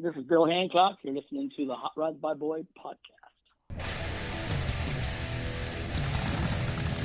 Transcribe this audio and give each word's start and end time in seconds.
This 0.00 0.14
is 0.14 0.22
Bill 0.28 0.46
Hancock. 0.46 0.98
You're 1.02 1.12
listening 1.12 1.50
to 1.56 1.66
the 1.66 1.74
Hot 1.74 1.90
Rods 1.96 2.18
by 2.18 2.32
Boyd 2.32 2.68
podcast. 2.78 3.82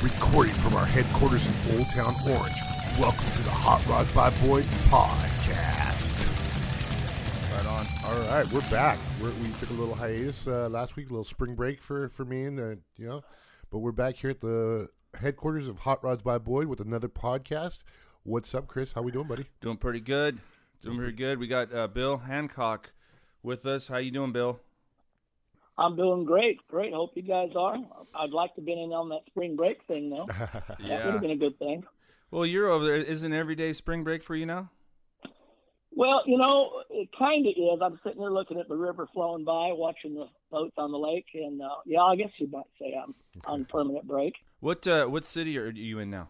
Recording 0.04 0.54
from 0.54 0.76
our 0.76 0.86
headquarters 0.86 1.48
in 1.48 1.76
Old 1.76 1.90
Town 1.90 2.14
Orange. 2.30 2.56
Welcome 3.00 3.32
to 3.32 3.42
the 3.42 3.50
Hot 3.50 3.84
Rods 3.88 4.12
by 4.12 4.30
Boyd 4.46 4.66
podcast. 4.92 6.14
Right 7.56 7.66
on. 7.66 7.88
All 8.06 8.30
right, 8.30 8.48
we're 8.54 8.70
back. 8.70 9.00
We're, 9.20 9.32
we 9.42 9.50
took 9.60 9.72
a 9.72 9.74
little 9.74 9.96
hiatus 9.96 10.48
uh, 10.48 10.70
last 10.70 10.96
week, 10.96 11.08
a 11.08 11.14
little 11.14 11.24
spring 11.24 11.56
break 11.56 11.82
for 11.82 12.10
for 12.10 12.26
me 12.26 12.44
and 12.44 12.60
the 12.60 12.78
you 12.98 13.08
know, 13.08 13.24
but 13.72 13.80
we're 13.80 13.92
back 13.92 14.18
here 14.18 14.30
at 14.30 14.42
the 14.42 14.90
headquarters 15.20 15.68
of 15.68 15.80
Hot 15.80 16.04
Rods 16.04 16.22
by 16.22 16.38
Boyd 16.38 16.68
with 16.68 16.80
another 16.80 17.10
podcast. 17.10 17.80
What's 18.22 18.54
up, 18.54 18.68
Chris? 18.68 18.94
How 18.94 19.02
we 19.02 19.12
doing, 19.12 19.28
buddy? 19.28 19.48
Doing 19.62 19.78
pretty 19.78 20.00
good. 20.00 20.38
Doing 20.84 20.98
pretty 20.98 21.14
good. 21.14 21.40
We 21.40 21.48
got 21.48 21.74
uh, 21.74 21.88
Bill 21.88 22.18
Hancock 22.18 22.92
with 23.42 23.66
us. 23.66 23.88
How 23.88 23.98
you 23.98 24.12
doing, 24.12 24.34
Bill? 24.34 24.60
I'm 25.78 25.96
doing 25.96 26.26
great. 26.26 26.60
Great. 26.68 26.94
Hope 26.94 27.12
you 27.16 27.22
guys 27.24 27.52
are. 27.56 27.78
I'd 28.14 28.32
like 28.32 28.54
to 28.56 28.62
have 28.62 28.66
been 28.66 28.78
in 28.78 28.92
on 28.92 29.10
that 29.10 29.22
spring 29.28 29.56
break 29.56 29.78
thing, 29.88 30.10
though. 30.10 30.26
That 30.88 31.06
would 31.06 31.14
have 31.14 31.22
been 31.22 31.32
a 31.32 31.38
good 31.38 31.58
thing. 31.58 31.84
Well, 32.32 32.46
you're 32.46 32.70
over 32.70 32.84
there. 32.84 32.96
Isn't 32.96 33.32
every 33.32 33.56
day 33.56 33.72
spring 33.74 34.04
break 34.04 34.24
for 34.24 34.36
you 34.36 34.46
now? 34.46 34.72
Well, 35.96 36.22
you 36.26 36.38
know, 36.38 36.82
it 36.90 37.10
kind 37.18 37.46
of 37.46 37.54
is. 37.56 37.80
I'm 37.82 38.00
sitting 38.04 38.20
there 38.20 38.32
looking 38.32 38.60
at 38.60 38.68
the 38.68 38.76
river 38.76 39.08
flowing 39.14 39.46
by, 39.46 39.70
watching 39.72 40.16
the 40.16 40.26
boats 40.52 40.74
on 40.78 40.92
the 40.92 40.98
lake, 40.98 41.28
and 41.34 41.62
uh, 41.62 41.70
yeah, 41.86 42.02
I 42.02 42.16
guess 42.16 42.32
you 42.40 42.50
might 42.52 42.66
say 42.80 42.94
I'm 43.02 43.14
on 43.46 43.66
permanent 43.66 44.08
break. 44.08 44.34
What 44.60 44.86
uh, 44.88 45.06
what 45.06 45.26
city 45.26 45.58
are 45.58 45.70
you 45.70 46.00
in 46.00 46.10
now? 46.10 46.30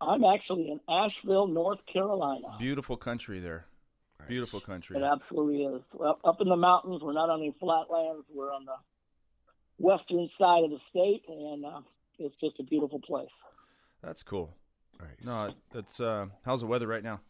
I'm 0.00 0.22
actually 0.24 0.70
in 0.70 0.80
Asheville, 0.88 1.48
North 1.48 1.80
Carolina. 1.92 2.56
Beautiful 2.58 2.96
country 2.96 3.40
there. 3.40 3.66
Beautiful 4.26 4.60
country. 4.60 4.96
It 4.96 5.02
absolutely 5.02 5.64
is. 5.64 5.82
Well, 5.92 6.18
up 6.24 6.40
in 6.40 6.48
the 6.48 6.56
mountains, 6.56 7.00
we're 7.02 7.12
not 7.12 7.30
on 7.30 7.40
any 7.40 7.54
flatlands. 7.58 8.26
We're 8.32 8.52
on 8.52 8.64
the 8.64 8.74
western 9.78 10.28
side 10.38 10.64
of 10.64 10.70
the 10.70 10.78
state, 10.90 11.22
and 11.28 11.64
uh, 11.64 11.80
it's 12.18 12.34
just 12.40 12.60
a 12.60 12.64
beautiful 12.64 13.00
place. 13.00 13.30
That's 14.02 14.22
cool. 14.22 14.54
Nice. 15.00 15.24
No, 15.24 15.54
that's 15.72 16.00
uh, 16.00 16.26
how's 16.44 16.60
the 16.60 16.66
weather 16.66 16.86
right 16.86 17.02
now? 17.02 17.20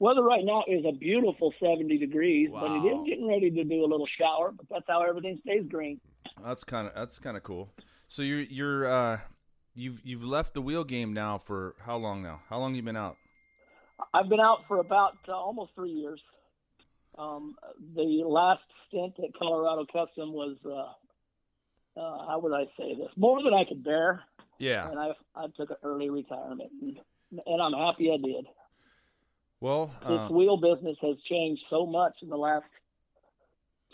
Weather 0.00 0.22
right 0.22 0.44
now 0.44 0.64
is 0.68 0.84
a 0.84 0.92
beautiful 0.92 1.52
70 1.60 1.98
degrees, 1.98 2.50
wow. 2.50 2.60
but 2.60 2.70
it 2.70 2.92
is 2.92 3.08
getting 3.08 3.28
ready 3.28 3.50
to 3.50 3.64
do 3.64 3.84
a 3.84 3.88
little 3.88 4.06
shower. 4.18 4.52
But 4.56 4.66
that's 4.70 4.84
how 4.88 5.02
everything 5.02 5.40
stays 5.42 5.64
green. 5.68 6.00
That's 6.44 6.62
kind 6.62 6.86
of 6.86 6.94
that's 6.94 7.18
kind 7.18 7.36
of 7.36 7.42
cool. 7.42 7.72
So 8.06 8.22
you're 8.22 8.40
you're 8.40 8.86
uh, 8.86 9.18
you've 9.78 10.00
you've 10.02 10.24
left 10.24 10.54
the 10.54 10.60
wheel 10.60 10.84
game 10.84 11.12
now 11.14 11.38
for 11.38 11.74
how 11.86 11.96
long 11.96 12.22
now? 12.22 12.40
How 12.50 12.58
long 12.58 12.74
you 12.74 12.82
been 12.82 12.96
out? 12.96 13.16
I've 14.12 14.28
been 14.28 14.40
out 14.40 14.60
for 14.68 14.78
about 14.78 15.16
uh, 15.28 15.32
almost 15.32 15.72
three 15.74 15.90
years. 15.90 16.20
Um, 17.16 17.56
the 17.96 18.22
last 18.24 18.62
stint 18.86 19.14
at 19.18 19.30
Colorado 19.36 19.84
Custom 19.86 20.32
was, 20.32 20.56
uh, 20.64 22.00
uh, 22.00 22.26
how 22.28 22.38
would 22.40 22.52
I 22.52 22.64
say 22.78 22.94
this? 22.94 23.08
More 23.16 23.42
than 23.42 23.52
I 23.54 23.64
could 23.64 23.82
bear, 23.82 24.22
Yeah. 24.58 24.88
and 24.88 24.98
I 24.98 25.10
I 25.34 25.46
took 25.56 25.70
an 25.70 25.76
early 25.82 26.10
retirement, 26.10 26.70
and, 26.80 26.98
and 27.46 27.62
I'm 27.62 27.72
happy 27.72 28.10
I 28.12 28.18
did. 28.24 28.46
Well, 29.60 29.90
This 30.02 30.18
uh, 30.18 30.28
wheel 30.30 30.56
business 30.56 30.96
has 31.02 31.16
changed 31.28 31.62
so 31.68 31.86
much 31.86 32.14
in 32.22 32.28
the 32.28 32.36
last 32.36 32.66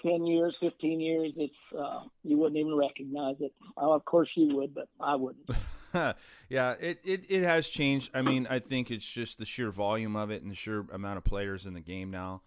ten 0.02 0.26
years, 0.26 0.54
fifteen 0.60 1.00
years. 1.00 1.32
It's 1.36 1.54
uh, 1.78 2.00
you 2.22 2.36
wouldn't 2.36 2.58
even 2.58 2.74
recognize 2.76 3.36
it. 3.40 3.52
Oh, 3.78 3.92
of 3.92 4.04
course 4.04 4.28
you 4.36 4.54
would, 4.56 4.74
but 4.74 4.88
I 5.00 5.14
wouldn't. 5.16 5.48
yeah, 6.48 6.72
it, 6.80 7.00
it, 7.04 7.24
it 7.28 7.42
has 7.42 7.68
changed. 7.68 8.10
I 8.14 8.22
mean, 8.22 8.46
I 8.48 8.58
think 8.58 8.90
it's 8.90 9.06
just 9.06 9.38
the 9.38 9.44
sheer 9.44 9.70
volume 9.70 10.16
of 10.16 10.30
it 10.30 10.42
and 10.42 10.50
the 10.50 10.56
sheer 10.56 10.84
amount 10.92 11.18
of 11.18 11.24
players 11.24 11.66
in 11.66 11.74
the 11.74 11.80
game 11.80 12.10
now. 12.10 12.42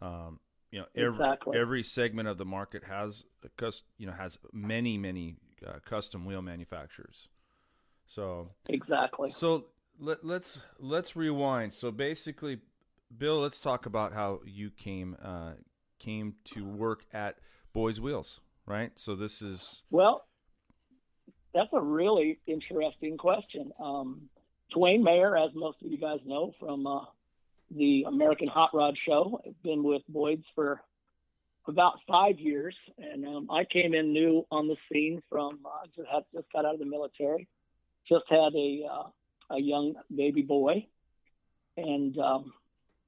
Um, 0.00 0.40
you 0.70 0.80
know, 0.80 0.86
every 0.94 1.24
Exactly. 1.24 1.58
every 1.58 1.82
segment 1.82 2.28
of 2.28 2.38
the 2.38 2.44
market 2.44 2.84
has 2.84 3.24
you 3.98 4.06
know 4.06 4.12
has 4.12 4.38
many 4.52 4.98
many 4.98 5.36
uh, 5.66 5.78
custom 5.84 6.24
wheel 6.24 6.42
manufacturers. 6.42 7.28
So 8.06 8.50
exactly. 8.68 9.30
so 9.30 9.66
let, 9.98 10.24
let's 10.24 10.60
let's 10.78 11.16
rewind. 11.16 11.72
So 11.72 11.90
basically, 11.90 12.58
Bill, 13.16 13.40
let's 13.40 13.58
talk 13.58 13.86
about 13.86 14.12
how 14.12 14.40
you 14.44 14.70
came 14.70 15.16
uh, 15.22 15.52
came 15.98 16.34
to 16.46 16.64
work 16.64 17.04
at 17.12 17.38
Boyd's 17.72 18.00
Wheels, 18.00 18.40
right? 18.66 18.92
So 18.96 19.14
this 19.14 19.42
is 19.42 19.82
Well, 19.90 20.26
that's 21.56 21.72
a 21.72 21.80
really 21.80 22.38
interesting 22.46 23.16
question. 23.16 23.72
Um, 23.80 24.28
Dwayne 24.76 25.02
Mayer, 25.02 25.36
as 25.36 25.50
most 25.54 25.78
of 25.82 25.90
you 25.90 25.96
guys 25.96 26.18
know 26.26 26.52
from 26.60 26.86
uh, 26.86 27.04
the 27.74 28.04
American 28.06 28.48
Hot 28.48 28.70
Rod 28.74 28.94
Show, 29.06 29.40
I've 29.46 29.62
been 29.62 29.82
with 29.82 30.02
Boyd's 30.06 30.44
for 30.54 30.82
about 31.66 31.94
five 32.06 32.38
years, 32.38 32.74
and 32.98 33.26
um, 33.26 33.48
I 33.50 33.64
came 33.64 33.94
in 33.94 34.12
new 34.12 34.46
on 34.50 34.68
the 34.68 34.76
scene 34.92 35.22
from 35.30 35.60
uh, 35.64 35.86
just 35.96 36.08
had 36.12 36.24
just 36.34 36.52
got 36.52 36.66
out 36.66 36.74
of 36.74 36.78
the 36.80 36.86
military, 36.86 37.48
just 38.06 38.24
had 38.28 38.54
a 38.54 38.82
uh, 38.92 39.54
a 39.56 39.58
young 39.58 39.94
baby 40.14 40.42
boy, 40.42 40.86
and 41.78 42.18
um, 42.18 42.52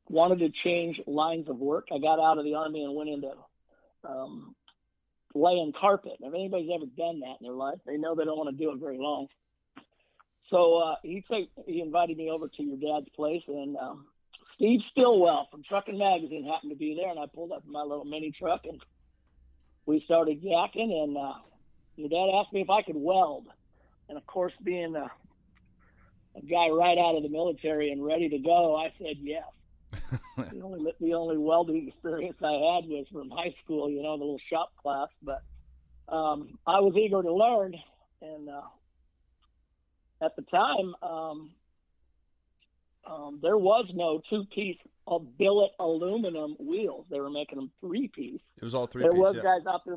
wanted 0.08 0.38
to 0.38 0.48
change 0.64 0.98
lines 1.06 1.50
of 1.50 1.58
work. 1.58 1.88
I 1.92 1.98
got 1.98 2.18
out 2.18 2.38
of 2.38 2.44
the 2.44 2.54
army 2.54 2.82
and 2.82 2.94
went 2.94 3.10
into 3.10 3.32
um, 4.08 4.54
laying 5.34 5.72
carpet. 5.78 6.14
If 6.20 6.34
anybody's 6.34 6.70
ever 6.74 6.86
done 6.86 7.20
that 7.20 7.36
in 7.40 7.46
their 7.46 7.52
life, 7.52 7.78
they 7.86 7.96
know 7.96 8.14
they 8.14 8.24
don't 8.24 8.38
want 8.38 8.56
to 8.56 8.64
do 8.64 8.72
it 8.72 8.80
very 8.80 8.98
long. 8.98 9.28
So 10.50 10.78
uh, 10.78 10.94
he 11.02 11.24
said 11.28 11.48
he 11.66 11.80
invited 11.80 12.16
me 12.16 12.30
over 12.30 12.48
to 12.48 12.62
your 12.62 12.78
dad's 12.78 13.08
place, 13.14 13.42
and 13.46 13.76
um, 13.76 14.06
Steve 14.54 14.80
Stillwell 14.92 15.48
from 15.50 15.62
Trucking 15.62 15.98
Magazine 15.98 16.44
happened 16.44 16.72
to 16.72 16.76
be 16.76 16.96
there, 16.98 17.10
and 17.10 17.18
I 17.20 17.26
pulled 17.32 17.52
up 17.52 17.64
in 17.66 17.72
my 17.72 17.82
little 17.82 18.04
mini 18.04 18.32
truck, 18.32 18.62
and 18.64 18.80
we 19.86 20.02
started 20.04 20.42
yakking. 20.42 20.90
And 20.90 21.16
uh, 21.16 21.34
your 21.96 22.08
dad 22.08 22.34
asked 22.40 22.52
me 22.52 22.62
if 22.62 22.70
I 22.70 22.82
could 22.82 22.96
weld, 22.96 23.46
and 24.08 24.16
of 24.16 24.26
course, 24.26 24.54
being 24.64 24.96
a, 24.96 25.10
a 26.36 26.40
guy 26.40 26.70
right 26.70 26.96
out 26.98 27.16
of 27.16 27.22
the 27.22 27.28
military 27.28 27.92
and 27.92 28.04
ready 28.04 28.30
to 28.30 28.38
go, 28.38 28.74
I 28.76 28.92
said 28.98 29.16
yes. 29.20 29.44
the 30.36 30.60
only 30.62 30.92
the 31.00 31.14
only 31.14 31.36
welding 31.36 31.88
experience 31.88 32.36
I 32.42 32.52
had 32.52 32.88
was 32.88 33.06
from 33.12 33.30
high 33.30 33.54
school, 33.64 33.90
you 33.90 34.02
know, 34.02 34.16
the 34.16 34.24
little 34.24 34.40
shop 34.50 34.72
class. 34.80 35.08
But 35.22 35.42
um, 36.08 36.58
I 36.66 36.80
was 36.80 36.94
eager 36.96 37.22
to 37.22 37.32
learn, 37.32 37.74
and 38.22 38.48
uh, 38.48 38.62
at 40.22 40.36
the 40.36 40.42
time, 40.42 40.94
um, 41.02 41.50
um, 43.06 43.38
there 43.42 43.56
was 43.56 43.86
no 43.94 44.20
two-piece 44.28 44.78
billet 45.38 45.70
aluminum 45.80 46.56
wheels. 46.58 47.06
They 47.10 47.20
were 47.20 47.30
making 47.30 47.58
them 47.58 47.70
three-piece. 47.80 48.40
it 48.56 48.64
was 48.64 48.74
all 48.74 48.86
three. 48.86 49.02
There 49.02 49.12
piece, 49.12 49.20
was 49.20 49.36
yeah. 49.36 49.42
guys 49.42 49.66
out 49.66 49.82
there, 49.86 49.96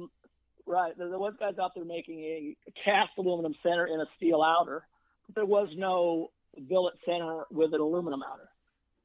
right? 0.65 0.97
There, 0.97 1.09
there 1.09 1.19
was 1.19 1.33
guys 1.39 1.55
out 1.61 1.71
there 1.75 1.85
making 1.85 2.19
a 2.19 2.55
cast 2.83 3.11
aluminum 3.17 3.55
center 3.61 3.85
and 3.85 4.01
a 4.01 4.05
steel 4.17 4.41
outer, 4.41 4.83
but 5.27 5.35
there 5.35 5.45
was 5.45 5.69
no 5.75 6.31
billet 6.67 6.93
center 7.05 7.43
with 7.51 7.73
an 7.73 7.81
aluminum 7.81 8.21
outer. 8.23 8.49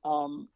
Um, 0.05 0.49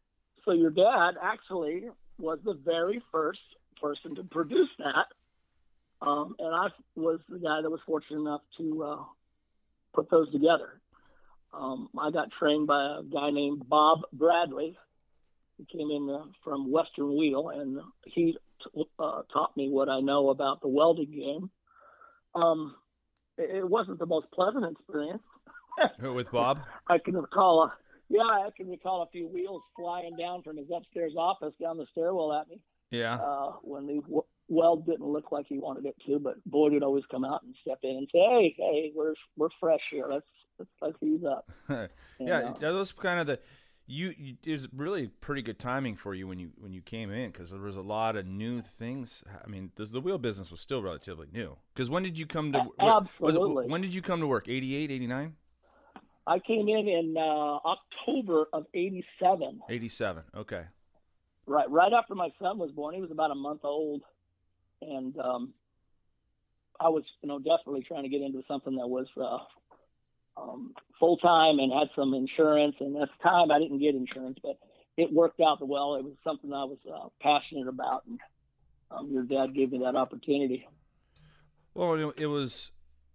so 0.45 0.53
your 0.53 0.71
dad 0.71 1.13
actually 1.23 1.85
was 2.19 2.39
the 2.45 2.55
very 2.65 3.03
first 3.13 3.41
person 3.81 4.15
to 4.17 4.25
produce 4.25 4.69
that, 4.79 6.07
um, 6.07 6.35
and 6.39 6.55
I 6.55 6.69
was 6.97 7.21
the 7.29 7.39
guy 7.39 7.63
that 7.63 7.71
was 7.71 7.81
fortunate 7.87 8.21
enough 8.21 8.43
to 8.59 8.85
uh, 8.85 9.05
put 9.95 10.11
those 10.11 10.31
together. 10.33 10.81
Um, 11.53 11.89
I 11.99 12.11
got 12.11 12.29
trained 12.39 12.67
by 12.67 12.99
a 13.01 13.03
guy 13.03 13.31
named 13.31 13.69
Bob 13.69 14.01
Bradley. 14.13 14.77
He 15.57 15.65
came 15.65 15.91
in 15.91 16.09
uh, 16.09 16.25
from 16.45 16.71
Western 16.71 17.17
Wheel, 17.17 17.51
and 17.51 17.81
he 18.05 18.37
t- 18.63 18.85
uh, 18.99 19.23
taught 19.33 19.57
me 19.57 19.69
what 19.69 19.89
I 19.89 20.01
know 20.01 20.31
about 20.31 20.61
the 20.61 20.69
welding 20.69 21.11
game. 21.11 21.51
Um, 22.35 22.77
it, 23.37 23.57
it 23.57 23.69
wasn't 23.69 23.99
the 23.99 24.07
most 24.07 24.31
pleasant 24.33 24.65
experience. 24.71 25.23
with 26.01 26.31
Bob. 26.31 26.59
I 26.89 26.99
can 26.99 27.17
recall 27.17 27.65
a 27.65 27.73
yeah, 28.11 28.21
I 28.21 28.49
can 28.57 28.69
recall 28.69 29.03
a 29.03 29.07
few 29.11 29.27
wheels 29.29 29.63
flying 29.77 30.17
down 30.19 30.43
from 30.43 30.57
his 30.59 30.67
upstairs 30.75 31.13
office 31.17 31.55
down 31.61 31.79
the 31.79 31.87
stairwell 31.93 32.33
at 32.35 32.49
me 32.49 32.61
Yeah. 32.91 33.15
uh, 33.15 33.53
when 33.63 33.87
the 33.87 34.01
w- 34.03 34.25
weld 34.49 34.85
didn't 34.85 35.07
look 35.07 35.31
like 35.33 35.47
he 35.49 35.59
wanted 35.59 35.87
it 35.87 35.95
to. 36.07 36.19
But 36.19 36.35
Boyd 36.45 36.73
would 36.73 36.83
always 36.83 37.05
come 37.11 37.25
out 37.25 37.43
and 37.45 37.55
step 37.63 37.79
in 37.85 37.91
and 37.97 38.09
say, 38.13 38.19
"Hey, 38.19 38.55
hey, 38.59 38.93
we're 38.95 39.15
we're 39.37 39.49
fresh 39.61 39.81
here. 39.91 40.07
Let's 40.11 40.27
let's, 40.59 40.71
let's 40.83 41.03
ease 41.03 41.25
up." 41.25 41.49
Yeah, 42.19 42.39
uh, 42.51 42.53
that 42.59 42.73
was 42.73 42.93
kind 42.93 43.19
of 43.21 43.27
the 43.27 43.39
you, 43.87 44.13
you. 44.19 44.37
It 44.45 44.53
was 44.53 44.69
really 44.73 45.09
pretty 45.09 45.43
good 45.43 45.59
timing 45.59 45.97
for 45.97 46.15
you 46.15 46.27
when 46.29 46.39
you 46.39 46.51
when 46.59 46.73
you 46.73 46.81
came 46.83 47.11
in 47.11 47.31
because 47.31 47.51
there 47.51 47.61
was 47.61 47.77
a 47.77 47.81
lot 47.83 48.15
of 48.17 48.27
new 48.27 48.61
things. 48.61 49.25
I 49.45 49.49
mean, 49.49 49.71
the, 49.77 49.87
the 49.87 50.01
wheel 50.01 50.19
business 50.19 50.51
was 50.51 50.61
still 50.61 50.83
relatively 50.83 51.27
new. 51.33 51.57
Because 51.75 51.89
when 51.91 52.03
did 52.03 52.19
you 52.19 52.27
come 52.27 52.53
to? 52.53 52.59
A- 52.59 52.63
what- 52.63 53.03
was 53.21 53.35
it- 53.35 53.39
absolutely. 53.39 53.67
when 53.69 53.81
did 53.81 53.95
you 53.95 54.03
come 54.03 54.21
to 54.21 54.27
work? 54.27 54.49
88, 54.49 54.91
89? 54.91 55.35
I 56.31 56.39
came 56.39 56.69
in 56.69 56.87
in 56.87 57.17
uh, 57.17 57.59
October 57.75 58.47
of 58.53 58.67
'87. 58.73 59.63
87. 59.69 60.23
Okay. 60.37 60.63
right 61.47 61.69
right 61.69 61.93
after 61.93 62.15
my 62.15 62.29
son 62.41 62.57
was 62.59 62.71
born. 62.71 62.95
He 62.95 63.01
was 63.01 63.11
about 63.11 63.33
a 63.33 63.35
month 63.35 63.63
old, 63.65 64.03
and 64.81 65.19
um, 65.19 65.53
I 66.79 66.89
was 66.89 67.03
you 67.21 67.29
know 67.29 67.41
desperately 67.41 67.83
trying 67.83 68.05
to 68.05 68.09
get 68.09 68.23
into 68.23 68.45
something 68.47 68.77
that 68.77 68.87
was 68.87 69.09
uh, 69.17 70.41
um, 70.41 70.73
full 71.01 71.17
time 71.17 71.59
and 71.59 71.73
had 71.73 71.89
some 71.97 72.15
insurance. 72.15 72.77
And 72.79 72.97
at 72.97 73.09
the 73.09 73.29
time, 73.29 73.51
I 73.51 73.59
didn't 73.59 73.81
get 73.81 73.97
insurance, 73.97 74.39
but 74.41 74.57
it 74.97 75.13
worked 75.13 75.41
out 75.41 75.67
well. 75.67 75.97
It 75.97 76.05
was 76.05 76.15
something 76.23 76.53
I 76.53 76.63
was 76.63 76.79
uh, 76.89 77.09
passionate 77.21 77.67
about, 77.67 78.05
and 78.07 78.21
um, 78.93 79.11
your 79.11 79.25
dad 79.25 79.53
gave 79.53 79.73
me 79.73 79.79
that 79.79 79.97
opportunity. 79.97 80.65
Well, 81.75 81.95
it, 81.95 82.15
it 82.23 82.27
was 82.27 82.71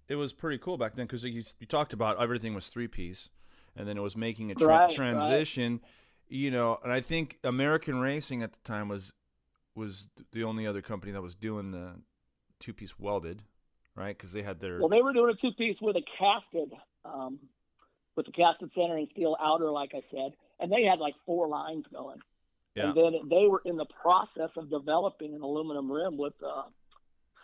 it 0.08 0.16
was 0.16 0.34
pretty 0.34 0.58
cool 0.58 0.78
back 0.78 0.96
then 0.96 1.06
because 1.06 1.24
you, 1.24 1.44
you 1.60 1.66
talked 1.68 1.94
about 1.94 2.22
everything 2.22 2.54
was 2.54 2.68
three 2.68 2.88
piece, 2.88 3.30
and 3.76 3.88
then 3.88 3.98
it 3.98 4.02
was 4.02 4.16
making 4.16 4.52
a 4.52 4.56
tra- 4.56 4.68
Right, 4.68 4.80
right. 4.86 4.92
transition. 4.96 5.82
You 6.28 6.50
know, 6.52 6.80
and 6.84 6.92
I 6.92 7.02
think 7.02 7.38
American 7.44 8.00
Racing 8.00 8.42
at 8.42 8.52
the 8.52 8.60
time 8.64 8.88
was 8.88 9.14
was 9.76 10.10
the 10.32 10.44
only 10.44 10.66
other 10.66 10.82
company 10.82 11.12
that 11.12 11.22
was 11.22 11.36
doing 11.36 11.72
the 11.72 11.96
two 12.60 12.74
piece 12.74 12.98
welded, 12.98 13.42
right? 13.96 14.18
Because 14.18 14.32
they 14.32 14.42
had 14.42 14.60
their 14.60 14.80
Well, 14.80 14.90
they 14.90 15.02
were 15.02 15.14
doing 15.14 15.36
a 15.38 15.42
two 15.42 15.54
piece 15.54 15.78
with 15.82 15.96
a 15.98 16.02
casted, 16.18 16.72
um, 17.04 17.40
with 18.16 18.26
the 18.26 18.32
casted 18.32 18.72
center 18.74 18.96
and 18.98 19.08
steel 19.12 19.36
outer, 19.42 19.70
like 19.72 19.92
I 19.94 20.02
said, 20.10 20.32
and 20.60 20.72
they 20.72 20.84
had 20.84 21.00
like 21.00 21.14
four 21.26 21.48
lines 21.50 21.84
going. 21.92 22.20
yeah 22.74 22.88
And 22.88 22.96
then 22.98 23.14
they 23.30 23.48
were 23.48 23.62
in 23.66 23.76
the 23.76 23.86
process 24.02 24.50
of 24.56 24.70
developing 24.70 25.36
an 25.36 25.42
aluminum 25.42 25.92
rim 25.92 26.18
with 26.18 26.34
uh, 26.44 26.64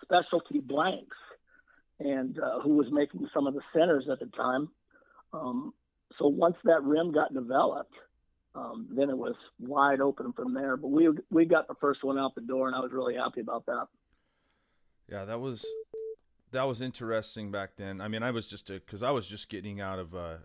specialty 0.04 0.60
blanks, 0.60 1.18
and 2.04 2.40
uh, 2.40 2.60
who 2.62 2.76
was 2.76 2.88
making 2.92 3.28
some 3.34 3.48
of 3.48 3.54
the 3.54 3.62
centers 3.74 4.08
at 4.12 4.20
the 4.20 4.28
time. 4.28 4.70
Um, 5.34 5.74
so 6.18 6.28
once 6.28 6.56
that 6.66 6.84
rim 6.84 7.12
got 7.12 7.34
developed, 7.34 7.94
um, 8.56 8.88
then 8.96 9.10
it 9.10 9.18
was 9.18 9.36
wide 9.60 10.02
open 10.02 10.34
from 10.34 10.54
there. 10.54 10.78
But 10.78 10.90
we 10.90 11.10
we 11.30 11.46
got 11.46 11.68
the 11.68 11.76
first 11.80 12.04
one 12.04 12.18
out 12.18 12.36
the 12.36 12.42
door, 12.42 12.68
and 12.68 12.76
I 12.76 12.80
was 12.80 12.92
really 12.92 13.16
happy 13.16 13.42
about 13.42 13.66
that. 13.68 13.88
Yeah, 15.08 15.26
that 15.26 15.40
was 15.40 15.66
that 16.52 16.64
was 16.64 16.82
interesting 16.82 17.52
back 17.52 17.72
then. 17.78 18.02
I 18.02 18.08
mean, 18.08 18.24
I 18.24 18.32
was 18.32 18.48
just 18.48 18.68
because 18.68 19.04
I 19.04 19.12
was 19.12 19.28
just 19.28 19.50
getting 19.50 19.80
out 19.80 20.00
of 20.00 20.14
uh, 20.16 20.38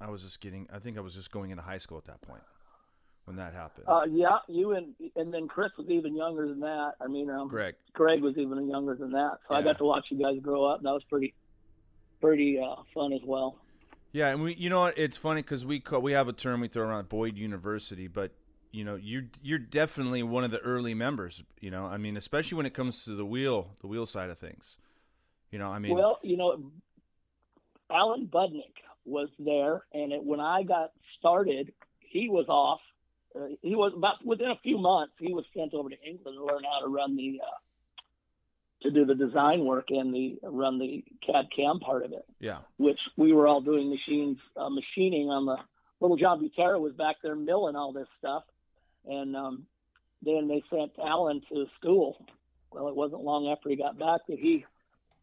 I 0.00 0.10
was 0.10 0.22
just 0.22 0.40
getting. 0.40 0.68
I 0.72 0.78
think 0.78 0.98
I 0.98 1.00
was 1.00 1.14
just 1.14 1.30
going 1.30 1.50
into 1.50 1.62
high 1.62 1.78
school 1.78 1.98
at 1.98 2.04
that 2.04 2.20
point 2.20 2.42
when 3.24 3.36
that 3.36 3.54
happened. 3.54 3.86
Uh, 3.88 4.02
yeah, 4.10 4.38
you 4.48 4.72
and 4.72 4.94
and 5.16 5.32
then 5.32 5.48
Chris 5.48 5.70
was 5.78 5.88
even 5.88 6.16
younger 6.16 6.48
than 6.48 6.60
that. 6.60 6.92
I 7.00 7.06
mean, 7.06 7.30
um, 7.30 7.48
Greg, 7.48 7.74
Greg 7.92 8.20
was 8.20 8.36
even 8.36 8.68
younger 8.68 8.94
than 8.94 9.12
that. 9.12 9.38
So 9.48 9.54
I 9.54 9.62
got 9.62 9.78
to 9.78 9.84
watch 9.84 10.06
you 10.10 10.18
guys 10.22 10.38
grow 10.42 10.64
up. 10.64 10.78
and 10.78 10.86
That 10.86 10.92
was 10.92 11.04
pretty 11.04 11.34
pretty 12.20 12.58
uh, 12.58 12.82
fun 12.94 13.12
as 13.12 13.20
well. 13.24 13.58
yeah, 14.12 14.28
and 14.28 14.42
we, 14.42 14.54
you 14.54 14.70
know, 14.70 14.80
what? 14.80 14.98
It's 14.98 15.16
funny 15.16 15.42
because 15.42 15.64
we 15.64 15.80
call, 15.80 16.00
we 16.00 16.12
have 16.12 16.28
a 16.28 16.32
term 16.32 16.60
we 16.60 16.68
throw 16.68 16.86
around 16.86 17.08
Boyd 17.08 17.36
University, 17.36 18.08
but 18.08 18.32
you 18.72 18.84
know, 18.84 18.96
you're 18.96 19.24
you're 19.42 19.58
definitely 19.58 20.22
one 20.22 20.44
of 20.44 20.50
the 20.50 20.58
early 20.60 20.94
members. 20.94 21.42
You 21.60 21.70
know, 21.70 21.84
I 21.84 21.98
mean, 21.98 22.16
especially 22.16 22.56
when 22.56 22.66
it 22.66 22.74
comes 22.74 23.04
to 23.04 23.14
the 23.14 23.26
wheel, 23.26 23.70
the 23.80 23.86
wheel 23.86 24.06
side 24.06 24.30
of 24.30 24.38
things. 24.38 24.78
You 25.50 25.58
know, 25.58 25.68
I 25.68 25.78
mean, 25.78 25.94
well, 25.94 26.18
you 26.22 26.36
know, 26.38 26.72
Alan 27.90 28.26
Budnik 28.32 28.72
was 29.04 29.28
there, 29.38 29.82
and 29.92 30.12
it, 30.12 30.24
when 30.24 30.40
I 30.40 30.62
got 30.62 30.92
started, 31.18 31.72
he 32.00 32.28
was 32.28 32.46
off. 32.48 32.80
Uh, 33.34 33.46
he 33.62 33.74
was 33.74 33.92
about 33.96 34.24
within 34.24 34.50
a 34.50 34.58
few 34.62 34.78
months. 34.78 35.14
He 35.18 35.32
was 35.32 35.44
sent 35.56 35.74
over 35.74 35.88
to 35.88 35.96
England 36.02 36.36
to 36.38 36.44
learn 36.44 36.62
how 36.64 36.84
to 36.84 36.92
run 36.92 37.16
the 37.16 37.40
uh, 37.42 37.58
to 38.82 38.90
do 38.90 39.04
the 39.04 39.14
design 39.14 39.64
work 39.64 39.86
and 39.90 40.12
the 40.12 40.38
run 40.42 40.78
the 40.78 41.04
CAD 41.24 41.46
CAM 41.54 41.80
part 41.80 42.04
of 42.04 42.12
it. 42.12 42.24
yeah, 42.40 42.58
which 42.76 42.98
we 43.16 43.32
were 43.32 43.46
all 43.46 43.60
doing 43.60 43.88
machines 43.88 44.38
uh, 44.56 44.68
machining 44.68 45.28
on 45.28 45.46
the 45.46 45.56
little 46.00 46.16
John 46.16 46.40
Buttera 46.40 46.80
was 46.80 46.92
back 46.94 47.16
there 47.22 47.36
milling 47.36 47.76
all 47.76 47.92
this 47.92 48.08
stuff, 48.18 48.42
and 49.06 49.36
um, 49.36 49.66
then 50.22 50.48
they 50.48 50.62
sent 50.68 50.92
Alan 50.98 51.40
to 51.52 51.66
school. 51.78 52.16
Well, 52.72 52.88
it 52.88 52.96
wasn't 52.96 53.22
long 53.22 53.48
after 53.48 53.68
he 53.68 53.76
got 53.76 53.98
back 53.98 54.22
that 54.28 54.38
he 54.38 54.64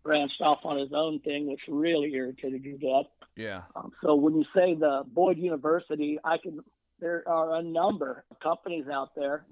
branched 0.03 0.41
off 0.41 0.59
on 0.63 0.77
his 0.77 0.91
own 0.93 1.19
thing, 1.19 1.49
which 1.49 1.59
really 1.67 2.13
irritated 2.13 2.63
your 2.63 2.77
dad. 2.77 3.09
yeah, 3.35 3.61
Um, 3.75 3.91
so 4.01 4.15
when 4.15 4.35
you 4.35 4.45
say 4.55 4.73
the 4.75 5.03
Boyd 5.05 5.37
University, 5.37 6.17
I 6.23 6.37
can. 6.37 6.61
There 6.99 7.23
are 7.27 7.55
a 7.55 7.63
number 7.63 8.23
of 8.31 8.39
companies 8.39 8.85
out 8.91 9.09
there 9.15 9.45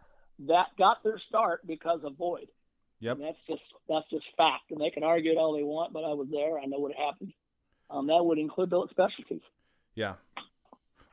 that 0.48 0.68
got 0.78 1.04
their 1.04 1.20
start 1.30 1.66
because 1.66 2.02
of 2.04 2.18
Boyd. 2.18 2.48
yep, 3.00 3.16
And 3.18 3.26
that's 3.26 3.38
just 3.48 3.62
that's 3.90 4.10
just 4.10 4.26
fact, 4.36 4.72
and 4.72 4.80
they 4.80 4.90
can 4.90 5.04
argue 5.04 5.32
it 5.32 5.38
all 5.38 5.56
they 5.56 5.64
want, 5.64 5.94
but 5.94 6.04
I 6.04 6.14
was 6.14 6.28
there. 6.32 6.60
I 6.60 6.66
know 6.66 6.80
what 6.80 6.94
happened. 6.94 7.34
Um, 7.90 8.08
that 8.08 8.24
would 8.24 8.38
include 8.38 8.70
Billet 8.70 8.90
Specialties. 8.92 9.42
yeah. 9.96 10.16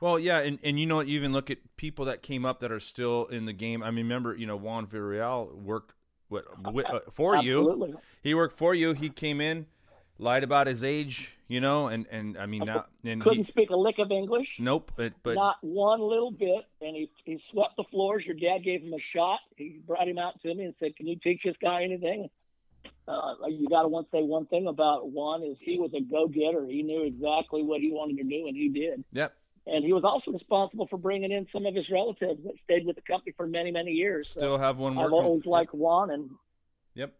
Well, 0.00 0.18
yeah, 0.18 0.40
and, 0.40 0.58
and 0.62 0.78
you 0.78 0.84
know, 0.86 1.00
you 1.00 1.16
even 1.16 1.32
look 1.32 1.50
at 1.50 1.58
people 1.76 2.04
that 2.06 2.20
came 2.20 2.44
up 2.44 2.60
that 2.60 2.70
are 2.70 2.80
still 2.80 3.26
in 3.26 3.46
the 3.46 3.52
game. 3.54 3.82
I 3.82 3.86
mean, 3.90 4.04
remember, 4.04 4.34
you 4.34 4.46
know, 4.46 4.56
Juan 4.56 4.86
Villarreal 4.86 5.54
worked 5.54 5.94
what, 6.28 6.44
wi- 6.62 6.84
uh, 6.90 6.98
for 7.12 7.36
you. 7.36 7.96
He 8.20 8.34
worked 8.34 8.58
for 8.58 8.74
you. 8.74 8.92
He 8.92 9.08
came 9.08 9.40
in, 9.40 9.66
lied 10.18 10.42
about 10.44 10.66
his 10.66 10.82
age, 10.84 11.33
you 11.48 11.60
know, 11.60 11.88
and 11.88 12.06
and 12.10 12.38
I 12.38 12.46
mean 12.46 12.64
now 12.64 12.86
and 13.04 13.22
Couldn't 13.22 13.44
he 13.44 13.50
speak 13.52 13.70
a 13.70 13.76
lick 13.76 13.96
of 13.98 14.10
English, 14.10 14.48
nope, 14.58 14.92
but, 14.96 15.12
but 15.22 15.34
not 15.34 15.56
one 15.62 16.00
little 16.00 16.30
bit, 16.30 16.64
and 16.80 16.96
he 16.96 17.10
he 17.24 17.40
swept 17.50 17.76
the 17.76 17.84
floors. 17.90 18.24
Your 18.26 18.36
dad 18.36 18.64
gave 18.64 18.82
him 18.82 18.92
a 18.92 19.02
shot. 19.14 19.40
He 19.56 19.80
brought 19.86 20.08
him 20.08 20.18
out 20.18 20.40
to 20.42 20.54
me 20.54 20.64
and 20.64 20.74
said, 20.80 20.96
"Can 20.96 21.06
you 21.06 21.16
teach 21.22 21.40
this 21.44 21.56
guy 21.60 21.82
anything?" 21.84 22.30
Uh, 23.06 23.34
you 23.48 23.68
got 23.68 23.82
to 23.82 23.88
once 23.88 24.06
say 24.10 24.22
one 24.22 24.46
thing 24.46 24.66
about 24.66 25.10
Juan 25.10 25.42
is 25.42 25.58
he 25.60 25.78
was 25.78 25.90
a 25.94 26.00
go-getter. 26.00 26.66
He 26.66 26.82
knew 26.82 27.02
exactly 27.04 27.62
what 27.62 27.80
he 27.80 27.90
wanted 27.92 28.16
to 28.16 28.24
do, 28.24 28.46
and 28.46 28.56
he 28.56 28.70
did. 28.70 29.04
yep, 29.12 29.34
And 29.66 29.84
he 29.84 29.92
was 29.92 30.04
also 30.04 30.30
responsible 30.32 30.86
for 30.86 30.96
bringing 30.96 31.30
in 31.30 31.46
some 31.52 31.66
of 31.66 31.74
his 31.74 31.84
relatives 31.90 32.42
that 32.44 32.54
stayed 32.64 32.86
with 32.86 32.96
the 32.96 33.02
company 33.02 33.32
for 33.36 33.46
many, 33.46 33.70
many 33.70 33.90
years. 33.90 34.28
So 34.28 34.40
still 34.40 34.58
have 34.58 34.78
one 34.78 34.92
I've 34.96 35.10
working. 35.10 35.26
always 35.26 35.44
liked 35.44 35.74
Juan, 35.74 36.10
and 36.10 36.30
Yep, 36.94 37.12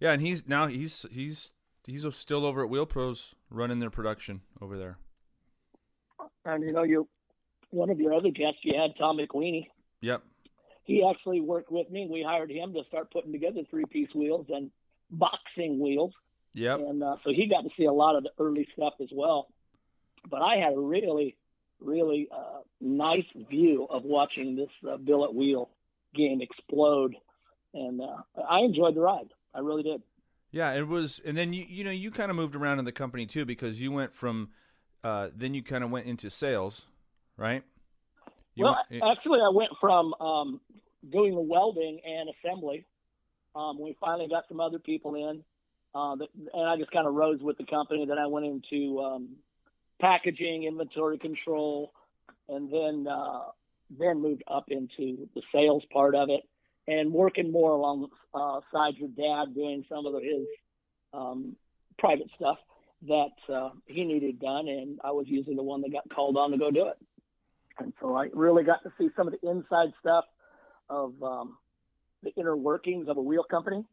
yeah, 0.00 0.12
and 0.12 0.22
he's 0.22 0.46
now 0.48 0.68
he's 0.68 1.04
he's 1.10 1.52
he's 1.86 2.06
still 2.14 2.46
over 2.46 2.64
at 2.64 2.70
Wheel 2.70 2.86
Pros 2.86 3.34
running 3.50 3.78
their 3.78 3.90
production 3.90 4.42
over 4.60 4.78
there. 4.78 4.98
and 6.44 6.62
you 6.62 6.72
know, 6.72 6.82
you 6.82 7.08
one 7.70 7.90
of 7.90 7.98
your 7.98 8.14
other 8.14 8.30
guests 8.30 8.60
you 8.62 8.78
had, 8.78 8.96
Tom 8.96 9.18
McWeeny. 9.18 9.66
Yep, 10.00 10.22
He 10.84 11.04
actually 11.08 11.40
worked 11.40 11.72
with 11.72 11.90
me. 11.90 12.06
We 12.10 12.22
hired 12.22 12.50
him 12.50 12.72
to 12.74 12.82
start 12.88 13.10
putting 13.10 13.32
together 13.32 13.62
three-piece 13.68 14.14
wheels 14.14 14.46
and 14.48 14.70
boxing 15.10 15.80
wheels, 15.80 16.12
yep, 16.52 16.78
and 16.78 17.02
uh, 17.02 17.16
so 17.24 17.30
he 17.30 17.48
got 17.48 17.62
to 17.62 17.70
see 17.76 17.84
a 17.84 17.92
lot 17.92 18.16
of 18.16 18.22
the 18.22 18.30
early 18.38 18.68
stuff 18.74 18.94
as 19.00 19.08
well. 19.12 19.48
But 20.30 20.42
I 20.42 20.56
had 20.56 20.74
a 20.74 20.80
really, 20.80 21.36
really 21.80 22.28
uh, 22.34 22.60
nice 22.80 23.26
view 23.50 23.86
of 23.90 24.04
watching 24.04 24.56
this 24.56 24.70
uh, 24.88 24.96
billet 24.96 25.34
wheel 25.34 25.70
game 26.14 26.40
explode, 26.40 27.16
and 27.72 28.00
uh, 28.00 28.42
I 28.48 28.60
enjoyed 28.60 28.94
the 28.94 29.00
ride. 29.00 29.28
I 29.54 29.60
really 29.60 29.82
did. 29.82 30.02
Yeah. 30.54 30.72
It 30.72 30.86
was, 30.86 31.20
and 31.24 31.36
then 31.36 31.52
you 31.52 31.64
you 31.68 31.84
know 31.84 31.90
you 31.90 32.10
kind 32.10 32.30
of 32.30 32.36
moved 32.36 32.54
around 32.54 32.78
in 32.78 32.84
the 32.84 32.92
company 32.92 33.26
too 33.26 33.44
because 33.44 33.80
you 33.80 33.90
went 33.92 34.14
from 34.14 34.50
uh, 35.02 35.28
then 35.36 35.52
you 35.52 35.62
kind 35.62 35.84
of 35.84 35.90
went 35.90 36.06
into 36.06 36.30
sales, 36.30 36.86
right? 37.36 37.62
You 38.54 38.64
well, 38.64 38.76
went- 38.90 39.02
actually, 39.04 39.40
I 39.40 39.50
went 39.52 39.70
from 39.80 40.14
um, 40.14 40.60
doing 41.10 41.34
the 41.34 41.40
welding 41.40 42.00
and 42.04 42.30
assembly. 42.30 42.86
Um, 43.54 43.78
we 43.80 43.96
finally 44.00 44.28
got 44.28 44.44
some 44.48 44.60
other 44.60 44.78
people 44.78 45.14
in, 45.14 45.44
uh, 45.94 46.16
that, 46.16 46.28
and 46.52 46.68
I 46.68 46.76
just 46.76 46.90
kind 46.90 47.06
of 47.06 47.14
rose 47.14 47.40
with 47.40 47.58
the 47.58 47.66
company. 47.66 48.04
Then 48.06 48.18
I 48.18 48.26
went 48.26 48.46
into 48.46 49.00
um, 49.00 49.36
packaging, 50.00 50.64
inventory 50.64 51.18
control, 51.18 51.92
and 52.48 52.72
then 52.72 53.06
uh, 53.10 53.50
then 53.98 54.20
moved 54.20 54.42
up 54.48 54.66
into 54.68 55.28
the 55.34 55.42
sales 55.52 55.84
part 55.92 56.14
of 56.14 56.30
it, 56.30 56.42
and 56.86 57.12
working 57.12 57.50
more 57.50 57.72
alongside 57.72 58.96
your 58.96 59.08
dad, 59.08 59.54
doing 59.54 59.84
some 59.88 60.06
of 60.06 60.14
his 60.22 60.46
um, 61.12 61.56
private 61.98 62.28
stuff 62.36 62.58
that 63.08 63.52
uh, 63.52 63.70
he 63.86 64.04
needed 64.04 64.40
done, 64.40 64.68
and 64.68 64.98
I 65.04 65.10
was 65.10 65.26
usually 65.28 65.56
the 65.56 65.62
one 65.62 65.82
that 65.82 65.92
got 65.92 66.08
called 66.14 66.36
on 66.36 66.50
to 66.50 66.58
go 66.58 66.70
do 66.70 66.88
it. 66.88 66.98
And 67.78 67.92
so 68.00 68.14
I 68.14 68.28
really 68.32 68.64
got 68.64 68.82
to 68.84 68.92
see 68.98 69.08
some 69.16 69.26
of 69.26 69.34
the 69.38 69.48
inside 69.48 69.92
stuff 70.00 70.24
of 70.88 71.20
um, 71.22 71.56
the 72.22 72.32
inner 72.36 72.56
workings 72.56 73.08
of 73.08 73.16
a 73.16 73.22
wheel 73.22 73.44
company, 73.44 73.84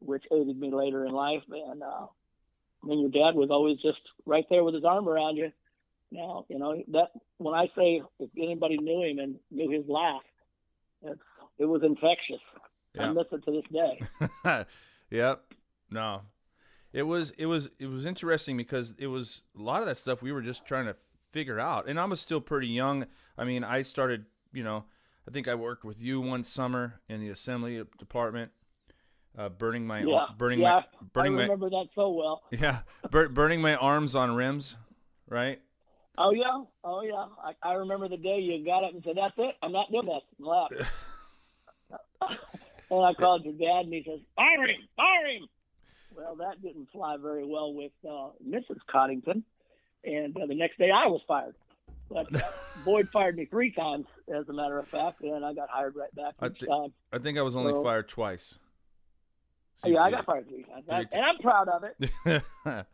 which 0.00 0.24
aided 0.32 0.58
me 0.58 0.70
later 0.72 1.04
in 1.06 1.12
life. 1.12 1.42
And 1.50 1.82
uh, 1.82 2.06
I 2.82 2.86
mean, 2.86 3.00
your 3.00 3.10
dad 3.10 3.36
was 3.36 3.50
always 3.50 3.78
just 3.78 4.00
right 4.26 4.44
there 4.50 4.64
with 4.64 4.74
his 4.74 4.84
arm 4.84 5.08
around 5.08 5.36
you. 5.36 5.50
Now, 6.10 6.44
you 6.48 6.58
know 6.58 6.82
that 6.92 7.08
when 7.38 7.54
I 7.54 7.66
say 7.76 8.02
if 8.20 8.30
anybody 8.36 8.76
knew 8.76 9.02
him 9.02 9.18
and 9.18 9.36
knew 9.50 9.70
his 9.70 9.88
laugh, 9.88 10.20
it's, 11.02 11.20
it 11.62 11.66
was 11.68 11.82
infectious. 11.82 12.40
I 12.98 13.04
Yeah. 13.04 13.12
miss 13.12 13.26
it 13.32 13.42
to 13.44 13.50
this 13.52 13.64
day. 13.72 14.66
yep. 15.10 15.44
No. 15.90 16.22
It 16.92 17.04
was 17.04 17.30
it 17.38 17.46
was 17.46 17.70
it 17.78 17.86
was 17.86 18.04
interesting 18.04 18.56
because 18.56 18.92
it 18.98 19.06
was 19.06 19.42
a 19.58 19.62
lot 19.62 19.80
of 19.80 19.86
that 19.86 19.96
stuff 19.96 20.20
we 20.20 20.32
were 20.32 20.42
just 20.42 20.66
trying 20.66 20.86
to 20.86 20.96
figure 21.30 21.58
out. 21.58 21.88
And 21.88 21.98
I 21.98 22.04
was 22.04 22.20
still 22.20 22.40
pretty 22.40 22.66
young. 22.68 23.06
I 23.38 23.44
mean, 23.44 23.64
I 23.64 23.80
started, 23.82 24.26
you 24.52 24.62
know, 24.62 24.84
I 25.26 25.30
think 25.30 25.48
I 25.48 25.54
worked 25.54 25.84
with 25.84 26.02
you 26.02 26.20
one 26.20 26.44
summer 26.44 27.00
in 27.08 27.20
the 27.20 27.30
assembly 27.30 27.82
department, 27.98 28.50
uh, 29.38 29.48
burning 29.48 29.86
my 29.86 30.02
Yeah, 30.02 30.26
burning 30.36 30.60
yeah, 30.60 30.82
my 31.02 31.06
burning 31.14 31.32
my 31.34 31.38
I 31.38 31.42
remember 31.44 31.70
that 31.70 31.86
so 31.94 32.10
well. 32.10 32.42
yeah 32.50 32.80
bur- 33.10 33.28
burning 33.30 33.62
my 33.62 33.74
arms 33.76 34.14
on 34.14 34.34
rims, 34.34 34.76
right? 35.28 35.62
Oh 36.18 36.32
yeah, 36.32 36.62
oh 36.84 37.00
yeah. 37.00 37.24
I, 37.42 37.54
I 37.70 37.72
remember 37.74 38.06
the 38.06 38.18
day 38.18 38.38
you 38.38 38.62
got 38.66 38.84
up 38.84 38.92
and 38.92 39.02
said, 39.02 39.14
"That's 39.16 39.32
it. 39.38 39.54
I'm 39.62 39.72
not 39.72 39.90
doing 39.90 40.04
this." 40.04 40.20
And 40.38 40.46
left. 40.46 40.74
and 42.90 43.04
I 43.04 43.14
called 43.14 43.44
your 43.44 43.54
dad, 43.54 43.84
and 43.86 43.92
he 43.92 44.02
says, 44.06 44.20
"Fire 44.36 44.66
him! 44.66 44.80
Fire 44.96 45.26
him!" 45.26 45.48
Well, 46.16 46.36
that 46.36 46.62
didn't 46.62 46.88
fly 46.92 47.16
very 47.16 47.46
well 47.46 47.72
with 47.72 47.92
uh, 48.04 48.30
Mrs. 48.46 48.78
Coddington, 48.90 49.44
and 50.04 50.36
uh, 50.36 50.46
the 50.46 50.54
next 50.54 50.78
day 50.78 50.90
I 50.90 51.06
was 51.06 51.20
fired. 51.26 51.54
But 52.10 52.34
uh, 52.34 52.40
Boyd 52.84 53.08
fired 53.08 53.36
me 53.36 53.46
three 53.46 53.72
times, 53.72 54.06
as 54.34 54.48
a 54.48 54.52
matter 54.52 54.78
of 54.78 54.88
fact, 54.88 55.22
and 55.22 55.44
I 55.44 55.54
got 55.54 55.70
hired 55.70 55.96
right 55.96 56.14
back 56.14 56.34
I 56.40 56.48
time. 56.48 56.92
I 57.12 57.18
think 57.18 57.38
I 57.38 57.42
was 57.42 57.56
only 57.56 57.72
So- 57.72 57.82
fired 57.82 58.08
twice. 58.08 58.58
So 59.82 59.88
yeah, 59.88 60.02
I 60.02 60.10
got 60.12 60.24
fired 60.24 60.48
three 60.48 60.62
times, 60.62 60.84
Three 60.86 61.06
and 61.12 61.24
I'm 61.24 61.38
proud 61.38 61.68
of 61.68 61.82
it. 61.82 62.12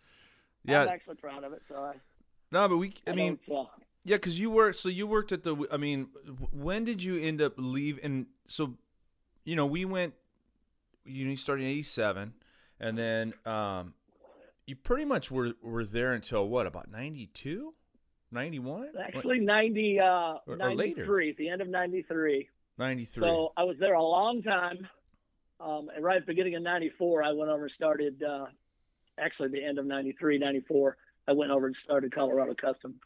yeah. 0.64 0.82
I'm 0.82 0.88
actually 0.88 1.16
proud 1.16 1.44
of 1.44 1.52
it. 1.52 1.61
So 1.68 1.75
I, 1.75 1.94
No, 2.50 2.66
but 2.66 2.78
we. 2.78 2.94
I 3.06 3.11
I 3.11 3.14
mean, 3.14 3.38
uh, 3.54 3.64
yeah, 4.04 4.16
because 4.16 4.40
you 4.40 4.50
worked. 4.50 4.78
So 4.78 4.88
you 4.88 5.06
worked 5.06 5.30
at 5.30 5.42
the. 5.42 5.66
I 5.70 5.76
mean, 5.76 6.08
when 6.50 6.85
did 6.85 7.02
you 7.02 7.18
end 7.18 7.42
up 7.42 7.54
leave? 7.58 8.00
And 8.02 8.26
so, 8.49 8.78
you 9.49 9.57
know, 9.57 9.64
we 9.64 9.87
went. 9.87 10.12
You 11.07 11.25
know, 11.25 11.31
you 11.31 11.37
started 11.37 11.62
in 11.62 11.71
'87, 11.71 12.35
and 12.81 12.99
then 12.99 13.33
um, 13.47 13.95
you 14.67 14.76
pretty 14.76 15.07
much 15.07 15.31
were 15.31 15.55
were 15.62 15.87
there 15.87 16.12
until 16.12 16.47
what? 16.47 16.67
About 16.67 16.90
'92, 16.90 17.73
'91, 18.31 18.90
actually 19.02 19.40
90, 19.40 20.00
uh, 20.00 20.05
Or- 20.05 20.43
or 20.47 20.57
later. 20.75 20.97
93, 21.00 21.33
the 21.38 21.49
end 21.49 21.62
of 21.62 21.69
93. 21.69 22.47
'93. 22.76 23.23
So 23.23 23.55
I 23.57 23.64
was 23.64 23.76
there 23.78 23.95
a 23.95 24.02
long 24.02 24.43
time. 24.43 24.87
Um, 25.61 25.88
and 25.95 26.05
right 26.05 26.17
at 26.19 26.23
the 26.26 26.31
beginning 26.31 26.55
of 26.55 26.62
94, 26.62 27.23
I 27.23 27.33
went 27.33 27.50
over 27.50 27.64
and 27.64 27.73
started, 27.75 28.23
uh, 28.23 28.47
actually 29.19 29.49
the 29.49 29.64
end 29.64 29.78
of 29.78 29.87
93, 29.87 30.38
94, 30.38 30.97
I 31.26 31.33
went 31.33 31.50
over 31.50 31.67
and 31.67 31.75
started 31.83 32.14
Colorado 32.14 32.55
Custom. 32.55 33.00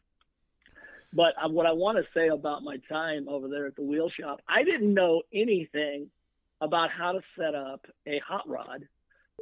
But 1.15 1.35
uh, 1.43 1.49
what 1.49 1.65
I 1.67 1.73
want 1.73 1.97
to 1.97 2.05
say 2.13 2.29
about 2.29 2.63
my 2.63 2.77
time 2.91 3.27
over 3.29 3.49
there 3.49 3.67
at 3.67 3.77
the 3.77 3.83
wheel 3.83 4.11
shop, 4.11 4.41
I 4.49 4.65
didn't 4.65 4.93
know 4.93 5.23
anything 5.33 6.11
about 6.62 6.90
how 6.97 7.12
to 7.12 7.21
set 7.37 7.57
up 7.57 7.85
a 8.07 8.21
hot 8.26 8.49
rod 8.49 8.87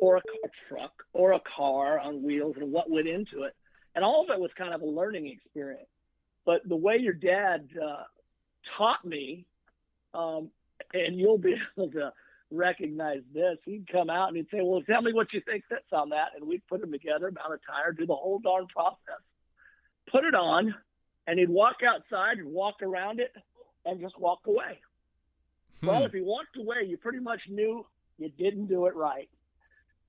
or 0.00 0.16
a 0.16 0.22
car 0.22 0.50
truck 0.68 0.92
or 1.12 1.32
a 1.32 1.40
car 1.56 2.00
on 2.00 2.22
wheels 2.22 2.56
and 2.58 2.72
what 2.72 2.90
went 2.90 3.06
into 3.06 3.42
it. 3.42 3.54
And 3.94 4.02
all 4.04 4.24
of 4.24 4.34
it 4.34 4.40
was 4.40 4.50
kind 4.56 4.72
of 4.72 4.80
a 4.80 4.86
learning 4.86 5.26
experience. 5.26 5.86
But 6.46 6.62
the 6.66 6.76
way 6.76 6.96
your 6.98 7.12
dad 7.12 7.68
uh, 7.80 8.04
taught 8.78 9.04
me, 9.04 9.46
um, 10.14 10.50
and 10.94 11.18
you'll 11.18 11.38
be 11.38 11.56
able 11.78 11.90
to 11.90 12.12
recognize 12.50 13.20
this. 13.34 13.58
He'd 13.66 13.86
come 13.92 14.08
out 14.08 14.28
and 14.28 14.38
he'd 14.38 14.48
say, 14.50 14.60
"Well, 14.62 14.80
tell 14.82 15.02
me 15.02 15.12
what 15.12 15.32
you 15.34 15.42
think 15.44 15.64
fits 15.68 15.92
on 15.92 16.08
that," 16.10 16.28
and 16.36 16.48
we'd 16.48 16.66
put 16.68 16.80
them 16.80 16.90
together, 16.90 17.30
mount 17.30 17.52
a 17.52 17.58
tire, 17.70 17.92
do 17.92 18.06
the 18.06 18.14
whole 18.14 18.38
darn 18.38 18.66
process, 18.68 19.20
put 20.10 20.24
it 20.24 20.34
on, 20.34 20.74
and 21.26 21.38
he'd 21.38 21.50
walk 21.50 21.76
outside 21.86 22.38
and 22.38 22.48
walk 22.50 22.76
around 22.82 23.20
it, 23.20 23.32
and 23.84 24.00
just 24.00 24.18
walk 24.18 24.40
away. 24.46 24.80
Well, 25.82 26.00
Hmm. 26.00 26.06
if 26.06 26.12
he 26.12 26.20
walked 26.20 26.56
away, 26.56 26.84
you 26.86 26.96
pretty 26.96 27.20
much 27.20 27.40
knew 27.48 27.86
you 28.18 28.28
didn't 28.30 28.66
do 28.66 28.86
it 28.86 28.94
right. 28.94 29.28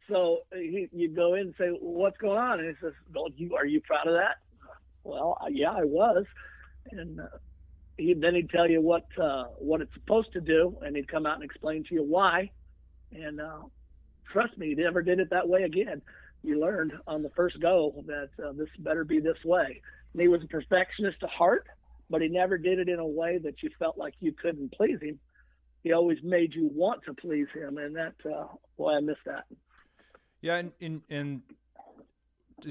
So 0.09 0.39
he, 0.53 0.89
you'd 0.91 1.15
go 1.15 1.35
in 1.35 1.41
and 1.41 1.55
say, 1.57 1.69
well, 1.71 1.93
"What's 1.93 2.17
going 2.17 2.37
on?" 2.37 2.59
And 2.59 2.69
he 2.69 2.75
says, 2.81 2.93
"Well, 3.13 3.29
you 3.35 3.55
are 3.55 3.65
you 3.65 3.79
proud 3.81 4.07
of 4.07 4.13
that?" 4.13 4.39
Well, 5.03 5.37
yeah, 5.49 5.71
I 5.71 5.83
was. 5.83 6.25
And 6.91 7.19
uh, 7.21 7.27
he 7.97 8.13
then 8.13 8.35
he'd 8.35 8.49
tell 8.49 8.69
you 8.69 8.81
what 8.81 9.05
uh, 9.17 9.45
what 9.59 9.81
it's 9.81 9.93
supposed 9.93 10.33
to 10.33 10.41
do, 10.41 10.77
and 10.81 10.95
he'd 10.95 11.07
come 11.07 11.25
out 11.25 11.35
and 11.35 11.43
explain 11.43 11.83
to 11.85 11.95
you 11.95 12.03
why. 12.03 12.51
And 13.13 13.39
uh, 13.39 13.61
trust 14.31 14.57
me, 14.57 14.69
he 14.69 14.75
never 14.75 15.01
did 15.01 15.19
it 15.19 15.29
that 15.29 15.47
way 15.47 15.63
again. 15.63 16.01
You 16.43 16.59
learned 16.59 16.93
on 17.07 17.21
the 17.21 17.29
first 17.29 17.61
go 17.61 18.03
that 18.07 18.29
uh, 18.43 18.51
this 18.53 18.69
better 18.79 19.03
be 19.03 19.19
this 19.19 19.37
way. 19.45 19.81
And 20.13 20.21
he 20.21 20.27
was 20.27 20.43
a 20.43 20.47
perfectionist 20.47 21.19
to 21.19 21.27
heart, 21.27 21.67
but 22.09 22.21
he 22.21 22.27
never 22.27 22.57
did 22.57 22.79
it 22.79 22.89
in 22.89 22.99
a 22.99 23.07
way 23.07 23.37
that 23.37 23.61
you 23.61 23.69
felt 23.77 23.97
like 23.97 24.15
you 24.19 24.33
couldn't 24.33 24.73
please 24.73 24.99
him. 25.01 25.19
He 25.83 25.93
always 25.93 26.19
made 26.23 26.53
you 26.53 26.69
want 26.73 27.03
to 27.05 27.13
please 27.13 27.47
him, 27.53 27.77
and 27.77 27.95
that 27.95 28.13
uh, 28.25 28.47
boy, 28.77 28.95
I 28.95 28.99
miss 28.99 29.17
that. 29.25 29.45
Yeah, 30.41 30.55
and 30.55 30.71
and, 30.79 31.01
and 31.09 31.41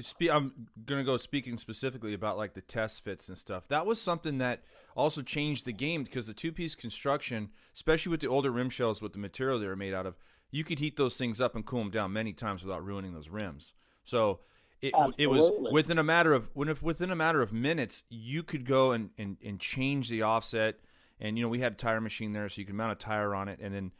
spe- 0.01 0.31
I'm 0.31 0.67
gonna 0.85 1.03
go 1.03 1.17
speaking 1.17 1.57
specifically 1.57 2.13
about 2.13 2.37
like 2.37 2.53
the 2.53 2.61
test 2.61 3.03
fits 3.03 3.27
and 3.27 3.37
stuff. 3.37 3.67
That 3.67 3.85
was 3.85 4.01
something 4.01 4.37
that 4.37 4.63
also 4.95 5.21
changed 5.21 5.65
the 5.65 5.73
game 5.73 6.03
because 6.03 6.27
the 6.27 6.33
two 6.33 6.51
piece 6.51 6.75
construction, 6.75 7.49
especially 7.75 8.11
with 8.11 8.21
the 8.21 8.27
older 8.27 8.51
rim 8.51 8.69
shells 8.69 9.01
with 9.01 9.13
the 9.13 9.19
material 9.19 9.59
they 9.59 9.67
were 9.67 9.75
made 9.75 9.93
out 9.93 10.05
of, 10.05 10.15
you 10.51 10.63
could 10.63 10.79
heat 10.79 10.97
those 10.97 11.17
things 11.17 11.41
up 11.41 11.55
and 11.55 11.65
cool 11.65 11.79
them 11.79 11.91
down 11.91 12.13
many 12.13 12.33
times 12.33 12.63
without 12.63 12.85
ruining 12.85 13.13
those 13.13 13.29
rims. 13.29 13.73
So 14.03 14.39
it 14.81 14.93
it 15.17 15.27
was 15.27 15.49
within 15.71 15.99
a 15.99 16.03
matter 16.03 16.33
of 16.33 16.49
when 16.53 16.67
if 16.67 16.81
within 16.81 17.11
a 17.11 17.15
matter 17.15 17.41
of 17.41 17.53
minutes 17.53 18.03
you 18.09 18.43
could 18.43 18.65
go 18.65 18.91
and, 18.91 19.11
and, 19.17 19.37
and 19.45 19.59
change 19.59 20.09
the 20.09 20.21
offset 20.21 20.79
and 21.21 21.37
you 21.37 21.43
know 21.43 21.49
we 21.49 21.59
had 21.59 21.73
a 21.73 21.75
tire 21.75 22.01
machine 22.01 22.33
there 22.33 22.49
so 22.49 22.59
you 22.59 22.65
could 22.65 22.75
mount 22.75 22.91
a 22.91 22.95
tire 22.95 23.33
on 23.33 23.47
it 23.47 23.59
and 23.61 23.73
then 23.73 23.91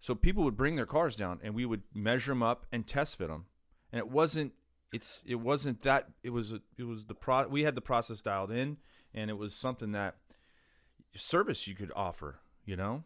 so 0.00 0.14
people 0.14 0.42
would 0.42 0.56
bring 0.56 0.76
their 0.76 0.86
cars 0.86 1.14
down 1.14 1.38
and 1.42 1.54
we 1.54 1.64
would 1.64 1.82
measure 1.94 2.32
them 2.32 2.42
up 2.42 2.66
and 2.72 2.86
test 2.86 3.16
fit 3.18 3.28
them 3.28 3.46
and 3.92 3.98
it 3.98 4.08
wasn't 4.08 4.52
it's 4.92 5.22
it 5.26 5.36
wasn't 5.36 5.82
that 5.82 6.08
it 6.22 6.30
was 6.30 6.52
it 6.76 6.84
was 6.84 7.06
the 7.06 7.14
pro 7.14 7.46
we 7.46 7.62
had 7.62 7.74
the 7.74 7.80
process 7.80 8.20
dialed 8.20 8.50
in 8.50 8.78
and 9.14 9.30
it 9.30 9.34
was 9.34 9.54
something 9.54 9.92
that 9.92 10.16
service 11.14 11.68
you 11.68 11.74
could 11.74 11.92
offer 11.94 12.40
you 12.64 12.74
know 12.74 13.04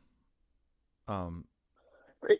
um 1.08 1.44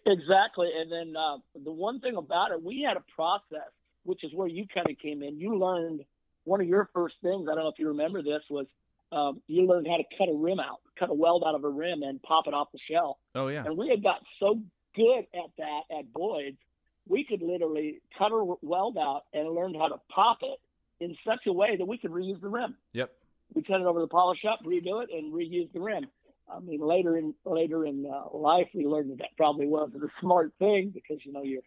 Exactly. 0.07 0.71
And 0.77 0.91
then 0.91 1.15
uh, 1.17 1.39
the 1.63 1.73
one 1.73 2.01
thing 2.01 2.17
about 2.17 2.51
it, 2.53 2.63
we 2.63 2.85
had 2.87 2.97
a 2.97 3.05
process, 3.15 3.71
which 4.05 4.25
is 4.25 4.33
where 4.35 4.49
you 4.49 4.67
kind 4.73 4.89
of 4.89 4.99
came 4.99 5.23
in. 5.23 5.39
You 5.39 5.59
learned 5.59 6.05
one 6.45 6.61
of 6.61 6.67
your 6.67 6.89
first 6.95 7.17
things. 7.23 7.47
I 7.51 7.55
don't 7.55 7.65
know 7.65 7.69
if 7.69 7.79
you 7.79 7.89
remember 7.89 8.23
this 8.23 8.43
was 8.51 8.67
um, 9.15 9.41
you 9.47 9.67
learned 9.67 9.87
how 9.87 9.97
to 9.97 10.05
cut 10.19 10.29
a 10.29 10.37
rim 10.37 10.59
out, 10.61 10.81
cut 10.99 11.11
a 11.11 11.15
weld 11.15 11.45
out 11.47 11.55
of 11.55 11.65
a 11.65 11.69
rim, 11.69 12.03
and 12.03 12.23
pop 12.23 12.47
it 12.47 12.55
off 12.55 12.69
the 12.73 12.79
shell. 12.91 13.19
oh 13.35 13.49
yeah 13.49 13.65
And 13.65 13.77
we 13.77 13.89
had 13.89 14.03
got 14.03 14.21
so 14.41 14.61
good 14.97 15.27
at 15.35 15.51
that 15.59 15.81
at 15.99 16.13
Boyd's, 16.13 16.59
we 17.09 17.25
could 17.25 17.43
literally 17.43 18.01
cut 18.19 18.33
a 18.33 18.55
weld 18.63 18.97
out 18.99 19.23
and 19.33 19.49
learned 19.51 19.77
how 19.77 19.89
to 19.89 19.97
pop 20.09 20.39
it 20.43 20.59
in 21.01 21.17
such 21.27 21.41
a 21.47 21.53
way 21.53 21.77
that 21.77 21.85
we 21.87 21.99
could 21.99 22.11
reuse 22.11 22.41
the 22.41 22.49
rim. 22.49 22.77
yep 22.93 23.11
We 23.55 23.63
send 23.69 23.83
it 23.83 23.87
over 23.87 24.01
to 24.01 24.05
the 24.05 24.09
polish 24.09 24.41
shop, 24.41 24.61
redo 24.65 25.03
it, 25.03 25.11
and 25.13 25.33
reuse 25.33 25.71
the 25.73 25.81
rim. 25.81 26.07
I 26.51 26.61
mean, 26.61 26.81
later 26.81 27.17
in 27.17 27.35
later 27.45 27.87
in 27.87 28.07
uh, 28.07 28.37
life, 28.37 28.69
we 28.75 28.87
learned 28.87 29.11
that 29.11 29.19
that 29.19 29.37
probably 29.37 29.67
wasn't 29.67 30.05
a 30.05 30.09
smart 30.21 30.53
thing 30.59 30.91
because 30.93 31.25
you 31.25 31.33
know 31.33 31.43
you're 31.43 31.63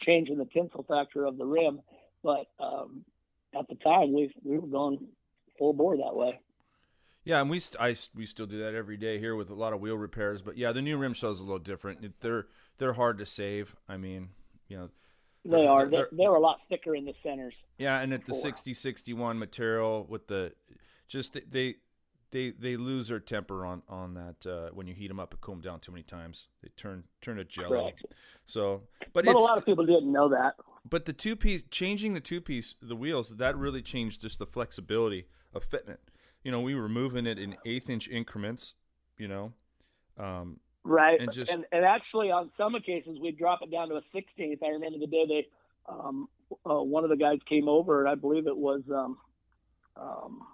changing 0.00 0.38
the 0.38 0.46
tensile 0.46 0.84
factor 0.88 1.24
of 1.26 1.36
the 1.36 1.44
rim. 1.44 1.80
But 2.22 2.46
um, 2.58 3.04
at 3.58 3.68
the 3.68 3.74
time, 3.76 4.12
we 4.14 4.32
we 4.42 4.58
were 4.58 4.66
going 4.66 4.98
full 5.58 5.72
bore 5.74 5.96
that 5.98 6.16
way. 6.16 6.40
Yeah, 7.24 7.40
and 7.40 7.48
we 7.48 7.58
st- 7.60 7.80
I, 7.80 7.94
we 8.14 8.26
still 8.26 8.46
do 8.46 8.58
that 8.58 8.74
every 8.74 8.96
day 8.96 9.18
here 9.18 9.34
with 9.34 9.48
a 9.50 9.54
lot 9.54 9.72
of 9.72 9.80
wheel 9.80 9.96
repairs. 9.96 10.42
But 10.42 10.58
yeah, 10.58 10.72
the 10.72 10.82
new 10.82 10.96
rim 10.98 11.14
shell 11.14 11.30
is 11.30 11.40
a 11.40 11.42
little 11.42 11.58
different. 11.58 12.20
They're 12.20 12.46
they're 12.78 12.92
hard 12.94 13.18
to 13.18 13.26
save. 13.26 13.74
I 13.88 13.96
mean, 13.96 14.30
you 14.68 14.76
know, 14.76 14.90
They 15.44 15.50
They're- 15.50 15.60
they're- 15.60 15.90
They're, 15.90 16.08
they're 16.12 16.34
a 16.34 16.40
lot 16.40 16.60
thicker 16.68 16.94
in 16.94 17.04
the 17.04 17.14
centers. 17.22 17.54
yeah, 17.78 18.00
and 18.00 18.12
at 18.12 18.26
the 18.26 18.32
Four. 18.32 18.40
60 18.42 18.74
61 18.74 19.38
material 19.38 20.06
with 20.08 20.26
the 20.26 20.52
just 21.08 21.36
they 21.50 21.76
they 22.30 22.50
they 22.50 22.76
lose 22.76 23.08
their 23.08 23.20
temper 23.20 23.64
on 23.64 23.82
on 23.88 24.14
that 24.14 24.46
uh, 24.46 24.70
when 24.74 24.86
you 24.86 24.94
heat 24.94 25.08
them 25.08 25.20
up 25.20 25.32
and 25.32 25.40
cool 25.40 25.54
them 25.54 25.62
down 25.62 25.80
too 25.80 25.92
many 25.92 26.02
times. 26.02 26.48
They 26.62 26.68
turn 26.76 27.04
turn 27.22 27.36
to 27.36 27.44
jello. 27.44 27.68
Correct. 27.68 28.04
So, 28.44 28.82
but, 29.14 29.24
But 29.24 29.26
it's 29.28 29.34
a 29.40 29.42
lot 29.42 29.56
of 29.56 29.64
people 29.64 29.86
didn't 29.86 30.12
know 30.12 30.28
that. 30.28 30.56
but 30.88 31.04
the 31.06 31.12
two 31.14 31.36
piece 31.36 31.62
changing 31.70 32.12
the 32.12 32.20
two 32.20 32.40
piece 32.42 32.74
the 32.82 32.96
wheels 32.96 33.30
that 33.36 33.56
really 33.56 33.80
changed 33.82 34.20
just 34.20 34.38
the 34.38 34.46
flexibility 34.46 35.26
of 35.54 35.64
fitting 35.64 35.90
it. 35.90 36.00
You 36.44 36.52
know, 36.52 36.60
we 36.60 36.74
were 36.74 36.88
moving 36.88 37.26
it 37.26 37.38
in 37.38 37.56
eighth 37.64 37.90
inch 37.90 38.08
increments. 38.08 38.74
You 39.18 39.28
know, 39.28 39.52
um, 40.18 40.60
Right. 40.84 41.18
And 41.18 41.32
just- 41.32 41.50
and, 41.50 41.64
and 41.72 41.84
actually, 41.84 42.30
on 42.30 42.50
some 42.58 42.74
occasions, 42.74 43.18
we'd 43.18 43.38
drop 43.38 43.62
it 43.62 43.70
down 43.70 43.88
to 43.88 43.96
a 43.96 44.02
16th. 44.12 44.62
I 44.62 44.68
remember 44.68 44.98
the 44.98 45.06
day 45.06 45.24
they, 45.26 45.48
um, 45.88 46.28
uh, 46.68 46.82
one 46.82 47.04
of 47.04 47.10
the 47.10 47.16
guys 47.16 47.38
came 47.48 47.68
over, 47.68 48.00
and 48.00 48.08
I 48.08 48.14
believe 48.14 48.46
it 48.46 48.56
was, 48.56 48.82
um, 48.90 49.18
um, 49.96 50.46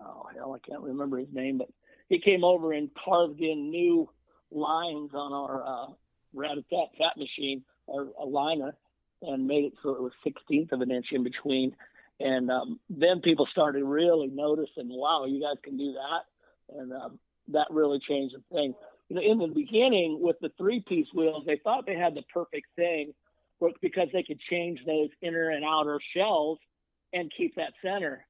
oh, 0.00 0.28
hell, 0.34 0.52
I 0.52 0.58
can't 0.68 0.82
remember 0.82 1.18
his 1.18 1.32
name, 1.32 1.58
but 1.58 1.70
he 2.08 2.18
came 2.18 2.42
over 2.42 2.72
and 2.72 2.92
carved 2.94 3.40
in 3.40 3.70
new 3.70 4.10
lines 4.50 5.14
on 5.14 5.32
our 5.32 5.64
uh, 5.64 5.92
rat-a-tat 6.32 6.88
fat 6.98 7.16
machine, 7.16 7.62
or 7.86 8.08
a 8.18 8.24
liner, 8.24 8.74
and 9.22 9.46
made 9.46 9.64
it 9.64 9.74
so 9.82 9.90
it 9.90 10.02
was 10.02 10.12
16th 10.26 10.72
of 10.72 10.80
an 10.80 10.90
inch 10.90 11.12
in 11.12 11.22
between. 11.22 11.76
And 12.20 12.50
um, 12.50 12.80
then 12.90 13.20
people 13.20 13.46
started 13.50 13.84
really 13.84 14.26
noticing, 14.26 14.88
wow, 14.88 15.24
you 15.26 15.40
guys 15.40 15.56
can 15.62 15.76
do 15.76 15.92
that. 15.92 16.78
And 16.78 16.92
um, 16.92 17.18
that 17.48 17.68
really 17.70 18.00
changed 18.06 18.34
the 18.34 18.42
thing 18.54 18.74
you 19.08 19.16
know, 19.16 19.22
in 19.22 19.38
the 19.38 19.54
beginning 19.54 20.18
with 20.20 20.36
the 20.40 20.50
three 20.58 20.84
piece 20.86 21.06
wheels, 21.14 21.44
they 21.46 21.60
thought 21.64 21.86
they 21.86 21.96
had 21.96 22.14
the 22.14 22.22
perfect 22.32 22.66
thing 22.76 23.12
because 23.80 24.08
they 24.12 24.22
could 24.22 24.38
change 24.50 24.80
those 24.86 25.08
inner 25.22 25.50
and 25.50 25.64
outer 25.64 25.98
shells 26.14 26.58
and 27.12 27.32
keep 27.36 27.54
that 27.56 27.72
center. 27.82 28.26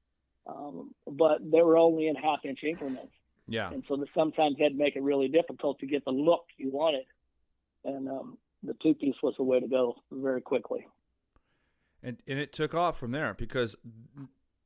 Um, 0.47 0.91
but 1.05 1.39
they 1.43 1.61
were 1.61 1.77
only 1.77 2.07
in 2.07 2.15
half 2.15 2.39
inch 2.45 2.59
increments. 2.63 3.11
yeah, 3.47 3.71
And 3.71 3.83
so 3.87 3.97
the, 3.97 4.07
sometimes 4.15 4.55
that'd 4.57 4.77
make 4.77 4.95
it 4.95 5.03
really 5.03 5.27
difficult 5.27 5.79
to 5.79 5.85
get 5.85 6.05
the 6.05 6.11
look 6.11 6.45
you 6.57 6.71
wanted. 6.71 7.05
And 7.83 8.07
um, 8.07 8.37
the 8.63 8.73
two 8.81 8.93
piece 8.93 9.15
was 9.21 9.35
the 9.37 9.43
way 9.43 9.59
to 9.59 9.67
go 9.67 9.95
very 10.11 10.41
quickly. 10.41 10.87
And 12.03 12.17
and 12.27 12.39
it 12.39 12.53
took 12.53 12.73
off 12.73 12.97
from 12.99 13.11
there 13.11 13.33
because 13.33 13.75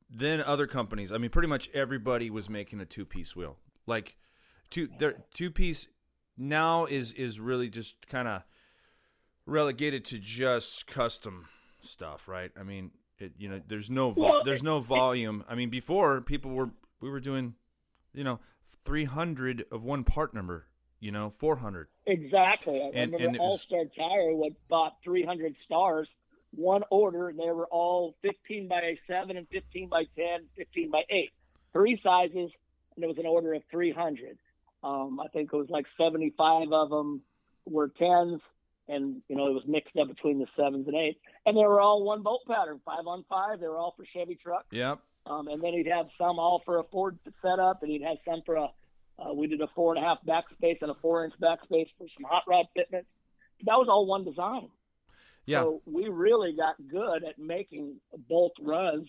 then 0.09 0.41
other 0.41 0.67
companies, 0.67 1.11
I 1.11 1.17
mean, 1.17 1.29
pretty 1.31 1.47
much 1.47 1.69
everybody 1.73 2.29
was 2.29 2.49
making 2.49 2.79
a 2.81 2.85
two 2.85 3.05
piece 3.05 3.35
wheel. 3.35 3.57
Like 3.87 4.15
two 4.69 4.89
their 4.99 5.15
two 5.33 5.49
piece 5.51 5.87
now 6.37 6.85
is 6.85 7.11
is 7.13 7.39
really 7.39 7.69
just 7.69 8.07
kind 8.07 8.27
of 8.27 8.43
relegated 9.45 10.05
to 10.05 10.19
just 10.19 10.87
custom 10.87 11.47
stuff, 11.81 12.27
right? 12.27 12.51
I 12.59 12.63
mean, 12.63 12.91
it 13.19 13.33
you 13.37 13.49
know, 13.49 13.61
there's 13.67 13.89
no 13.89 14.11
vol- 14.11 14.23
Well, 14.23 14.43
there's 14.43 14.63
no 14.63 14.79
volume. 14.79 15.43
I 15.49 15.55
mean, 15.55 15.69
before 15.69 16.21
people 16.21 16.51
were 16.51 16.69
we 17.01 17.09
were 17.09 17.19
doing 17.19 17.55
you 18.13 18.23
know, 18.23 18.39
300 18.85 19.65
of 19.71 19.83
one 19.83 20.03
part 20.03 20.35
number, 20.35 20.67
you 20.99 21.11
know, 21.11 21.31
400. 21.31 21.87
Exactly. 22.05 22.79
I 22.79 22.91
And- 22.93 23.13
remember 23.13 23.25
and 23.29 23.39
All 23.39 23.57
Star 23.57 23.85
Tire 23.97 24.35
what 24.35 24.53
bought 24.69 24.97
300 25.03 25.55
stars, 25.65 26.07
one 26.55 26.83
order, 26.89 27.29
and 27.29 27.39
they 27.39 27.49
were 27.49 27.65
all 27.67 28.15
15 28.21 28.67
by 28.67 28.97
7 29.07 29.37
and 29.37 29.47
15 29.49 29.89
by 29.89 30.03
10, 30.15 30.45
15 30.55 30.91
by 30.91 31.01
8. 31.09 31.31
Three 31.71 31.99
sizes, 32.03 32.51
and 32.95 33.03
it 33.03 33.07
was 33.07 33.17
an 33.17 33.25
order 33.25 33.53
of 33.53 33.63
300. 33.71 34.37
Um, 34.83 35.19
I 35.19 35.27
think 35.29 35.49
it 35.51 35.57
was 35.57 35.69
like 35.69 35.85
75 35.97 36.71
of 36.71 36.89
them 36.89 37.21
were 37.65 37.89
10s, 37.89 38.39
and, 38.87 39.21
you 39.29 39.35
know, 39.35 39.47
it 39.47 39.53
was 39.53 39.63
mixed 39.65 39.95
up 39.97 40.09
between 40.09 40.39
the 40.39 40.47
7s 40.57 40.85
and 40.87 40.93
8s. 40.93 41.15
And 41.45 41.57
they 41.57 41.63
were 41.63 41.79
all 41.79 42.03
one 42.03 42.21
bolt 42.21 42.41
pattern, 42.47 42.81
5 42.85 43.07
on 43.07 43.25
5. 43.29 43.59
They 43.59 43.67
were 43.67 43.77
all 43.77 43.93
for 43.95 44.05
Chevy 44.13 44.35
trucks. 44.35 44.67
Yep. 44.71 44.99
Um, 45.25 45.47
and 45.47 45.63
then 45.63 45.73
he'd 45.73 45.87
have 45.87 46.07
some 46.17 46.37
all 46.37 46.61
for 46.65 46.79
a 46.79 46.83
Ford 46.83 47.17
setup, 47.41 47.81
and 47.81 47.91
he'd 47.91 48.03
have 48.03 48.17
some 48.25 48.41
for 48.45 48.55
a. 48.55 48.67
Uh, 49.19 49.31
we 49.31 49.47
did 49.47 49.61
a 49.61 49.67
four 49.75 49.95
and 49.95 50.03
a 50.03 50.07
half 50.07 50.17
backspace 50.25 50.81
and 50.81 50.89
a 50.89 50.95
four 50.95 51.23
inch 51.23 51.33
backspace 51.39 51.87
for 51.97 52.07
some 52.17 52.25
hot 52.27 52.43
rod 52.47 52.65
fitments. 52.75 53.07
That 53.65 53.75
was 53.75 53.87
all 53.87 54.05
one 54.05 54.25
design. 54.25 54.69
Yeah. 55.45 55.61
So 55.61 55.81
we 55.85 56.07
really 56.07 56.55
got 56.55 56.75
good 56.89 57.23
at 57.23 57.37
making 57.37 57.99
bolt 58.29 58.53
runs. 58.61 59.07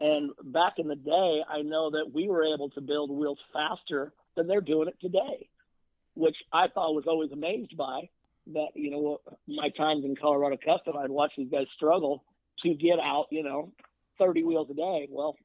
And 0.00 0.30
back 0.44 0.74
in 0.78 0.88
the 0.88 0.96
day, 0.96 1.42
I 1.48 1.62
know 1.62 1.90
that 1.90 2.10
we 2.12 2.28
were 2.28 2.44
able 2.44 2.70
to 2.70 2.80
build 2.80 3.10
wheels 3.10 3.38
faster 3.52 4.12
than 4.36 4.46
they're 4.46 4.60
doing 4.60 4.88
it 4.88 4.96
today, 5.00 5.48
which 6.14 6.36
I 6.52 6.68
thought 6.68 6.94
was 6.94 7.04
always 7.06 7.32
amazed 7.32 7.76
by. 7.76 8.08
That 8.52 8.68
you 8.74 8.90
know, 8.90 9.20
my 9.46 9.68
times 9.70 10.04
in 10.04 10.16
Colorado 10.16 10.56
Custom, 10.56 10.96
I'd 10.96 11.10
watch 11.10 11.32
these 11.36 11.50
guys 11.50 11.66
struggle 11.76 12.24
to 12.62 12.74
get 12.74 12.98
out, 12.98 13.26
you 13.30 13.42
know, 13.42 13.72
30 14.18 14.44
wheels 14.44 14.68
a 14.70 14.74
day. 14.74 15.06
Well, 15.10 15.36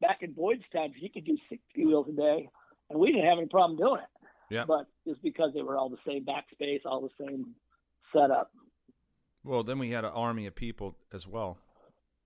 back 0.00 0.18
in 0.20 0.32
Boyd's 0.32 0.62
times, 0.72 0.94
you 1.00 1.08
could 1.08 1.24
do 1.24 1.38
60 1.48 1.86
wheels 1.86 2.06
a 2.08 2.12
day, 2.12 2.50
and 2.90 2.98
we 2.98 3.10
didn't 3.10 3.26
have 3.26 3.38
any 3.38 3.48
problem 3.48 3.78
doing 3.78 4.00
it. 4.02 4.28
Yeah. 4.50 4.64
But 4.66 4.86
it's 5.06 5.20
because 5.22 5.52
they 5.54 5.62
were 5.62 5.78
all 5.78 5.88
the 5.88 5.96
same 6.06 6.26
backspace, 6.26 6.80
all 6.84 7.00
the 7.00 7.26
same 7.26 7.54
setup. 8.14 8.50
Well, 9.44 9.62
then 9.64 9.78
we 9.78 9.90
had 9.90 10.04
an 10.04 10.12
army 10.12 10.46
of 10.46 10.54
people 10.54 10.96
as 11.12 11.26
well. 11.26 11.58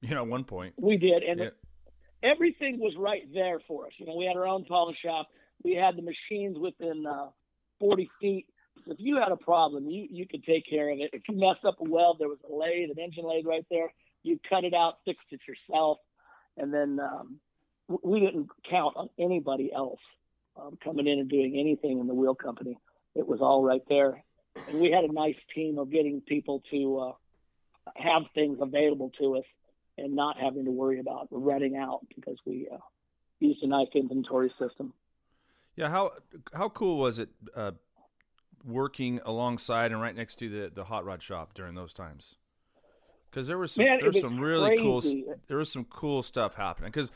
You 0.03 0.15
know, 0.15 0.23
at 0.23 0.29
one 0.29 0.45
point. 0.45 0.75
We 0.77 0.99
did, 0.99 1.23
and 1.23 1.41
Yeah. 1.41 1.51
everything 2.23 2.79
was 2.79 2.95
right 2.97 3.23
there 3.33 3.61
for 3.61 3.87
us. 3.87 3.93
You 3.99 4.07
know, 4.07 4.15
we 4.15 4.27
had 4.27 4.37
our 4.37 4.47
own 4.47 4.65
polish 4.67 4.99
shop. 5.01 5.29
We 5.65 5.75
had 5.75 5.97
the 5.97 6.03
machines 6.03 6.59
within 6.59 7.07
uh, 7.07 7.31
40 7.81 8.11
feet. 8.21 8.47
So 8.85 8.93
if 8.93 8.99
you 9.01 9.17
had 9.17 9.33
a 9.33 9.37
problem, 9.37 9.89
you 9.89 10.07
you 10.11 10.27
could 10.29 10.45
take 10.45 10.69
care 10.69 10.91
of 10.91 10.99
it. 11.01 11.11
If 11.15 11.23
you 11.29 11.37
messed 11.37 11.65
up 11.65 11.81
a 11.81 11.85
weld, 11.89 12.19
there 12.19 12.29
was 12.29 12.39
a 12.49 12.55
lathe, 12.55 12.91
an 12.91 12.99
engine 13.03 13.25
lathe 13.25 13.47
right 13.47 13.65
there. 13.71 13.91
You 14.23 14.39
cut 14.49 14.65
it 14.65 14.75
out, 14.75 14.99
fixed 15.05 15.27
it 15.31 15.41
yourself, 15.49 15.99
and 16.59 16.73
then 16.73 17.01
um, 17.01 17.41
we 18.03 18.21
didn't 18.21 18.49
count 18.69 18.97
on 18.97 19.09
anybody 19.19 19.73
else 19.73 20.01
um, 20.57 20.77
coming 20.85 21.07
in 21.07 21.19
and 21.21 21.29
doing 21.29 21.57
anything 21.59 21.99
in 22.01 22.07
the 22.07 22.15
wheel 22.15 22.35
company. 22.35 22.79
It 23.15 23.27
was 23.27 23.41
all 23.41 23.63
right 23.65 23.83
there, 23.89 24.23
and 24.69 24.81
we 24.81 24.91
had 24.91 25.05
a 25.05 25.13
nice 25.13 25.37
team 25.55 25.79
of 25.79 25.91
getting 25.91 26.21
people 26.21 26.63
to 26.71 26.99
uh, 26.99 27.13
have 27.97 28.23
things 28.35 28.59
available 28.61 29.11
to 29.19 29.37
us 29.37 29.45
and 29.99 30.15
not 30.15 30.37
having 30.39 30.65
to 30.65 30.71
worry 30.71 31.01
about 31.01 31.29
running 31.31 31.77
out 31.77 32.01
because 32.15 32.37
we 32.45 32.69
uh, 32.73 32.79
used 33.41 33.63
a 33.63 33.67
nice 33.67 33.89
inventory 33.95 34.53
system. 34.59 34.93
Yeah, 35.77 35.89
how 35.89 36.13
how 36.55 36.69
cool 36.69 36.99
was 36.99 37.19
it 37.19 37.29
uh, 37.55 37.73
working 38.65 39.21
alongside 39.25 39.93
and 39.93 40.01
right 40.01 40.15
next 40.15 40.37
to 40.37 40.49
the 40.49 40.71
the 40.75 40.85
hot 40.85 41.05
rod 41.05 41.23
shop 41.23 41.55
during 41.55 41.75
those 41.75 41.93
times? 41.93 42.37
Because 43.31 43.49
there 43.49 43.59
was 43.59 43.73
some 43.73 43.85
Man, 43.85 43.99
there 44.01 44.11
was 44.11 44.21
some 44.21 44.41
really 44.41 44.79
cool 44.79 45.03
there 45.49 45.59
was 45.59 45.71
some 45.71 45.85
cool 45.85 46.23
stuff 46.23 46.55
happening. 46.55 46.91
Because 46.91 47.11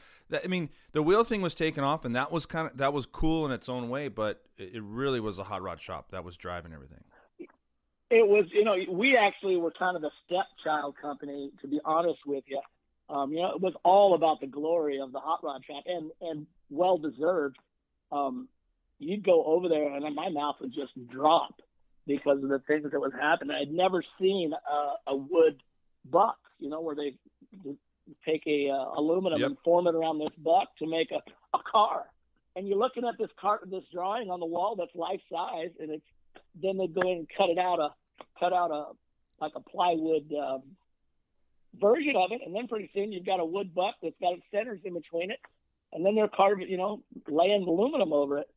I 0.44 0.47
mean, 0.47 0.68
the 0.92 1.02
wheel 1.02 1.25
thing 1.25 1.40
was 1.40 1.54
taken 1.54 1.82
off, 1.82 2.04
and 2.04 2.14
that 2.14 2.30
was 2.30 2.44
kind 2.44 2.70
of 2.70 2.76
that 2.76 2.92
was 2.92 3.06
cool 3.06 3.47
in 3.47 3.52
its 3.52 3.68
own 3.68 3.88
way. 3.88 4.09
But 4.09 4.42
it, 4.59 4.75
it 4.75 4.82
really 4.82 5.20
was 5.20 5.38
a 5.38 5.44
hot 5.44 5.62
rod 5.62 5.80
shop 5.80 6.11
that 6.11 6.23
was 6.23 6.37
driving 6.37 6.75
everything. 6.75 7.02
It 8.11 8.26
was, 8.26 8.47
you 8.52 8.64
know, 8.64 8.75
we 8.90 9.17
actually 9.17 9.57
were 9.57 9.71
kind 9.71 9.97
of 9.97 10.02
a 10.02 10.11
stepchild 10.26 10.97
company, 11.00 11.52
to 11.61 11.69
be 11.69 11.80
honest 11.84 12.19
with 12.26 12.45
you. 12.49 12.61
Um, 13.08 13.32
you 13.32 13.41
know, 13.41 13.52
it 13.54 13.61
was 13.61 13.75
all 13.84 14.15
about 14.15 14.41
the 14.41 14.47
glory 14.47 15.00
of 15.00 15.13
the 15.13 15.21
hot 15.21 15.41
rod 15.43 15.63
shop, 15.67 15.84
and 15.87 16.11
and 16.21 16.47
well 16.71 16.99
deserved. 16.99 17.56
Um, 18.13 18.49
you'd 18.99 19.25
go 19.25 19.45
over 19.45 19.69
there, 19.69 19.95
and 19.95 20.15
my 20.15 20.28
mouth 20.28 20.56
would 20.61 20.73
just 20.73 20.93
drop 21.08 21.61
because 22.06 22.43
of 22.43 22.49
the 22.49 22.61
things 22.67 22.91
that 22.91 23.00
was 23.00 23.13
happening. 23.21 23.56
I'd 23.61 23.73
never 23.73 24.02
seen 24.21 24.52
a, 24.52 25.13
a 25.13 25.17
wood 25.17 25.63
buck, 26.11 26.39
you 26.58 26.69
know, 26.69 26.80
where 26.80 26.97
they 26.97 27.15
take 28.26 28.43
a 28.47 28.71
uh, 28.71 28.99
aluminum 29.00 29.41
Yep. 29.41 29.49
and 29.49 29.56
form 29.65 29.87
it 29.87 29.95
around 29.95 30.19
this 30.19 30.34
buck 30.39 30.69
to 30.78 30.87
make 30.87 31.11
a, 31.13 31.21
a 31.56 31.61
car. 31.71 32.06
And 32.56 32.67
you're 32.67 32.78
looking 32.78 33.04
at 33.06 33.17
this 33.19 33.30
car, 33.41 33.61
this 33.65 33.84
drawing 33.93 34.30
on 34.30 34.41
the 34.41 34.47
wall 34.47 34.75
that's 34.76 34.95
life 34.95 35.21
size, 35.30 35.71
and 35.78 35.91
it's 35.91 36.04
then 36.61 36.76
they 36.78 36.89
go 36.89 37.02
in 37.02 37.19
and 37.19 37.28
cut 37.37 37.49
it 37.49 37.58
out 37.58 37.78
a 37.78 37.91
cut 38.41 38.53
out 38.53 38.71
a 38.71 38.87
like 39.41 39.53
a 39.55 39.61
plywood 39.61 40.33
um, 40.35 40.63
version 41.79 42.15
of 42.17 42.33
it, 42.33 42.41
and 42.45 42.55
then 42.55 42.69
pretty 42.69 42.91
soon 42.95 43.13
you've 43.13 43.26
got 43.26 43.41
a 43.41 43.45
wood 43.45 43.75
buck 43.75 43.95
that's 44.03 44.17
got 44.21 44.35
its 44.35 44.43
centers 44.50 44.81
in 44.85 44.95
between 44.95 45.31
it, 45.31 45.39
and 45.93 46.05
then 46.05 46.15
they're 46.15 46.29
carving, 46.29 46.69
you 46.69 46.76
know, 46.76 47.03
laying 47.29 47.63
aluminum 47.63 48.13
over 48.13 48.39
it. 48.39 48.49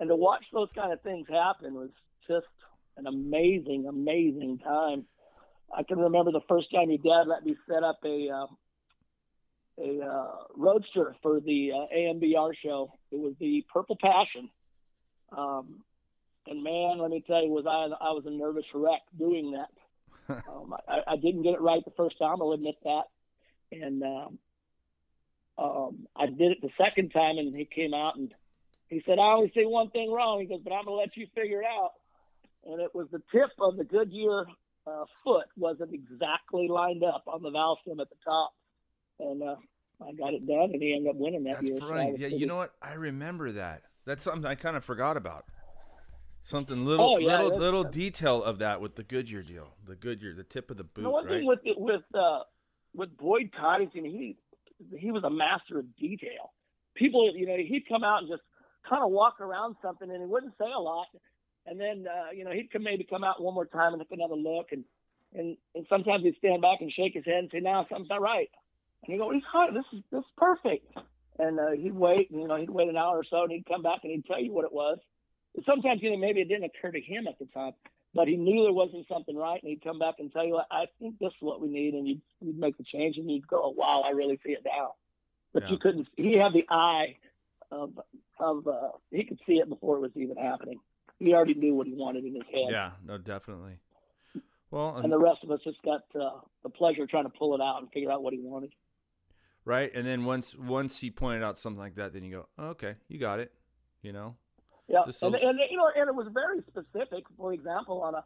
And 0.00 0.08
to 0.08 0.16
watch 0.16 0.44
those 0.52 0.68
kind 0.74 0.92
of 0.92 1.00
things 1.02 1.26
happen 1.28 1.74
was 1.74 1.90
just 2.26 2.46
an 2.96 3.06
amazing, 3.06 3.86
amazing 3.88 4.58
time. 4.58 5.04
I 5.76 5.82
can 5.82 5.98
remember 5.98 6.32
the 6.32 6.40
first 6.48 6.72
time 6.72 6.90
your 6.90 6.98
dad 6.98 7.28
let 7.28 7.44
me 7.44 7.56
set 7.68 7.82
up 7.82 7.98
a 8.04 8.28
uh, 8.30 8.46
a 9.80 10.04
uh, 10.04 10.32
roadster 10.56 11.14
for 11.22 11.40
the 11.40 11.70
uh, 11.72 11.94
AMBR 11.96 12.52
show. 12.64 12.92
It 13.12 13.20
was 13.20 13.34
the 13.38 13.64
Purple 13.72 13.96
Passion. 14.00 14.50
Um, 15.36 15.84
and 16.48 16.62
man, 16.62 16.98
let 16.98 17.10
me 17.10 17.22
tell 17.26 17.42
you, 17.42 17.50
was 17.50 17.66
I 17.66 17.92
I 18.04 18.10
was 18.10 18.24
a 18.26 18.30
nervous 18.30 18.64
wreck 18.74 19.02
doing 19.18 19.52
that. 19.52 20.42
um, 20.48 20.74
I, 20.88 21.12
I 21.12 21.16
didn't 21.16 21.42
get 21.42 21.54
it 21.54 21.60
right 21.60 21.84
the 21.84 21.92
first 21.96 22.18
time. 22.18 22.36
I'll 22.40 22.52
admit 22.52 22.76
that. 22.84 23.04
And 23.72 24.02
um, 24.02 24.38
um, 25.58 26.06
I 26.16 26.26
did 26.26 26.52
it 26.52 26.58
the 26.62 26.70
second 26.78 27.10
time, 27.10 27.38
and 27.38 27.54
he 27.54 27.64
came 27.64 27.94
out 27.94 28.16
and 28.16 28.32
he 28.88 29.02
said, 29.06 29.18
"I 29.18 29.32
only 29.32 29.52
see 29.54 29.64
one 29.64 29.90
thing 29.90 30.12
wrong." 30.12 30.40
He 30.40 30.46
goes, 30.46 30.60
"But 30.62 30.72
I'm 30.72 30.84
gonna 30.84 30.96
let 30.96 31.16
you 31.16 31.26
figure 31.34 31.60
it 31.60 31.66
out." 31.66 31.92
And 32.64 32.80
it 32.80 32.94
was 32.94 33.08
the 33.10 33.22
tip 33.32 33.50
of 33.60 33.76
the 33.76 33.84
Goodyear 33.84 34.46
uh, 34.86 35.04
foot 35.24 35.46
wasn't 35.56 35.92
exactly 35.92 36.68
lined 36.68 37.04
up 37.04 37.24
on 37.26 37.42
the 37.42 37.50
valve 37.50 37.78
stem 37.82 38.00
at 38.00 38.08
the 38.08 38.16
top, 38.24 38.52
and 39.20 39.42
uh, 39.42 39.56
I 40.00 40.12
got 40.12 40.34
it 40.34 40.46
done, 40.46 40.70
and 40.72 40.82
he 40.82 40.94
ended 40.94 41.10
up 41.10 41.16
winning 41.16 41.44
that 41.44 41.60
That's 41.60 41.70
year. 41.70 41.78
so 41.80 41.86
I 41.86 41.88
funny. 41.88 42.12
was 42.12 42.20
Yeah, 42.20 42.28
you 42.28 42.46
know 42.46 42.56
what? 42.56 42.72
I 42.80 42.94
remember 42.94 43.52
that. 43.52 43.82
That's 44.06 44.22
something 44.22 44.46
I 44.46 44.54
kind 44.54 44.76
of 44.76 44.84
forgot 44.84 45.16
about. 45.16 45.44
Something 46.48 46.86
little, 46.86 47.04
Oh, 47.04 47.18
yeah, 47.18 47.42
little, 47.42 47.58
little 47.58 47.84
detail 47.84 48.42
of 48.42 48.58
that 48.60 48.80
with 48.80 48.94
the 48.94 49.02
Goodyear 49.02 49.42
deal. 49.42 49.74
The 49.86 49.94
Goodyear, 49.94 50.32
the 50.32 50.44
tip 50.44 50.70
of 50.70 50.78
the 50.78 50.82
boot, 50.82 51.02
the 51.02 51.10
one 51.10 51.26
right? 51.26 51.40
thing 51.40 51.46
with 51.46 51.58
with 51.76 52.00
uh, 52.14 52.38
with 52.94 53.14
Boyd 53.18 53.50
Coddington, 53.54 54.06
he 54.06 54.38
he 54.96 55.10
was 55.10 55.24
a 55.24 55.30
master 55.30 55.78
of 55.78 55.94
detail. 55.98 56.54
People, 56.94 57.30
you 57.36 57.46
know, 57.46 57.54
he'd 57.54 57.84
come 57.86 58.02
out 58.02 58.20
and 58.20 58.30
just 58.30 58.40
kind 58.88 59.04
of 59.04 59.10
walk 59.10 59.42
around 59.42 59.76
something, 59.82 60.10
and 60.10 60.22
he 60.22 60.26
wouldn't 60.26 60.54
say 60.56 60.64
a 60.74 60.80
lot. 60.80 61.08
And 61.66 61.78
then, 61.78 62.06
uh, 62.08 62.30
you 62.32 62.44
know, 62.46 62.50
he'd 62.50 62.72
come 62.72 62.82
maybe 62.82 63.04
come 63.04 63.24
out 63.24 63.42
one 63.42 63.52
more 63.52 63.66
time 63.66 63.92
and 63.92 64.00
take 64.00 64.12
another 64.12 64.34
look, 64.34 64.68
and 64.72 64.84
and 65.34 65.54
and 65.74 65.84
sometimes 65.90 66.24
he'd 66.24 66.38
stand 66.38 66.62
back 66.62 66.78
and 66.80 66.90
shake 66.90 67.12
his 67.12 67.26
head 67.26 67.40
and 67.44 67.50
say, 67.52 67.60
"No, 67.60 67.84
something's 67.90 68.08
not 68.08 68.22
right." 68.22 68.48
And 69.04 69.12
you 69.12 69.18
go, 69.18 69.30
"He's 69.32 69.42
fine. 69.52 69.74
This 69.74 69.84
is 69.92 70.00
this 70.10 70.20
is 70.20 70.32
perfect." 70.38 70.96
And 71.38 71.60
uh, 71.60 71.72
he'd 71.72 71.92
wait, 71.92 72.30
and 72.30 72.40
you 72.40 72.48
know, 72.48 72.56
he'd 72.56 72.70
wait 72.70 72.88
an 72.88 72.96
hour 72.96 73.18
or 73.18 73.24
so, 73.28 73.42
and 73.42 73.52
he'd 73.52 73.66
come 73.66 73.82
back 73.82 74.00
and 74.02 74.12
he'd 74.12 74.24
tell 74.24 74.40
you 74.40 74.54
what 74.54 74.64
it 74.64 74.72
was. 74.72 74.96
And 75.56 75.64
sometimes, 75.64 76.02
you 76.02 76.10
know, 76.10 76.16
maybe 76.16 76.40
it 76.40 76.48
didn't 76.48 76.64
occur 76.64 76.92
to 76.92 77.00
him 77.00 77.26
at 77.26 77.38
the 77.38 77.46
time, 77.46 77.72
but 78.14 78.28
he 78.28 78.36
knew 78.36 78.62
there 78.62 78.72
wasn't 78.72 79.06
something 79.08 79.36
right, 79.36 79.60
and 79.62 79.70
he'd 79.70 79.82
come 79.82 79.98
back 79.98 80.16
and 80.18 80.32
tell 80.32 80.46
you, 80.46 80.60
"I 80.70 80.86
think 80.98 81.18
this 81.18 81.28
is 81.32 81.40
what 81.40 81.60
we 81.60 81.68
need," 81.68 81.94
and 81.94 82.06
you'd, 82.06 82.22
you'd 82.40 82.58
make 82.58 82.76
the 82.78 82.84
change, 82.84 83.16
and 83.16 83.30
you'd 83.30 83.46
go, 83.46 83.60
oh, 83.62 83.70
"Wow, 83.70 84.02
I 84.06 84.10
really 84.10 84.38
see 84.44 84.52
it 84.52 84.62
now." 84.64 84.94
But 85.52 85.64
Yeah. 85.64 85.70
you 85.70 85.78
couldn't. 85.78 86.08
He 86.16 86.34
had 86.36 86.52
the 86.52 86.66
eye 86.68 87.16
of 87.70 87.98
of 88.38 88.66
uh, 88.66 88.90
he 89.10 89.24
could 89.24 89.40
see 89.46 89.54
it 89.54 89.68
before 89.68 89.96
it 89.96 90.00
was 90.00 90.12
even 90.16 90.36
happening. 90.36 90.80
He 91.18 91.34
already 91.34 91.54
knew 91.54 91.74
what 91.74 91.86
he 91.86 91.94
wanted 91.94 92.24
in 92.24 92.34
his 92.34 92.44
head, 92.52 92.70
Yeah, 92.70 92.92
no, 93.04 93.18
definitely. 93.18 93.80
Well, 94.70 94.96
and 94.96 95.10
the 95.10 95.18
rest 95.18 95.42
of 95.42 95.50
us 95.50 95.60
just 95.64 95.82
got 95.82 96.02
uh, 96.14 96.40
the 96.62 96.68
pleasure 96.68 97.02
of 97.02 97.08
trying 97.08 97.24
to 97.24 97.30
pull 97.30 97.54
it 97.54 97.60
out 97.60 97.80
and 97.80 97.90
figure 97.90 98.10
out 98.12 98.22
what 98.22 98.32
he 98.34 98.40
wanted. 98.40 98.72
right, 99.64 99.90
and 99.94 100.06
then 100.06 100.24
once 100.24 100.56
once 100.56 101.00
he 101.00 101.10
pointed 101.10 101.42
out 101.42 101.58
something 101.58 101.80
like 101.80 101.96
that, 101.96 102.12
then 102.12 102.22
you 102.22 102.30
go, 102.30 102.48
oh, 102.58 102.68
okay, 102.68 102.94
you 103.08 103.18
got 103.18 103.40
it. 103.40 103.52
You 104.02 104.12
know, 104.12 104.36
Yeah, 104.88 105.04
so- 105.10 105.26
and, 105.26 105.36
and 105.36 105.58
you 105.70 105.76
know, 105.76 105.88
and 105.94 106.08
it 106.08 106.14
was 106.14 106.28
very 106.32 106.60
specific. 106.66 107.24
For 107.36 107.52
example, 107.52 108.02
on 108.02 108.14
a 108.14 108.24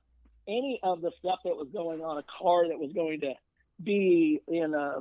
any 0.48 0.81
of 0.83 1.01
the 1.01 1.11
stuff 1.18 1.40
that 1.44 1.55
was 1.57 1.68
going 1.72 2.01
on 2.01 2.18
a 2.18 2.25
car 2.40 2.66
that 2.68 2.79
was 2.79 2.92
going 2.92 3.20
to 3.20 3.35
be 3.83 4.40
in 4.48 4.75
a 4.75 5.01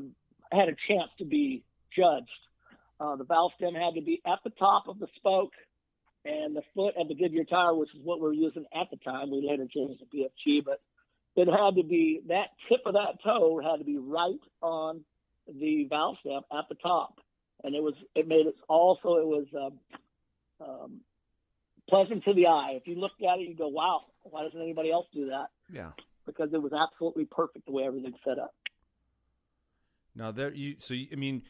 had 0.56 0.70
a 0.70 0.76
chance 0.88 1.10
to 1.20 1.26
be 1.26 1.64
judged. 1.96 2.30
Uh, 3.00 3.16
the 3.16 3.24
valve 3.24 3.52
stem 3.58 3.74
had 3.74 3.96
to 3.96 4.02
be 4.02 4.22
at 4.26 4.40
the 4.44 4.52
top 4.52 4.88
of 4.88 5.00
the 5.00 5.08
spoke, 5.16 5.54
and 6.26 6.56
the 6.56 6.62
foot 6.76 6.94
of 6.98 7.08
the 7.08 7.16
Goodyear 7.16 7.46
tire, 7.46 7.74
which 7.74 7.90
is 7.96 8.02
what 8.04 8.20
we 8.20 8.28
were 8.28 8.34
using 8.34 8.66
at 8.80 8.90
the 8.92 8.98
time. 8.98 9.32
We 9.32 9.42
later 9.48 9.68
changed 9.74 10.00
to 10.02 10.06
BFG, 10.16 10.64
but 10.64 10.80
it 11.36 11.48
had 11.48 11.76
to 11.78 11.84
be 11.84 12.22
that 12.28 12.50
tip 12.70 12.82
of 12.86 12.94
that 12.94 13.24
toe 13.24 13.60
had 13.64 13.80
to 13.80 13.86
be 13.86 13.98
right 13.98 14.40
on 14.62 15.02
the 15.48 15.86
valve 15.90 16.18
stem 16.20 16.42
at 16.52 16.66
the 16.70 16.76
top, 16.76 17.16
and 17.64 17.74
it 17.76 17.82
was 17.82 17.96
it 18.16 18.28
made 18.28 18.46
it 18.48 18.56
also 18.68 19.16
it 19.18 19.28
was. 19.28 19.46
Um, 19.56 19.80
um, 20.68 21.02
pleasant 21.92 22.24
to 22.24 22.34
the 22.34 22.48
eye. 22.48 22.74
If 22.76 22.88
you 22.88 22.96
looked 22.96 23.22
at 23.22 23.40
it, 23.40 23.48
you 23.48 23.56
go, 23.56 23.68
"Wow, 23.68 24.06
why 24.24 24.44
doesn't 24.44 24.60
anybody 24.60 24.92
else 24.92 25.08
do 25.14 25.28
that?" 25.28 25.48
Yeah. 25.72 25.92
Because 26.26 26.54
it 26.54 26.62
was 26.62 26.72
absolutely 26.74 27.26
perfect 27.26 27.66
the 27.66 27.72
way 27.72 27.84
everything's 27.84 28.16
set 28.24 28.40
up. 28.40 28.56
Now 30.16 30.32
there 30.32 30.54
you 30.54 30.76
so 30.80 30.94
you, 30.94 31.08
I 31.12 31.16
mean, 31.16 31.44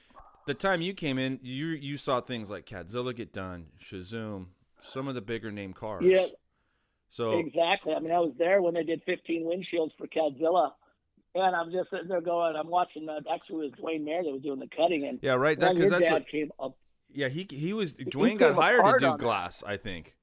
the 0.47 0.53
time 0.53 0.81
you 0.81 0.93
came 0.93 1.17
in, 1.17 1.39
you 1.41 1.67
you 1.67 1.97
saw 1.97 2.21
things 2.21 2.49
like 2.49 2.65
Cadzilla 2.65 3.15
get 3.15 3.31
done, 3.31 3.67
CheZoom, 3.79 4.47
some 4.81 5.07
of 5.07 5.15
the 5.15 5.21
bigger 5.21 5.51
name 5.51 5.73
cars. 5.73 6.03
Yeah. 6.05 6.25
So 7.09 7.39
Exactly. 7.39 7.93
I 7.93 7.99
mean, 7.99 8.11
I 8.11 8.19
was 8.19 8.33
there 8.37 8.61
when 8.61 8.73
they 8.73 8.83
did 8.83 9.01
15 9.05 9.43
windshields 9.43 9.91
for 9.97 10.07
Cadzilla, 10.07 10.71
and 11.35 11.55
I'm 11.55 11.71
just 11.71 11.89
sitting 11.89 12.07
there 12.07 12.21
going, 12.21 12.55
I'm 12.55 12.69
watching. 12.69 13.07
Uh, 13.07 13.19
actually, 13.31 13.67
it 13.67 13.71
was 13.71 13.79
Dwayne 13.79 14.05
Mayer 14.05 14.23
that 14.23 14.31
was 14.31 14.41
doing 14.41 14.59
the 14.59 14.69
cutting, 14.75 15.05
and 15.05 15.19
yeah, 15.21 15.33
right. 15.33 15.59
That 15.59 15.75
because 15.75 15.89
that's 15.89 16.09
what. 16.09 16.27
came 16.29 16.51
up. 16.59 16.77
Yeah, 17.13 17.27
he 17.27 17.45
he 17.49 17.73
was 17.73 17.95
Dwayne 17.95 18.29
came 18.29 18.37
got 18.37 18.55
hired 18.55 18.99
to 18.99 19.11
do 19.11 19.17
glass. 19.17 19.63
I 19.65 19.77
think. 19.77 20.15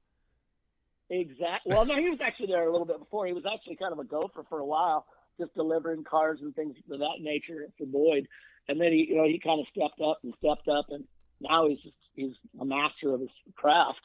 Exactly. 1.11 1.73
Well, 1.75 1.87
no, 1.87 1.97
he 1.97 2.11
was 2.11 2.21
actually 2.23 2.49
there 2.49 2.67
a 2.69 2.71
little 2.73 2.87
bit 2.87 2.99
before. 2.99 3.27
He 3.27 3.33
was 3.33 3.45
actually 3.51 3.77
kind 3.77 3.93
of 3.93 3.99
a 3.99 4.05
gopher 4.05 4.45
for 4.49 4.59
a 4.59 4.65
while, 4.67 5.07
just 5.41 5.55
delivering 5.55 6.05
cars 6.05 6.39
and 6.43 6.55
things 6.55 6.77
of 6.91 6.99
that 6.99 7.17
nature 7.21 7.67
for 7.79 7.87
Boyd. 7.87 8.29
And 8.69 8.81
then 8.81 8.93
he, 8.93 9.07
you 9.09 9.17
know, 9.17 9.25
he 9.25 9.39
kind 9.39 9.61
of 9.61 9.67
stepped 9.75 10.01
up 10.01 10.19
and 10.23 10.35
stepped 10.39 10.69
up, 10.69 10.87
and 10.91 11.05
now 11.41 11.67
he's 11.69 11.81
just, 11.81 11.95
he's 12.15 12.33
a 12.61 12.65
master 12.65 13.15
of 13.15 13.21
his 13.21 13.31
craft. 13.57 14.01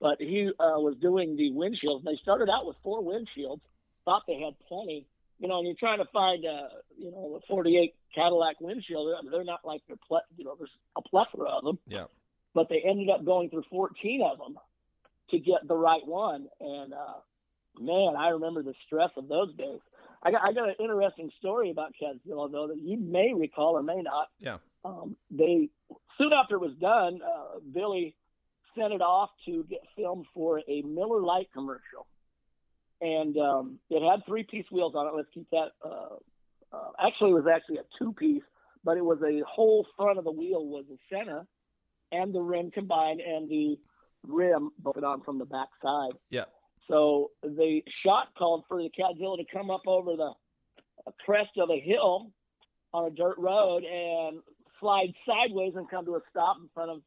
But 0.00 0.16
he 0.20 0.48
uh, 0.58 0.78
was 0.80 0.96
doing 1.00 1.36
the 1.36 1.50
windshields. 1.52 2.04
They 2.04 2.18
started 2.22 2.48
out 2.48 2.66
with 2.66 2.76
four 2.82 3.02
windshields, 3.02 3.60
thought 4.04 4.22
they 4.26 4.40
had 4.40 4.54
plenty. 4.68 5.06
You 5.38 5.46
know, 5.46 5.58
and 5.58 5.66
you're 5.68 5.76
trying 5.78 5.98
to 5.98 6.04
find 6.12 6.44
a, 6.44 6.68
you 6.96 7.12
know, 7.12 7.38
a 7.40 7.46
48 7.46 7.94
Cadillac 8.12 8.60
windshield. 8.60 9.14
They're 9.30 9.44
not 9.44 9.60
like 9.64 9.82
they're, 9.86 9.96
ple- 10.08 10.22
you 10.36 10.44
know, 10.44 10.56
there's 10.58 10.70
a 10.96 11.02
plethora 11.02 11.48
of 11.50 11.62
them 11.64 11.78
Yeah. 11.86 12.06
but 12.54 12.68
they 12.68 12.82
ended 12.84 13.08
up 13.08 13.24
going 13.24 13.48
through 13.50 13.62
14 13.70 14.20
of 14.22 14.38
them 14.38 14.58
to 15.30 15.38
get 15.38 15.66
the 15.66 15.76
right 15.76 16.06
one. 16.06 16.46
And 16.60 16.92
uh, 16.92 17.20
man, 17.80 18.14
I 18.18 18.28
remember 18.30 18.62
the 18.62 18.74
stress 18.86 19.10
of 19.16 19.28
those 19.28 19.54
days. 19.56 19.80
I 20.22 20.30
got, 20.32 20.40
I 20.42 20.52
got 20.52 20.68
an 20.68 20.74
interesting 20.80 21.30
story 21.38 21.70
about 21.70 21.92
Cadzilla 22.00 22.50
though 22.50 22.68
that 22.68 22.78
you 22.78 22.98
may 22.98 23.32
recall 23.34 23.76
or 23.76 23.82
may 23.82 24.02
not. 24.02 24.28
Yeah. 24.40 24.58
Um, 24.84 25.16
they 25.30 25.68
soon 26.16 26.32
after 26.32 26.56
it 26.56 26.60
was 26.60 26.74
done, 26.80 27.20
uh, 27.22 27.58
Billy 27.72 28.16
sent 28.76 28.92
it 28.92 29.00
off 29.00 29.30
to 29.46 29.64
get 29.68 29.80
filmed 29.96 30.26
for 30.34 30.60
a 30.60 30.82
Miller 30.82 31.20
Lite 31.20 31.52
commercial, 31.52 32.06
and 33.00 33.36
um, 33.36 33.78
it 33.90 34.08
had 34.08 34.24
three 34.26 34.44
piece 34.44 34.66
wheels 34.70 34.94
on 34.96 35.06
it. 35.06 35.16
Let's 35.16 35.28
keep 35.34 35.48
that. 35.50 35.68
Uh, 35.84 36.16
uh, 36.72 36.90
actually, 36.98 37.30
it 37.30 37.34
was 37.34 37.46
actually 37.52 37.78
a 37.78 37.84
two 37.98 38.12
piece, 38.12 38.42
but 38.84 38.96
it 38.96 39.04
was 39.04 39.18
a 39.22 39.42
whole 39.48 39.86
front 39.96 40.18
of 40.18 40.24
the 40.24 40.30
wheel 40.30 40.64
was 40.66 40.84
the 40.88 40.98
center 41.10 41.46
and 42.12 42.34
the 42.34 42.40
rim 42.40 42.70
combined 42.70 43.20
and 43.20 43.48
the 43.48 43.78
rim 44.26 44.70
bolted 44.78 45.04
on 45.04 45.22
from 45.22 45.38
the 45.38 45.44
back 45.44 45.68
side. 45.82 46.12
Yeah. 46.30 46.44
So 46.88 47.30
the 47.42 47.82
shot 48.04 48.28
called 48.36 48.64
for 48.68 48.82
the 48.82 48.90
Cadzilla 48.98 49.36
to 49.36 49.44
come 49.52 49.70
up 49.70 49.82
over 49.86 50.16
the 50.16 50.32
crest 51.24 51.50
of 51.58 51.70
a 51.70 51.80
hill 51.80 52.30
on 52.92 53.06
a 53.06 53.10
dirt 53.10 53.36
road 53.38 53.84
and 53.84 54.40
slide 54.80 55.12
sideways 55.26 55.74
and 55.76 55.88
come 55.90 56.04
to 56.06 56.14
a 56.16 56.20
stop 56.30 56.56
in 56.60 56.68
front 56.72 56.90
of, 56.90 57.02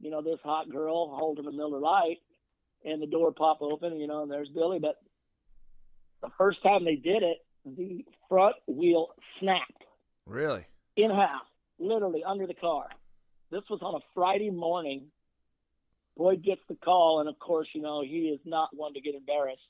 you 0.00 0.10
know, 0.10 0.22
this 0.22 0.38
hot 0.44 0.70
girl 0.70 1.16
holding 1.16 1.46
a 1.46 1.52
Miller 1.52 1.80
Lite, 1.80 2.18
and 2.84 3.02
the 3.02 3.06
door 3.06 3.32
pop 3.32 3.62
open, 3.62 3.98
you 3.98 4.06
know, 4.06 4.22
and 4.22 4.30
there's 4.30 4.48
Billy. 4.48 4.78
But 4.78 4.96
the 6.22 6.30
first 6.38 6.62
time 6.62 6.84
they 6.84 6.96
did 6.96 7.22
it, 7.22 7.38
the 7.64 8.04
front 8.28 8.54
wheel 8.68 9.08
snapped 9.40 9.82
Really. 10.24 10.64
in 10.96 11.10
half, 11.10 11.42
literally 11.80 12.22
under 12.24 12.46
the 12.46 12.54
car. 12.54 12.86
This 13.50 13.62
was 13.68 13.80
on 13.82 13.96
a 13.96 14.04
Friday 14.14 14.50
morning. 14.50 15.06
Boyd 16.16 16.42
gets 16.42 16.62
the 16.68 16.76
call, 16.76 17.20
and 17.20 17.28
of 17.28 17.38
course, 17.38 17.68
you 17.74 17.82
know, 17.82 18.02
he 18.02 18.28
is 18.28 18.40
not 18.44 18.70
one 18.72 18.94
to 18.94 19.00
get 19.00 19.14
embarrassed. 19.14 19.60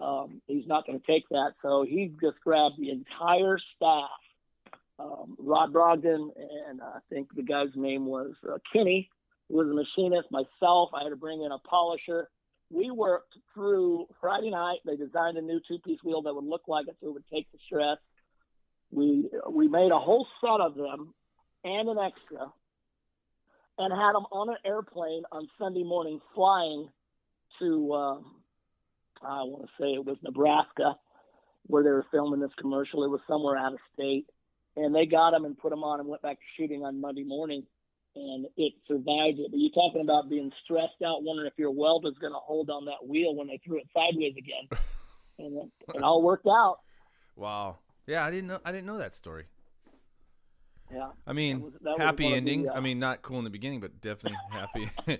Um, 0.00 0.40
he's 0.46 0.66
not 0.66 0.86
going 0.86 0.98
to 0.98 1.06
take 1.06 1.28
that. 1.30 1.52
So 1.62 1.84
he 1.88 2.12
just 2.20 2.40
grabbed 2.42 2.78
the 2.78 2.90
entire 2.90 3.58
staff 3.76 4.10
um, 4.98 5.36
Rod 5.38 5.72
Brogdon, 5.72 6.30
and 6.68 6.80
I 6.80 6.98
think 7.10 7.34
the 7.34 7.42
guy's 7.42 7.74
name 7.74 8.06
was 8.06 8.34
uh, 8.48 8.58
Kenny, 8.72 9.10
who 9.48 9.56
was 9.56 9.68
a 9.68 9.74
machinist, 9.74 10.30
myself. 10.30 10.90
I 10.94 11.04
had 11.04 11.10
to 11.10 11.16
bring 11.16 11.42
in 11.42 11.52
a 11.52 11.58
polisher. 11.58 12.28
We 12.70 12.90
worked 12.90 13.34
through 13.54 14.06
Friday 14.20 14.50
night. 14.50 14.78
They 14.84 14.96
designed 14.96 15.36
a 15.36 15.42
new 15.42 15.60
two 15.66 15.78
piece 15.78 15.98
wheel 16.04 16.22
that 16.22 16.34
would 16.34 16.44
look 16.44 16.62
like 16.68 16.88
it 16.88 16.96
so 17.00 17.08
it 17.08 17.14
would 17.14 17.28
take 17.32 17.50
the 17.52 17.58
stress. 17.66 17.98
We, 18.90 19.28
we 19.50 19.68
made 19.68 19.90
a 19.92 19.98
whole 19.98 20.26
set 20.40 20.60
of 20.60 20.74
them 20.74 21.14
and 21.64 21.88
an 21.88 21.98
extra 21.98 22.52
and 23.78 23.92
had 23.92 24.14
them 24.14 24.26
on 24.30 24.50
an 24.50 24.56
airplane 24.64 25.22
on 25.32 25.48
Sunday 25.58 25.82
morning 25.82 26.20
flying 26.34 26.88
to, 27.58 27.92
um, 27.92 28.34
I 29.22 29.42
want 29.42 29.64
to 29.66 29.82
say 29.82 29.88
it 29.92 30.04
was 30.04 30.16
Nebraska, 30.22 30.96
where 31.66 31.82
they 31.82 31.90
were 31.90 32.06
filming 32.10 32.40
this 32.40 32.50
commercial. 32.60 33.04
It 33.04 33.10
was 33.10 33.20
somewhere 33.28 33.56
out 33.56 33.72
of 33.72 33.78
state. 33.94 34.26
And 34.76 34.94
they 34.94 35.04
got 35.04 35.32
them 35.32 35.44
and 35.44 35.56
put 35.56 35.70
them 35.70 35.84
on 35.84 36.00
and 36.00 36.08
went 36.08 36.22
back 36.22 36.38
to 36.38 36.44
shooting 36.56 36.82
on 36.82 37.00
Monday 37.00 37.24
morning. 37.24 37.64
And 38.14 38.46
it 38.56 38.72
survived 38.86 39.38
it. 39.38 39.50
But 39.50 39.58
you're 39.58 39.70
talking 39.70 40.02
about 40.02 40.30
being 40.30 40.50
stressed 40.64 41.02
out, 41.04 41.22
wondering 41.22 41.46
if 41.46 41.58
your 41.58 41.70
weld 41.70 42.06
is 42.06 42.18
going 42.18 42.32
to 42.32 42.38
hold 42.38 42.70
on 42.70 42.86
that 42.86 43.06
wheel 43.06 43.34
when 43.34 43.48
they 43.48 43.60
threw 43.64 43.78
it 43.78 43.88
sideways 43.94 44.34
again. 44.36 44.68
and 45.38 45.56
it, 45.56 45.94
it 45.94 46.02
all 46.02 46.22
worked 46.22 46.46
out. 46.46 46.78
Wow. 47.36 47.78
Yeah, 48.06 48.24
I 48.24 48.30
didn't 48.30 48.48
know. 48.48 48.58
I 48.64 48.72
didn't 48.72 48.86
know 48.86 48.98
that 48.98 49.14
story. 49.14 49.44
Yeah. 50.92 51.10
I 51.26 51.32
mean, 51.32 51.58
That 51.60 51.64
was- 51.64 51.72
that 51.82 51.98
happy 51.98 52.24
of 52.26 52.30
the, 52.32 52.36
ending. 52.36 52.68
uh, 52.68 52.72
I 52.74 52.80
mean, 52.80 52.98
not 52.98 53.22
cool 53.22 53.38
in 53.38 53.44
the 53.44 53.50
beginning, 53.50 53.80
but 53.80 54.00
definitely 54.00 54.38
happy. 54.50 54.90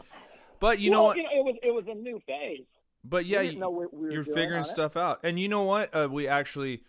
but 0.60 0.78
you 0.78 0.90
well, 0.90 1.00
know 1.00 1.04
what? 1.04 1.16
You 1.16 1.22
know, 1.24 1.28
it 1.32 1.44
was 1.44 1.56
it 1.62 1.70
was 1.70 1.84
a 1.88 1.94
new 1.94 2.20
phase. 2.26 2.64
But 3.04 3.26
yeah, 3.26 3.40
we 3.40 3.50
you, 3.50 3.58
know 3.58 3.70
we 3.70 3.86
were 3.90 4.12
you're 4.12 4.24
figuring 4.24 4.54
on 4.54 4.60
it. 4.60 4.64
stuff 4.66 4.96
out. 4.96 5.20
And 5.24 5.38
you 5.40 5.48
know 5.48 5.64
what? 5.64 5.94
Uh, 5.94 6.08
we 6.10 6.28
actually, 6.28 6.82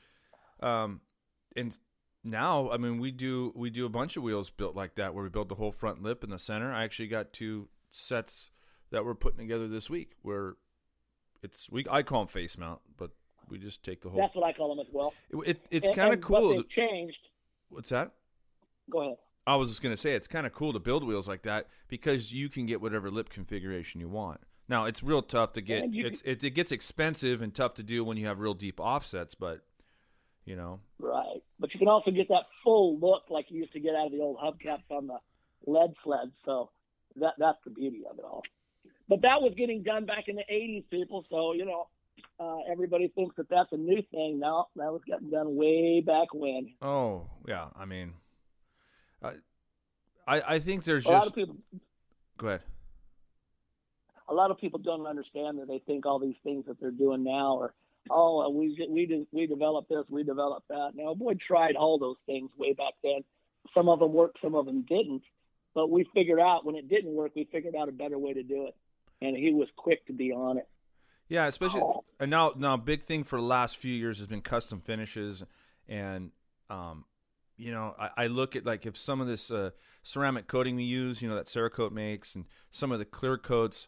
um, 0.59 1.01
and 1.55 1.77
now 2.23 2.69
I 2.71 2.77
mean 2.77 2.99
we 2.99 3.11
do 3.11 3.51
we 3.55 3.69
do 3.69 3.85
a 3.85 3.89
bunch 3.89 4.15
of 4.15 4.23
wheels 4.23 4.49
built 4.49 4.75
like 4.75 4.95
that 4.95 5.13
where 5.13 5.23
we 5.23 5.29
build 5.29 5.49
the 5.49 5.55
whole 5.55 5.71
front 5.71 6.03
lip 6.03 6.23
in 6.23 6.29
the 6.29 6.39
center. 6.39 6.71
I 6.71 6.83
actually 6.83 7.07
got 7.07 7.33
two 7.33 7.67
sets 7.91 8.49
that 8.91 9.03
we're 9.05 9.15
putting 9.15 9.39
together 9.39 9.67
this 9.67 9.89
week 9.89 10.11
where 10.21 10.53
it's 11.41 11.69
we 11.71 11.85
I 11.89 12.03
call 12.03 12.21
them 12.21 12.27
face 12.27 12.57
mount, 12.57 12.81
but 12.95 13.09
we 13.49 13.57
just 13.57 13.83
take 13.83 14.01
the 14.01 14.09
whole. 14.09 14.19
That's 14.21 14.35
what 14.35 14.45
I 14.45 14.53
call 14.53 14.69
them 14.75 14.79
as 14.85 14.93
well. 14.93 15.13
it, 15.31 15.37
it- 15.47 15.65
it's 15.71 15.89
kind 15.95 16.13
of 16.13 16.29
what 16.29 16.39
cool. 16.41 16.49
they've 16.55 16.69
changed. 16.69 17.17
what's 17.69 17.89
that? 17.89 18.11
Go 18.91 19.01
ahead. 19.01 19.17
I 19.45 19.55
was 19.55 19.69
just 19.69 19.81
gonna 19.81 19.97
say 19.97 20.13
it's 20.13 20.27
kind 20.27 20.47
of 20.47 20.53
cool 20.53 20.71
to 20.73 20.79
build 20.79 21.05
wheels 21.05 21.27
like 21.27 21.41
that 21.43 21.67
because 21.87 22.33
you 22.33 22.47
can 22.49 22.65
get 22.65 22.81
whatever 22.81 23.09
lip 23.11 23.29
configuration 23.29 23.99
you 23.99 24.07
want. 24.07 24.39
Now 24.69 24.85
it's 24.85 25.03
real 25.03 25.21
tough 25.21 25.53
to 25.53 25.61
get. 25.61 25.83
It's 25.91 26.21
it, 26.21 26.43
it 26.43 26.51
gets 26.51 26.71
expensive 26.71 27.41
and 27.41 27.53
tough 27.53 27.73
to 27.75 27.83
do 27.83 28.03
when 28.03 28.17
you 28.17 28.25
have 28.27 28.39
real 28.39 28.53
deep 28.53 28.79
offsets, 28.79 29.35
but 29.35 29.61
you 30.45 30.55
know, 30.55 30.79
Right. 30.99 31.41
But 31.59 31.73
you 31.73 31.79
can 31.79 31.87
also 31.87 32.11
get 32.11 32.27
that 32.29 32.43
full 32.63 32.97
look 32.99 33.23
like 33.29 33.45
you 33.49 33.59
used 33.59 33.73
to 33.73 33.79
get 33.79 33.95
out 33.95 34.07
of 34.07 34.11
the 34.11 34.19
old 34.19 34.37
hubcaps 34.37 34.89
on 34.89 35.07
the 35.07 35.17
lead 35.65 35.93
sleds. 36.03 36.31
So 36.45 36.69
that 37.17 37.33
that's 37.37 37.59
the 37.63 37.71
beauty 37.71 38.03
of 38.09 38.17
it 38.17 38.25
all. 38.25 38.43
But 39.07 39.21
that 39.21 39.41
was 39.41 39.53
getting 39.57 39.83
done 39.83 40.05
back 40.05 40.25
in 40.27 40.35
the 40.35 40.43
80s, 40.51 40.85
people. 40.89 41.25
So, 41.29 41.53
you 41.53 41.65
know, 41.65 41.87
uh, 42.39 42.71
everybody 42.71 43.09
thinks 43.15 43.35
that 43.35 43.49
that's 43.49 43.71
a 43.71 43.77
new 43.77 44.01
thing. 44.11 44.39
No, 44.39 44.67
that 44.75 44.91
was 44.91 45.01
getting 45.05 45.29
done 45.29 45.55
way 45.55 46.01
back 46.05 46.33
when. 46.33 46.73
oh 46.81 47.29
yeah, 47.47 47.67
I 47.77 47.85
mean, 47.85 48.13
I 49.23 49.33
I, 50.41 50.59
think 50.59 50.83
there's 50.83 51.03
just 51.03 51.11
A 51.13 51.17
lot 51.17 51.27
of 51.27 51.35
people 51.35 51.57
go 52.37 52.47
ahead. 52.47 52.61
a 54.29 54.33
lot 54.33 54.51
of 54.51 54.57
people 54.57 54.79
don't 54.79 55.05
understand 55.05 55.59
that 55.59 55.67
they 55.67 55.79
think 55.85 56.05
all 56.05 56.19
these 56.19 56.35
things 56.43 56.65
that 56.67 56.79
they're 56.79 56.91
doing 56.91 57.23
now 57.23 57.59
are 57.59 57.73
oh 58.09 58.49
we 58.49 58.75
we 58.89 59.25
we 59.31 59.47
developed 59.47 59.89
this 59.89 60.03
we 60.09 60.23
developed 60.23 60.67
that. 60.69 60.91
Now 60.95 61.13
boy 61.13 61.33
tried 61.45 61.75
all 61.75 61.97
those 61.99 62.17
things 62.25 62.51
way 62.57 62.73
back 62.73 62.93
then. 63.03 63.23
Some 63.73 63.89
of 63.89 63.99
them 63.99 64.13
worked 64.13 64.39
some 64.41 64.55
of 64.55 64.65
them 64.65 64.83
didn't. 64.87 65.23
But 65.75 65.89
we 65.89 66.05
figured 66.13 66.39
out 66.39 66.65
when 66.65 66.75
it 66.75 66.87
didn't 66.89 67.13
work 67.13 67.31
we 67.35 67.45
figured 67.51 67.75
out 67.75 67.89
a 67.89 67.93
better 67.93 68.17
way 68.17 68.33
to 68.33 68.43
do 68.43 68.67
it. 68.67 68.75
And 69.21 69.35
he 69.37 69.53
was 69.53 69.67
quick 69.77 70.05
to 70.07 70.13
be 70.13 70.31
on 70.31 70.57
it. 70.57 70.67
Yeah, 71.29 71.45
especially 71.47 71.81
and 72.19 72.29
now 72.29 72.53
now 72.55 72.77
big 72.77 73.03
thing 73.03 73.23
for 73.23 73.39
the 73.39 73.45
last 73.45 73.77
few 73.77 73.93
years 73.93 74.19
has 74.19 74.27
been 74.27 74.41
custom 74.41 74.79
finishes 74.81 75.43
and 75.87 76.31
um 76.69 77.05
you 77.63 77.71
know 77.71 77.95
I, 77.99 78.09
I 78.23 78.27
look 78.27 78.55
at 78.55 78.65
like 78.65 78.85
if 78.85 78.97
some 78.97 79.21
of 79.21 79.27
this 79.27 79.49
uh, 79.51 79.71
ceramic 80.03 80.47
coating 80.47 80.75
we 80.75 80.83
use 80.83 81.21
you 81.21 81.29
know 81.29 81.35
that 81.35 81.47
Cerakote 81.47 81.91
makes 81.91 82.35
and 82.35 82.45
some 82.71 82.91
of 82.91 82.99
the 82.99 83.05
clear 83.05 83.37
coats 83.37 83.87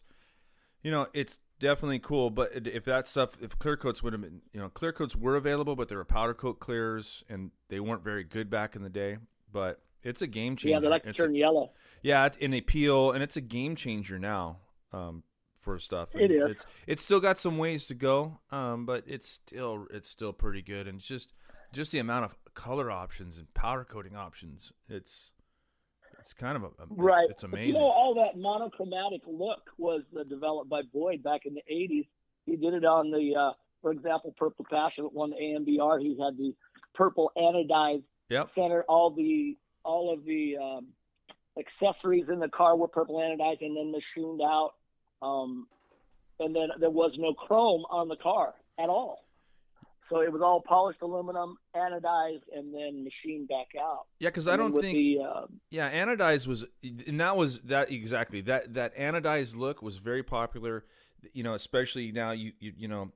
you 0.82 0.90
know 0.90 1.06
it's 1.12 1.38
definitely 1.58 1.98
cool. 1.98 2.30
But 2.30 2.66
if 2.66 2.84
that 2.84 3.08
stuff 3.08 3.30
if 3.40 3.58
clear 3.58 3.76
coats 3.76 4.02
would 4.02 4.12
have 4.12 4.22
been 4.22 4.40
you 4.52 4.60
know 4.60 4.68
clear 4.68 4.92
coats 4.92 5.16
were 5.16 5.36
available 5.36 5.74
but 5.76 5.88
they 5.88 5.96
were 5.96 6.04
powder 6.04 6.34
coat 6.34 6.58
clears 6.60 7.24
and 7.28 7.50
they 7.68 7.80
weren't 7.80 8.04
very 8.04 8.24
good 8.24 8.50
back 8.50 8.76
in 8.76 8.82
the 8.82 8.90
day. 8.90 9.18
But 9.52 9.80
it's 10.02 10.22
a 10.22 10.26
game 10.26 10.56
changer 10.56 10.74
yeah 10.76 10.80
they 10.80 10.88
like 10.88 11.02
to 11.04 11.10
It's 11.10 11.18
a- 11.20 11.22
turn 11.24 11.34
yellow. 11.34 11.72
Yeah, 12.02 12.26
it- 12.26 12.36
and 12.40 12.52
they 12.52 12.60
peel, 12.60 13.10
and 13.10 13.22
it's 13.22 13.36
a 13.36 13.40
game 13.40 13.74
changer 13.74 14.18
now 14.18 14.58
um, 14.92 15.22
for 15.60 15.78
stuff. 15.78 16.14
And 16.14 16.30
is. 16.30 16.42
It's 16.50 16.66
it's 16.86 17.02
still 17.02 17.20
got 17.20 17.38
some 17.40 17.58
ways 17.58 17.88
to 17.88 17.94
go, 17.94 18.38
um, 18.52 18.86
but 18.86 19.02
it's 19.06 19.28
still 19.28 19.86
it's 19.90 20.08
still 20.08 20.32
pretty 20.32 20.62
good, 20.62 20.86
and 20.86 20.98
it's 20.98 21.08
just 21.08 21.32
just 21.72 21.90
the 21.90 21.98
amount 21.98 22.26
of 22.26 22.36
color 22.56 22.90
options 22.90 23.38
and 23.38 23.52
powder 23.54 23.84
coating 23.84 24.16
options. 24.16 24.72
It's 24.88 25.30
It's 26.20 26.32
kind 26.32 26.56
of 26.56 26.64
a, 26.64 26.66
a 26.66 26.86
Right. 26.90 27.30
It's, 27.30 27.44
But 27.44 27.52
amazing. 27.52 27.74
You 27.74 27.80
know, 27.80 27.86
all 27.86 28.14
that 28.16 28.36
monochromatic 28.40 29.20
look 29.28 29.70
was 29.78 30.02
uh, 30.18 30.24
developed 30.24 30.68
by 30.68 30.82
Boyd 30.92 31.22
back 31.22 31.42
in 31.44 31.54
the 31.54 31.62
80s. 31.70 32.08
He 32.46 32.56
did 32.56 32.74
it 32.74 32.84
on 32.84 33.10
the, 33.12 33.38
uh, 33.38 33.52
for 33.82 33.92
example, 33.92 34.34
Purple 34.36 34.66
Passion 34.68 35.08
won 35.12 35.30
the 35.30 35.36
AMBR. 35.36 36.00
He 36.00 36.18
had 36.20 36.36
the 36.36 36.54
purple 36.94 37.30
anodized 37.36 38.04
yep. 38.28 38.48
center. 38.56 38.82
All 38.88 39.10
the 39.10 39.56
all 39.84 40.12
of 40.12 40.24
the 40.24 40.56
um, 40.56 40.88
accessories 41.58 42.24
in 42.28 42.40
the 42.40 42.48
car 42.48 42.76
were 42.76 42.88
purple 42.88 43.16
anodized 43.16 43.60
and 43.60 43.76
then 43.76 43.92
machined 43.92 44.40
out. 44.42 44.72
Um, 45.22 45.68
and 46.40 46.54
then 46.54 46.68
there 46.80 46.90
was 46.90 47.12
no 47.18 47.34
chrome 47.34 47.84
on 47.90 48.08
the 48.08 48.16
car 48.16 48.54
at 48.78 48.88
all. 48.88 49.25
So 50.08 50.20
it 50.20 50.32
was 50.32 50.40
all 50.40 50.60
polished 50.60 51.02
aluminum, 51.02 51.56
anodized, 51.74 52.42
and 52.54 52.72
then 52.72 53.04
machined 53.04 53.48
back 53.48 53.68
out. 53.80 54.06
Yeah, 54.20 54.28
because 54.28 54.46
I 54.46 54.56
don't 54.56 54.78
think. 54.78 54.96
the, 54.96 55.18
uh, 55.20 55.46
Yeah, 55.70 55.90
anodized 55.90 56.46
was, 56.46 56.64
and 56.82 57.20
that 57.20 57.36
was 57.36 57.60
that 57.62 57.90
exactly 57.90 58.40
that 58.42 58.74
that 58.74 58.96
anodized 58.96 59.56
look 59.56 59.82
was 59.82 59.96
very 59.96 60.22
popular. 60.22 60.84
You 61.32 61.42
know, 61.42 61.54
especially 61.54 62.12
now 62.12 62.30
you 62.30 62.52
you, 62.60 62.72
you 62.76 62.88
know, 62.88 63.10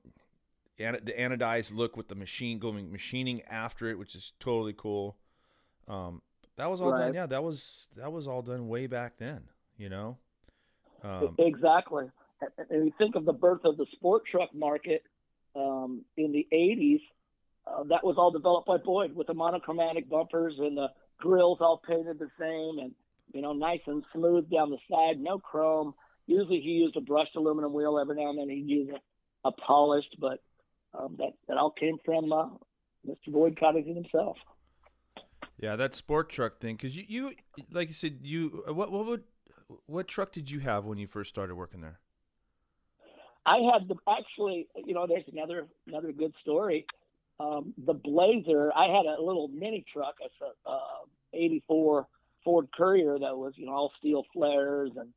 an, 0.79 0.97
the 1.03 1.13
anodized 1.13 1.73
look 1.73 1.95
with 1.95 2.09
the 2.09 2.15
machine 2.15 2.59
going 2.59 2.91
machining 2.91 3.41
after 3.43 3.89
it, 3.89 3.97
which 3.97 4.15
is 4.15 4.33
totally 4.39 4.73
cool. 4.75 5.17
Um, 5.87 6.21
that 6.57 6.69
was 6.69 6.81
all 6.81 6.91
done. 6.91 7.13
Yeah, 7.13 7.25
that 7.25 7.43
was 7.43 7.87
that 7.95 8.11
was 8.11 8.27
all 8.27 8.41
done 8.41 8.67
way 8.67 8.87
back 8.87 9.17
then. 9.17 9.43
You 9.77 9.89
know. 9.89 10.17
Um, 11.03 11.35
exactly. 11.39 12.05
And 12.69 12.85
you 12.85 12.93
think 12.97 13.15
of 13.15 13.25
the 13.25 13.33
birth 13.33 13.61
of 13.65 13.77
the 13.77 13.85
sport 13.93 14.23
truck 14.29 14.53
market 14.53 15.03
um, 15.55 16.03
in 16.17 16.31
the 16.31 16.47
80s, 16.53 17.01
uh, 17.67 17.83
that 17.83 18.03
was 18.03 18.15
all 18.17 18.31
developed 18.31 18.67
by 18.67 18.77
Boyd 18.77 19.15
with 19.15 19.27
the 19.27 19.33
monochromatic 19.33 20.09
bumpers 20.09 20.55
and 20.57 20.75
the 20.77 20.87
grills 21.19 21.59
all 21.61 21.81
painted 21.87 22.19
the 22.19 22.29
same 22.39 22.83
and, 22.83 22.91
you 23.33 23.41
know, 23.41 23.53
nice 23.53 23.81
and 23.87 24.03
smooth 24.13 24.49
down 24.49 24.71
the 24.71 24.77
side, 24.89 25.19
no 25.19 25.39
chrome. 25.39 25.93
Usually 26.27 26.59
he 26.59 26.69
used 26.69 26.95
a 26.97 27.01
brushed 27.01 27.35
aluminum 27.35 27.73
wheel. 27.73 27.99
Every 27.99 28.15
now 28.15 28.29
and 28.29 28.39
then 28.39 28.49
he'd 28.49 28.67
use 28.67 28.89
a, 28.89 29.47
a 29.47 29.51
polished, 29.51 30.15
but 30.19 30.41
um, 30.97 31.15
that, 31.19 31.33
that 31.47 31.57
all 31.57 31.71
came 31.71 31.97
from 32.03 32.31
uh, 32.31 32.47
Mr. 33.07 33.31
Boyd 33.31 33.57
Coddington 33.59 33.95
himself. 33.95 34.37
yeah, 35.57 35.75
that 35.75 35.95
sport 35.95 36.29
truck 36.29 36.59
thing. 36.59 36.75
Because 36.75 36.95
you, 36.95 37.05
you, 37.07 37.31
like 37.71 37.87
you 37.87 37.93
said, 37.93 38.19
you 38.23 38.63
what 38.67 38.91
what 38.91 39.05
would 39.05 39.23
what 39.85 40.07
truck 40.07 40.31
did 40.31 40.49
you 40.49 40.59
have 40.59 40.85
when 40.85 40.97
you 40.97 41.07
first 41.07 41.29
started 41.29 41.55
working 41.55 41.81
there? 41.81 41.99
I 43.45 43.57
had 43.73 43.87
the 43.87 43.95
actually, 44.07 44.67
you 44.75 44.93
know, 44.93 45.07
there's 45.07 45.23
another 45.31 45.67
another 45.87 46.11
good 46.11 46.33
story. 46.41 46.85
Um, 47.39 47.73
the 47.85 47.93
Blazer, 47.93 48.71
I 48.75 48.85
had 48.85 49.05
a 49.05 49.21
little 49.21 49.47
mini 49.47 49.83
truck, 49.91 50.15
a 50.21 50.69
uh, 50.69 51.05
'84 51.33 52.07
Ford 52.43 52.67
Courier 52.75 53.17
that 53.19 53.37
was, 53.37 53.53
you 53.55 53.65
know, 53.65 53.71
all 53.71 53.91
steel 53.99 54.25
flares 54.33 54.91
and 54.95 55.09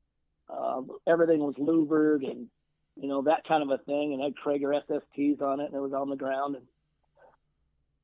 um, 0.48 0.90
everything 1.06 1.40
was 1.40 1.54
louvered 1.58 2.22
and 2.22 2.48
you 2.96 3.08
know 3.08 3.22
that 3.22 3.46
kind 3.46 3.62
of 3.62 3.70
a 3.70 3.82
thing, 3.82 4.12
and 4.12 4.22
had 4.22 4.34
Cragar 4.36 4.80
SSTs 4.88 5.42
on 5.42 5.60
it, 5.60 5.66
and 5.66 5.74
it 5.74 5.80
was 5.80 5.92
on 5.92 6.08
the 6.08 6.16
ground. 6.16 6.56
And 6.56 6.64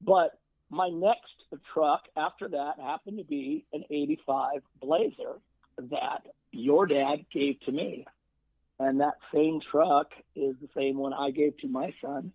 but 0.00 0.38
my 0.68 0.88
next 0.88 1.30
truck 1.72 2.02
after 2.16 2.48
that 2.48 2.74
happened 2.80 3.18
to 3.18 3.24
be 3.24 3.64
an 3.72 3.84
'85 3.88 4.62
Blazer 4.80 5.38
that 5.78 6.26
your 6.50 6.86
dad 6.86 7.24
gave 7.32 7.60
to 7.60 7.72
me 7.72 8.04
and 8.80 9.00
that 9.00 9.14
same 9.32 9.60
truck 9.70 10.08
is 10.34 10.56
the 10.60 10.68
same 10.74 10.96
one 10.96 11.12
I 11.12 11.30
gave 11.30 11.56
to 11.58 11.68
my 11.68 11.92
son, 12.02 12.32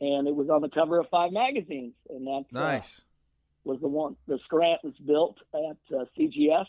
and 0.00 0.28
it 0.28 0.34
was 0.34 0.48
on 0.48 0.62
the 0.62 0.70
cover 0.70 1.00
of 1.00 1.06
five 1.10 1.32
magazines, 1.32 1.94
and 2.08 2.26
that 2.26 2.44
uh, 2.54 2.60
Nice. 2.60 3.00
was 3.64 3.80
the 3.80 3.88
one 3.88 4.16
the 4.26 4.38
Scranton's 4.44 4.96
built 5.04 5.36
at 5.52 5.96
uh, 5.98 6.04
CGS 6.16 6.66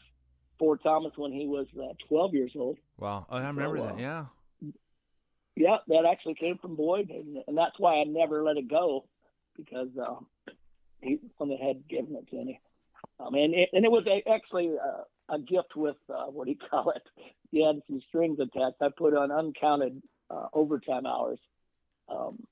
Ford 0.58 0.80
Thomas 0.84 1.14
when 1.16 1.32
he 1.32 1.48
was 1.48 1.68
uh, 1.80 1.94
12 2.10 2.34
years 2.34 2.52
old. 2.56 2.78
Wow, 2.98 3.28
I 3.30 3.48
remember 3.48 3.78
So, 3.78 3.84
that. 3.84 3.94
uh, 3.94 3.98
Yeah. 3.98 4.26
Yeah, 5.56 5.78
that 5.88 6.06
actually 6.10 6.36
came 6.36 6.58
from 6.58 6.76
Boyd, 6.76 7.10
and, 7.10 7.38
and 7.48 7.58
that's 7.58 7.78
why 7.78 7.96
I 8.00 8.04
never 8.06 8.44
let 8.44 8.58
it 8.58 8.70
go 8.70 9.06
because 9.58 9.90
um, 10.00 10.26
he's 11.02 11.20
the 11.22 11.30
one 11.38 11.50
that 11.50 11.60
had 11.60 11.88
given 11.88 12.16
it 12.16 12.28
to 12.30 12.44
me. 12.44 12.60
Um, 13.20 13.36
and 13.36 13.54
it, 13.54 13.70
and 13.74 13.86
it 13.86 13.92
was 13.92 14.06
actually 14.34 14.70
uh, 14.70 15.04
a 15.32 15.40
gift 15.40 15.76
with 15.76 15.96
uh, 16.10 16.26
what 16.26 16.46
do 16.46 16.52
you 16.52 16.58
call 16.70 16.92
it? 16.92 17.04
He 17.50 17.66
had 17.66 17.82
some 17.88 18.02
strings 18.10 18.40
attached. 18.40 18.82
I 18.82 18.90
put 18.96 19.16
on 19.16 19.32
uncounted 19.32 20.02
uh, 20.30 20.48
overtime 20.54 21.06
hours. 21.06 21.40
Um, 22.10 22.44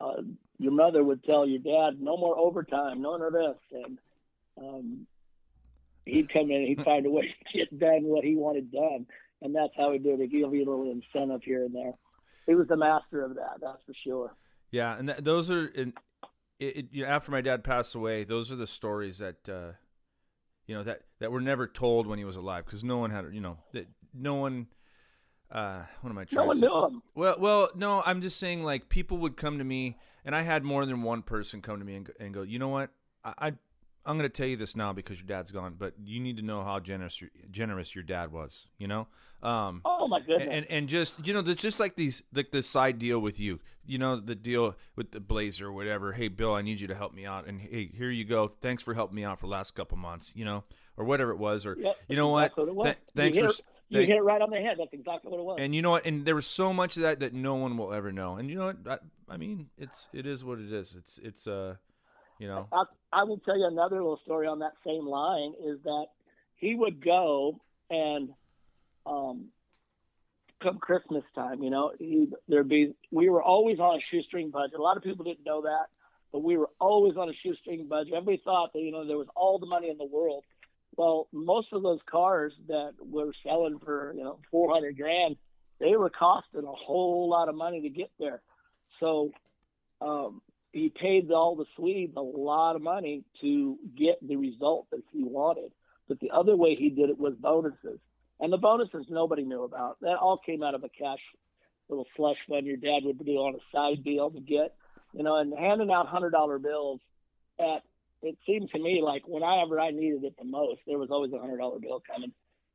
uh, 0.00 0.22
your 0.58 0.72
mother 0.72 1.02
would 1.02 1.24
tell 1.24 1.46
your 1.46 1.58
dad, 1.58 2.00
"No 2.00 2.16
more 2.16 2.38
overtime, 2.38 3.02
none 3.02 3.22
of 3.22 3.32
this," 3.32 3.56
and 3.84 3.98
um, 4.58 5.06
he'd 6.04 6.32
come 6.32 6.50
in, 6.50 6.56
and 6.56 6.68
he'd 6.68 6.84
find 6.84 7.06
a 7.06 7.10
way 7.10 7.34
to 7.52 7.58
get 7.58 7.78
done 7.78 8.04
what 8.04 8.24
he 8.24 8.36
wanted 8.36 8.70
done, 8.70 9.06
and 9.40 9.54
that's 9.54 9.72
how 9.76 9.92
he 9.92 9.98
did 9.98 10.20
it. 10.20 10.30
He'd 10.30 10.40
give 10.40 10.54
you 10.54 10.64
a 10.64 10.70
little 10.70 10.90
incentive 10.90 11.42
here 11.42 11.64
and 11.64 11.74
there. 11.74 11.92
He 12.46 12.54
was 12.54 12.68
the 12.68 12.76
master 12.76 13.22
of 13.22 13.36
that, 13.36 13.60
that's 13.60 13.82
for 13.86 13.94
sure. 14.04 14.34
Yeah, 14.70 14.96
and 14.98 15.08
th- 15.08 15.20
those 15.20 15.50
are 15.50 15.66
and 15.76 15.92
it, 16.58 16.76
it, 16.76 16.86
you 16.92 17.04
know, 17.04 17.08
after 17.08 17.30
my 17.30 17.40
dad 17.40 17.64
passed 17.64 17.94
away. 17.94 18.24
Those 18.24 18.50
are 18.50 18.56
the 18.56 18.66
stories 18.66 19.18
that 19.18 19.48
uh, 19.48 19.72
you 20.66 20.74
know 20.74 20.82
that 20.84 21.02
that 21.18 21.30
were 21.32 21.40
never 21.40 21.66
told 21.66 22.06
when 22.06 22.18
he 22.18 22.24
was 22.24 22.36
alive 22.36 22.64
because 22.64 22.82
no 22.84 22.98
one 22.98 23.10
had 23.10 23.26
you 23.32 23.40
know 23.40 23.58
that 23.72 23.86
no 24.14 24.34
one. 24.34 24.66
Uh, 25.50 25.82
what 26.00 26.08
am 26.08 26.16
I 26.16 26.24
trying 26.24 26.36
No 26.36 26.42
to 26.44 26.46
one 26.48 26.56
say? 26.56 26.66
knew 26.66 26.84
him. 26.86 27.02
Well, 27.14 27.36
well, 27.38 27.70
no, 27.74 28.02
I'm 28.06 28.22
just 28.22 28.38
saying 28.38 28.64
like 28.64 28.88
people 28.88 29.18
would 29.18 29.36
come 29.36 29.58
to 29.58 29.64
me, 29.64 29.98
and 30.24 30.34
I 30.34 30.40
had 30.40 30.64
more 30.64 30.86
than 30.86 31.02
one 31.02 31.20
person 31.22 31.60
come 31.60 31.78
to 31.78 31.84
me 31.84 31.96
and, 31.96 32.06
go- 32.06 32.12
and 32.18 32.32
go, 32.32 32.40
you 32.40 32.58
know 32.58 32.68
what, 32.68 32.88
I, 33.22 33.34
I 33.38 33.52
I'm 34.04 34.18
going 34.18 34.28
to 34.28 34.36
tell 34.36 34.46
you 34.46 34.56
this 34.56 34.74
now 34.76 34.92
because 34.92 35.18
your 35.18 35.26
dad's 35.26 35.52
gone, 35.52 35.74
but 35.78 35.94
you 36.04 36.18
need 36.20 36.36
to 36.38 36.42
know 36.42 36.62
how 36.64 36.80
generous 36.80 37.20
your, 37.20 37.30
generous 37.50 37.94
your 37.94 38.04
dad 38.04 38.32
was, 38.32 38.66
you 38.78 38.88
know. 38.88 39.06
Um, 39.42 39.80
Oh 39.84 40.06
my 40.08 40.20
goodness! 40.20 40.48
and 40.50 40.66
and 40.70 40.88
just 40.88 41.26
you 41.26 41.34
know, 41.34 41.42
just 41.42 41.80
like 41.80 41.96
these 41.96 42.22
like 42.32 42.50
this 42.52 42.68
side 42.68 42.98
deal 42.98 43.18
with 43.18 43.40
you. 43.40 43.58
You 43.84 43.98
know, 43.98 44.20
the 44.20 44.36
deal 44.36 44.76
with 44.94 45.10
the 45.10 45.18
Blazer 45.18 45.66
or 45.66 45.72
whatever. 45.72 46.12
Hey, 46.12 46.28
Bill, 46.28 46.54
I 46.54 46.62
need 46.62 46.78
you 46.80 46.86
to 46.88 46.94
help 46.94 47.12
me 47.12 47.26
out, 47.26 47.46
and 47.48 47.60
hey, 47.60 47.86
here 47.92 48.10
you 48.10 48.24
go. 48.24 48.46
Thanks 48.46 48.82
for 48.84 48.94
helping 48.94 49.16
me 49.16 49.24
out 49.24 49.40
for 49.40 49.46
the 49.46 49.50
last 49.52 49.74
couple 49.74 49.98
months. 49.98 50.32
You 50.36 50.44
know, 50.44 50.62
or 50.96 51.04
whatever 51.04 51.32
it 51.32 51.38
was, 51.38 51.66
or 51.66 51.76
Yep, 51.78 51.96
you 52.08 52.14
know 52.16 52.28
what? 52.28 52.56
what 52.56 52.68
it 52.68 52.74
was. 52.74 52.84
Th- 52.86 52.96
thanks 53.16 53.38
for. 53.38 53.44
you 53.88 53.98
thank- 53.98 54.08
hit 54.08 54.16
it 54.18 54.22
right 54.22 54.40
on 54.40 54.50
the 54.50 54.58
head. 54.58 54.76
That's 54.78 54.92
exactly 54.92 55.30
what 55.32 55.40
it 55.40 55.44
was. 55.44 55.58
and 55.60 55.74
you 55.74 55.82
know 55.82 55.90
what? 55.90 56.06
And 56.06 56.24
there 56.24 56.36
was 56.36 56.46
so 56.46 56.72
much 56.72 56.96
of 56.96 57.02
that 57.02 57.18
that 57.20 57.34
no 57.34 57.56
one 57.56 57.76
will 57.76 57.92
ever 57.92 58.12
know. 58.12 58.36
And 58.36 58.48
you 58.48 58.56
know 58.56 58.66
what? 58.66 58.76
I, 58.88 58.98
I 59.34 59.36
mean, 59.38 59.70
it's 59.76 60.08
it 60.12 60.24
is 60.24 60.44
what 60.44 60.60
it 60.60 60.72
is. 60.72 60.94
It's 60.96 61.18
it's 61.18 61.46
uh, 61.48 61.74
you 62.42 62.48
know, 62.48 62.66
I, 62.72 62.82
I 63.12 63.22
will 63.22 63.38
tell 63.38 63.56
you 63.56 63.66
another 63.66 63.96
little 63.96 64.18
story 64.24 64.48
on 64.48 64.58
that 64.58 64.72
same 64.84 65.06
line 65.06 65.54
is 65.64 65.78
that 65.84 66.06
he 66.56 66.74
would 66.74 67.02
go 67.02 67.60
and 67.88 68.30
um, 69.06 69.46
come 70.60 70.78
Christmas 70.78 71.22
time, 71.36 71.62
you 71.62 71.70
know, 71.70 71.92
he 71.96 72.32
there'd 72.48 72.68
be 72.68 72.94
we 73.12 73.28
were 73.28 73.42
always 73.42 73.78
on 73.78 73.96
a 73.96 74.02
shoestring 74.10 74.50
budget. 74.50 74.74
A 74.76 74.82
lot 74.82 74.96
of 74.96 75.04
people 75.04 75.24
didn't 75.24 75.46
know 75.46 75.62
that, 75.62 75.86
but 76.32 76.42
we 76.42 76.56
were 76.56 76.70
always 76.80 77.16
on 77.16 77.28
a 77.28 77.32
shoestring 77.44 77.86
budget. 77.86 78.12
Everybody 78.12 78.42
thought 78.44 78.72
that 78.72 78.80
you 78.80 78.90
know 78.90 79.06
there 79.06 79.18
was 79.18 79.28
all 79.36 79.60
the 79.60 79.66
money 79.66 79.88
in 79.88 79.96
the 79.96 80.04
world. 80.04 80.42
Well, 80.96 81.28
most 81.32 81.68
of 81.72 81.84
those 81.84 82.00
cars 82.10 82.52
that 82.66 82.94
were 83.00 83.32
selling 83.46 83.78
for 83.84 84.14
you 84.16 84.24
know 84.24 84.40
400 84.50 84.96
grand, 84.96 85.36
they 85.78 85.94
were 85.94 86.10
costing 86.10 86.64
a 86.64 86.72
whole 86.72 87.28
lot 87.30 87.48
of 87.48 87.54
money 87.54 87.82
to 87.82 87.88
get 87.88 88.10
there. 88.18 88.42
So 88.98 89.30
um, 90.00 90.42
he 90.72 90.88
paid 90.88 91.30
all 91.30 91.54
the 91.54 91.66
Swedes 91.76 92.14
a 92.16 92.20
lot 92.20 92.76
of 92.76 92.82
money 92.82 93.24
to 93.40 93.78
get 93.96 94.26
the 94.26 94.36
result 94.36 94.86
that 94.90 95.02
he 95.12 95.22
wanted. 95.22 95.70
But 96.08 96.20
the 96.20 96.30
other 96.30 96.56
way 96.56 96.74
he 96.74 96.90
did 96.90 97.10
it 97.10 97.18
was 97.18 97.34
bonuses. 97.38 98.00
And 98.40 98.52
the 98.52 98.58
bonuses 98.58 99.06
nobody 99.08 99.44
knew 99.44 99.62
about. 99.62 99.98
That 100.00 100.16
all 100.16 100.38
came 100.44 100.62
out 100.62 100.74
of 100.74 100.82
a 100.82 100.88
cash 100.88 101.20
little 101.88 102.06
slush 102.16 102.36
fund 102.48 102.66
your 102.66 102.76
dad 102.76 103.00
would 103.04 103.24
do 103.24 103.32
on 103.32 103.54
a 103.54 103.58
side 103.74 104.02
deal 104.02 104.30
to 104.30 104.40
get, 104.40 104.74
you 105.12 105.22
know, 105.22 105.36
and 105.36 105.52
handing 105.56 105.90
out 105.90 106.08
hundred 106.08 106.30
dollar 106.30 106.58
bills 106.58 107.00
at 107.60 107.82
it 108.22 108.38
seemed 108.46 108.70
to 108.70 108.78
me 108.78 109.02
like 109.02 109.22
whenever 109.26 109.80
I 109.80 109.90
needed 109.90 110.24
it 110.24 110.34
the 110.38 110.44
most, 110.44 110.80
there 110.86 110.98
was 110.98 111.10
always 111.10 111.32
a 111.32 111.38
hundred 111.38 111.58
dollar 111.58 111.78
bill 111.78 112.02
coming. 112.06 112.32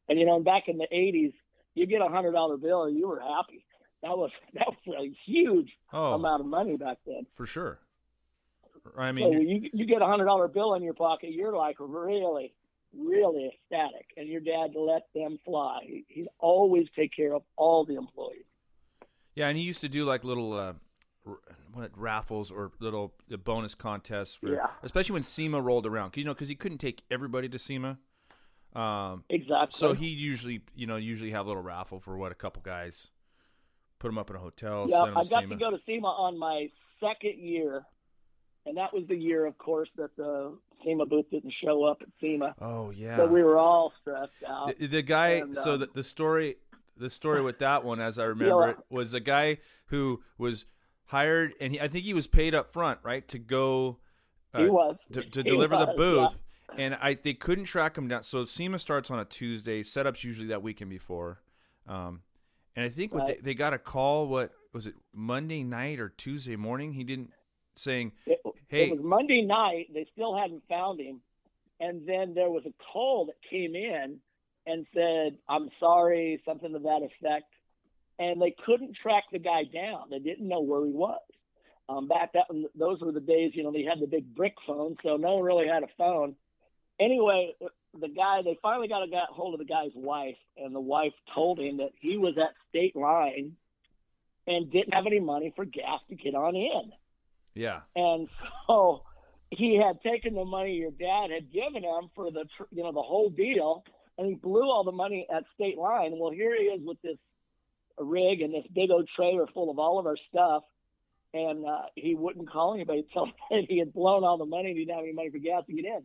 And 0.07 0.19
you 0.19 0.25
know, 0.25 0.39
back 0.39 0.63
in 0.67 0.77
the 0.77 0.87
eighties, 0.91 1.31
you 1.73 1.87
get 1.87 2.01
a 2.01 2.09
hundred 2.09 2.33
dollar 2.33 2.57
bill 2.57 2.83
and 2.83 2.97
you 2.97 3.07
were 3.07 3.19
happy. 3.19 3.65
That 4.03 4.17
was 4.17 4.31
that 4.53 4.67
was 4.67 4.95
a 4.99 5.11
huge 5.25 5.71
oh, 5.91 6.13
amount 6.13 6.41
of 6.41 6.47
money 6.47 6.77
back 6.77 6.97
then. 7.05 7.25
for 7.35 7.45
sure. 7.45 7.79
I 8.97 9.09
So 9.09 9.13
mean, 9.13 9.29
when 9.29 9.47
you 9.47 9.69
you 9.73 9.85
get 9.85 10.01
a 10.01 10.05
hundred 10.05 10.25
dollar 10.25 10.47
bill 10.47 10.73
in 10.75 10.83
your 10.83 10.93
pocket, 10.93 11.31
you're 11.31 11.55
like 11.55 11.75
really, 11.79 12.53
really 12.95 13.47
ecstatic, 13.53 14.07
and 14.17 14.27
your 14.27 14.41
dad 14.41 14.71
let 14.75 15.03
them 15.15 15.39
fly. 15.45 15.79
He, 15.83 16.05
he'd 16.07 16.27
always 16.39 16.87
take 16.95 17.13
care 17.15 17.33
of 17.33 17.43
all 17.55 17.85
the 17.85 17.95
employees. 17.95 18.45
yeah, 19.35 19.47
and 19.47 19.57
he 19.57 19.63
used 19.63 19.81
to 19.81 19.89
do 19.89 20.05
like 20.05 20.23
little 20.23 20.53
uh, 20.53 20.73
what 21.73 21.91
raffles 21.97 22.51
or 22.51 22.71
little 22.79 23.13
uh, 23.31 23.37
bonus 23.37 23.75
contests 23.75 24.35
for, 24.35 24.53
Yeah. 24.53 24.67
especially 24.83 25.13
when 25.13 25.23
SEMA 25.23 25.59
rolled 25.61 25.85
around. 25.85 26.11
'Cause, 26.11 26.17
You 26.19 26.23
know, 26.25 26.33
because 26.33 26.47
he 26.49 26.55
couldn't 26.55 26.77
take 26.79 27.03
everybody 27.11 27.49
to 27.49 27.59
SEMA. 27.59 27.97
Um, 28.73 29.23
Exactly. 29.29 29.77
So 29.77 29.93
he 29.93 30.07
usually, 30.07 30.61
you 30.75 30.87
know, 30.87 30.95
usually 30.97 31.31
have 31.31 31.45
a 31.45 31.49
little 31.49 31.63
raffle 31.63 31.99
for 31.99 32.15
what 32.17 32.31
a 32.31 32.35
couple 32.35 32.61
guys, 32.61 33.09
put 33.99 34.07
them 34.07 34.17
up 34.17 34.29
in 34.29 34.35
a 34.35 34.39
hotel, 34.39 34.85
yeah, 34.89 34.99
send 34.99 35.11
them 35.11 35.17
I 35.17 35.23
got 35.23 35.41
SEMA. 35.41 35.55
to 35.55 35.59
go 35.59 35.71
to 35.71 35.79
SEMA 35.85 36.07
on 36.07 36.37
my 36.37 36.69
second 36.99 37.37
year, 37.39 37.85
and 38.67 38.77
that 38.77 38.93
was 38.93 39.03
the 39.07 39.15
year, 39.15 39.45
of 39.45 39.57
course, 39.57 39.89
that 39.97 40.15
the 40.17 40.53
SEMA 40.83 41.05
booth 41.05 41.25
didn't 41.31 41.53
show 41.63 41.83
up 41.85 42.01
at 42.01 42.07
SEMA. 42.21 42.55
Oh 42.61 42.91
yeah. 42.91 43.17
So 43.17 43.27
we 43.27 43.41
were 43.43 43.57
all 43.57 43.93
stressed 44.01 44.31
out. 44.47 44.77
The, 44.77 44.87
the 44.87 45.01
guy. 45.01 45.29
And, 45.29 45.55
so 45.55 45.73
um, 45.73 45.79
the, 45.79 45.89
the 45.93 46.03
story, 46.03 46.57
the 46.97 47.09
story 47.09 47.41
with 47.41 47.59
that 47.59 47.83
one, 47.83 47.99
as 47.99 48.19
I 48.19 48.23
remember 48.35 48.65
Yeah. 48.67 48.69
it, 48.71 48.77
was 48.89 49.13
a 49.13 49.19
guy 49.19 49.57
who 49.87 50.21
was 50.37 50.65
hired, 51.05 51.53
and 51.59 51.73
he, 51.73 51.79
I 51.81 51.87
think 51.87 52.05
he 52.05 52.13
was 52.13 52.27
paid 52.27 52.53
up 52.53 52.71
front, 52.71 52.99
right, 53.03 53.27
to 53.29 53.39
go 53.39 53.99
uh, 54.53 54.59
he 54.63 54.69
was 54.69 54.95
to, 55.13 55.23
to 55.23 55.41
He 55.43 55.49
deliver 55.49 55.77
the 55.77 55.85
was, 55.85 55.95
booth. 55.95 56.41
And 56.77 56.95
I 56.95 57.13
they 57.15 57.33
couldn't 57.33 57.65
track 57.65 57.97
him 57.97 58.07
down. 58.09 58.23
So 58.23 58.43
SEMA 58.43 58.77
starts 58.77 59.09
on 59.09 59.19
a 59.19 59.25
Tuesday. 59.25 59.83
Setups 59.83 60.23
usually 60.23 60.49
that 60.49 60.61
weekend 60.61 60.89
before. 60.89 61.41
Um, 61.87 62.21
and 62.75 62.85
I 62.85 62.89
think 62.89 63.13
what 63.13 63.23
Right. 63.23 63.37
they, 63.37 63.51
they 63.51 63.53
got 63.55 63.73
a 63.73 63.77
call. 63.79 64.27
What 64.27 64.51
was 64.73 64.85
it? 64.85 64.95
Monday 65.13 65.63
night 65.63 65.99
or 65.99 66.09
Tuesday 66.09 66.55
morning? 66.57 66.93
He 66.93 67.03
didn't 67.05 67.31
saying, 67.75 68.11
It, 68.25 68.39
"Hey, 68.69 68.89
it 68.89 68.91
was 68.91 69.03
Monday 69.03 69.41
night. 69.41 69.87
They 69.93 70.05
still 70.13 70.35
hadn't 70.35 70.67
found 70.67 70.99
him, 70.99 71.21
and 71.79 72.05
then 72.07 72.33
there 72.33 72.49
was 72.49 72.65
a 72.65 72.73
call 72.91 73.25
that 73.27 73.41
came 73.49 73.75
in 73.75 74.19
and 74.65 74.85
said, 74.93 75.37
"I'm 75.47 75.69
sorry," 75.79 76.41
something 76.45 76.73
to 76.73 76.79
that 76.79 77.01
effect, 77.01 77.53
and 78.19 78.41
they 78.41 78.51
couldn't 78.65 78.95
track 78.95 79.25
the 79.31 79.39
guy 79.39 79.63
down. 79.63 80.09
They 80.09 80.19
didn't 80.19 80.47
know 80.47 80.61
where 80.61 80.85
he 80.85 80.91
was. 80.91 81.21
Um, 81.89 82.07
back 82.07 82.33
that 82.33 82.47
those 82.75 82.99
were 82.99 83.13
the 83.13 83.21
days, 83.21 83.55
you 83.55 83.63
know, 83.63 83.71
they 83.71 83.83
had 83.83 84.01
the 84.01 84.07
big 84.07 84.35
brick 84.35 84.55
phone, 84.65 84.97
so 85.03 85.15
no 85.15 85.35
one 85.35 85.43
really 85.43 85.67
had 85.67 85.83
a 85.83 85.89
phone. 85.97 86.35
Anyway, 86.99 87.55
the 87.97 88.09
guy 88.09 88.41
they 88.43 88.57
finally 88.61 88.89
got 88.89 89.03
a 89.03 89.07
got 89.07 89.29
hold 89.29 89.53
of 89.53 89.59
the 89.59 89.65
guy's 89.65 89.91
wife, 89.95 90.37
and 90.57 90.75
the 90.75 90.81
wife 90.81 91.13
told 91.33 91.59
him 91.59 91.77
that 91.77 91.91
he 91.99 92.17
was 92.17 92.37
at 92.37 92.55
state 92.69 92.95
line 92.95 93.55
and 94.47 94.71
didn't 94.71 94.93
have 94.93 95.05
any 95.05 95.19
money 95.19 95.53
for 95.55 95.63
gas 95.63 96.01
to 96.09 96.15
get 96.15 96.35
on 96.35 96.55
in. 96.55 96.91
Yeah, 97.57 97.81
And 97.95 98.27
so 98.67 99.03
he 99.49 99.81
had 99.83 100.01
taken 100.01 100.35
the 100.35 100.45
money 100.45 100.73
your 100.73 100.91
dad 100.91 101.31
had 101.33 101.51
given 101.51 101.83
him 101.83 102.09
for 102.15 102.31
the 102.31 102.45
you 102.71 102.83
know 102.83 102.91
the 102.91 103.01
whole 103.01 103.29
deal, 103.29 103.83
and 104.17 104.27
he 104.27 104.35
blew 104.35 104.63
all 104.63 104.83
the 104.83 104.91
money 104.91 105.25
at 105.33 105.43
state 105.55 105.77
line. 105.77 106.13
Well, 106.17 106.31
here 106.31 106.55
he 106.55 106.65
is 106.65 106.81
with 106.85 107.01
this 107.01 107.17
rig 107.97 108.41
and 108.41 108.53
this 108.53 108.65
big 108.73 108.91
old 108.91 109.09
trailer 109.15 109.47
full 109.53 109.71
of 109.71 109.79
all 109.79 109.99
of 109.99 110.05
our 110.05 110.17
stuff, 110.29 110.63
and 111.33 111.65
uh, 111.65 111.83
he 111.95 112.15
wouldn't 112.15 112.49
call 112.49 112.73
anybody 112.73 113.05
that 113.15 113.65
he 113.67 113.79
had 113.79 113.93
blown 113.93 114.23
all 114.23 114.37
the 114.37 114.45
money 114.45 114.69
and 114.69 114.77
he 114.77 114.85
didn't 114.85 114.95
have 114.95 115.03
any 115.03 115.13
money 115.13 115.29
for 115.29 115.39
gas 115.39 115.63
to 115.65 115.73
get 115.73 115.85
in. 115.85 116.03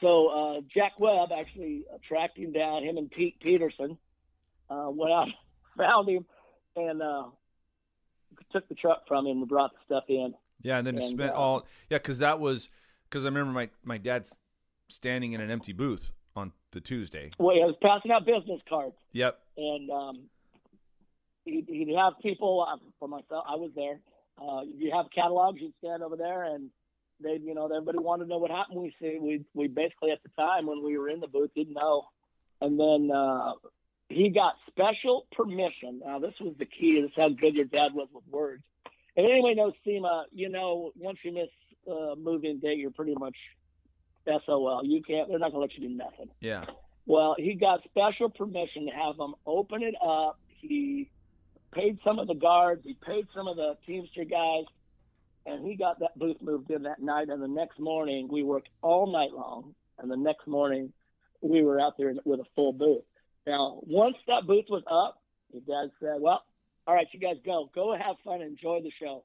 So 0.00 0.28
uh, 0.28 0.60
Jack 0.74 0.98
Webb 0.98 1.30
actually 1.36 1.84
tracked 2.06 2.38
him 2.38 2.52
down. 2.52 2.84
Him 2.84 2.98
and 2.98 3.10
Pete 3.10 3.40
Peterson 3.40 3.96
uh, 4.68 4.88
went 4.90 5.12
out, 5.12 5.28
found 5.76 6.08
him, 6.08 6.26
and 6.76 7.02
uh, 7.02 7.24
took 8.52 8.68
the 8.68 8.74
truck 8.74 9.06
from 9.08 9.26
him 9.26 9.38
and 9.38 9.48
brought 9.48 9.72
the 9.72 9.78
stuff 9.86 10.04
in. 10.08 10.34
Yeah. 10.62 10.78
And 10.78 10.86
then 10.86 10.96
it 10.96 11.02
And, 11.02 11.10
spent 11.10 11.32
uh, 11.32 11.38
all 11.38 11.66
yeah, 11.90 11.98
because 11.98 12.18
that 12.18 12.40
was 12.40 12.68
because 13.08 13.24
I 13.24 13.28
remember 13.28 13.52
my 13.52 13.68
my 13.84 13.98
dad's 13.98 14.36
standing 14.88 15.32
in 15.32 15.40
an 15.40 15.50
empty 15.50 15.72
booth 15.72 16.12
on 16.34 16.52
the 16.72 16.80
Tuesday. 16.80 17.30
Well, 17.38 17.54
he 17.56 17.62
was 17.62 17.76
passing 17.82 18.10
out 18.10 18.24
business 18.26 18.60
cards, 18.68 18.94
Yep. 19.12 19.38
and 19.56 19.90
um, 19.90 20.28
he'd, 21.44 21.66
he'd 21.68 21.94
have 21.96 22.14
people. 22.22 22.66
Uh, 22.68 22.76
for 22.98 23.08
myself, 23.08 23.44
I 23.48 23.56
was 23.56 23.70
there. 23.74 24.00
Uh, 24.40 24.62
you 24.62 24.92
have 24.94 25.06
catalogs. 25.14 25.60
You'd 25.60 25.72
stand 25.78 26.02
over 26.02 26.16
there, 26.16 26.44
and 26.44 26.70
they, 27.22 27.38
you 27.42 27.54
know, 27.54 27.66
everybody 27.66 27.98
wanted 27.98 28.24
to 28.24 28.28
know 28.30 28.38
what 28.38 28.50
happened. 28.50 28.80
We 28.80 28.94
see, 29.00 29.18
we 29.20 29.44
we 29.54 29.68
basically 29.68 30.10
at 30.10 30.22
the 30.22 30.30
time 30.36 30.66
when 30.66 30.84
we 30.84 30.98
were 30.98 31.08
in 31.08 31.20
the 31.20 31.26
booth 31.28 31.50
didn't 31.54 31.74
know, 31.74 32.04
and 32.60 32.78
then 32.78 33.10
uh, 33.16 33.52
he 34.08 34.28
got 34.28 34.54
special 34.68 35.26
permission. 35.32 36.02
Now 36.04 36.18
this 36.18 36.34
was 36.40 36.54
the 36.58 36.66
key. 36.66 37.00
This 37.00 37.10
is 37.10 37.16
how 37.16 37.30
good 37.30 37.54
your 37.54 37.64
dad 37.64 37.94
was 37.94 38.08
with 38.12 38.24
words. 38.30 38.62
And 39.16 39.26
anybody 39.26 39.54
knows 39.54 39.72
SEMA, 39.84 40.26
you 40.32 40.48
know, 40.48 40.92
once 40.96 41.18
you 41.22 41.32
miss 41.32 41.48
uh, 41.90 42.14
move-in 42.16 42.60
date, 42.60 42.78
you're 42.78 42.90
pretty 42.90 43.14
much 43.14 43.36
SOL. 44.26 44.82
You 44.84 45.02
can't. 45.02 45.28
They're 45.28 45.38
not 45.38 45.52
gonna 45.52 45.62
let 45.62 45.74
you 45.74 45.88
do 45.88 45.94
nothing. 45.94 46.28
Yeah. 46.40 46.64
Well, 47.06 47.36
he 47.38 47.54
got 47.54 47.80
special 47.84 48.28
permission 48.28 48.86
to 48.86 48.92
have 48.92 49.16
them 49.16 49.34
open 49.46 49.82
it 49.82 49.94
up. 50.04 50.40
He 50.60 51.08
paid 51.72 51.98
some 52.04 52.18
of 52.18 52.26
the 52.26 52.34
guards. 52.34 52.82
He 52.84 52.94
paid 52.94 53.26
some 53.34 53.46
of 53.46 53.56
the 53.56 53.76
Teamster 53.86 54.24
guys, 54.24 54.64
and 55.46 55.64
he 55.64 55.76
got 55.76 56.00
that 56.00 56.18
booth 56.18 56.38
moved 56.40 56.70
in 56.70 56.82
that 56.82 57.00
night. 57.00 57.28
And 57.28 57.40
the 57.40 57.48
next 57.48 57.78
morning, 57.78 58.28
we 58.30 58.42
worked 58.42 58.68
all 58.82 59.10
night 59.10 59.32
long. 59.32 59.74
And 59.98 60.10
the 60.10 60.16
next 60.16 60.46
morning, 60.46 60.92
we 61.40 61.62
were 61.62 61.80
out 61.80 61.96
there 61.96 62.12
with 62.24 62.40
a 62.40 62.44
full 62.54 62.72
booth. 62.72 63.04
Now, 63.46 63.78
once 63.82 64.16
that 64.26 64.46
booth 64.46 64.66
was 64.68 64.82
up, 64.90 65.22
his 65.52 65.62
dad 65.62 65.90
said, 66.00 66.20
"Well, 66.20 66.42
all 66.86 66.94
right, 66.94 67.06
you 67.12 67.20
guys 67.20 67.36
go. 67.44 67.70
Go 67.74 67.94
have 67.96 68.16
fun. 68.24 68.42
Enjoy 68.42 68.80
the 68.82 68.92
show. 69.00 69.24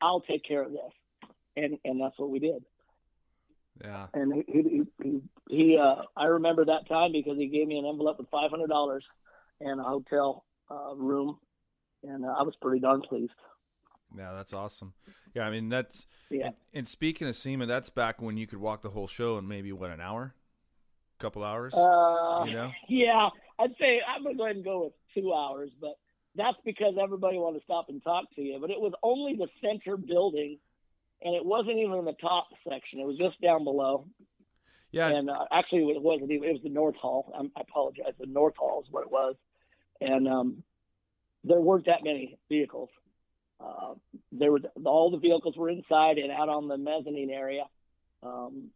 I'll 0.00 0.20
take 0.22 0.44
care 0.44 0.62
of 0.62 0.72
this." 0.72 1.30
And 1.56 1.78
and 1.84 2.00
that's 2.00 2.18
what 2.18 2.30
we 2.30 2.38
did 2.38 2.64
Yeah. 3.82 4.06
and 4.14 4.44
he 4.46 4.62
he 4.62 4.82
he, 5.02 5.20
he 5.48 5.78
uh, 5.78 6.02
I 6.16 6.24
remember 6.26 6.64
that 6.66 6.88
time 6.88 7.12
because 7.12 7.36
he 7.38 7.46
gave 7.48 7.66
me 7.66 7.78
an 7.78 7.86
envelope 7.86 8.18
with 8.18 8.28
five 8.30 8.50
hundred 8.50 8.68
dollars 8.68 9.04
and 9.60 9.80
a 9.80 9.84
hotel 9.84 10.44
uh, 10.70 10.94
room, 10.94 11.38
and 12.02 12.24
uh, 12.24 12.28
I 12.38 12.42
was 12.42 12.54
pretty 12.60 12.80
darn 12.80 13.00
pleased. 13.02 13.32
Yeah, 14.16 14.32
that's 14.34 14.52
awesome. 14.52 14.92
Yeah, 15.34 15.46
I 15.46 15.50
mean 15.50 15.68
that's 15.68 16.06
Yeah. 16.30 16.46
And, 16.46 16.54
and 16.74 16.88
speaking 16.88 17.26
of 17.28 17.36
SEMA, 17.36 17.66
that's 17.66 17.90
back 17.90 18.20
when 18.20 18.36
you 18.36 18.46
could 18.46 18.60
walk 18.60 18.82
the 18.82 18.90
whole 18.90 19.06
show 19.06 19.38
in 19.38 19.48
maybe 19.48 19.72
what 19.72 19.90
an 19.90 20.00
hour, 20.00 20.34
couple 21.18 21.42
hours. 21.42 21.72
Uh, 21.74 22.44
you 22.46 22.52
know. 22.52 22.70
yeah, 22.88 23.28
I'd 23.58 23.74
say 23.78 24.00
I'm 24.06 24.22
gonna 24.24 24.36
go 24.36 24.44
ahead 24.44 24.56
and 24.56 24.64
go 24.64 24.84
with 24.84 24.92
two 25.14 25.32
hours, 25.32 25.70
but 25.80 25.96
that's 26.36 26.58
because 26.64 26.94
everybody 27.00 27.38
wanted 27.38 27.60
to 27.60 27.64
stop 27.64 27.88
and 27.88 28.02
talk 28.02 28.24
to 28.36 28.42
you. 28.42 28.58
But 28.60 28.70
it 28.70 28.80
was 28.80 28.92
only 29.02 29.36
the 29.36 29.48
center 29.60 29.96
building, 29.96 30.58
and 31.22 31.34
it 31.34 31.44
wasn't 31.44 31.78
even 31.78 31.98
in 31.98 32.04
the 32.04 32.16
top 32.20 32.48
section. 32.68 33.00
It 33.00 33.06
was 33.06 33.18
just 33.18 33.40
down 33.40 33.64
below. 33.64 34.06
Yeah. 34.92 35.08
and 35.08 35.28
uh, 35.28 35.44
actually 35.52 35.82
it 35.92 36.00
wasn't 36.00 36.30
even 36.30 36.48
it 36.48 36.52
was 36.52 36.62
the 36.62 36.70
north 36.70 36.94
hall 36.94 37.30
I'm, 37.36 37.50
i 37.56 37.60
apologize 37.60 38.14
the 38.18 38.26
north 38.26 38.54
hall 38.56 38.82
is 38.86 38.90
what 38.90 39.02
it 39.02 39.10
was 39.10 39.34
and 40.00 40.26
um, 40.26 40.62
there 41.44 41.60
weren't 41.60 41.86
that 41.86 42.04
many 42.04 42.38
vehicles 42.48 42.88
uh, 43.60 43.94
there 44.32 44.52
was 44.52 44.62
all 44.84 45.10
the 45.10 45.18
vehicles 45.18 45.56
were 45.56 45.68
inside 45.68 46.18
and 46.18 46.30
out 46.30 46.48
on 46.48 46.68
the 46.68 46.78
mezzanine 46.78 47.30
area 47.30 47.64
um, 48.22 48.68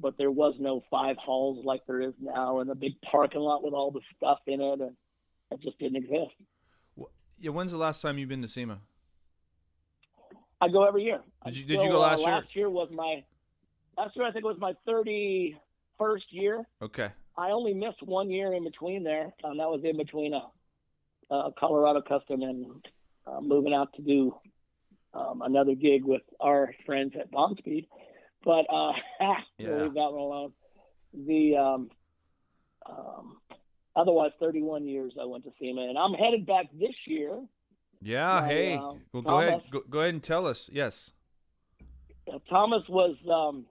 but 0.00 0.16
there 0.16 0.30
was 0.30 0.54
no 0.58 0.82
five 0.90 1.16
halls 1.16 1.64
like 1.64 1.82
there 1.86 2.00
is 2.00 2.14
now 2.18 2.60
and 2.60 2.70
a 2.70 2.74
big 2.74 3.00
parking 3.02 3.40
lot 3.40 3.62
with 3.62 3.74
all 3.74 3.92
the 3.92 4.00
stuff 4.16 4.38
in 4.46 4.60
it 4.60 4.80
and 4.80 4.96
it 5.52 5.60
just 5.62 5.78
didn't 5.78 6.02
exist 6.02 6.34
yeah. 7.40 7.50
When's 7.50 7.72
the 7.72 7.78
last 7.78 8.02
time 8.02 8.18
you've 8.18 8.28
been 8.28 8.42
to 8.42 8.48
SEMA? 8.48 8.80
I 10.60 10.68
go 10.68 10.84
every 10.84 11.04
year. 11.04 11.20
Did 11.44 11.56
you- 11.56 11.64
did 11.64 11.74
you 11.74 11.80
still, 11.80 11.92
go 11.92 11.98
uh, 11.98 12.08
last 12.08 12.20
year? 12.20 12.28
Last 12.34 12.56
year 12.56 12.70
was 12.70 12.88
my 12.92 13.22
last 13.96 14.16
year. 14.16 14.26
I 14.26 14.32
think 14.32 14.44
it 14.44 14.48
was 14.48 14.58
my 14.58 14.74
thirty 14.86 15.56
first 15.98 16.24
year. 16.32 16.66
Okay. 16.82 17.10
I 17.36 17.50
only 17.50 17.72
missed 17.74 18.02
one 18.02 18.30
year 18.30 18.52
in 18.54 18.64
between 18.64 19.04
there, 19.04 19.32
and 19.44 19.60
that 19.60 19.68
was 19.68 19.80
in 19.84 19.96
between 19.96 20.34
a, 20.34 21.34
a 21.34 21.52
Colorado 21.58 22.02
Custom 22.02 22.42
and 22.42 22.84
uh, 23.26 23.40
moving 23.40 23.72
out 23.72 23.92
to 23.94 24.02
do 24.02 24.34
um, 25.14 25.42
another 25.42 25.74
gig 25.76 26.04
with 26.04 26.22
our 26.40 26.74
friends 26.84 27.12
at 27.18 27.30
Bondspeed. 27.30 27.86
But 28.44 28.66
uh, 28.72 28.92
Yeah. 29.58 29.82
leave 29.82 29.94
that 29.94 30.12
one 30.12 30.14
alone. 30.20 30.52
The 31.14 31.56
um, 31.56 31.90
um, 32.86 33.36
otherwise, 33.98 34.30
31 34.40 34.86
years 34.86 35.12
I 35.20 35.24
went 35.24 35.44
to 35.44 35.50
SEMA, 35.60 35.82
and 35.82 35.98
I'm 35.98 36.12
headed 36.12 36.46
back 36.46 36.66
this 36.78 36.94
year. 37.06 37.38
Yeah. 38.00 38.40
My, 38.40 38.46
hey. 38.48 38.74
uh, 38.76 38.92
well, 39.12 39.22
go 39.22 39.40
ahead. 39.40 39.62
Go, 39.70 39.82
go 39.88 40.00
ahead 40.00 40.14
and 40.14 40.22
tell 40.22 40.46
us. 40.46 40.68
Yes. 40.72 41.12
Uh, 42.32 42.38
Thomas 42.48 42.82
was 42.88 43.16
um, 43.32 43.66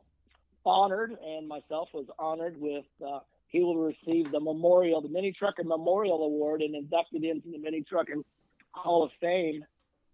honored, 0.65 1.11
and 1.25 1.47
myself 1.47 1.89
was 1.93 2.05
honored 2.19 2.55
with. 2.59 2.85
Uh, 3.05 3.19
he 3.49 3.61
will 3.61 3.77
receive 3.77 4.29
the 4.31 4.39
memorial, 4.41 5.01
the 5.01 5.07
Mini 5.07 5.31
Trucker 5.31 5.63
Memorial 5.63 6.21
Award, 6.25 6.61
and 6.61 6.75
inducted 6.75 7.23
into 7.23 7.49
the 7.49 7.57
Mini 7.57 7.81
Trucking 7.87 8.23
Hall 8.71 9.03
of 9.05 9.11
Fame. 9.21 9.63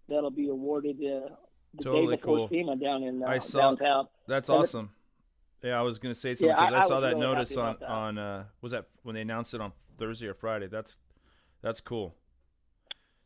That'll 0.08 0.30
be 0.30 0.50
awarded 0.50 0.98
uh, 0.98 1.30
the 1.76 1.84
Totally 1.84 2.16
day 2.16 2.22
before 2.22 2.38
cool. 2.38 2.50
SEMA 2.50 2.76
down 2.76 3.02
in 3.04 3.24
uh, 3.24 3.28
I 3.28 3.40
saw- 3.40 3.60
downtown. 3.60 4.08
That's 4.28 4.50
And 4.50 4.58
it- 4.58 4.62
awesome. 4.62 4.90
Yeah, 5.64 5.80
I 5.80 5.82
was 5.82 5.98
gonna 5.98 6.14
say 6.14 6.36
something 6.36 6.54
because 6.54 6.74
I- 6.74 6.76
I, 6.76 6.84
I 6.84 6.88
saw 6.88 7.00
that 7.00 7.16
really 7.16 7.22
notice 7.22 7.56
on 7.56 7.78
that. 7.80 7.90
on 7.90 8.18
uh, 8.18 8.44
was 8.62 8.74
that 8.74 8.86
when 9.04 9.16
they 9.16 9.22
announced 9.22 9.54
it 9.54 9.62
on 9.62 9.72
Thursday 9.98 10.28
or 10.28 10.34
Friday? 10.34 10.68
That's 10.68 10.98
that's 11.62 11.80
cool. 11.82 12.16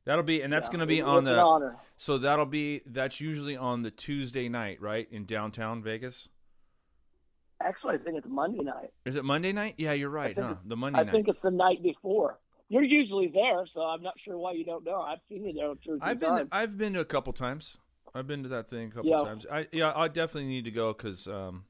That'll 0.06 0.24
be 0.24 0.42
and 0.42 0.52
that's 0.54 0.68
Yeah, 0.68 0.74
gonna 0.74 0.86
be 0.88 1.02
on 1.02 1.26
the 1.26 1.40
honor. 1.40 1.76
so 1.98 2.18
that'll 2.18 2.46
be 2.46 2.82
that's 2.86 3.20
usually 3.20 3.58
on 3.58 3.82
the 3.82 3.92
Tuesday 3.92 4.48
night, 4.48 4.82
right, 4.82 5.08
in 5.12 5.26
downtown 5.26 5.82
Vegas. 5.84 6.30
Actually, 7.62 7.96
I 7.96 7.98
think 7.98 8.18
it's 8.18 8.28
Monday 8.30 8.64
night. 8.64 8.92
Is 9.06 9.16
it 9.16 9.26
Monday 9.26 9.52
night? 9.52 9.76
Yeah, 9.78 9.94
you're 9.94 10.10
right, 10.12 10.38
huh? 10.38 10.56
The 10.66 10.78
Monday 10.78 11.00
I 11.00 11.04
night. 11.04 11.12
think 11.12 11.28
it's 11.28 11.42
the 11.42 11.52
night 11.52 11.82
before. 11.82 12.38
You're 12.70 12.84
usually 12.84 13.28
there, 13.34 13.66
so 13.74 13.82
I'm 13.82 14.04
not 14.04 14.14
sure 14.24 14.38
why 14.38 14.52
you 14.52 14.64
don't 14.64 14.84
know. 14.86 15.02
I've 15.02 15.20
seen 15.28 15.46
you 15.46 15.54
there 15.54 15.74
two 15.84 15.98
I've 16.02 16.20
been 16.20 16.30
times. 16.30 16.50
I've 16.52 16.78
been 16.78 16.94
to 16.94 17.00
a 17.00 17.06
couple 17.06 17.34
times. 17.34 17.78
I've 18.14 18.28
been 18.28 18.44
to 18.44 18.50
that 18.50 18.70
thing 18.70 18.90
a 18.90 18.92
couple 18.92 19.10
Yeah. 19.10 19.20
times. 19.24 19.46
I 19.52 19.68
yeah, 19.72 19.92
I 19.96 20.08
definitely 20.08 20.50
need 20.50 20.66
to 20.66 20.72
go 20.72 20.94
because 20.94 21.28
um, 21.28 21.66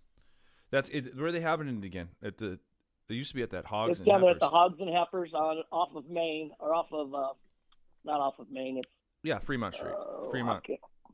that's 0.72 0.89
it. 0.89 1.15
Where 1.15 1.28
are 1.28 1.32
they 1.32 1.39
having 1.39 1.67
it 1.69 1.86
again? 1.86 2.09
At 2.22 2.38
the 2.38 2.59
they 3.08 3.16
used 3.16 3.30
to 3.32 3.36
be 3.36 3.41
at 3.43 3.49
that 3.51 3.66
Hogs 3.66 3.91
It's 3.91 3.99
and 3.99 4.08
down 4.08 4.22
there 4.22 4.32
at 4.32 4.39
the 4.39 4.49
Hogs 4.49 4.78
and 4.80 4.89
Heifers 4.89 5.34
on 5.34 5.64
off 5.72 5.89
of 5.95 6.10
Main 6.10 6.51
or 6.60 6.74
off 6.74 6.88
of 6.91 7.14
uh, 7.14 7.30
not 8.03 8.20
off 8.20 8.39
of 8.39 8.49
Main. 8.51 8.78
It's 8.78 8.89
Yeah, 9.24 9.39
Fremont 9.39 9.76
Street. 9.76 9.93
uh, 9.93 10.30
Fremont. 10.30 10.66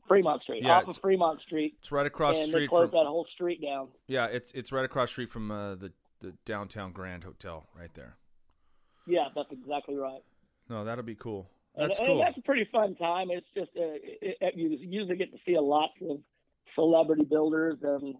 Fremont 0.08 0.42
Street, 0.42 0.62
Yeah, 0.62 0.78
off 0.78 0.88
of 0.88 0.98
Fremont 0.98 1.40
Street, 1.40 1.76
It's 1.80 1.90
right 1.90 2.04
across 2.06 2.36
the 2.36 2.42
and 2.44 2.52
they 2.52 2.66
closed 2.66 2.90
from. 2.90 3.00
that 3.00 3.06
whole 3.08 3.26
street 3.32 3.62
down. 3.62 3.88
Yeah, 4.06 4.26
it's 4.26 4.52
it's 4.52 4.70
right 4.72 4.84
across 4.84 5.10
street 5.10 5.30
from 5.30 5.50
uh, 5.50 5.76
the 5.76 5.92
the 6.20 6.34
downtown 6.44 6.92
Grand 6.92 7.24
Hotel, 7.24 7.64
right 7.78 7.92
there. 7.94 8.16
Yeah, 9.06 9.28
that's 9.34 9.50
exactly 9.52 9.96
right. 9.96 10.20
No, 10.68 10.84
that'll 10.84 11.04
be 11.04 11.14
cool. 11.14 11.48
That's 11.76 11.98
and 11.98 12.06
cool. 12.08 12.18
that's 12.20 12.36
a 12.38 12.42
pretty 12.42 12.66
fun 12.70 12.94
time. 12.96 13.28
It's 13.30 13.46
just 13.54 13.70
uh, 13.76 13.82
it, 13.82 14.36
it, 14.40 14.54
you 14.56 14.76
usually 14.80 15.16
get 15.16 15.32
to 15.32 15.38
see 15.46 15.54
a 15.54 15.60
lot 15.60 15.90
of 16.08 16.18
celebrity 16.74 17.24
builders 17.24 17.78
and 17.82 18.14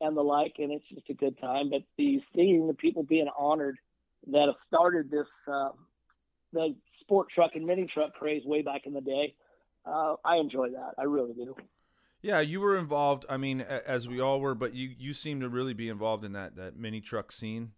and 0.00 0.16
the 0.16 0.22
like, 0.22 0.54
and 0.58 0.72
it's 0.72 0.88
just 0.88 1.08
a 1.10 1.14
good 1.14 1.38
time. 1.40 1.70
But 1.70 1.82
the 1.96 2.20
seeing 2.34 2.66
the 2.66 2.74
people 2.74 3.02
being 3.02 3.28
honored 3.38 3.78
that 4.28 4.46
have 4.46 4.56
started 4.68 5.10
this 5.10 5.26
uh, 5.46 5.70
the 6.52 6.74
sport 7.00 7.28
truck 7.34 7.52
and 7.54 7.66
mini 7.66 7.86
truck 7.92 8.14
craze 8.14 8.44
way 8.44 8.62
back 8.62 8.82
in 8.86 8.92
the 8.92 9.00
day, 9.00 9.34
uh, 9.86 10.16
I 10.24 10.36
enjoy 10.36 10.70
that. 10.70 10.94
I 10.98 11.04
really 11.04 11.34
do. 11.34 11.54
Yeah, 12.22 12.40
you 12.40 12.60
were 12.60 12.76
involved. 12.76 13.24
I 13.30 13.38
mean, 13.38 13.62
as 13.62 14.06
we 14.06 14.20
all 14.20 14.40
were, 14.40 14.54
but 14.54 14.74
you 14.74 14.90
you 14.98 15.14
seem 15.14 15.40
to 15.40 15.48
really 15.48 15.74
be 15.74 15.88
involved 15.88 16.24
in 16.24 16.32
that 16.32 16.56
that 16.56 16.76
mini 16.76 17.00
truck 17.00 17.32
scene 17.32 17.72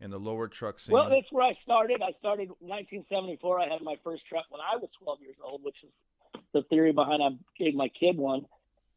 and 0.00 0.12
the 0.12 0.18
lower 0.18 0.48
truck 0.48 0.78
scene. 0.80 0.92
Well, 0.92 1.08
that's 1.08 1.30
where 1.30 1.46
I 1.46 1.56
started. 1.62 2.02
I 2.02 2.12
started 2.18 2.48
1974. 2.60 3.60
I 3.60 3.68
had 3.68 3.82
my 3.82 3.96
first 4.02 4.22
truck 4.28 4.44
when 4.50 4.60
I 4.60 4.76
was 4.76 4.90
12 5.02 5.20
years 5.22 5.36
old, 5.42 5.62
which 5.62 5.76
is 5.84 5.90
the 6.52 6.62
theory 6.62 6.92
behind 6.92 7.22
I 7.22 7.30
gave 7.58 7.74
my 7.74 7.88
kid 7.88 8.16
one. 8.16 8.46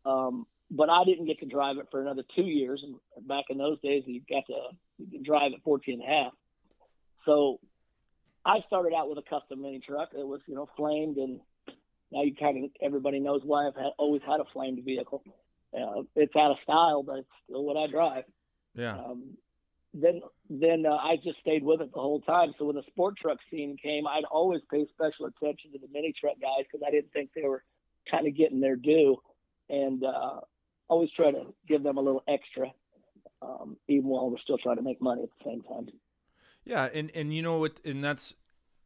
Um, 0.05 0.47
but 0.69 0.89
I 0.89 1.03
didn't 1.05 1.25
get 1.25 1.39
to 1.39 1.45
drive 1.45 1.77
it 1.77 1.87
for 1.91 2.01
another 2.01 2.23
two 2.35 2.43
years. 2.43 2.83
And 2.83 3.27
back 3.27 3.45
in 3.49 3.57
those 3.57 3.79
days, 3.81 4.03
you 4.05 4.21
got 4.29 4.45
to 4.47 4.75
you 4.97 5.23
drive 5.23 5.51
at 5.53 5.63
14 5.63 6.01
and 6.01 6.03
a 6.03 6.23
half. 6.23 6.33
So 7.25 7.59
I 8.45 8.59
started 8.67 8.93
out 8.93 9.09
with 9.09 9.17
a 9.17 9.29
custom 9.29 9.61
mini 9.61 9.79
truck. 9.79 10.09
It 10.13 10.25
was, 10.25 10.41
you 10.47 10.55
know, 10.55 10.69
flamed, 10.77 11.17
and 11.17 11.39
now 12.11 12.23
you 12.23 12.33
kind 12.35 12.63
of 12.63 12.71
everybody 12.81 13.19
knows 13.19 13.41
why 13.43 13.67
I've 13.67 13.75
had, 13.75 13.91
always 13.97 14.21
had 14.27 14.39
a 14.39 14.45
flamed 14.53 14.83
vehicle. 14.83 15.23
Uh, 15.73 16.03
it's 16.15 16.35
out 16.35 16.51
of 16.51 16.57
style, 16.63 17.03
but 17.03 17.19
it's 17.19 17.27
still 17.45 17.63
what 17.63 17.77
I 17.77 17.91
drive 17.91 18.23
yeah, 18.77 18.95
um, 18.95 19.23
then 19.93 20.21
then 20.49 20.85
uh, 20.85 20.95
I 20.95 21.15
just 21.23 21.39
stayed 21.39 21.63
with 21.63 21.81
it 21.81 21.91
the 21.93 21.99
whole 21.99 22.21
time. 22.21 22.53
So 22.57 22.65
when 22.65 22.75
the 22.75 22.83
sport 22.87 23.15
truck 23.17 23.39
scene 23.49 23.75
came, 23.81 24.07
I'd 24.07 24.23
always 24.25 24.61
pay 24.71 24.85
special 24.93 25.25
attention 25.25 25.71
to 25.73 25.79
the 25.79 25.87
mini 25.91 26.13
truck 26.17 26.35
guys 26.39 26.65
because 26.71 26.85
I 26.87 26.91
didn't 26.91 27.11
think 27.11 27.31
they 27.35 27.47
were 27.47 27.63
kind 28.09 28.27
of 28.27 28.37
getting 28.37 28.61
their 28.61 28.75
due, 28.75 29.17
and 29.69 30.03
uh, 30.03 30.41
always 30.89 31.09
try 31.15 31.31
to 31.31 31.53
give 31.67 31.83
them 31.83 31.97
a 31.97 32.01
little 32.01 32.23
extra, 32.27 32.71
um, 33.41 33.77
even 33.87 34.05
while 34.05 34.29
we're 34.29 34.37
still 34.39 34.57
trying 34.57 34.77
to 34.77 34.81
make 34.81 35.01
money 35.01 35.23
at 35.23 35.29
the 35.37 35.49
same 35.49 35.61
time. 35.63 35.87
yeah, 36.65 36.89
and 36.93 37.11
and 37.15 37.33
you 37.33 37.41
know 37.41 37.57
what? 37.59 37.79
And 37.85 38.03
that's 38.03 38.35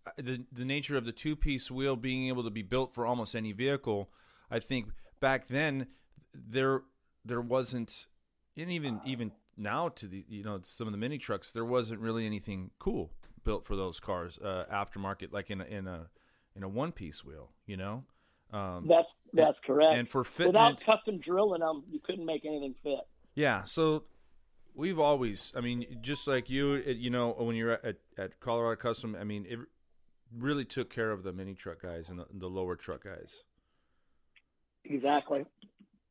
uh, 0.06 0.12
the 0.18 0.44
the 0.52 0.66
nature 0.66 0.98
of 0.98 1.06
the 1.06 1.12
two 1.12 1.36
piece 1.36 1.70
wheel 1.70 1.96
being 1.96 2.28
able 2.28 2.44
to 2.44 2.50
be 2.50 2.64
built 2.64 2.94
for 2.94 3.06
almost 3.06 3.36
any 3.36 3.52
vehicle. 3.52 4.10
I 4.50 4.60
think 4.60 4.90
back 5.20 5.48
then 5.48 5.88
there 6.34 6.82
there 7.24 7.42
wasn't, 7.42 8.08
and 8.58 8.72
even 8.72 9.02
even 9.06 9.32
now 9.58 9.90
to 9.90 10.08
the 10.08 10.26
you 10.28 10.44
know 10.44 10.60
some 10.64 10.88
of 10.88 10.94
the 10.94 10.98
mini 10.98 11.18
trucks 11.18 11.52
there 11.52 11.66
wasn't 11.66 12.00
really 12.00 12.26
anything 12.26 12.72
cool 12.80 13.12
built 13.44 13.66
for 13.66 13.76
those 13.76 14.00
cars 14.00 14.40
uh, 14.44 14.66
aftermarket 14.72 15.34
like 15.34 15.50
in 15.50 15.62
a, 15.62 15.66
in 15.66 15.88
a 15.88 16.10
in 16.56 16.64
a 16.64 16.70
one 16.70 16.92
piece 16.92 17.24
wheel. 17.24 17.52
You 17.66 17.78
know. 17.78 18.04
Um, 18.54 18.86
That's 18.88 19.08
that's 19.34 19.58
correct. 19.66 19.98
and 19.98 20.10
for 20.10 20.26
Without 20.38 20.80
fitment, 20.80 20.86
custom 20.86 21.20
drilling 21.20 21.62
them, 21.62 21.84
you 21.90 22.00
couldn't 22.04 22.26
make 22.26 22.46
anything 22.46 22.76
fit. 22.84 23.00
Yeah, 23.34 23.64
so 23.64 24.04
we've 24.76 25.00
always, 25.00 25.54
I 25.56 25.62
mean, 25.62 26.00
just 26.02 26.28
like 26.28 26.50
you, 26.50 26.74
it, 26.74 26.98
you 26.98 27.10
know, 27.10 27.32
when 27.38 27.56
you're 27.56 27.74
at, 27.74 27.96
at 28.18 28.40
Colorado 28.42 28.80
Custom, 28.82 29.16
I 29.20 29.24
mean, 29.24 29.46
it 29.48 29.60
really 30.38 30.66
took 30.66 30.90
care 30.90 31.12
of 31.12 31.24
the 31.24 31.32
mini 31.32 31.54
truck 31.54 31.82
guys 31.82 32.10
and 32.10 32.20
the, 32.20 32.26
the 32.34 32.48
lower 32.48 32.76
truck 32.76 33.06
guys. 33.06 33.44
Exactly. 34.84 35.46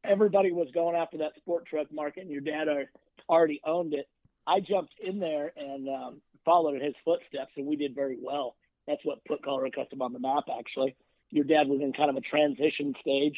Everybody 0.02 0.50
was 0.50 0.68
going 0.72 0.96
after 0.96 1.18
that 1.18 1.32
sport 1.36 1.66
truck 1.66 1.92
market, 1.92 2.22
and 2.22 2.30
your 2.30 2.40
dad 2.40 2.68
are, 2.68 2.84
already 3.28 3.60
owned 3.66 3.92
it. 3.92 4.08
I 4.46 4.60
jumped 4.60 4.94
in 4.98 5.18
there 5.18 5.52
and 5.56 5.88
um, 5.88 6.20
followed 6.44 6.74
in 6.76 6.82
his 6.82 6.94
footsteps, 7.04 7.52
and 7.56 7.66
we 7.66 7.76
did 7.76 7.94
very 7.94 8.16
well. 8.20 8.56
That's 8.86 9.04
what 9.04 9.24
put 9.26 9.42
Colorado 9.42 9.82
Custom 9.82 10.00
on 10.00 10.12
the 10.14 10.18
map, 10.18 10.44
actually. 10.58 10.96
Your 11.30 11.44
dad 11.44 11.68
was 11.68 11.80
in 11.80 11.92
kind 11.92 12.10
of 12.10 12.16
a 12.16 12.20
transition 12.20 12.94
stage 13.00 13.36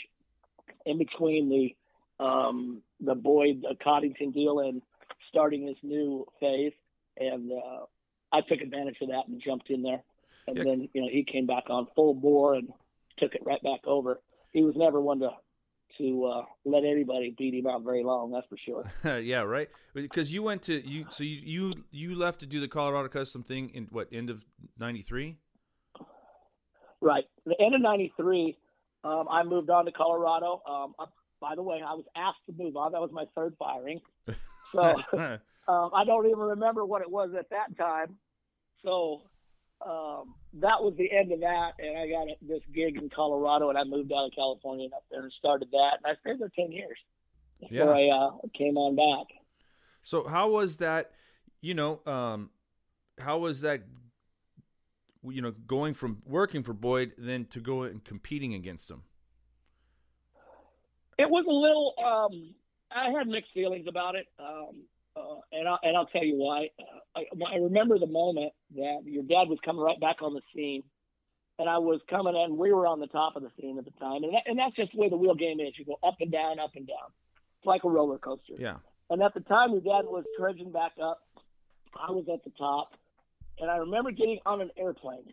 in 0.86 0.99
between 0.99 1.49
the 1.49 2.24
um, 2.24 2.82
the 3.01 3.14
Boyd 3.14 3.64
uh, 3.68 3.74
Coddington 3.82 4.30
deal 4.32 4.61
and 4.61 4.80
starting 5.28 5.66
his 5.66 5.76
new 5.82 6.26
phase, 6.40 6.72
and 7.18 7.51
uh, 7.53 7.84
I 8.32 8.40
took 8.43 8.61
advantage 8.61 8.97
of 9.03 9.09
that 9.09 9.26
and 9.28 9.43
jumped 9.45 9.70
in 9.70 9.82
there. 9.82 10.03
And 10.47 10.57
Yeah. 10.57 10.64
then 10.64 10.88
you 10.93 11.03
know 11.03 11.09
he 11.11 11.24
came 11.24 11.47
back 11.47 11.64
on 11.68 11.86
full 11.95 12.14
bore 12.14 12.55
and 12.55 12.68
took 13.18 13.34
it 13.34 13.43
right 13.45 13.62
back 13.62 13.80
over. 13.86 14.20
He 14.53 14.62
was 14.62 14.74
never 14.76 15.01
one 15.01 15.20
to 15.20 15.30
to 15.99 16.24
uh, 16.24 16.45
let 16.64 16.84
anybody 16.84 17.34
beat 17.36 17.53
him 17.55 17.66
out 17.66 17.82
very 17.82 18.03
long. 18.03 18.30
That's 18.32 18.47
for 18.47 18.57
sure. 18.57 18.90
yeah, 19.20 19.40
right. 19.43 19.68
Because 19.95 20.32
you 20.32 20.43
went 20.43 20.62
to 20.62 20.86
you, 20.88 21.05
so 21.11 21.22
you, 21.22 21.40
you 21.43 21.84
you 21.90 22.14
left 22.14 22.40
to 22.40 22.47
do 22.47 22.61
the 22.61 22.68
Colorado 22.68 23.09
Custom 23.09 23.43
thing 23.43 23.68
in 23.74 23.88
what 23.90 24.09
end 24.12 24.30
of 24.30 24.45
'93? 24.78 25.36
Right. 27.03 27.24
The 27.44 27.61
end 27.61 27.74
of 27.74 27.82
'93, 27.82 28.57
um, 29.05 29.26
I 29.30 29.42
moved 29.42 29.70
on 29.70 29.84
to 29.86 29.92
Colorado. 29.92 30.62
Um, 30.66 30.94
uh, 30.98 31.07
by 31.40 31.57
the 31.57 31.62
way, 31.62 31.80
I 31.84 31.94
was 31.94 32.05
asked 32.16 32.38
to 32.46 32.53
move 32.57 32.76
on. 32.76 32.92
That 32.92 33.00
was 33.00 33.11
my 33.12 33.24
third 33.34 33.57
firing. 33.59 34.00
So 34.72 34.80
um, 35.68 35.90
I 35.94 36.05
don't 36.07 36.26
even 36.26 36.38
remember 36.38 36.84
what 36.84 37.03
it 37.03 37.11
was 37.11 37.30
at 37.36 37.50
that 37.50 37.76
time. 37.76 38.16
So 38.84 39.22
um, 39.84 40.34
that 40.55 40.80
was 40.80 40.94
the 40.96 41.11
end 41.11 41.32
of 41.32 41.40
that, 41.40 41.72
and 41.78 41.98
I 41.98 42.09
got 42.09 42.28
this 42.40 42.62
gig 42.72 42.96
in 42.96 43.11
Colorado, 43.11 43.68
and 43.68 43.78
I 43.78 43.84
moved 43.84 44.12
out 44.12 44.26
of 44.26 44.32
California 44.34 44.84
and 44.84 44.94
up 44.94 45.05
there 45.11 45.22
and 45.22 45.32
started 45.38 45.68
that, 45.72 45.98
and 46.03 46.07
I 46.07 46.20
stayed 46.20 46.40
there 46.40 46.50
ten 46.55 46.70
years 46.70 46.98
before 47.61 47.94
I 47.94 48.09
uh, 48.09 48.30
came 48.57 48.76
on 48.76 48.96
back. 48.96 49.34
so 50.05 50.26
how 50.26 50.50
was 50.50 50.76
that? 50.78 51.12
You 51.61 51.74
know, 51.74 52.00
um, 52.07 52.50
how 53.20 53.38
was 53.38 53.61
that? 53.62 53.82
You 55.25 55.41
know, 55.41 55.53
going 55.66 55.95
from 55.95 56.23
working 56.27 56.62
for 56.62 56.73
Boyd 56.73 57.12
then 57.16 57.45
to 57.47 57.61
go 57.61 57.83
and 57.83 58.05
competing 58.05 58.55
against 58.55 58.91
him. 58.91 59.03
It 61.18 61.31
was 61.31 61.45
a 61.47 61.53
little. 61.53 61.95
Um, 62.03 62.55
I 62.91 63.16
had 63.16 63.29
mixed 63.29 63.53
feelings 63.55 63.87
about 63.89 64.16
it, 64.16 64.27
um, 64.39 64.83
uh, 65.16 65.41
and 65.53 65.68
I, 65.68 65.77
and 65.83 65.97
I'll 65.97 66.07
tell 66.07 66.25
you 66.25 66.37
why. 66.37 66.68
Uh, 66.79 67.20
I, 67.20 67.55
I 67.55 67.57
remember 67.59 67.99
the 67.99 68.07
moment 68.07 68.53
that 68.75 69.01
your 69.05 69.23
dad 69.23 69.49
was 69.49 69.59
coming 69.64 69.83
right 69.83 70.01
back 70.01 70.23
on 70.23 70.35
the 70.35 70.41
scene, 70.55 70.83
and 71.59 71.68
I 71.68 71.79
was 71.79 72.01
coming 72.11 72.35
in. 72.35 72.57
We 72.57 72.73
were 72.73 72.87
on 72.87 72.99
the 73.01 73.07
top 73.07 73.37
of 73.37 73.43
the 73.43 73.51
scene 73.61 73.79
at 73.79 73.85
the 73.85 73.93
time, 73.93 74.25
and 74.25 74.35
that, 74.35 74.43
and 74.47 74.59
that's 74.59 74.75
just 74.75 74.93
the 74.93 74.99
way 74.99 75.09
the 75.09 75.16
wheel 75.16 75.35
game 75.35 75.61
is. 75.61 75.75
You 75.79 75.85
go 75.85 75.99
up 76.03 76.16
and 76.20 76.33
down, 76.33 76.59
up 76.59 76.73
and 76.75 76.87
down. 76.87 77.12
It's 77.61 77.66
like 77.66 77.85
a 77.85 77.89
roller 77.89 78.18
coaster. 78.18 78.55
Yeah. 78.59 78.77
And 79.09 79.23
at 79.23 79.35
the 79.35 79.41
time, 79.41 79.70
your 79.70 79.81
dad 79.81 80.07
was 80.09 80.25
trudging 80.39 80.73
back 80.73 80.93
up. 81.03 81.20
I 81.95 82.11
was 82.11 82.25
at 82.33 82.43
the 82.45 82.51
top, 82.59 82.95
and 83.59 83.70
I 83.70 83.76
remember 83.76 84.11
getting 84.11 84.38
on 84.46 84.61
an 84.61 84.70
airplane. 84.78 85.24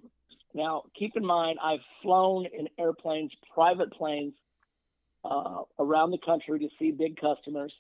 Now, 0.53 0.83
keep 0.97 1.15
in 1.15 1.25
mind, 1.25 1.59
I've 1.63 1.79
flown 2.01 2.45
in 2.45 2.67
airplanes, 2.79 3.31
private 3.53 3.91
planes, 3.93 4.33
uh, 5.23 5.61
around 5.79 6.11
the 6.11 6.17
country 6.25 6.59
to 6.59 6.69
see 6.79 6.91
big 6.91 7.19
customers. 7.19 7.73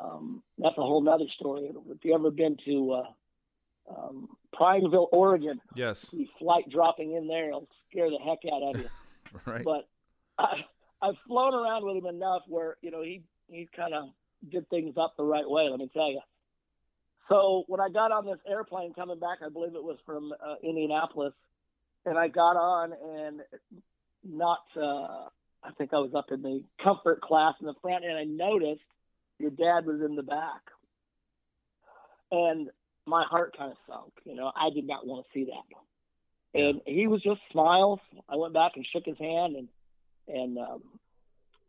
Um, 0.00 0.42
that's 0.58 0.76
a 0.76 0.82
whole 0.82 1.02
nother 1.02 1.24
story. 1.38 1.70
If 1.88 2.04
you 2.04 2.14
ever 2.14 2.30
been 2.30 2.56
to 2.66 2.92
uh, 2.92 3.94
um, 3.96 4.28
Prineville, 4.52 5.08
Oregon, 5.12 5.60
Yes. 5.76 6.10
the 6.10 6.26
flight 6.38 6.64
dropping 6.70 7.12
in 7.14 7.28
there 7.28 7.50
will 7.52 7.68
scare 7.90 8.10
the 8.10 8.18
heck 8.18 8.38
out 8.52 8.62
of 8.74 8.80
you 8.80 8.88
Right. 9.46 9.64
but 9.64 9.88
I, 10.38 10.46
I've 11.00 11.14
flown 11.28 11.54
around 11.54 11.84
with 11.86 11.96
him 11.96 12.06
enough 12.06 12.42
where 12.48 12.76
you 12.82 12.90
know 12.90 13.02
he 13.02 13.22
he 13.48 13.68
kind 13.76 13.94
of 13.94 14.08
did 14.50 14.68
things 14.68 14.94
up 15.00 15.14
the 15.16 15.24
right 15.24 15.48
way. 15.48 15.68
Let 15.70 15.78
me 15.78 15.88
tell 15.92 16.10
you. 16.10 16.20
So 17.28 17.64
when 17.68 17.80
I 17.80 17.88
got 17.88 18.12
on 18.12 18.26
this 18.26 18.38
airplane 18.48 18.92
coming 18.94 19.18
back, 19.18 19.38
I 19.44 19.48
believe 19.48 19.74
it 19.74 19.82
was 19.82 19.98
from 20.04 20.32
uh, 20.32 20.56
Indianapolis, 20.62 21.32
and 22.04 22.18
I 22.18 22.28
got 22.28 22.56
on 22.56 22.92
and 22.92 23.40
not. 24.24 24.60
Uh, 24.76 25.28
I 25.66 25.72
think 25.78 25.94
I 25.94 25.98
was 25.98 26.12
up 26.14 26.26
in 26.30 26.42
the 26.42 26.62
comfort 26.82 27.22
class 27.22 27.54
in 27.60 27.66
the 27.66 27.74
front, 27.80 28.04
and 28.04 28.16
I 28.16 28.24
noticed 28.24 28.82
your 29.38 29.50
dad 29.50 29.86
was 29.86 30.02
in 30.04 30.14
the 30.14 30.22
back, 30.22 30.60
and 32.30 32.68
my 33.06 33.24
heart 33.28 33.56
kind 33.56 33.72
of 33.72 33.78
sunk. 33.88 34.12
You 34.24 34.34
know, 34.34 34.52
I 34.54 34.68
did 34.74 34.86
not 34.86 35.06
want 35.06 35.24
to 35.24 35.38
see 35.38 35.46
that 35.46 35.76
and 36.54 36.80
he 36.86 37.06
was 37.06 37.22
just 37.22 37.40
smiles. 37.52 37.98
I 38.28 38.36
went 38.36 38.54
back 38.54 38.72
and 38.76 38.86
shook 38.92 39.04
his 39.04 39.18
hand 39.18 39.56
and 39.56 39.68
and 40.26 40.56
um, 40.58 40.82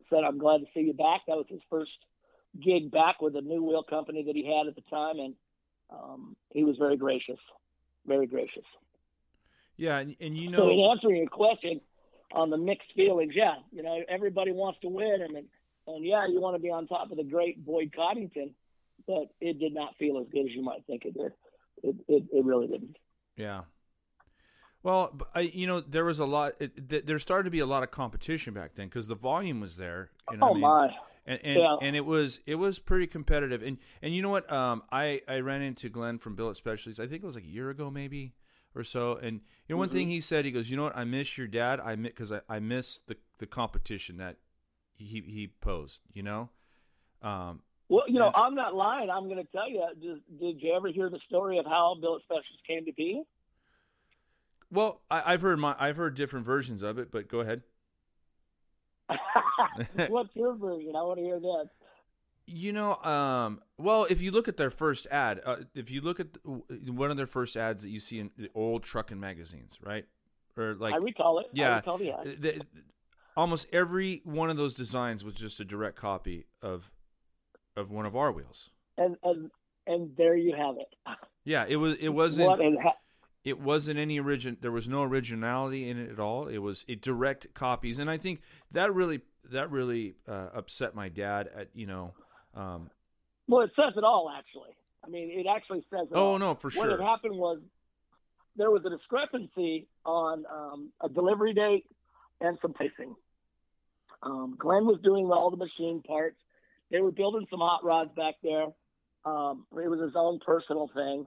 said, 0.08 0.20
"I'm 0.26 0.38
glad 0.38 0.58
to 0.58 0.66
see 0.72 0.80
you 0.80 0.94
back." 0.94 1.22
That 1.26 1.36
was 1.36 1.46
his 1.48 1.60
first 1.68 1.90
gig 2.64 2.90
back 2.90 3.20
with 3.20 3.36
a 3.36 3.42
new 3.42 3.62
wheel 3.62 3.82
company 3.82 4.22
that 4.24 4.36
he 4.36 4.46
had 4.46 4.68
at 4.68 4.76
the 4.76 4.88
time, 4.88 5.18
and 5.18 5.34
um, 5.90 6.36
he 6.52 6.64
was 6.64 6.76
very 6.78 6.96
gracious, 6.96 7.38
very 8.06 8.26
gracious. 8.26 8.64
yeah, 9.76 9.98
and, 9.98 10.16
and 10.20 10.36
you 10.36 10.50
So 10.56 10.68
in 10.70 10.76
know, 10.78 10.90
answering 10.90 11.16
your 11.16 11.28
question 11.28 11.80
on 12.32 12.50
the 12.50 12.56
mixed 12.56 12.92
feelings, 12.94 13.32
yeah, 13.36 13.56
you 13.72 13.82
know, 13.82 14.00
everybody 14.08 14.52
wants 14.52 14.80
to 14.80 14.88
win, 14.88 15.18
and 15.22 15.36
and, 15.88 16.04
yeah, 16.04 16.26
you 16.26 16.40
want 16.40 16.56
to 16.56 16.62
be 16.62 16.70
on 16.70 16.86
top 16.88 17.10
of 17.12 17.16
the 17.16 17.22
great 17.24 17.64
Boyd 17.64 17.92
Coddington, 17.94 18.54
but 19.06 19.28
it 19.40 19.60
did 19.60 19.72
not 19.72 19.96
feel 19.98 20.18
as 20.18 20.26
good 20.32 20.46
as 20.46 20.52
you 20.52 20.62
might 20.62 20.84
think 20.86 21.04
it 21.04 21.14
did. 21.14 21.32
It 21.82 21.96
it, 22.08 22.24
it 22.32 22.44
really 22.44 22.66
didn't. 22.66 22.96
yeah. 23.36 23.62
Well, 24.82 25.18
I, 25.34 25.40
you 25.40 25.66
know, 25.66 25.80
there 25.80 26.04
was 26.04 26.20
a 26.20 26.24
lot. 26.24 26.52
It, 26.60 26.88
th- 26.88 27.06
there 27.06 27.18
started 27.18 27.44
to 27.44 27.50
be 27.50 27.58
a 27.58 27.66
lot 27.66 27.82
of 27.82 27.90
competition 27.90 28.54
back 28.54 28.76
then 28.76 28.86
because 28.86 29.08
the 29.08 29.16
volume 29.16 29.60
was 29.60 29.76
there. 29.76 30.10
You 30.30 30.36
know 30.36 30.46
oh 30.46 30.50
I 30.50 30.52
mean? 30.52 30.60
my! 30.60 30.88
And 31.26 31.40
and, 31.44 31.56
Yeah. 31.60 31.76
and 31.82 31.96
it 31.96 32.04
was 32.04 32.40
it 32.46 32.54
was 32.54 32.78
pretty 32.78 33.06
competitive 33.06 33.62
and 33.62 33.78
and 34.00 34.14
you 34.14 34.22
know 34.22 34.28
what 34.30 34.50
um 34.52 34.82
i 34.92 35.20
i 35.26 35.40
ran 35.40 35.60
into 35.60 35.88
glenn 35.88 36.18
from 36.18 36.36
billet 36.36 36.56
specialties 36.56 37.00
i 37.00 37.06
think 37.06 37.22
it 37.22 37.26
was 37.26 37.34
like 37.34 37.44
a 37.44 37.48
year 37.48 37.68
ago 37.70 37.90
maybe 37.90 38.32
or 38.76 38.84
so 38.84 39.16
and 39.16 39.40
you 39.66 39.74
know 39.74 39.76
one 39.76 39.88
Mm-hmm. 39.88 39.96
thing 39.98 40.08
he 40.08 40.20
said 40.20 40.44
he 40.44 40.52
goes 40.52 40.70
you 40.70 40.76
know 40.76 40.84
what 40.84 40.96
i 40.96 41.02
miss 41.04 41.36
your 41.36 41.48
dad 41.48 41.80
i 41.80 41.96
because 41.96 42.30
I, 42.30 42.40
I 42.48 42.60
miss 42.60 43.00
the 43.08 43.16
the 43.38 43.46
competition 43.46 44.18
that 44.18 44.36
he 44.94 45.22
he 45.26 45.48
posed 45.60 46.00
you 46.14 46.22
know 46.22 46.50
um 47.22 47.60
Well, 47.88 48.04
you 48.06 48.18
know, 48.20 48.26
And- 48.26 48.34
on 48.36 48.54
that 48.56 48.74
line, 48.74 49.10
I'm 49.10 49.24
going 49.28 49.36
to 49.44 49.50
tell 49.52 49.68
you. 49.70 49.84
Did, 50.00 50.38
did 50.40 50.60
you 50.62 50.74
ever 50.74 50.88
hear 50.88 51.08
the 51.08 51.20
story 51.28 51.56
of 51.58 51.66
how 51.66 51.96
Billet 52.00 52.22
Specialties 52.24 52.60
came 52.66 52.84
to 52.84 52.92
be? 52.92 53.22
well 54.70 55.00
I, 55.10 55.32
i've 55.32 55.42
heard 55.42 55.58
my 55.58 55.74
i've 55.78 55.96
heard 55.96 56.14
different 56.16 56.44
versions 56.44 56.82
of 56.82 56.98
it 56.98 57.10
but 57.12 57.28
go 57.28 57.40
ahead 57.40 57.62
What's 60.08 60.34
your 60.34 60.54
version? 60.54 60.94
I 60.96 61.02
want 61.02 61.18
to 61.18 61.24
hear 61.24 61.40
this. 61.40 61.68
You 62.48 62.72
know, 62.72 62.94
um, 63.02 63.60
well, 63.76 64.06
if 64.08 64.22
you 64.22 64.30
look 64.30 64.46
at 64.46 64.56
their 64.56 64.70
first 64.70 65.08
ad, 65.10 65.40
uh, 65.44 65.56
if 65.74 65.90
you 65.90 66.00
look 66.00 66.20
at 66.20 66.32
the, 66.32 66.92
one 66.92 67.10
of 67.10 67.16
their 67.16 67.26
first 67.26 67.56
ads 67.56 67.82
that 67.82 67.90
you 67.90 67.98
see 67.98 68.20
in 68.20 68.30
the 68.36 68.48
old 68.54 68.84
trucking 68.84 69.18
magazines, 69.18 69.78
right? 69.82 70.04
Or 70.56 70.74
like, 70.74 70.94
I 70.94 70.98
recall 70.98 71.40
it. 71.40 71.46
I 71.46 71.50
yeah, 71.52 71.76
recall 71.76 71.98
the 71.98 72.12
ad. 72.12 72.66
almost 73.36 73.66
every 73.72 74.22
one 74.24 74.48
of 74.48 74.56
those 74.56 74.74
designs 74.74 75.24
was 75.24 75.34
just 75.34 75.58
a 75.58 75.64
direct 75.64 75.96
copy 75.96 76.46
of 76.62 76.90
of 77.76 77.90
one 77.90 78.06
of 78.06 78.16
our 78.16 78.30
wheels. 78.32 78.70
and 78.96 79.16
and 79.22 79.50
and 79.86 80.16
there 80.16 80.36
you 80.36 80.54
have 80.56 80.76
it. 80.78 80.88
Yeah, 81.44 81.64
it 81.68 81.76
was. 81.76 81.96
It 81.98 82.08
wasn't. 82.14 82.48
What 82.48 82.60
it 83.46 83.58
wasn't 83.58 83.98
any 83.98 84.18
origin 84.20 84.58
there 84.60 84.72
was 84.72 84.86
no 84.88 85.02
originality 85.02 85.88
in 85.88 85.98
it 85.98 86.10
at 86.10 86.20
all 86.20 86.46
it 86.48 86.58
was 86.58 86.84
it 86.86 87.00
direct 87.00 87.46
copies 87.54 87.98
and 87.98 88.10
i 88.10 88.18
think 88.18 88.40
that 88.70 88.92
really 88.92 89.20
that 89.50 89.70
really 89.70 90.16
uh, 90.28 90.48
upset 90.54 90.94
my 90.94 91.08
dad 91.08 91.48
at 91.56 91.68
you 91.72 91.86
know 91.86 92.12
um, 92.56 92.90
well, 93.48 93.60
it 93.62 93.70
says 93.76 93.92
it 93.96 94.04
all. 94.04 94.32
Actually, 94.36 94.74
I 95.04 95.08
mean, 95.08 95.30
it 95.30 95.46
actually 95.48 95.84
says 95.90 96.08
it 96.10 96.14
oh 96.14 96.32
all. 96.32 96.38
no 96.38 96.54
for 96.54 96.70
sure. 96.70 96.82
What 96.82 96.90
sure 96.90 96.98
had 96.98 97.06
happened 97.06 97.36
was 97.36 97.60
there 98.56 98.70
was 98.70 98.82
a 98.84 98.90
discrepancy 98.90 99.86
on 100.04 100.44
um, 100.52 100.90
a 101.02 101.08
delivery 101.08 101.52
date 101.52 101.84
and 102.40 102.58
some 102.62 102.72
pacing. 102.72 103.14
Um, 104.22 104.56
Glenn 104.58 104.86
was 104.86 104.98
doing 105.04 105.26
all 105.26 105.50
the 105.50 105.56
machine 105.56 106.02
parts. 106.02 106.36
They 106.90 107.00
were 107.00 107.12
building 107.12 107.46
some 107.50 107.60
hot 107.60 107.84
rods 107.84 108.10
back 108.16 108.34
there. 108.42 108.66
Um, 109.24 109.66
it 109.72 109.88
was 109.88 110.00
his 110.00 110.14
own 110.16 110.40
personal 110.44 110.88
thing. 110.94 111.26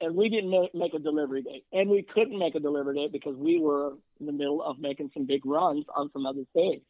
And 0.00 0.16
we 0.16 0.28
didn't 0.28 0.50
make 0.72 0.94
a 0.94 0.98
delivery 0.98 1.42
date. 1.42 1.64
And 1.72 1.90
we 1.90 2.02
couldn't 2.02 2.38
make 2.38 2.54
a 2.54 2.60
delivery 2.60 2.94
date 2.96 3.12
because 3.12 3.36
we 3.36 3.58
were 3.60 3.92
in 4.18 4.26
the 4.26 4.32
middle 4.32 4.62
of 4.62 4.78
making 4.78 5.10
some 5.12 5.26
big 5.26 5.44
runs 5.44 5.84
on 5.94 6.10
some 6.12 6.24
other 6.26 6.44
things. 6.54 6.82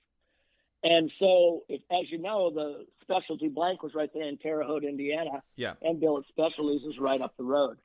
And 0.83 1.11
so, 1.19 1.65
if, 1.69 1.83
as 1.91 2.11
you 2.11 2.19
know, 2.19 2.51
the 2.51 2.87
specialty 3.03 3.49
blank 3.49 3.83
was 3.83 3.93
right 3.95 4.09
there 4.15 4.29
in 4.29 4.39
Terre 4.39 4.63
Haute, 4.63 4.85
Indiana 4.85 5.43
yeah 5.57 5.75
and 5.83 6.01
Billet 6.01 6.25
Specialties 6.29 6.83
is 6.89 6.99
right 6.99 7.21
up 7.21 7.37
the 7.37 7.45
road. 7.45 7.77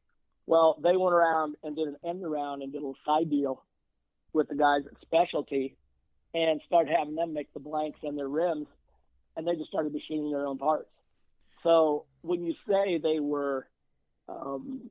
Well, 0.48 0.78
they 0.82 0.96
went 0.96 1.14
around 1.14 1.56
and 1.64 1.76
did 1.76 1.88
an 1.88 1.98
end 2.06 2.24
around 2.24 2.62
and 2.62 2.72
did 2.72 2.78
a 2.78 2.86
little 2.86 2.96
side 3.06 3.30
deal 3.30 3.64
with 4.32 4.48
the 4.48 4.56
guys 4.56 4.82
at 4.86 4.94
Specialty 5.02 5.76
and 6.34 6.62
started 6.68 6.94
having 6.98 7.16
them 7.16 7.34
make 7.34 7.54
the 7.54 7.60
blanks 7.60 8.00
and 8.04 8.18
their 8.18 8.28
rims, 8.28 8.68
and 9.36 9.48
they 9.48 9.56
just 9.56 9.70
started 9.70 9.92
machining 9.92 10.32
their 10.32 10.46
own 10.46 10.58
parts. 10.58 10.90
So 11.64 12.06
when 12.22 12.44
you 12.44 12.54
say 12.68 13.00
they 13.02 13.20
were 13.20 13.68
um, 14.30 14.90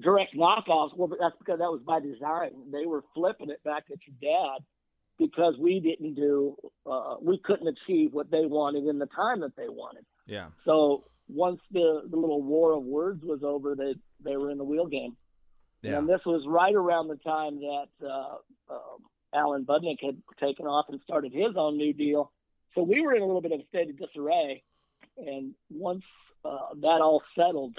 direct 0.00 0.34
knockoffs, 0.36 0.96
well, 0.96 1.08
that's 1.08 1.36
because 1.38 1.58
that 1.58 1.70
was 1.70 1.82
by 1.86 2.00
design. 2.00 2.50
They 2.72 2.86
were 2.86 3.02
flipping 3.14 3.50
it 3.50 3.62
back 3.64 3.84
at 3.92 3.98
your 4.06 4.16
dad 4.20 4.64
because 5.18 5.54
we 5.60 5.80
didn't 5.80 6.14
do, 6.14 6.56
uh, 6.90 7.16
we 7.20 7.38
couldn't 7.44 7.68
achieve 7.68 8.12
what 8.12 8.30
they 8.30 8.46
wanted 8.46 8.86
in 8.86 8.98
the 8.98 9.06
time 9.06 9.40
that 9.40 9.56
they 9.56 9.68
wanted. 9.68 10.04
yeah 10.26 10.48
So 10.64 11.04
once 11.28 11.60
the, 11.70 12.02
the 12.10 12.16
little 12.16 12.42
war 12.42 12.72
of 12.72 12.82
words 12.82 13.22
was 13.22 13.40
over, 13.44 13.74
they 13.74 13.94
they 14.22 14.36
were 14.36 14.50
in 14.50 14.58
the 14.58 14.64
wheel 14.64 14.86
game. 14.86 15.16
yeah 15.82 15.98
And 15.98 16.08
this 16.08 16.20
was 16.26 16.44
right 16.48 16.74
around 16.74 17.08
the 17.08 17.16
time 17.16 17.60
that 17.60 17.88
uh, 18.06 18.74
um, 18.74 18.98
Alan 19.34 19.64
Budnik 19.64 19.98
had 20.02 20.20
taken 20.40 20.66
off 20.66 20.86
and 20.88 21.00
started 21.04 21.32
his 21.32 21.54
own 21.56 21.76
new 21.76 21.92
deal. 21.92 22.32
So 22.74 22.82
we 22.82 23.00
were 23.00 23.14
in 23.14 23.22
a 23.22 23.26
little 23.26 23.42
bit 23.42 23.52
of 23.52 23.60
a 23.60 23.66
state 23.68 23.90
of 23.90 23.98
disarray. 23.98 24.62
And 25.16 25.54
once 25.70 26.04
uh, 26.44 26.74
that 26.80 27.00
all 27.02 27.22
settled, 27.36 27.78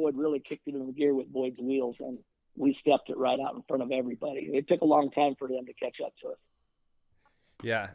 Boyd 0.00 0.16
really 0.16 0.40
kicked 0.40 0.66
it 0.66 0.74
into 0.74 0.86
the 0.86 0.92
gear 0.92 1.14
with 1.14 1.32
Boyd's 1.32 1.58
wheels, 1.58 1.96
and 2.00 2.18
we 2.56 2.76
stepped 2.80 3.10
it 3.10 3.18
right 3.18 3.38
out 3.38 3.54
in 3.54 3.62
front 3.68 3.82
of 3.82 3.92
everybody. 3.92 4.50
It 4.52 4.66
took 4.68 4.80
a 4.80 4.86
long 4.86 5.10
time 5.10 5.34
for 5.38 5.48
them 5.48 5.66
to 5.66 5.72
catch 5.74 5.96
up 6.04 6.12
to 6.22 6.28
us. 6.28 6.38
Yeah, 7.62 7.88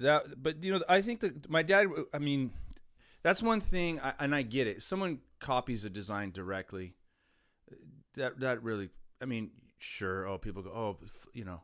that. 0.00 0.42
But 0.42 0.64
you 0.64 0.72
know, 0.72 0.82
I 0.88 1.02
think 1.02 1.20
that 1.20 1.50
my 1.50 1.62
dad. 1.62 1.86
I 2.14 2.18
mean, 2.18 2.52
that's 3.22 3.42
one 3.42 3.60
thing, 3.60 4.00
I, 4.00 4.14
and 4.18 4.34
I 4.34 4.42
get 4.42 4.66
it. 4.66 4.82
Someone 4.82 5.18
copies 5.40 5.84
a 5.84 5.90
design 5.90 6.30
directly. 6.32 6.94
That 8.14 8.40
that 8.40 8.62
really. 8.62 8.88
I 9.20 9.26
mean, 9.26 9.50
sure. 9.78 10.26
Oh, 10.26 10.38
people 10.38 10.62
go. 10.62 10.70
Oh, 10.70 10.96
you 11.34 11.44
know, 11.44 11.60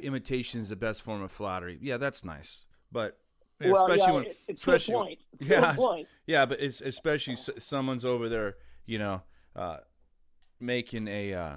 imitation 0.00 0.60
is 0.60 0.68
the 0.68 0.76
best 0.76 1.02
form 1.02 1.22
of 1.22 1.32
flattery. 1.32 1.78
Yeah, 1.80 1.96
that's 1.96 2.24
nice. 2.24 2.60
But 2.92 3.18
yeah, 3.60 3.70
well, 3.70 3.86
especially 3.86 4.12
yeah, 4.12 4.12
when, 4.12 4.24
it's 4.48 4.60
especially 4.60 4.94
point. 4.94 5.18
It's 5.40 5.50
yeah. 5.50 5.74
point. 5.74 6.08
yeah, 6.26 6.46
but 6.46 6.60
it's 6.60 6.80
especially 6.80 7.36
someone's 7.58 8.04
over 8.04 8.28
there, 8.28 8.56
you 8.86 8.98
know, 8.98 9.22
uh, 9.56 9.78
making 10.60 11.08
a, 11.08 11.32
uh, 11.34 11.56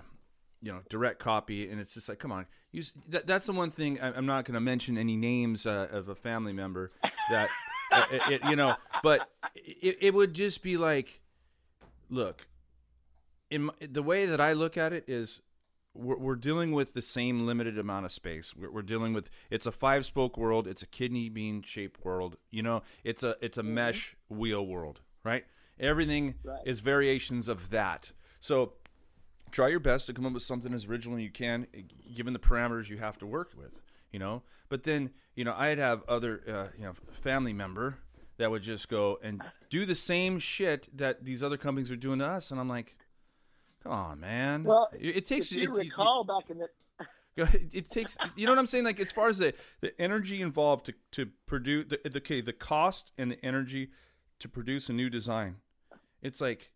you 0.61 0.71
know, 0.71 0.79
direct 0.89 1.19
copy, 1.19 1.69
and 1.69 1.79
it's 1.79 1.93
just 1.93 2.09
like, 2.09 2.19
come 2.19 2.31
on, 2.31 2.45
you. 2.71 2.83
That, 3.09 3.27
that's 3.27 3.45
the 3.45 3.53
one 3.53 3.71
thing 3.71 3.99
I, 4.01 4.13
I'm 4.15 4.25
not 4.25 4.45
going 4.45 4.55
to 4.55 4.59
mention 4.61 4.97
any 4.97 5.15
names 5.15 5.65
uh, 5.65 5.87
of 5.91 6.09
a 6.09 6.15
family 6.15 6.53
member 6.53 6.91
that, 7.29 7.49
uh, 7.91 8.03
it, 8.11 8.21
it- 8.33 8.41
you 8.49 8.55
know, 8.55 8.75
but 9.03 9.29
it, 9.55 9.97
it 10.01 10.13
would 10.13 10.33
just 10.33 10.61
be 10.63 10.77
like, 10.77 11.21
look, 12.09 12.47
in 13.49 13.63
my, 13.65 13.73
the 13.79 14.03
way 14.03 14.25
that 14.25 14.41
I 14.41 14.53
look 14.53 14.77
at 14.77 14.93
it 14.93 15.05
is. 15.07 15.41
We're, 15.99 16.17
we're 16.17 16.35
dealing 16.35 16.73
with 16.73 16.93
the 16.93 17.01
same 17.01 17.47
limited 17.47 17.79
amount 17.79 18.05
of 18.05 18.11
space. 18.11 18.53
We're, 18.55 18.69
we're 18.69 18.81
dealing 18.83 19.13
with 19.13 19.31
it's 19.49 19.65
a 19.65 19.71
five 19.71 20.05
spoke 20.05 20.37
world. 20.37 20.67
It's 20.67 20.83
a 20.83 20.85
kidney 20.85 21.27
bean 21.27 21.63
shaped 21.63 22.05
world. 22.05 22.35
You 22.51 22.61
know, 22.61 22.83
it's 23.03 23.23
a 23.23 23.35
it's 23.41 23.57
a 23.57 23.63
mesh 23.63 24.15
wheel 24.29 24.63
world, 24.63 25.01
right? 25.23 25.43
Everything 25.79 26.35
Right. 26.43 26.61
is 26.65 26.79
variations 26.79 27.47
of 27.47 27.69
that. 27.69 28.11
So 28.39 28.73
try 29.51 29.67
your 29.69 29.79
best 29.79 30.07
to 30.07 30.13
come 30.13 30.25
up 30.25 30.33
with 30.33 30.43
something 30.43 30.73
as 30.73 30.85
original 30.85 31.17
as 31.17 31.23
you 31.23 31.31
can, 31.31 31.67
eh, 31.73 31.81
given 32.15 32.33
the 32.33 32.39
parameters 32.39 32.89
you 32.89 32.97
have 32.97 33.17
to 33.19 33.25
work 33.25 33.51
with. 33.55 33.81
You 34.11 34.19
know, 34.19 34.43
but 34.69 34.83
then 34.83 35.11
you 35.35 35.43
know 35.43 35.53
I'd 35.55 35.77
have 35.77 36.03
other 36.07 36.41
uh, 36.47 36.67
you 36.77 36.85
know 36.85 36.93
family 37.21 37.53
member 37.53 37.97
that 38.37 38.49
would 38.51 38.61
just 38.63 38.87
go 38.87 39.19
and 39.21 39.41
do 39.69 39.85
the 39.85 39.95
same 39.95 40.39
shit 40.39 40.87
that 40.95 41.25
these 41.25 41.43
other 41.43 41.57
companies 41.57 41.91
are 41.91 41.95
doing 41.97 42.19
to 42.19 42.25
us, 42.25 42.49
and 42.51 42.59
I'm 42.59 42.69
like, 42.69 42.95
come 43.83 43.91
on, 43.91 44.19
man. 44.19 44.63
Well, 44.63 44.89
it, 44.97 45.17
it 45.17 45.25
takes 45.25 45.51
If 45.51 45.57
you 45.57 45.73
it- 45.75 45.77
it- 45.77 45.83
recall 45.89 46.23
back 46.23 46.49
in 46.49 46.59
the 46.59 46.67
it, 47.53 47.69
it 47.73 47.89
takes 47.91 48.17
you 48.35 48.45
know 48.47 48.51
what 48.53 48.57
I'm 48.59 48.65
saying 48.67 48.83
like 48.85 48.99
as 48.99 49.11
far 49.11 49.27
as 49.29 49.37
the, 49.37 49.53
the 49.81 49.99
energy 50.01 50.41
involved 50.41 50.85
to, 50.87 50.93
to 51.11 51.27
produce 51.45 51.85
the, 51.89 52.09
the 52.09 52.17
okay 52.17 52.41
the 52.41 52.51
cost 52.53 53.11
and 53.17 53.29
the 53.31 53.45
energy 53.45 53.91
to 54.39 54.49
produce 54.49 54.89
a 54.89 54.93
new 54.93 55.07
design 55.09 55.57
it's 56.21 56.41
like 56.41 56.71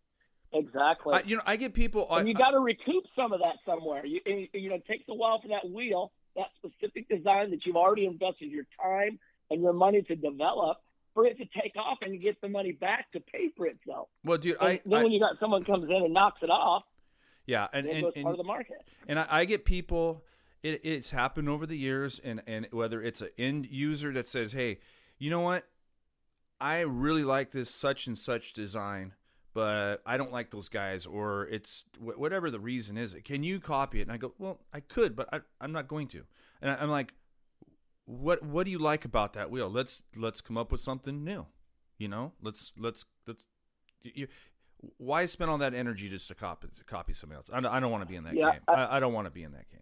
exactly. 0.52 1.14
I, 1.14 1.22
you 1.24 1.36
know 1.36 1.42
I 1.46 1.56
get 1.56 1.74
people 1.74 2.06
I, 2.10 2.20
and 2.20 2.28
you 2.28 2.34
got 2.34 2.50
to 2.50 2.60
recoup 2.60 3.04
some 3.16 3.32
of 3.32 3.40
that 3.40 3.56
somewhere. 3.66 4.04
You, 4.04 4.20
you 4.52 4.70
know, 4.70 4.76
it 4.76 4.86
takes 4.86 5.04
a 5.08 5.14
while 5.14 5.40
for 5.40 5.48
that 5.48 5.70
wheel, 5.70 6.12
that 6.36 6.46
specific 6.56 7.08
design 7.08 7.50
that 7.50 7.64
you've 7.64 7.76
already 7.76 8.06
invested 8.06 8.50
your 8.50 8.66
time 8.80 9.18
and 9.50 9.62
your 9.62 9.72
money 9.72 10.02
to 10.02 10.16
develop, 10.16 10.78
for 11.14 11.26
it 11.26 11.36
to 11.38 11.44
take 11.60 11.74
off 11.76 11.98
and 12.02 12.20
get 12.20 12.40
the 12.40 12.48
money 12.48 12.72
back 12.72 13.10
to 13.12 13.20
pay 13.20 13.50
for 13.56 13.66
itself. 13.66 14.08
well 14.24 14.38
dude 14.38 14.56
And 14.60 14.68
I, 14.68 14.80
then 14.84 15.00
I 15.00 15.02
when 15.02 15.12
you 15.12 15.20
got 15.20 15.38
someone 15.40 15.64
comes 15.64 15.84
in 15.84 15.96
and 15.96 16.14
knocks 16.14 16.38
it 16.42 16.50
off, 16.50 16.84
yeah 17.46 17.68
and 17.72 17.86
and, 17.86 18.06
and, 18.14 18.24
part 18.24 18.34
of 18.34 18.38
the 18.38 18.44
market. 18.44 18.82
and 19.08 19.18
I, 19.18 19.26
I 19.28 19.44
get 19.44 19.64
people 19.64 20.24
it, 20.62 20.80
it's 20.84 21.10
happened 21.10 21.48
over 21.48 21.66
the 21.66 21.76
years 21.76 22.20
and 22.22 22.42
and 22.46 22.68
whether 22.70 23.02
it's 23.02 23.20
an 23.20 23.30
end 23.38 23.66
user 23.66 24.12
that 24.12 24.28
says 24.28 24.52
hey 24.52 24.78
you 25.18 25.30
know 25.30 25.40
what 25.40 25.66
i 26.60 26.80
really 26.80 27.24
like 27.24 27.50
this 27.50 27.70
such 27.70 28.06
and 28.06 28.16
such 28.16 28.52
design 28.52 29.12
but 29.54 30.02
i 30.06 30.16
don't 30.16 30.32
like 30.32 30.50
those 30.50 30.68
guys 30.68 31.06
or 31.06 31.46
it's 31.48 31.84
wh- 31.98 32.18
whatever 32.18 32.50
the 32.50 32.60
reason 32.60 32.96
is 32.96 33.14
can 33.24 33.42
you 33.42 33.60
copy 33.60 34.00
it 34.00 34.02
and 34.02 34.12
i 34.12 34.16
go 34.16 34.32
well 34.38 34.60
i 34.72 34.80
could 34.80 35.14
but 35.16 35.28
I, 35.32 35.40
i'm 35.60 35.72
not 35.72 35.88
going 35.88 36.08
to 36.08 36.24
and 36.60 36.70
I, 36.70 36.76
i'm 36.76 36.90
like 36.90 37.14
what 38.04 38.42
what 38.42 38.64
do 38.64 38.70
you 38.70 38.78
like 38.78 39.04
about 39.04 39.34
that 39.34 39.50
wheel 39.50 39.68
let's 39.70 40.02
let's 40.16 40.40
come 40.40 40.56
up 40.58 40.72
with 40.72 40.80
something 40.80 41.24
new 41.24 41.46
you 41.98 42.08
know 42.08 42.32
let's 42.42 42.72
let's 42.78 43.04
let's 43.26 43.46
you, 44.02 44.26
why 44.98 45.26
spend 45.26 45.50
all 45.50 45.58
that 45.58 45.74
energy 45.74 46.08
just 46.08 46.28
to 46.28 46.34
copy 46.34 46.68
to 46.76 46.84
copy 46.84 47.12
somebody 47.12 47.36
else? 47.36 47.50
I 47.52 47.60
don't, 47.60 47.72
I 47.72 47.80
don't 47.80 47.92
want 47.92 48.02
to 48.02 48.08
be 48.08 48.16
in 48.16 48.24
that 48.24 48.34
Yeah, 48.34 48.52
game. 48.52 48.60
I, 48.66 48.96
I 48.96 49.00
don't 49.00 49.12
want 49.12 49.26
to 49.26 49.30
be 49.30 49.44
in 49.44 49.52
that 49.52 49.70
game. 49.70 49.80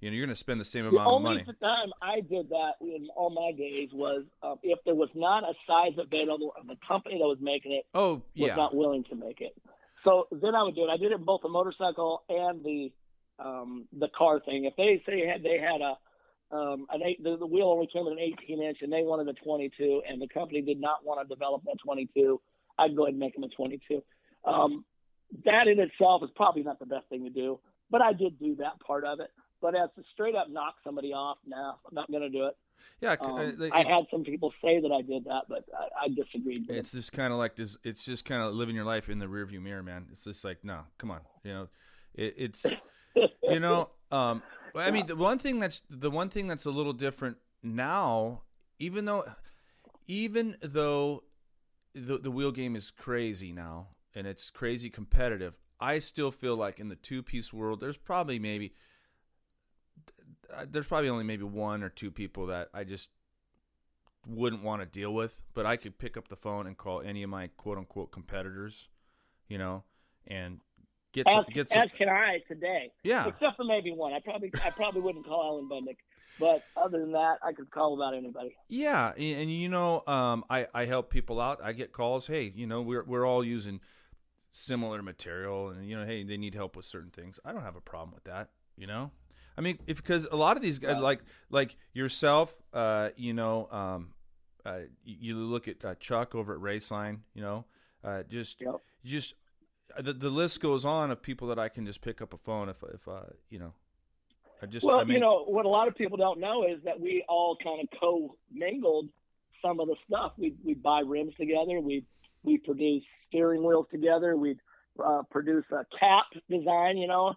You 0.00 0.10
know, 0.10 0.16
you're 0.16 0.24
going 0.26 0.34
to 0.34 0.38
spend 0.38 0.60
the 0.60 0.64
same 0.64 0.84
The 0.84 0.90
amount 0.90 1.08
of 1.16 1.22
money 1.22 1.40
only 1.46 1.54
time 1.60 1.90
I 2.00 2.20
did 2.20 2.48
that 2.48 2.72
in 2.80 3.08
all 3.14 3.30
my 3.30 3.52
days 3.56 3.90
was 3.92 4.24
um, 4.42 4.56
if 4.62 4.78
there 4.86 4.94
was 4.94 5.10
not 5.14 5.44
a 5.44 5.52
size 5.66 5.92
available 5.98 6.54
and 6.58 6.68
the 6.68 6.76
company 6.86 7.18
that 7.18 7.26
was 7.26 7.38
making 7.40 7.72
it 7.72 7.84
Oh 7.94 8.14
was 8.14 8.22
yeah, 8.34 8.56
not 8.56 8.74
willing 8.74 9.04
to 9.10 9.14
make 9.16 9.40
it. 9.40 9.54
so 10.04 10.26
then 10.32 10.54
I 10.54 10.62
would 10.62 10.74
do 10.74 10.84
it. 10.84 10.88
I 10.90 10.96
did 10.96 11.12
it 11.12 11.24
both 11.24 11.42
the 11.42 11.48
motorcycle 11.50 12.22
and 12.28 12.64
the 12.64 12.92
um, 13.38 13.86
the 13.98 14.08
car 14.16 14.40
thing. 14.40 14.64
If 14.64 14.74
they 14.76 15.02
say 15.06 15.26
had 15.26 15.42
they 15.42 15.58
had 15.58 15.80
a 15.82 15.96
um, 16.54 16.86
an 16.90 17.02
eight, 17.04 17.22
the, 17.22 17.36
the 17.38 17.46
wheel 17.46 17.68
only 17.68 17.86
came 17.92 18.06
in 18.06 18.14
an 18.14 18.18
18 18.18 18.62
inch 18.62 18.78
and 18.82 18.92
they 18.92 19.02
wanted 19.02 19.28
a 19.28 19.34
22, 19.44 20.02
and 20.08 20.20
the 20.20 20.26
company 20.28 20.62
did 20.62 20.80
not 20.80 21.04
want 21.04 21.20
to 21.26 21.32
develop 21.32 21.62
that 21.64 21.76
22, 21.84 22.40
I'd 22.78 22.96
go 22.96 23.04
ahead 23.04 23.12
and 23.12 23.20
make 23.20 23.34
them 23.34 23.44
a 23.44 23.48
22. 23.48 24.02
Um, 24.44 24.84
that 25.44 25.68
in 25.68 25.78
itself 25.78 26.22
is 26.24 26.30
probably 26.34 26.64
not 26.64 26.78
the 26.80 26.86
best 26.86 27.06
thing 27.08 27.22
to 27.22 27.30
do, 27.30 27.60
but 27.88 28.02
I 28.02 28.12
did 28.14 28.38
do 28.40 28.56
that 28.56 28.80
part 28.84 29.04
of 29.04 29.20
it. 29.20 29.30
But 29.60 29.74
as 29.74 29.90
to 29.96 30.04
straight 30.12 30.34
up 30.34 30.48
knock 30.48 30.76
somebody 30.84 31.12
off, 31.12 31.38
no, 31.46 31.74
I'm 31.86 31.94
not 31.94 32.10
going 32.10 32.22
to 32.22 32.30
do 32.30 32.46
it. 32.46 32.56
Yeah, 33.00 33.16
Um, 33.20 33.56
uh, 33.60 33.68
I 33.72 33.82
had 33.82 34.06
some 34.10 34.24
people 34.24 34.52
say 34.62 34.80
that 34.80 34.92
I 34.92 35.02
did 35.02 35.24
that, 35.24 35.42
but 35.48 35.64
I, 35.74 36.04
I 36.04 36.08
disagreed. 36.08 36.66
With 36.68 36.76
It's 36.76 36.92
just 36.92 37.12
kind 37.12 37.32
of 37.32 37.38
like 37.38 37.56
this. 37.56 37.76
It's 37.82 38.04
just 38.04 38.24
kind 38.24 38.42
of 38.42 38.54
living 38.54 38.74
your 38.74 38.84
life 38.84 39.08
in 39.08 39.18
the 39.18 39.26
rearview 39.26 39.60
mirror, 39.60 39.82
man. 39.82 40.06
It's 40.12 40.24
just 40.24 40.44
like, 40.44 40.58
no, 40.64 40.80
come 40.98 41.10
on, 41.10 41.20
you 41.44 41.52
know, 41.52 41.68
it, 42.14 42.34
it's, 42.36 42.66
you 43.42 43.60
know, 43.60 43.90
um, 44.12 44.42
I 44.74 44.90
mean, 44.90 45.06
the 45.06 45.16
one 45.16 45.38
thing 45.38 45.60
that's 45.60 45.82
the 45.88 46.10
one 46.10 46.28
thing 46.28 46.46
that's 46.46 46.66
a 46.66 46.70
little 46.70 46.92
different 46.92 47.38
now, 47.62 48.42
even 48.78 49.04
though, 49.04 49.24
even 50.06 50.56
though 50.62 51.24
the 51.94 52.18
the 52.18 52.30
wheel 52.30 52.52
game 52.52 52.76
is 52.76 52.90
crazy 52.90 53.52
now 53.52 53.88
and 54.14 54.26
it's 54.26 54.50
crazy 54.50 54.90
competitive, 54.90 55.56
I 55.80 55.98
still 56.00 56.30
feel 56.30 56.56
like 56.56 56.80
in 56.80 56.88
the 56.88 56.96
two 56.96 57.22
piece 57.22 57.52
world, 57.52 57.80
there's 57.80 57.96
probably 57.96 58.38
maybe 58.38 58.74
there's 60.70 60.86
probably 60.86 61.08
only 61.08 61.24
maybe 61.24 61.44
one 61.44 61.82
or 61.82 61.88
two 61.88 62.10
people 62.10 62.46
that 62.46 62.68
I 62.74 62.84
just 62.84 63.10
wouldn't 64.26 64.62
want 64.62 64.82
to 64.82 64.86
deal 64.86 65.12
with, 65.14 65.40
but 65.54 65.66
I 65.66 65.76
could 65.76 65.98
pick 65.98 66.16
up 66.16 66.28
the 66.28 66.36
phone 66.36 66.66
and 66.66 66.76
call 66.76 67.00
any 67.00 67.22
of 67.22 67.30
my 67.30 67.48
quote 67.56 67.78
unquote 67.78 68.12
competitors, 68.12 68.88
you 69.48 69.58
know, 69.58 69.84
and 70.26 70.60
get 71.12 71.28
some, 71.28 71.44
as, 71.48 71.54
get 71.54 71.68
some. 71.68 71.82
as 71.82 71.90
can 71.96 72.08
I 72.08 72.40
today. 72.46 72.92
Yeah. 73.02 73.26
Except 73.26 73.56
for 73.56 73.64
maybe 73.64 73.92
one. 73.92 74.12
I 74.12 74.20
probably 74.20 74.52
I 74.62 74.70
probably 74.70 75.00
wouldn't 75.00 75.26
call 75.26 75.42
Alan 75.42 75.68
Budnik, 75.68 75.96
but 76.38 76.62
other 76.76 77.00
than 77.00 77.12
that, 77.12 77.38
I 77.42 77.52
could 77.52 77.70
call 77.70 77.94
about 77.94 78.14
anybody. 78.14 78.56
Yeah, 78.68 79.12
and, 79.12 79.42
and 79.42 79.50
you 79.50 79.68
know, 79.68 80.04
um, 80.06 80.44
I 80.50 80.66
I 80.74 80.84
help 80.84 81.10
people 81.10 81.40
out. 81.40 81.60
I 81.62 81.72
get 81.72 81.92
calls. 81.92 82.26
Hey, 82.26 82.52
you 82.54 82.66
know, 82.66 82.82
we're 82.82 83.04
we're 83.04 83.26
all 83.26 83.44
using 83.44 83.80
similar 84.52 85.02
material, 85.02 85.70
and 85.70 85.88
you 85.88 85.98
know, 85.98 86.04
hey, 86.04 86.24
they 86.24 86.36
need 86.36 86.54
help 86.54 86.76
with 86.76 86.84
certain 86.84 87.10
things. 87.10 87.38
I 87.44 87.52
don't 87.52 87.62
have 87.62 87.76
a 87.76 87.80
problem 87.80 88.12
with 88.14 88.24
that. 88.24 88.50
You 88.76 88.86
know, 88.86 89.10
I 89.56 89.60
mean, 89.60 89.78
if 89.86 89.96
because 89.98 90.26
a 90.30 90.36
lot 90.36 90.56
of 90.56 90.62
these 90.62 90.78
guys, 90.78 90.98
like 90.98 91.20
like 91.50 91.76
yourself, 91.92 92.56
uh, 92.72 93.10
you 93.16 93.32
know, 93.32 93.68
um, 93.70 94.10
uh, 94.64 94.80
you, 95.04 95.16
you 95.20 95.34
look 95.36 95.68
at 95.68 95.84
uh, 95.84 95.94
Chuck 95.96 96.34
over 96.34 96.54
at 96.54 96.60
Raceline, 96.60 97.20
you 97.34 97.42
know, 97.42 97.64
uh, 98.04 98.22
just 98.24 98.60
Yep. 98.60 98.76
just 99.04 99.34
the 99.98 100.12
the 100.12 100.30
list 100.30 100.60
goes 100.60 100.84
on 100.84 101.10
of 101.10 101.20
people 101.22 101.48
that 101.48 101.58
I 101.58 101.68
can 101.68 101.84
just 101.84 102.00
pick 102.00 102.22
up 102.22 102.32
a 102.32 102.38
phone 102.38 102.68
if 102.68 102.82
if 102.94 103.06
uh, 103.08 103.22
you 103.48 103.58
know. 103.58 103.72
I 104.62 104.66
just 104.66 104.84
Well, 104.84 104.98
I 105.00 105.04
mean, 105.04 105.14
you 105.14 105.20
know 105.20 105.44
what 105.44 105.64
a 105.64 105.68
lot 105.68 105.88
of 105.88 105.94
people 105.94 106.16
don't 106.18 106.38
know 106.38 106.64
is 106.64 106.82
that 106.84 107.00
we 107.00 107.24
all 107.28 107.56
kind 107.62 107.80
of 107.82 107.88
co-mingled 107.98 109.08
some 109.62 109.80
of 109.80 109.88
the 109.88 109.96
stuff. 110.06 110.32
We 110.36 110.54
we 110.64 110.74
buy 110.74 111.00
rims 111.00 111.34
together. 111.38 111.80
We 111.80 112.04
we 112.42 112.58
produce 112.58 113.02
steering 113.28 113.64
wheels 113.64 113.86
together. 113.90 114.36
We 114.36 114.56
uh, 115.02 115.22
produce 115.30 115.64
a 115.72 115.84
cap 115.98 116.26
design. 116.48 116.98
You 116.98 117.08
know, 117.08 117.34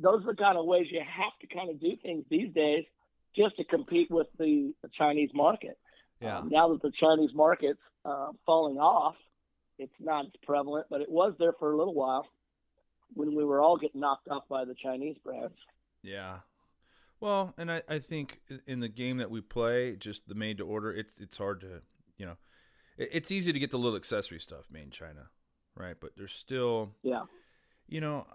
those 0.00 0.22
are 0.24 0.32
the 0.32 0.36
kind 0.36 0.58
of 0.58 0.66
ways 0.66 0.86
you 0.90 1.00
have 1.00 1.32
to 1.40 1.54
kind 1.54 1.70
of 1.70 1.80
do 1.80 1.92
things 2.02 2.24
these 2.30 2.52
days 2.54 2.84
just 3.34 3.56
to 3.56 3.64
compete 3.64 4.10
with 4.10 4.26
the, 4.38 4.72
the 4.82 4.88
Chinese 4.96 5.30
market. 5.34 5.78
yeah. 6.20 6.38
Um, 6.38 6.48
now 6.50 6.68
that 6.70 6.82
the 6.82 6.92
Chinese 7.00 7.30
market's 7.34 7.80
uh, 8.04 8.28
falling 8.44 8.78
off, 8.78 9.14
it's 9.78 9.92
not 10.00 10.26
as 10.26 10.32
prevalent, 10.44 10.86
but 10.90 11.00
it 11.02 11.10
was 11.10 11.34
there 11.38 11.52
for 11.58 11.72
a 11.72 11.76
little 11.76 11.94
while 11.94 12.26
when 13.14 13.34
we 13.36 13.44
were 13.44 13.60
all 13.60 13.76
getting 13.76 14.00
knocked 14.00 14.28
off 14.28 14.44
by 14.48 14.64
the 14.64 14.74
Chinese 14.82 15.16
brands. 15.24 15.54
Yeah. 16.02 16.38
Well, 17.20 17.54
and 17.58 17.70
I, 17.70 17.82
I 17.88 17.98
think 17.98 18.40
in 18.66 18.80
the 18.80 18.88
game 18.88 19.16
that 19.18 19.30
we 19.30 19.40
play, 19.40 19.96
just 19.96 20.28
the 20.28 20.34
made 20.34 20.58
to 20.58 20.64
order, 20.64 20.92
it's 20.92 21.18
it's 21.20 21.38
hard 21.38 21.60
to, 21.62 21.80
you 22.18 22.26
know, 22.26 22.36
it, 22.98 23.08
it's 23.12 23.30
easy 23.30 23.52
to 23.52 23.58
get 23.58 23.70
the 23.70 23.78
little 23.78 23.96
accessory 23.96 24.38
stuff 24.38 24.66
made 24.70 24.82
in 24.84 24.90
China, 24.90 25.28
right? 25.74 25.96
But 25.98 26.10
there's 26.16 26.34
still, 26.34 26.92
Yeah. 27.02 27.22
you 27.88 28.00
know, 28.00 28.26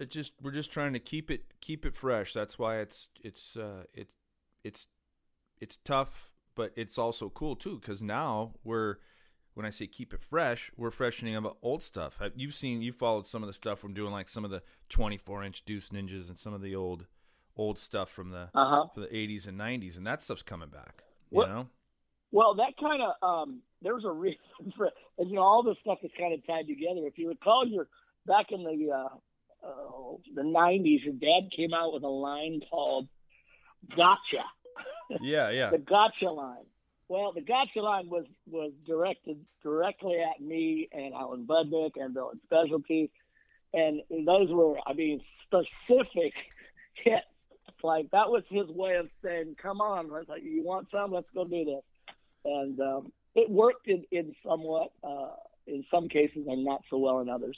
it 0.00 0.10
just 0.10 0.32
we're 0.40 0.50
just 0.50 0.72
trying 0.72 0.92
to 0.94 0.98
keep 0.98 1.30
it 1.30 1.44
keep 1.60 1.84
it 1.86 1.94
fresh. 1.94 2.32
That's 2.32 2.58
why 2.58 2.78
it's 2.78 3.08
it's 3.22 3.56
uh 3.56 3.84
it 3.94 4.08
it's 4.64 4.86
it's 5.60 5.76
tough, 5.78 6.30
but 6.54 6.72
it's 6.76 6.98
also 6.98 7.28
cool 7.28 7.56
too 7.56 7.78
because 7.80 8.02
now 8.02 8.54
we're 8.64 8.96
when 9.54 9.66
I 9.66 9.70
say 9.70 9.86
keep 9.86 10.14
it 10.14 10.22
fresh, 10.22 10.70
we're 10.76 10.90
freshening 10.92 11.36
up 11.36 11.58
old 11.62 11.82
stuff. 11.82 12.18
You've 12.36 12.54
seen 12.54 12.82
you 12.82 12.92
followed 12.92 13.26
some 13.26 13.42
of 13.42 13.46
the 13.46 13.52
stuff 13.52 13.78
from 13.78 13.92
doing 13.94 14.12
like 14.12 14.28
some 14.28 14.44
of 14.44 14.50
the 14.50 14.62
24 14.88 15.44
inch 15.44 15.64
Deuce 15.64 15.90
Ninjas 15.90 16.28
and 16.28 16.38
some 16.38 16.54
of 16.54 16.62
the 16.62 16.74
old 16.74 17.06
old 17.56 17.78
stuff 17.78 18.08
from 18.10 18.30
the 18.30 18.48
Uh 18.54 18.68
huh. 18.68 18.86
for 18.94 19.00
the 19.00 19.08
80s 19.08 19.46
and 19.48 19.58
90s, 19.58 19.96
and 19.96 20.06
that 20.06 20.22
stuff's 20.22 20.42
coming 20.42 20.68
back. 20.70 21.02
You 21.30 21.38
What- 21.38 21.48
know? 21.48 21.68
Well, 22.32 22.54
that 22.54 22.76
kind 22.80 23.02
of 23.02 23.12
um, 23.28 23.60
there 23.82 23.92
was 23.92 24.04
a 24.04 24.10
reason 24.12 24.38
for, 24.76 24.88
and 25.18 25.28
you 25.28 25.34
know, 25.34 25.42
all 25.42 25.64
this 25.64 25.76
stuff 25.80 25.98
is 26.04 26.12
kind 26.16 26.32
of 26.32 26.46
tied 26.46 26.68
together. 26.68 27.04
If 27.06 27.18
you 27.18 27.28
recall, 27.28 27.66
your 27.66 27.88
back 28.24 28.52
in 28.52 28.62
the 28.62 28.92
uh, 28.92 29.08
uh, 29.62 30.16
the 30.34 30.42
'90s, 30.42 31.04
your 31.04 31.14
dad 31.14 31.50
came 31.54 31.72
out 31.74 31.92
with 31.92 32.02
a 32.02 32.08
line 32.08 32.60
called 32.70 33.08
"Gotcha," 33.90 34.44
Yeah, 35.20 35.50
yeah. 35.50 35.70
the 35.72 35.78
Gotcha 35.78 36.30
line. 36.30 36.64
Well, 37.08 37.32
the 37.32 37.40
Gotcha 37.40 37.80
line 37.80 38.08
was 38.08 38.24
was 38.48 38.72
directed 38.86 39.44
directly 39.62 40.18
at 40.20 40.40
me 40.40 40.88
and 40.92 41.12
Alan 41.14 41.46
Budnik 41.46 41.92
and 41.96 42.14
Bill 42.14 42.30
and 42.30 42.40
Specialty, 42.44 43.10
and 43.72 44.00
those 44.10 44.48
were, 44.50 44.76
I 44.86 44.92
mean, 44.92 45.20
specific 45.46 46.32
hits. 47.04 47.26
Like 47.82 48.10
that 48.10 48.28
was 48.28 48.42
his 48.48 48.68
way 48.68 48.96
of 48.96 49.08
saying, 49.24 49.56
"Come 49.60 49.80
on, 49.80 50.10
let's, 50.10 50.28
like, 50.28 50.42
you 50.42 50.62
want 50.62 50.88
some? 50.92 51.12
Let's 51.12 51.30
go 51.34 51.44
do 51.44 51.64
this." 51.64 52.14
And 52.44 52.78
um, 52.80 53.12
it 53.34 53.50
worked 53.50 53.88
in, 53.88 54.04
in 54.10 54.34
somewhat, 54.46 54.92
uh, 55.02 55.34
in 55.66 55.84
some 55.90 56.08
cases, 56.08 56.46
and 56.46 56.64
not 56.64 56.82
so 56.90 56.98
well 56.98 57.20
in 57.20 57.28
others. 57.28 57.56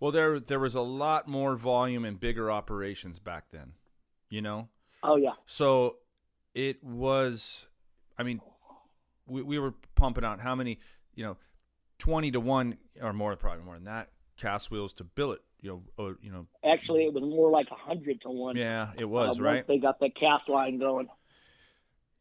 Well, 0.00 0.12
there 0.12 0.38
there 0.38 0.60
was 0.60 0.74
a 0.74 0.80
lot 0.80 1.28
more 1.28 1.56
volume 1.56 2.04
and 2.04 2.18
bigger 2.18 2.50
operations 2.50 3.18
back 3.18 3.50
then. 3.50 3.72
You 4.30 4.42
know? 4.42 4.68
Oh 5.02 5.16
yeah, 5.16 5.32
So 5.46 5.96
it 6.54 6.82
was, 6.82 7.66
I 8.18 8.24
mean, 8.24 8.40
we, 9.26 9.42
we 9.42 9.58
were 9.58 9.74
pumping 9.94 10.24
out 10.24 10.40
how 10.40 10.56
many, 10.56 10.80
you 11.14 11.24
know, 11.24 11.36
20 12.00 12.32
to 12.32 12.40
1 12.40 12.78
or 13.00 13.12
more, 13.12 13.36
probably 13.36 13.64
more 13.64 13.74
than 13.74 13.84
that, 13.84 14.08
cast 14.36 14.70
wheels 14.70 14.92
to 14.94 15.04
billet, 15.04 15.40
you 15.60 15.70
know, 15.70 15.82
or, 15.96 16.16
you 16.20 16.32
know, 16.32 16.46
actually, 16.64 17.04
it 17.04 17.14
was 17.14 17.22
more 17.22 17.50
like 17.50 17.68
a 17.70 17.74
hundred 17.74 18.20
to 18.22 18.30
one. 18.30 18.56
yeah, 18.56 18.90
it 18.96 19.04
uh, 19.04 19.08
was, 19.08 19.28
once 19.28 19.40
right? 19.40 19.66
They 19.66 19.78
got 19.78 20.00
the 20.00 20.10
cast 20.10 20.48
line 20.48 20.78
going. 20.78 21.08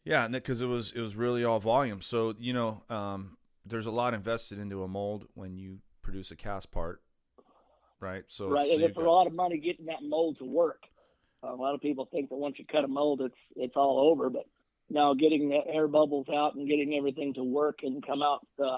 Yeah, 0.04 0.26
and 0.26 0.34
because 0.34 0.62
it 0.62 0.68
was 0.68 0.94
it 0.94 1.02
was 1.02 1.16
really 1.16 1.44
all 1.44 1.60
volume. 1.60 2.02
So 2.02 2.34
you 2.40 2.54
know, 2.54 2.82
um, 2.90 3.38
there's 3.66 3.86
a 3.86 3.92
lot 3.92 4.14
invested 4.14 4.58
into 4.58 4.84
a 4.84 4.88
mold 4.88 5.28
when 5.34 5.58
you 5.58 5.80
produce 6.02 6.32
a 6.32 6.36
cast 6.36 6.72
part, 6.72 7.02
right? 8.00 8.24
So 8.28 8.50
right, 8.50 8.70
and 8.70 8.82
it's 8.82 8.98
a 8.98 9.02
got- 9.02 9.10
lot 9.10 9.28
of 9.28 9.34
money 9.34 9.58
getting 9.58 9.86
that 9.88 10.04
mold 10.04 10.38
to 10.40 10.46
work. 10.46 10.84
Uh, 11.44 11.54
a 11.54 11.56
lot 11.56 11.76
of 11.76 11.82
people 11.82 12.08
think 12.12 12.30
that 12.30 12.36
once 12.36 12.56
you 12.58 12.66
cut 12.66 12.84
a 12.84 12.88
mold, 12.88 13.22
it's 13.22 13.36
it's 13.56 13.76
all 13.76 14.12
over, 14.12 14.30
but 14.30 14.46
now 14.90 15.14
getting 15.14 15.50
the 15.50 15.60
air 15.72 15.88
bubbles 15.88 16.28
out 16.34 16.56
and 16.56 16.68
getting 16.68 16.96
everything 16.98 17.34
to 17.36 17.44
work 17.44 17.80
and 17.84 18.06
come 18.06 18.22
out 18.24 18.46
uh, 18.64 18.78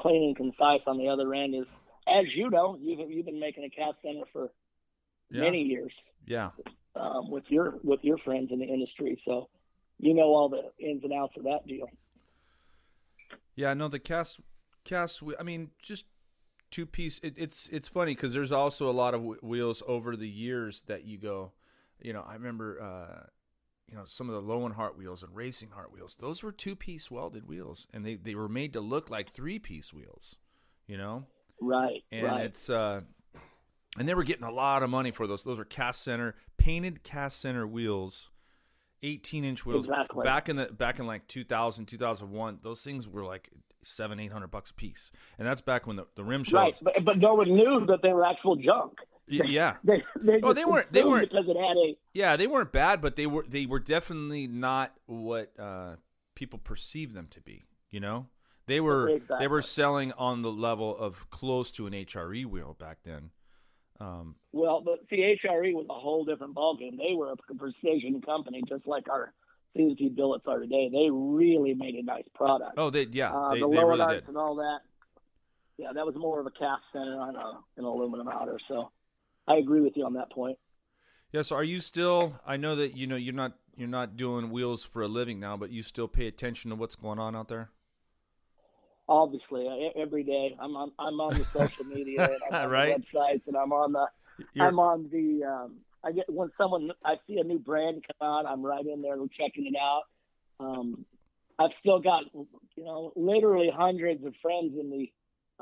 clean 0.00 0.24
and 0.24 0.36
concise 0.36 0.80
on 0.86 0.98
the 0.98 1.08
other 1.08 1.32
end 1.34 1.54
is, 1.54 1.66
as 2.08 2.24
you 2.34 2.50
know, 2.50 2.76
you've 2.80 3.10
you've 3.10 3.26
been 3.26 3.38
making 3.40 3.64
a 3.64 3.70
cast 3.70 3.96
center 4.02 4.24
for 4.32 4.50
yeah, 5.30 5.42
many 5.42 5.62
years 5.62 5.92
yeah, 6.26 6.50
um, 6.96 7.30
with 7.30 7.44
your 7.48 7.74
with 7.84 8.00
your 8.02 8.18
friends 8.18 8.48
in 8.50 8.58
the 8.58 8.66
industry, 8.66 9.20
so 9.24 9.48
you 9.98 10.14
know 10.14 10.24
all 10.34 10.48
the 10.48 10.62
ins 10.84 11.04
and 11.04 11.12
outs 11.12 11.34
of 11.36 11.44
that 11.44 11.66
deal. 11.66 11.86
yeah. 13.54 13.72
No, 13.74 13.88
the 13.88 13.98
cast 13.98 14.40
cast. 14.84 15.22
I 15.38 15.42
mean, 15.42 15.70
just 15.82 16.06
two 16.70 16.86
piece. 16.86 17.18
It, 17.22 17.34
it's 17.38 17.68
it's 17.70 17.88
funny 17.88 18.14
because 18.14 18.32
there's 18.32 18.52
also 18.52 18.88
a 18.88 18.92
lot 18.92 19.14
of 19.14 19.22
wh- 19.22 19.42
wheels 19.44 19.82
over 19.86 20.16
the 20.16 20.28
years 20.28 20.82
that 20.86 21.04
you 21.04 21.18
go. 21.18 21.52
You 22.00 22.12
know, 22.12 22.24
I 22.26 22.34
remember. 22.34 22.80
uh 22.80 23.26
you 23.90 23.98
know 23.98 24.04
some 24.06 24.30
of 24.30 24.34
the 24.34 24.40
Lowenhart 24.40 24.96
wheels 24.96 25.22
and 25.22 25.36
Racing 25.36 25.68
Hart 25.74 25.92
wheels 25.92 26.16
those 26.18 26.42
were 26.42 26.50
two 26.52 26.74
piece 26.74 27.10
welded 27.10 27.46
wheels 27.46 27.86
and 27.92 28.04
they, 28.04 28.14
they 28.14 28.34
were 28.34 28.48
made 28.48 28.72
to 28.72 28.80
look 28.80 29.10
like 29.10 29.34
three 29.34 29.58
piece 29.58 29.92
wheels 29.92 30.36
you 30.86 30.96
know 30.96 31.26
Right, 31.60 32.02
and 32.10 32.24
right. 32.24 32.44
it's 32.46 32.70
uh 32.70 33.02
and 33.98 34.08
they 34.08 34.14
were 34.14 34.24
getting 34.24 34.42
a 34.44 34.50
lot 34.50 34.82
of 34.82 34.88
money 34.88 35.10
for 35.10 35.26
those 35.26 35.44
those 35.44 35.58
are 35.58 35.66
cast 35.66 36.02
center 36.02 36.34
painted 36.56 37.02
cast 37.04 37.42
center 37.42 37.66
wheels 37.66 38.30
18 39.04 39.44
inch 39.44 39.64
wheels 39.66 39.86
Exactly. 39.86 40.24
back 40.24 40.48
in 40.48 40.56
the 40.56 40.66
back 40.66 40.98
in 40.98 41.06
like 41.06 41.26
2000 41.28 41.86
2001 41.86 42.58
those 42.62 42.80
things 42.82 43.06
were 43.08 43.24
like 43.24 43.50
seven 43.82 44.18
eight 44.18 44.32
hundred 44.32 44.50
bucks 44.50 44.70
a 44.70 44.74
piece 44.74 45.12
and 45.38 45.46
that's 45.46 45.60
back 45.60 45.86
when 45.86 45.96
the, 45.96 46.06
the 46.14 46.24
rim 46.24 46.42
shows 46.42 46.54
Right, 46.54 46.76
but 46.82 46.94
but 47.04 47.18
no 47.18 47.34
one 47.34 47.54
knew 47.54 47.84
that 47.86 48.00
they 48.02 48.12
were 48.12 48.24
actual 48.24 48.56
junk. 48.56 48.92
Yeah 49.28 49.76
They, 49.84 50.02
they, 50.20 50.40
Oh, 50.42 50.52
they 50.54 50.64
weren't- 50.64 50.90
they 50.92 51.04
weren't- 51.04 51.30
because 51.30 51.46
it 51.48 51.56
had 51.56 51.76
a 51.76 51.96
yeah 52.14 52.36
they 52.36 52.46
weren't 52.46 52.72
bad 52.72 53.00
but 53.02 53.16
they 53.16 53.26
were 53.26 53.44
they 53.48 53.66
were 53.66 53.80
definitely 53.80 54.46
not 54.46 54.92
what 55.06 55.52
uh 55.58 55.96
people 56.34 56.58
perceive 56.58 57.12
them 57.12 57.28
to 57.30 57.40
be 57.40 57.64
you 57.90 58.00
know 58.00 58.26
They 58.66 58.80
were 58.80 59.08
Exactly. 59.10 59.36
they 59.40 59.48
were 59.48 59.60
selling 59.62 60.12
on 60.12 60.40
the 60.42 60.50
level 60.50 60.96
of 60.96 61.28
close 61.30 61.70
to 61.72 61.86
an 61.86 61.92
HRE 61.92 62.46
wheel 62.46 62.74
back 62.78 62.98
then. 63.04 63.30
Um, 64.00 64.34
Well, 64.52 64.82
but 64.84 65.08
HRE 65.08 65.72
was 65.72 65.86
a 65.88 65.94
whole 65.94 66.24
different 66.24 66.54
ballgame. 66.54 66.98
They 66.98 67.14
were 67.14 67.32
a 67.32 67.36
precision 67.36 68.20
company, 68.22 68.62
just 68.68 68.86
like 68.86 69.08
our 69.08 69.32
CNC 69.76 70.14
billets 70.14 70.44
are 70.46 70.60
today. 70.60 70.88
They 70.92 71.08
really 71.10 71.74
made 71.74 71.94
a 71.94 72.02
nice 72.02 72.24
product. 72.34 72.74
oh, 72.76 72.90
they 72.90 73.06
yeah, 73.10 73.32
uh, 73.32 73.54
they, 73.54 73.60
the 73.60 73.68
they 73.68 73.76
lower 73.76 73.96
really 73.96 74.14
did. 74.14 74.28
and 74.28 74.36
all 74.36 74.56
that. 74.56 74.80
Yeah, 75.76 75.92
that 75.92 76.06
was 76.06 76.14
more 76.14 76.38
of 76.40 76.46
a 76.46 76.50
cast 76.50 76.82
center 76.92 77.18
on 77.18 77.34
a, 77.34 77.58
an 77.76 77.84
aluminum 77.84 78.28
outer. 78.28 78.58
So 78.68 78.90
I 79.48 79.56
agree 79.56 79.80
with 79.80 79.96
you 79.96 80.06
on 80.06 80.14
that 80.14 80.30
point. 80.30 80.58
Yeah. 81.32 81.42
So 81.42 81.56
are 81.56 81.64
you 81.64 81.80
still? 81.80 82.38
I 82.46 82.56
know 82.56 82.76
that 82.76 82.96
you 82.96 83.06
know 83.06 83.16
you're 83.16 83.34
not 83.34 83.54
you're 83.76 83.88
not 83.88 84.16
doing 84.16 84.50
wheels 84.50 84.84
for 84.84 85.02
a 85.02 85.08
living 85.08 85.40
now, 85.40 85.56
but 85.56 85.70
you 85.70 85.82
still 85.82 86.06
pay 86.06 86.28
attention 86.28 86.70
to 86.70 86.76
what's 86.76 86.94
going 86.94 87.18
on 87.18 87.34
out 87.34 87.48
there. 87.48 87.70
Obviously, 89.08 89.66
e- 89.66 89.92
every 90.00 90.22
day 90.24 90.56
I'm 90.60 90.76
on 90.76 90.92
I'm 90.98 91.20
on 91.20 91.38
the 91.38 91.44
social 91.52 91.84
media 91.84 92.24
and 92.24 92.38
I'm 92.48 92.54
on 92.64 92.70
Right. 92.70 92.96
the 93.02 93.18
websites 93.18 93.42
and 93.46 93.56
I'm 93.56 93.72
on 93.72 93.92
the 93.92 94.06
You're- 94.54 94.68
I'm 94.68 94.78
on 94.78 95.08
the 95.12 95.44
um, 95.44 95.76
I 96.02 96.12
get 96.12 96.24
when 96.32 96.50
someone 96.58 96.90
I 97.04 97.16
see 97.26 97.38
a 97.38 97.44
new 97.44 97.58
brand 97.58 98.04
come 98.06 98.26
out, 98.28 98.46
I'm 98.46 98.62
right 98.64 98.84
in 98.84 99.02
there 99.02 99.16
checking 99.38 99.66
it 99.66 99.76
out. 99.80 100.02
Um, 100.60 101.04
I've 101.58 101.70
still 101.80 102.00
got 102.00 102.24
you 102.34 102.84
know 102.84 103.12
literally 103.16 103.70
hundreds 103.74 104.24
of 104.24 104.34
friends 104.42 104.74
in 104.78 104.90
the 104.90 105.10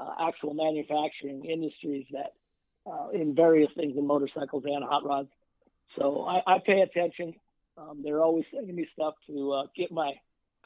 uh, 0.00 0.14
actual 0.28 0.54
manufacturing 0.54 1.44
industries 1.44 2.06
that 2.12 2.32
uh, 2.90 3.08
in 3.10 3.34
various 3.34 3.70
things 3.76 3.96
in 3.96 4.06
motorcycles 4.06 4.64
and 4.66 4.84
hot 4.84 5.04
rods. 5.04 5.28
So 5.98 6.22
I, 6.22 6.54
I 6.54 6.58
pay 6.64 6.80
attention. 6.80 7.34
Um, 7.76 8.00
they're 8.02 8.22
always 8.22 8.44
sending 8.54 8.74
me 8.76 8.88
stuff 8.94 9.14
to 9.26 9.52
uh, 9.52 9.62
get 9.76 9.92
my 9.92 10.12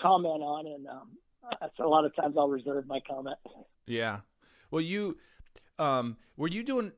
comment 0.01 0.43
on, 0.43 0.67
and 0.67 0.87
um, 0.87 1.11
that's 1.61 1.79
a 1.79 1.87
lot 1.87 2.05
of 2.05 2.15
times 2.17 2.35
I'll 2.39 2.49
reserve 2.49 2.87
my 2.87 3.01
comment. 3.01 3.37
Yeah. 3.87 4.21
Well, 4.71 4.81
you 4.83 5.17
um, 5.79 6.17
were 6.37 6.49
you 6.49 6.63
doing? 6.63 6.93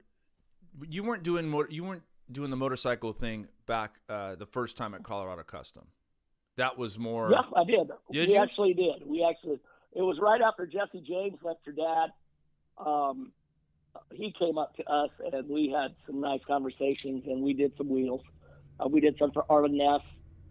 You 0.88 1.02
weren't 1.02 1.22
doing 1.22 1.48
mo- 1.48 1.66
you 1.68 1.84
weren't 1.84 2.02
doing 2.30 2.50
the 2.50 2.56
motorcycle 2.56 3.12
thing 3.12 3.48
back 3.66 3.96
uh, 4.08 4.34
the 4.36 4.46
first 4.46 4.76
time 4.76 4.94
at 4.94 5.02
Colorado 5.02 5.42
Custom. 5.42 5.86
That 6.56 6.76
was 6.78 6.98
more. 6.98 7.30
Yeah, 7.30 7.42
I 7.56 7.64
did. 7.64 7.88
Did 8.12 8.28
we 8.28 8.34
you? 8.34 8.40
actually 8.40 8.74
did. 8.74 9.06
We 9.06 9.26
actually. 9.28 9.60
It 9.94 10.02
was 10.02 10.18
right 10.20 10.40
after 10.40 10.66
Jesse 10.66 11.02
James 11.06 11.38
left 11.42 11.60
your 11.66 11.74
dad. 11.74 12.10
Um, 12.84 13.32
he 14.12 14.32
came 14.38 14.58
up 14.58 14.76
to 14.76 14.84
us 14.88 15.10
and 15.32 15.48
we 15.48 15.74
had 15.74 15.94
some 16.06 16.20
nice 16.20 16.40
conversations 16.46 17.24
and 17.26 17.42
we 17.42 17.52
did 17.52 17.72
some 17.76 17.88
wheels. 17.88 18.20
Uh, 18.78 18.86
we 18.88 19.00
did 19.00 19.16
some 19.18 19.32
for 19.32 19.44
Arlen 19.50 19.76
Ness, 19.76 20.00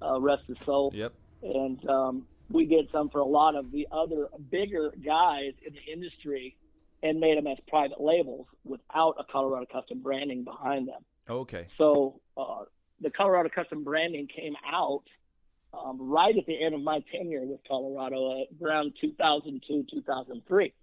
uh, 0.02 0.20
rest 0.20 0.44
his 0.48 0.58
soul, 0.66 0.92
Yep. 0.94 1.14
and 1.44 1.90
um, 1.90 2.26
we 2.50 2.66
did 2.66 2.90
some 2.92 3.10
for 3.10 3.20
a 3.20 3.26
lot 3.26 3.56
of 3.56 3.72
the 3.72 3.88
other 3.92 4.28
bigger 4.50 4.94
guys 5.04 5.54
in 5.66 5.74
the 5.74 5.92
industry, 5.92 6.56
and 7.04 7.20
made 7.20 7.38
them 7.38 7.48
as 7.48 7.58
private 7.68 8.02
labels 8.02 8.48
without 8.64 9.16
a 9.20 9.24
Colorado 9.32 9.66
Custom 9.72 10.02
branding 10.02 10.44
behind 10.44 10.88
them. 10.88 11.02
Okay. 11.30 11.68
So 11.78 12.22
uh, 12.36 12.64
the 13.02 13.12
Colorado 13.12 13.50
Custom 13.54 13.84
branding 13.84 14.28
came 14.28 14.56
out 14.66 15.04
um, 15.74 15.98
right 16.00 16.36
at 16.36 16.46
the 16.46 16.64
end 16.64 16.74
of 16.74 16.82
my 16.82 17.04
tenure 17.12 17.46
with 17.46 17.60
Colorado, 17.68 18.42
uh, 18.42 18.66
around 18.66 18.94
2002, 19.00 19.86
2003. 19.92 20.74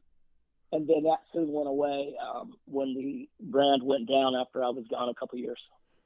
And 0.72 0.88
then 0.88 1.04
that 1.04 1.18
soon 1.32 1.52
went 1.52 1.68
away 1.68 2.14
um, 2.20 2.54
when 2.66 2.94
the 2.94 3.28
brand 3.40 3.82
went 3.82 4.08
down 4.08 4.34
after 4.34 4.62
I 4.62 4.68
was 4.68 4.84
gone 4.90 5.08
a 5.08 5.14
couple 5.14 5.38
years. 5.38 5.60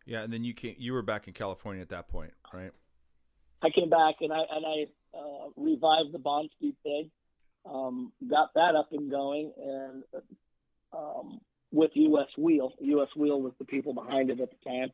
Yeah, 0.04 0.22
and 0.22 0.32
then 0.32 0.44
you 0.44 0.54
came. 0.54 0.74
You 0.78 0.94
were 0.94 1.02
back 1.02 1.26
in 1.28 1.34
California 1.34 1.82
at 1.82 1.90
that 1.90 2.08
point, 2.08 2.32
right? 2.52 2.72
I 3.62 3.70
came 3.70 3.90
back 3.90 4.16
and 4.20 4.32
I 4.32 4.40
and 4.50 4.64
I 4.66 4.86
uh, 5.18 5.48
revived 5.56 6.12
the 6.12 6.48
Speed 6.56 6.76
thing, 6.82 7.10
um, 7.66 8.12
got 8.28 8.54
that 8.54 8.74
up 8.74 8.88
and 8.92 9.10
going, 9.10 9.52
and 9.60 10.04
um, 10.92 11.40
with 11.72 11.90
U.S. 11.94 12.28
Wheel, 12.36 12.72
U.S. 12.80 13.08
Wheel 13.16 13.40
was 13.42 13.52
the 13.58 13.64
people 13.64 13.94
behind 13.94 14.30
it 14.30 14.40
at 14.40 14.50
the 14.50 14.70
time. 14.70 14.90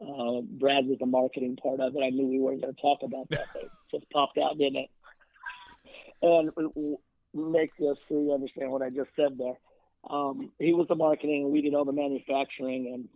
Uh, 0.00 0.40
Brad 0.42 0.86
was 0.86 0.98
the 1.00 1.06
marketing 1.06 1.56
part 1.56 1.80
of 1.80 1.94
it. 1.94 2.02
I 2.04 2.10
knew 2.10 2.26
we 2.26 2.38
weren't 2.38 2.62
going 2.62 2.74
to 2.74 2.80
talk 2.80 3.00
about 3.02 3.28
that, 3.30 3.46
but 3.52 3.62
it 3.64 3.70
just 3.92 4.10
popped 4.10 4.38
out, 4.38 4.58
didn't 4.58 4.76
it? 4.76 4.90
And 6.22 6.48
it 6.48 6.74
w- 6.74 6.98
makes 7.34 7.76
us 7.80 7.96
sure 8.08 8.22
you 8.22 8.32
understand 8.32 8.70
what 8.70 8.82
I 8.82 8.90
just 8.90 9.10
said 9.16 9.38
there. 9.38 9.58
Um, 10.08 10.52
he 10.58 10.72
was 10.72 10.86
the 10.88 10.94
marketing, 10.94 11.42
and 11.44 11.52
we 11.52 11.62
did 11.62 11.74
all 11.74 11.84
the 11.84 11.92
manufacturing, 11.92 12.92
and 12.94 13.08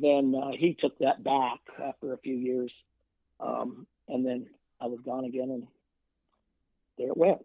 then 0.00 0.40
uh, 0.40 0.50
he 0.56 0.76
took 0.78 0.98
that 0.98 1.22
back 1.22 1.60
after 1.82 2.12
a 2.12 2.18
few 2.18 2.34
years. 2.34 2.72
Um, 3.40 3.86
and 4.08 4.24
then 4.24 4.46
I 4.80 4.86
was 4.86 5.00
gone 5.04 5.24
again, 5.24 5.50
and 5.50 5.66
there 6.98 7.08
it 7.08 7.16
went. 7.16 7.44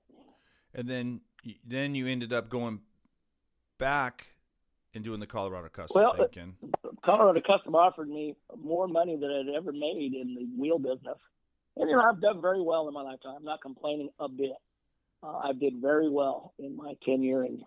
And 0.73 0.89
then 0.89 1.21
then 1.65 1.95
you 1.95 2.07
ended 2.07 2.33
up 2.33 2.49
going 2.49 2.81
back 3.77 4.27
and 4.93 5.03
doing 5.03 5.19
the 5.19 5.27
Colorado 5.27 5.69
Custom 5.69 6.01
Well, 6.01 6.15
thing 6.33 6.55
uh. 6.63 6.89
Colorado 7.03 7.41
Custom 7.45 7.75
offered 7.75 8.09
me 8.09 8.35
more 8.61 8.87
money 8.87 9.17
than 9.17 9.31
I'd 9.31 9.55
ever 9.55 9.71
made 9.71 10.13
in 10.13 10.35
the 10.35 10.61
wheel 10.61 10.77
business. 10.77 11.17
And, 11.77 11.89
you 11.89 11.95
know, 11.95 12.03
I've 12.03 12.21
done 12.21 12.41
very 12.41 12.61
well 12.61 12.87
in 12.87 12.93
my 12.93 13.01
lifetime. 13.01 13.35
I'm 13.37 13.45
not 13.45 13.61
complaining 13.61 14.09
a 14.19 14.29
bit. 14.29 14.51
Uh, 15.23 15.37
I 15.37 15.53
did 15.53 15.81
very 15.81 16.09
well 16.09 16.53
in 16.59 16.75
my 16.75 16.93
tenure. 17.05 17.43
And 17.43 17.61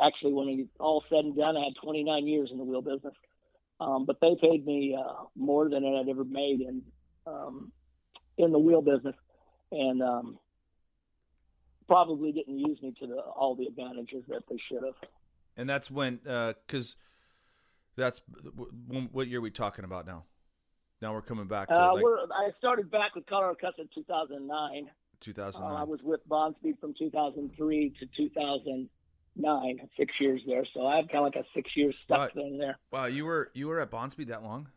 actually, 0.00 0.32
when 0.32 0.48
it 0.48 0.68
all 0.78 1.02
said 1.08 1.24
and 1.24 1.36
done, 1.36 1.56
I 1.56 1.64
had 1.64 1.74
29 1.82 2.26
years 2.26 2.50
in 2.52 2.58
the 2.58 2.64
wheel 2.64 2.82
business. 2.82 3.14
Um, 3.80 4.04
but 4.06 4.18
they 4.20 4.36
paid 4.40 4.66
me 4.66 4.96
uh, 4.98 5.24
more 5.36 5.68
than 5.68 5.84
I'd 5.84 6.08
ever 6.08 6.24
made 6.24 6.60
in 6.60 6.82
um, 7.26 7.72
in 8.38 8.52
the 8.52 8.58
wheel 8.58 8.80
business, 8.80 9.14
and 9.72 10.02
um, 10.02 10.38
probably 11.86 12.32
didn't 12.32 12.58
use 12.58 12.80
me 12.82 12.94
to 13.00 13.06
the, 13.06 13.16
all 13.16 13.54
the 13.54 13.66
advantages 13.66 14.22
that 14.28 14.42
they 14.48 14.56
should 14.68 14.82
have. 14.84 14.94
And 15.56 15.68
that's 15.68 15.90
when 15.90 16.16
because 16.22 16.94
that's 17.96 18.20
w- 18.88 19.08
what 19.10 19.26
year 19.28 19.38
are 19.38 19.42
we 19.42 19.50
talking 19.50 19.84
about 19.84 20.06
now? 20.06 20.24
Now 21.02 21.12
we're 21.12 21.22
coming 21.22 21.46
back 21.46 21.68
to 21.68 21.74
Uh, 21.80 21.94
like 21.94 22.02
we're, 22.04 22.18
I 22.18 22.50
started 22.58 22.90
back 22.90 23.14
with 23.14 23.26
Colorado 23.26 23.56
Custom 23.60 23.88
in 23.96 24.02
2009. 24.02 24.84
Uh, 24.86 24.90
2009. 25.20 25.80
I 25.80 25.84
was 25.84 26.00
with 26.02 26.20
Bondspeed 26.28 26.76
from 26.80 26.94
2003 26.96 27.94
to 27.98 28.06
2009, 28.16 29.88
six 29.96 30.14
years 30.20 30.40
there. 30.46 30.64
So 30.74 30.86
I 30.86 30.96
have 30.96 31.06
kind 31.08 31.18
of 31.26 31.34
like 31.34 31.36
a 31.36 31.44
six 31.54 31.70
year 31.76 31.92
stuck 32.04 32.18
Right. 32.18 32.34
thing 32.34 32.58
there. 32.58 32.78
wow, 32.92 33.06
you 33.06 33.24
were 33.24 33.50
you 33.54 33.66
were 33.68 33.80
at 33.80 33.90
Bondspeed 33.90 34.28
that 34.28 34.42
long? 34.44 34.68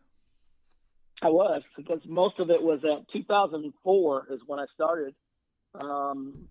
I 1.22 1.28
was 1.30 1.62
because 1.78 2.00
most 2.08 2.40
of 2.40 2.50
it 2.50 2.62
was 2.62 2.80
at 2.84 3.08
2004 3.14 4.28
is 4.32 4.40
when 4.48 4.60
I 4.60 4.66
started 4.74 5.14
um, 5.76 6.48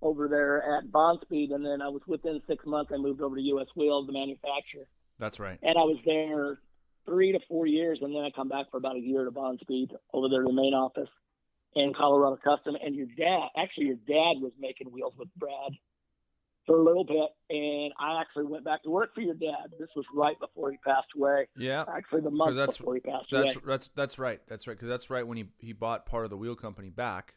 over 0.00 0.28
there 0.28 0.78
at 0.78 0.90
Bondspeed, 0.90 1.50
and 1.50 1.64
then 1.64 1.82
I 1.82 1.88
was 1.88 2.02
within 2.06 2.40
six 2.48 2.64
months 2.64 2.92
I 2.94 2.98
moved 2.98 3.20
over 3.20 3.36
to 3.36 3.42
U.S. 3.42 3.66
Wheels, 3.76 4.06
the 4.06 4.12
manufacturer, 4.12 4.86
That's 5.18 5.40
right. 5.40 5.58
and 5.62 5.76
I 5.76 5.82
was 5.82 5.98
there 6.06 6.58
three 7.04 7.32
to 7.32 7.40
four 7.48 7.66
years, 7.66 7.98
and 8.00 8.14
then 8.14 8.22
I 8.22 8.30
come 8.30 8.48
back 8.48 8.70
for 8.70 8.76
about 8.76 8.96
a 8.96 9.00
year 9.00 9.24
to 9.24 9.30
Bondspeed 9.30 9.90
over 10.12 10.28
there 10.28 10.42
to 10.42 10.46
the 10.46 10.52
main 10.52 10.74
office 10.74 11.08
in 11.74 11.92
Colorado 11.96 12.38
Custom. 12.42 12.76
And 12.82 12.94
your 12.94 13.06
dad, 13.06 13.48
actually, 13.56 13.86
your 13.86 13.96
dad 13.96 14.40
was 14.40 14.52
making 14.58 14.92
wheels 14.92 15.14
with 15.18 15.28
Brad 15.36 15.72
for 16.70 16.78
a 16.78 16.84
little 16.84 17.02
bit, 17.04 17.30
and 17.50 17.92
I 17.98 18.20
actually 18.20 18.44
went 18.46 18.64
back 18.64 18.84
to 18.84 18.90
work 18.90 19.12
for 19.12 19.22
your 19.22 19.34
dad. 19.34 19.72
This 19.78 19.88
was 19.96 20.04
right 20.14 20.38
before 20.38 20.70
he 20.70 20.76
passed 20.78 21.08
away. 21.16 21.48
Yeah. 21.56 21.84
Actually, 21.92 22.20
the 22.22 22.30
month 22.30 22.54
that's- 22.56 22.78
before 22.78 22.94
he 22.94 23.00
passed 23.00 23.26
That's 23.32 23.54
away. 23.56 23.64
that's 23.66 23.90
that's 23.96 24.18
right. 24.20 24.40
That's 24.46 24.68
right 24.68 24.74
because 24.76 24.88
that's 24.88 25.10
right 25.10 25.26
when 25.26 25.36
he 25.36 25.46
he 25.58 25.72
bought 25.72 26.06
part 26.06 26.24
of 26.24 26.30
the 26.30 26.36
wheel 26.36 26.54
company 26.54 26.88
back. 26.90 27.34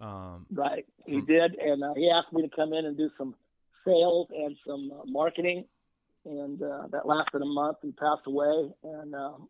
Um, 0.00 0.46
Right, 0.52 0.86
he 1.06 1.16
From- 1.18 1.26
did, 1.26 1.54
and 1.56 1.82
uh, 1.82 1.92
he 1.94 2.08
asked 2.10 2.32
me 2.32 2.42
to 2.42 2.48
come 2.54 2.72
in 2.72 2.86
and 2.86 2.96
do 2.96 3.10
some 3.18 3.34
sales 3.84 4.28
and 4.30 4.56
some 4.66 4.90
uh, 4.92 5.02
marketing, 5.06 5.64
and 6.24 6.62
uh, 6.62 6.86
that 6.92 7.06
lasted 7.06 7.42
a 7.42 7.46
month. 7.46 7.78
He 7.82 7.92
passed 7.92 8.26
away, 8.26 8.70
and 8.84 9.14
um, 9.14 9.48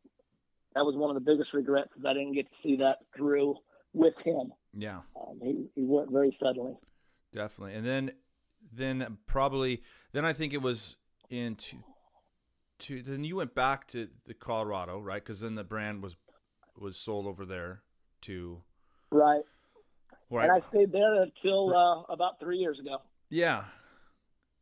that 0.74 0.85
was 0.85 0.97
one 0.97 1.14
of 1.14 1.22
the 1.22 1.31
biggest 1.31 1.53
regrets 1.53 1.91
because 1.95 2.05
I 2.09 2.14
didn't 2.14 2.33
get 2.33 2.47
to 2.47 2.57
see 2.62 2.76
that 2.76 2.97
through 3.16 3.57
with 3.93 4.14
him. 4.24 4.53
yeah, 4.72 5.01
Um, 5.20 5.39
he 5.43 5.66
he 5.74 5.85
went 5.85 6.11
very 6.11 6.35
suddenly. 6.43 6.76
definitely. 7.33 7.74
And 7.74 7.87
then 7.87 8.12
then 8.72 9.18
probably 9.26 9.82
then 10.12 10.24
I 10.24 10.32
think 10.32 10.52
it 10.52 10.62
was 10.62 10.96
in 11.28 11.56
two, 11.56 11.78
two 12.78 13.02
then 13.02 13.24
you 13.24 13.36
went 13.36 13.54
back 13.54 13.86
to 13.88 14.08
the 14.26 14.34
Colorado 14.34 15.00
right 15.00 15.22
because 15.22 15.40
then 15.40 15.54
the 15.54 15.64
brand 15.64 16.02
was 16.02 16.16
was 16.76 16.96
sold 16.96 17.26
over 17.26 17.44
there 17.44 17.82
to 18.22 18.62
Right, 19.12 19.42
right. 20.30 20.48
and 20.48 20.62
I 20.62 20.68
stayed 20.68 20.92
there 20.92 21.22
until 21.22 21.74
uh, 21.76 22.02
about 22.12 22.38
three 22.38 22.58
years 22.58 22.78
ago. 22.78 22.98
Yeah. 23.28 23.64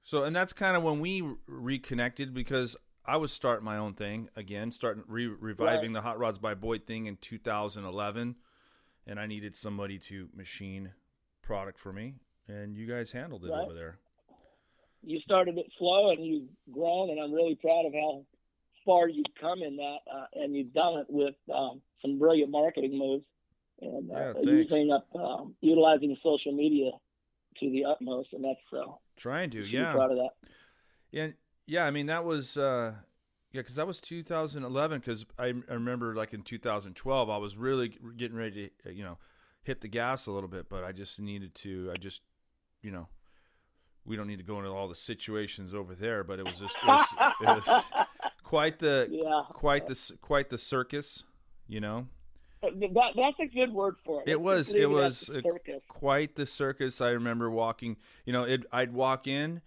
So, 0.05 0.24
and 0.24 0.34
that's 0.34 0.55
kind 0.55 0.74
of 0.74 0.82
when 0.82 1.01
we 1.01 1.22
reconnected 1.46 2.32
because 2.32 2.76
I 3.05 3.18
was 3.18 3.30
starting 3.30 3.64
my 3.64 3.76
own 3.76 3.92
thing 3.92 4.30
again, 4.36 4.70
starting 4.70 5.05
re- 5.07 5.26
reviving 5.26 5.92
the 5.92 6.01
Hot 6.01 6.18
Rods 6.18 6.38
by 6.38 6.55
Boyd 6.55 6.86
thing 6.86 7.05
in 7.07 7.16
2011, 7.16 8.36
and 9.07 9.20
I 9.20 9.26
needed 9.26 9.55
somebody 9.55 9.99
to 9.99 10.28
machine 10.34 10.92
product 11.42 11.78
for 11.78 11.92
me, 11.92 12.14
and 12.49 12.76
you 12.76 12.86
guys 12.86 13.12
handled 13.12 13.44
it 13.44 13.51
Right. 13.51 13.64
over 13.64 13.74
there. 13.74 13.99
you 15.03 15.20
started 15.20 15.57
it 15.59 15.66
slow 15.78 16.11
and 16.11 16.24
you've 16.24 16.49
grown 16.72 17.11
and 17.11 17.20
I'm 17.20 17.32
really 17.32 17.55
proud 17.55 17.86
of 17.86 17.92
how 17.92 18.24
far 18.84 19.09
you've 19.09 19.26
come 19.40 19.62
in 19.62 19.76
that 19.76 19.99
uh, 20.12 20.26
and 20.34 20.57
you've 20.57 20.72
done 20.72 20.99
it 20.99 21.07
with 21.09 21.34
um, 21.55 21.80
some 22.03 22.18
brilliant 22.18 22.51
marketing 22.51 22.99
moves 22.99 23.24
and 23.80 24.11
uh, 24.11 24.34
Yeah, 24.42 24.51
using 24.53 24.90
up 24.90 25.07
um, 25.14 25.55
utilizing 25.61 26.16
social 26.22 26.53
media 26.53 26.90
to 27.61 27.70
the 27.70 27.84
utmost, 27.84 28.32
and 28.32 28.44
that's 28.44 28.59
uh, 28.72 28.90
Trying 29.16 29.51
to, 29.51 29.64
yeah. 29.64 29.92
proud 29.92 30.11
of 30.12 30.16
that. 30.18 30.30
Yeah, 31.11 31.28
yeah. 31.66 31.84
I 31.86 31.90
mean, 31.90 32.07
that 32.07 32.24
was 32.24 32.57
uh, 32.57 32.94
yeah, 33.53 33.61
because 33.62 33.74
that 33.76 33.86
was 33.86 34.01
2011. 34.01 35.01
Because 35.01 35.26
I, 35.38 35.55
I 35.68 35.74
remember, 35.74 36.14
like 36.14 36.32
in 36.34 36.42
2012, 36.42 37.30
I 37.30 37.36
was 37.36 37.57
really 37.57 37.96
getting 38.16 38.36
ready 38.36 38.70
to, 38.84 38.92
you 38.94 39.03
know, 39.03 39.18
hit 39.62 39.80
the 39.80 39.88
gas 39.88 40.26
a 40.26 40.32
little 40.32 40.49
bit, 40.49 40.68
but 40.68 40.84
I 40.84 40.92
just 40.92 41.20
needed 41.20 41.55
to. 41.57 41.90
I 41.92 41.96
just, 41.99 42.22
you 42.83 42.91
know, 42.91 43.09
we 44.05 44.16
don't 44.16 44.26
need 44.26 44.39
to 44.39 44.45
go 44.45 44.59
into 44.59 44.70
all 44.70 44.89
the 44.89 44.95
situations 44.95 45.74
over 45.74 45.95
there, 45.95 46.24
but 46.24 46.39
it 46.39 46.45
was 46.45 46.59
just 46.59 46.76
it 46.83 46.87
was, 46.87 47.07
it 47.43 47.47
was 47.47 47.68
quite 48.43 48.79
the 48.79 49.09
Yeah, 49.11 49.43
quite 49.53 49.87
the 49.87 50.12
quite 50.22 50.49
the 50.51 50.59
circus, 50.59 51.24
you 51.66 51.81
know. 51.81 52.07
that, 52.62 52.72
that's 53.16 53.39
a 53.41 53.47
good 53.47 53.72
word 53.72 53.97
for 54.05 54.22
it. 54.22 54.29
It 54.29 54.41
was 54.41 54.72
it 54.72 54.87
was 54.87 55.29
a- 55.29 55.43
quite 55.89 56.35
the 56.37 56.47
circus. 56.47 57.01
I 57.01 57.11
remember 57.11 57.51
walking. 57.51 57.97
You 58.24 58.33
know, 58.33 58.43
it, 58.45 58.64
I'd 58.72 58.93
walk 58.93 59.26
in, 59.26 59.61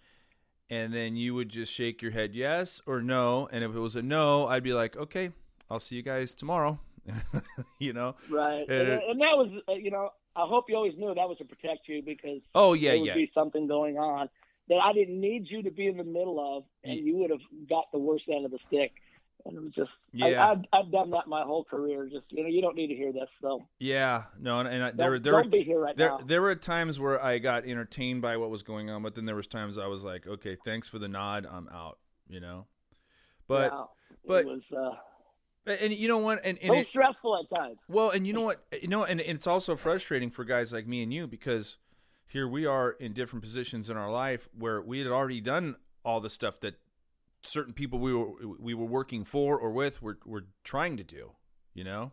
and 0.69 0.93
then 0.93 1.15
you 1.15 1.35
would 1.35 1.49
just 1.49 1.71
shake 1.71 2.01
your 2.01 2.11
head 2.11 2.33
yes 2.33 2.81
or 2.87 3.01
no, 3.01 3.47
and 3.51 3.63
if 3.63 3.75
it 3.75 3.79
was 3.79 3.95
a 3.95 4.01
no, 4.01 4.47
I'd 4.47 4.63
be 4.63 4.73
like, 4.73 4.97
okay, 4.97 5.31
I'll 5.69 5.79
see 5.79 5.95
you 5.97 6.01
guys 6.03 6.33
tomorrow. 6.33 6.79
you 7.79 7.93
know. 7.93 8.15
Right, 8.29 8.65
And 8.69 8.87
and, 8.89 9.01
and 9.03 9.21
that 9.21 9.35
was, 9.37 9.49
uh, 9.69 9.73
you 9.73 9.89
know, 9.91 10.09
I 10.35 10.45
hope 10.47 10.65
you 10.69 10.75
always 10.75 10.93
knew 10.97 11.07
that 11.13 11.27
was 11.27 11.37
to 11.39 11.45
protect 11.45 11.87
you 11.87 12.01
because 12.01 12.41
Oh 12.55 12.73
yeah, 12.73 12.91
there 12.91 12.99
would 12.99 13.07
yeah, 13.07 13.13
be 13.15 13.31
something 13.33 13.67
going 13.67 13.97
on 13.97 14.29
that 14.69 14.77
I 14.77 14.93
didn't 14.93 15.19
need 15.19 15.47
you 15.49 15.63
to 15.63 15.71
be 15.71 15.87
in 15.87 15.97
the 15.97 16.03
middle 16.03 16.57
of, 16.57 16.63
and 16.83 16.95
Ye- 16.97 17.03
you 17.03 17.17
would 17.17 17.29
have 17.31 17.41
got 17.69 17.85
the 17.91 17.99
worst 17.99 18.25
end 18.31 18.45
of 18.45 18.51
the 18.51 18.59
stick. 18.67 18.93
And 19.43 19.57
it 19.57 19.59
was 19.61 19.73
just, 19.73 19.89
Yeah. 20.13 20.45
I, 20.45 20.51
I've, 20.51 20.59
I've 20.71 20.91
done 20.91 21.09
that 21.11 21.27
my 21.27 21.41
whole 21.41 21.63
career. 21.63 22.05
Just, 22.05 22.25
you 22.29 22.43
know, 22.43 22.47
you 22.49 22.61
don't 22.61 22.75
need 22.75 22.87
to 22.87 22.95
hear 22.95 23.11
this, 23.11 23.27
so 23.41 23.63
yeah. 23.79 24.25
No, 24.39 24.59
and, 24.59 24.67
and 24.69 24.83
I, 24.83 24.87
don't, 24.89 24.97
there, 24.97 25.19
there 25.19 25.33
don't 25.33 25.45
were 25.45 25.51
be 25.51 25.63
here 25.63 25.79
right 25.79 25.97
there, 25.97 26.09
now. 26.09 26.19
there 26.23 26.41
were 26.43 26.53
times 26.55 26.99
where 26.99 27.21
I 27.21 27.39
got 27.39 27.65
entertained 27.65 28.21
by 28.21 28.37
what 28.37 28.51
was 28.51 28.61
going 28.61 28.91
on, 28.91 29.01
but 29.01 29.15
then 29.15 29.25
there 29.25 29.35
was 29.35 29.47
times 29.47 29.79
I 29.79 29.87
was 29.87 30.03
like, 30.03 30.27
okay, 30.27 30.57
thanks 30.63 30.87
for 30.87 30.99
the 30.99 31.07
nod, 31.07 31.47
I'm 31.51 31.67
out. 31.69 31.97
You 32.29 32.39
know. 32.39 32.67
But 33.47 33.71
Yeah, 33.73 33.83
but- 34.27 34.41
it 34.41 34.45
was 34.45 34.61
uh, 34.77 34.95
and 35.65 35.93
you 35.93 36.07
know 36.07 36.17
what, 36.17 36.41
and, 36.43 36.57
and 36.59 36.69
so 36.69 36.79
it, 36.79 36.87
stressful 36.89 37.39
at 37.43 37.55
times. 37.55 37.77
Well, 37.87 38.09
and 38.09 38.25
you 38.25 38.33
know 38.33 38.41
what? 38.41 38.63
You 38.81 38.87
know, 38.87 39.03
and 39.03 39.19
it's 39.19 39.47
also 39.47 39.75
frustrating 39.75 40.31
for 40.31 40.43
guys 40.43 40.73
like 40.73 40.87
me 40.87 41.03
and 41.03 41.13
you 41.13 41.27
because 41.27 41.77
here 42.25 42.47
we 42.47 42.65
are 42.65 42.91
in 42.91 43.13
different 43.13 43.43
positions 43.43 43.89
in 43.89 43.97
our 43.97 44.11
life 44.11 44.47
where 44.57 44.81
we 44.81 44.99
had 44.99 45.07
already 45.07 45.41
done 45.41 45.75
all 46.03 46.19
the 46.19 46.29
stuff 46.29 46.59
that 46.61 46.75
certain 47.43 47.73
people 47.73 47.99
we 47.99 48.13
were 48.13 48.31
we 48.59 48.73
were 48.73 48.85
working 48.85 49.25
for 49.25 49.57
or 49.57 49.71
with 49.71 50.01
were 50.01 50.17
were 50.25 50.45
trying 50.63 50.97
to 50.97 51.03
do. 51.03 51.31
You 51.73 51.83
know, 51.85 52.11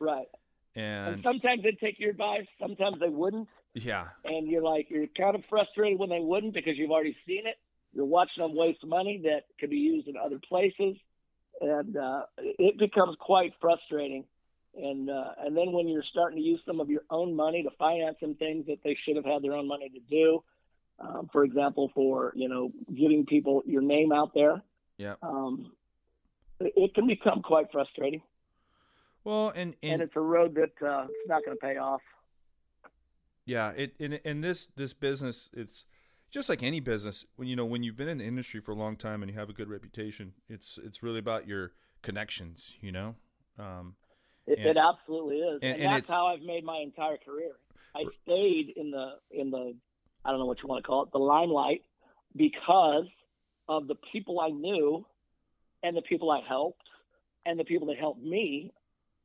Right. 0.00 0.26
And 0.74 1.14
and 1.14 1.22
sometimes 1.22 1.62
they'd 1.62 1.78
take 1.78 1.98
your 1.98 2.10
advice, 2.10 2.46
sometimes 2.60 3.00
they 3.00 3.08
wouldn't. 3.08 3.48
yeah, 3.74 4.08
And 4.24 4.48
you're 4.48 4.62
like, 4.62 4.86
you're 4.90 5.06
kind 5.16 5.34
of 5.34 5.42
frustrated 5.48 5.98
when 5.98 6.08
they 6.08 6.20
wouldn't 6.20 6.54
because 6.54 6.74
you've 6.76 6.90
already 6.90 7.16
seen 7.26 7.46
it. 7.46 7.56
You're 7.92 8.04
watching 8.04 8.42
them 8.42 8.54
waste 8.54 8.84
money 8.86 9.20
that 9.24 9.44
could 9.58 9.70
be 9.70 9.76
used 9.76 10.08
in 10.08 10.14
other 10.16 10.38
places. 10.48 10.96
And 11.60 11.96
uh, 11.96 12.22
it 12.38 12.78
becomes 12.78 13.16
quite 13.20 13.52
frustrating. 13.60 14.24
And 14.76 15.10
uh, 15.10 15.32
and 15.44 15.56
then 15.56 15.72
when 15.72 15.88
you're 15.88 16.04
starting 16.10 16.38
to 16.38 16.44
use 16.44 16.60
some 16.66 16.80
of 16.80 16.88
your 16.88 17.02
own 17.10 17.34
money 17.34 17.62
to 17.62 17.70
finance 17.78 18.16
some 18.20 18.34
things 18.34 18.66
that 18.66 18.78
they 18.84 18.96
should 19.04 19.16
have 19.16 19.24
had 19.24 19.42
their 19.42 19.54
own 19.54 19.66
money 19.66 19.88
to 19.88 20.00
do, 20.08 20.44
um, 21.00 21.28
for 21.32 21.42
example, 21.44 21.90
for 21.94 22.32
you 22.36 22.48
know 22.48 22.70
giving 22.94 23.26
people 23.26 23.62
your 23.66 23.82
name 23.82 24.12
out 24.12 24.32
there, 24.34 24.62
yeah. 24.98 25.14
um, 25.22 25.72
it, 26.60 26.72
it 26.76 26.94
can 26.94 27.06
become 27.06 27.42
quite 27.42 27.72
frustrating. 27.72 28.22
Well, 29.24 29.48
and 29.54 29.74
And, 29.82 29.94
and 29.94 30.02
it's 30.02 30.16
a 30.16 30.20
road 30.20 30.54
that 30.54 30.86
uh, 30.86 31.06
it's 31.08 31.28
not 31.28 31.44
going 31.44 31.56
to 31.56 31.60
pay 31.60 31.76
off. 31.76 32.02
Yeah, 33.44 33.70
it 33.70 33.94
in 33.98 34.12
in 34.12 34.42
this 34.42 34.68
this 34.76 34.92
business, 34.92 35.48
it's 35.52 35.84
just 36.30 36.48
like 36.48 36.62
any 36.62 36.80
business. 36.80 37.24
When 37.36 37.48
you 37.48 37.56
know 37.56 37.64
when 37.64 37.82
you've 37.82 37.96
been 37.96 38.08
in 38.08 38.18
the 38.18 38.24
industry 38.24 38.60
for 38.60 38.72
a 38.72 38.74
long 38.76 38.96
time 38.96 39.22
and 39.22 39.30
you 39.30 39.38
have 39.38 39.48
a 39.48 39.52
good 39.52 39.68
reputation, 39.68 40.32
it's 40.48 40.78
it's 40.84 41.02
really 41.02 41.18
about 41.18 41.46
your 41.46 41.72
connections. 42.02 42.74
You 42.80 42.92
know, 42.92 43.14
um, 43.58 43.96
It, 44.46 44.58
And- 44.60 44.68
it 44.68 44.76
absolutely 44.78 45.40
is, 45.40 45.60
and- 45.62 45.74
and, 45.74 45.82
and 45.82 45.92
that's 45.92 46.08
how 46.08 46.26
I've 46.28 46.40
made 46.40 46.64
my 46.64 46.78
entire 46.78 47.18
career. 47.18 47.56
I 47.94 48.04
stayed 48.22 48.70
in 48.76 48.90
the 48.90 49.18
in 49.30 49.50
the 49.50 49.76
I 50.24 50.30
don't 50.30 50.38
know 50.40 50.46
what 50.46 50.62
you 50.62 50.68
want 50.68 50.82
to 50.84 50.86
call 50.86 51.02
it, 51.04 51.12
the 51.12 51.18
limelight, 51.18 51.82
because 52.34 53.06
of 53.68 53.86
the 53.86 53.94
people 54.12 54.40
I 54.40 54.48
knew, 54.48 55.06
and 55.82 55.96
the 55.96 56.02
people 56.02 56.30
I 56.30 56.40
helped, 56.40 56.88
and 57.46 57.58
the 57.58 57.64
people 57.64 57.86
that 57.88 57.98
helped 57.98 58.22
me 58.22 58.72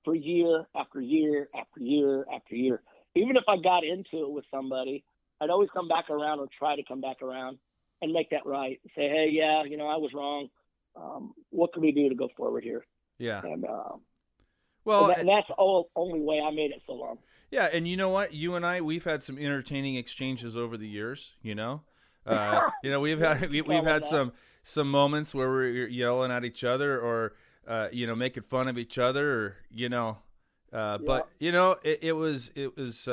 for 0.03 0.13
year 0.13 0.65
after 0.75 0.99
year 1.01 1.49
after 1.55 1.79
year 1.79 2.25
after 2.33 2.55
year. 2.55 2.83
Even 3.15 3.37
if 3.37 3.43
I 3.47 3.57
got 3.57 3.83
into 3.83 4.23
it 4.25 4.31
with 4.31 4.45
somebody, 4.51 5.03
I'd 5.43 5.49
always 5.49 5.69
come 5.73 5.87
back 5.87 6.09
around 6.09 6.39
or 6.39 6.47
try 6.57 6.75
to 6.75 6.83
come 6.87 7.01
back 7.01 7.21
around 7.21 7.57
and 8.01 8.13
make 8.13 8.29
that 8.29 8.45
right. 8.45 8.79
Say, 8.95 9.09
hey, 9.09 9.29
yeah, 9.31 9.63
you 9.63 9.77
know, 9.77 9.87
I 9.87 9.97
was 9.97 10.11
wrong. 10.13 10.47
Um, 10.95 11.33
what 11.49 11.73
can 11.73 11.81
we 11.81 11.91
do 11.91 12.09
to 12.09 12.15
go 12.15 12.29
forward 12.37 12.63
here? 12.63 12.85
yeah. 13.17 13.41
And 13.43 13.65
uh, 13.65 13.97
Well, 14.85 15.05
and, 15.05 15.09
that, 15.09 15.19
and 15.19 15.29
that's 15.29 15.47
the 15.47 15.83
only 15.95 16.21
way 16.21 16.39
I 16.39 16.51
made 16.51 16.71
it 16.71 16.81
so 16.85 16.93
long. 16.93 17.17
Yeah, 17.51 17.69
and 17.71 17.87
you 17.87 17.97
know 17.97 18.09
what? 18.09 18.33
You 18.33 18.55
and 18.55 18.65
I, 18.65 18.81
we've 18.81 19.03
had 19.03 19.21
some 19.23 19.37
entertaining 19.37 19.95
exchanges 19.95 20.57
over 20.57 20.75
the 20.75 20.87
years. 20.87 21.33
You 21.41 21.55
know, 21.55 21.81
uh, 22.25 22.61
you 22.83 22.89
know, 22.89 22.99
we've 22.99 23.19
had 23.19 23.49
we, 23.49 23.61
we've 23.61 23.83
had 23.83 24.05
some 24.05 24.33
some 24.63 24.89
moments 24.89 25.35
where 25.35 25.49
we're 25.49 25.87
yelling 25.87 26.31
at 26.31 26.45
each 26.45 26.63
other 26.63 26.99
or 26.99 27.33
uh, 27.67 27.89
you 27.91 28.07
know 28.07 28.15
making 28.15 28.43
fun 28.43 28.67
of 28.67 28.77
each 28.77 28.97
other 28.97 29.31
or 29.31 29.57
you 29.69 29.87
know, 29.87 30.17
uh, 30.71 30.97
but 30.97 31.29
you 31.39 31.51
know 31.51 31.75
it, 31.83 31.99
it 32.01 32.13
was 32.13 32.51
it 32.55 32.75
was. 32.75 33.07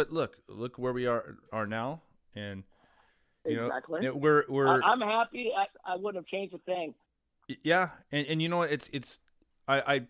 But 0.00 0.10
look, 0.10 0.38
look 0.48 0.78
where 0.78 0.94
we 0.94 1.04
are 1.04 1.36
are 1.52 1.66
now, 1.66 2.00
and 2.34 2.64
you 3.44 3.66
Exactly. 3.66 4.00
know 4.00 4.14
we're 4.14 4.44
we're 4.48 4.66
I, 4.66 4.92
I'm 4.92 5.02
happy. 5.02 5.50
I, 5.54 5.92
I 5.92 5.96
wouldn't 5.96 6.24
have 6.24 6.26
changed 6.26 6.54
a 6.54 6.58
thing. 6.60 6.94
yeah, 7.62 7.90
and 8.10 8.26
and 8.26 8.40
you 8.40 8.48
know 8.48 8.56
what? 8.56 8.72
It's 8.72 8.88
it's 8.94 9.20
I 9.68 9.80
I 9.80 10.00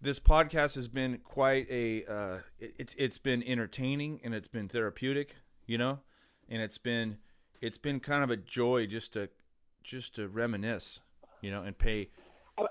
this 0.00 0.18
podcast 0.18 0.76
has 0.76 0.88
been 0.88 1.18
quite 1.18 1.70
a 1.70 2.06
uh, 2.06 2.38
it's 2.58 2.94
it's 2.96 3.18
been 3.18 3.42
entertaining 3.42 4.18
and 4.24 4.34
it's 4.34 4.48
been 4.48 4.66
therapeutic, 4.66 5.36
you 5.66 5.76
know, 5.76 5.98
and 6.48 6.62
it's 6.62 6.78
been 6.78 7.18
it's 7.60 7.76
been 7.76 8.00
kind 8.00 8.24
of 8.24 8.30
a 8.30 8.36
joy 8.38 8.86
just 8.86 9.12
to 9.12 9.28
just 9.84 10.14
to 10.14 10.26
reminisce, 10.26 11.00
you 11.42 11.50
know, 11.50 11.64
and 11.64 11.76
pay. 11.76 12.08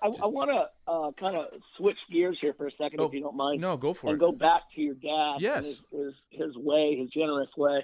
I, 0.02 0.08
I, 0.24 0.26
want 0.28 0.50
to 0.52 0.92
uh, 0.92 1.12
kind 1.20 1.36
of 1.38 1.46
switch 1.78 1.98
gears 2.12 2.38
here 2.42 2.54
for 2.54 2.68
a 2.68 2.72
second, 2.72 3.00
Oh, 3.00 3.06
if 3.06 3.14
you 3.14 3.22
don't 3.22 3.36
mind, 3.38 3.62
No, 3.62 3.78
go 3.78 3.94
for 3.94 4.08
and 4.08 4.18
it. 4.18 4.20
go 4.20 4.32
back 4.32 4.64
to 4.76 4.82
your 4.82 4.96
dad. 4.96 5.36
Yes. 5.40 5.56
and 5.58 5.66
his, 5.66 5.82
his 5.92 6.14
his 6.48 6.58
way, 6.58 6.98
his 7.00 7.10
generous 7.10 7.50
way. 7.58 7.80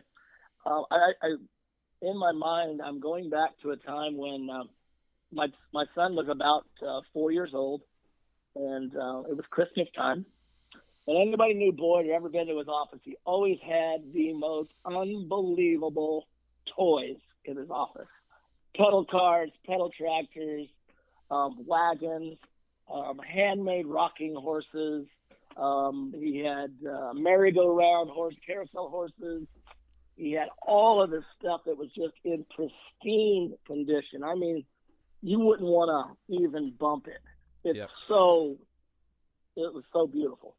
Uh, 0.66 0.82
I, 0.92 1.12
I, 1.22 1.36
in 2.02 2.18
my 2.18 2.32
mind, 2.32 2.82
I'm 2.84 3.00
going 3.00 3.30
back 3.30 3.52
to 3.62 3.72
a 3.72 3.78
time 3.78 4.18
when 4.18 4.50
um, 4.50 4.70
my 5.32 5.48
my 5.74 5.86
son 5.96 6.16
was 6.16 6.28
about 6.30 6.66
uh, 6.86 7.02
four 7.14 7.32
years 7.32 7.52
old, 7.54 7.82
and 8.56 8.92
uh, 8.96 9.24
it 9.30 9.36
was 9.36 9.46
Christmas 9.50 9.88
time. 9.96 10.26
And 11.06 11.18
anybody 11.18 11.54
knew 11.54 11.74
Boyd 11.74 12.08
or 12.08 12.14
ever 12.14 12.30
been 12.30 12.48
to 12.48 12.58
his 12.58 12.68
office, 12.70 13.00
he 13.04 13.18
always 13.26 13.58
had 13.62 14.14
the 14.14 14.32
most 14.34 14.70
unbelievable 14.86 16.28
toys 16.78 17.18
in 17.46 17.58
his 17.58 17.70
office: 17.70 18.08
pedal 18.76 19.06
cars, 19.10 19.50
pedal 19.66 19.92
tractors, 19.98 20.68
um, 21.34 21.52
wagons, 21.66 22.38
um, 22.94 23.18
handmade 23.20 23.88
rocking 23.88 24.36
horses. 24.36 25.06
Um, 25.58 26.14
he 26.16 26.40
had 26.40 26.72
uh, 26.90 27.14
merry-go-round 27.14 28.10
horse, 28.10 28.36
carousel 28.46 28.90
horses. 28.90 29.48
He 30.16 30.32
had 30.40 30.50
all 30.74 31.02
of 31.04 31.10
this 31.10 31.24
stuff 31.40 31.62
that 31.66 31.78
was 31.78 31.90
just 31.96 32.14
in 32.24 32.46
pristine 32.56 33.54
condition. 33.66 34.24
I 34.24 34.36
mean, 34.36 34.64
you 35.22 35.40
wouldn't 35.40 35.68
want 35.68 35.90
to 36.28 36.44
even 36.44 36.74
bump 36.80 37.08
it. 37.08 37.22
It's 37.64 37.78
Yep. 37.78 37.90
so, 38.08 38.58
it 39.56 39.74
was 39.74 39.84
so 39.94 40.08
beautiful. 40.08 40.56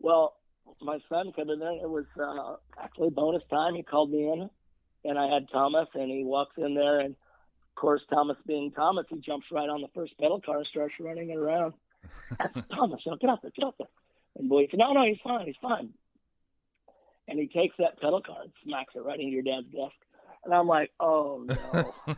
Well, 0.00 0.36
my 0.80 0.98
son 1.08 1.32
came 1.34 1.50
in 1.50 1.58
there. 1.58 1.72
It 1.72 1.88
was 1.88 2.04
uh, 2.20 2.56
actually 2.82 3.10
bonus 3.10 3.42
time. 3.50 3.74
He 3.74 3.82
called 3.82 4.10
me 4.10 4.30
in, 4.32 4.50
and 5.04 5.18
I 5.18 5.32
had 5.32 5.48
Thomas, 5.50 5.88
and 5.94 6.10
he 6.10 6.22
walks 6.24 6.54
in 6.58 6.74
there, 6.74 7.00
and 7.00 7.16
course, 7.76 8.02
Thomas 8.10 8.36
being 8.46 8.72
Thomas, 8.72 9.06
he 9.08 9.20
jumps 9.20 9.46
right 9.52 9.68
on 9.68 9.82
the 9.82 9.88
first 9.94 10.18
pedal 10.18 10.40
car 10.40 10.58
and 10.58 10.66
starts 10.66 10.94
running 10.98 11.30
it 11.30 11.36
around. 11.36 11.74
Said, 12.40 12.64
Thomas, 12.74 13.00
you 13.04 13.12
know, 13.12 13.18
get 13.18 13.30
out 13.30 13.42
there, 13.42 13.52
get 13.54 13.64
out 13.64 13.74
there. 13.78 13.88
And 14.36 14.48
boy 14.48 14.66
said, 14.70 14.78
no, 14.78 14.92
no, 14.92 15.04
he's 15.04 15.20
fine, 15.22 15.46
he's 15.46 15.56
fine. 15.62 15.90
And 17.28 17.38
he 17.38 17.48
takes 17.48 17.76
that 17.78 18.00
pedal 18.00 18.22
car 18.22 18.42
and 18.42 18.52
smacks 18.64 18.94
it 18.94 19.04
right 19.04 19.18
into 19.18 19.32
your 19.32 19.42
dad's 19.42 19.66
desk. 19.66 19.94
And 20.44 20.54
I'm 20.54 20.68
like, 20.68 20.90
oh 21.00 21.44
no. 21.46 22.16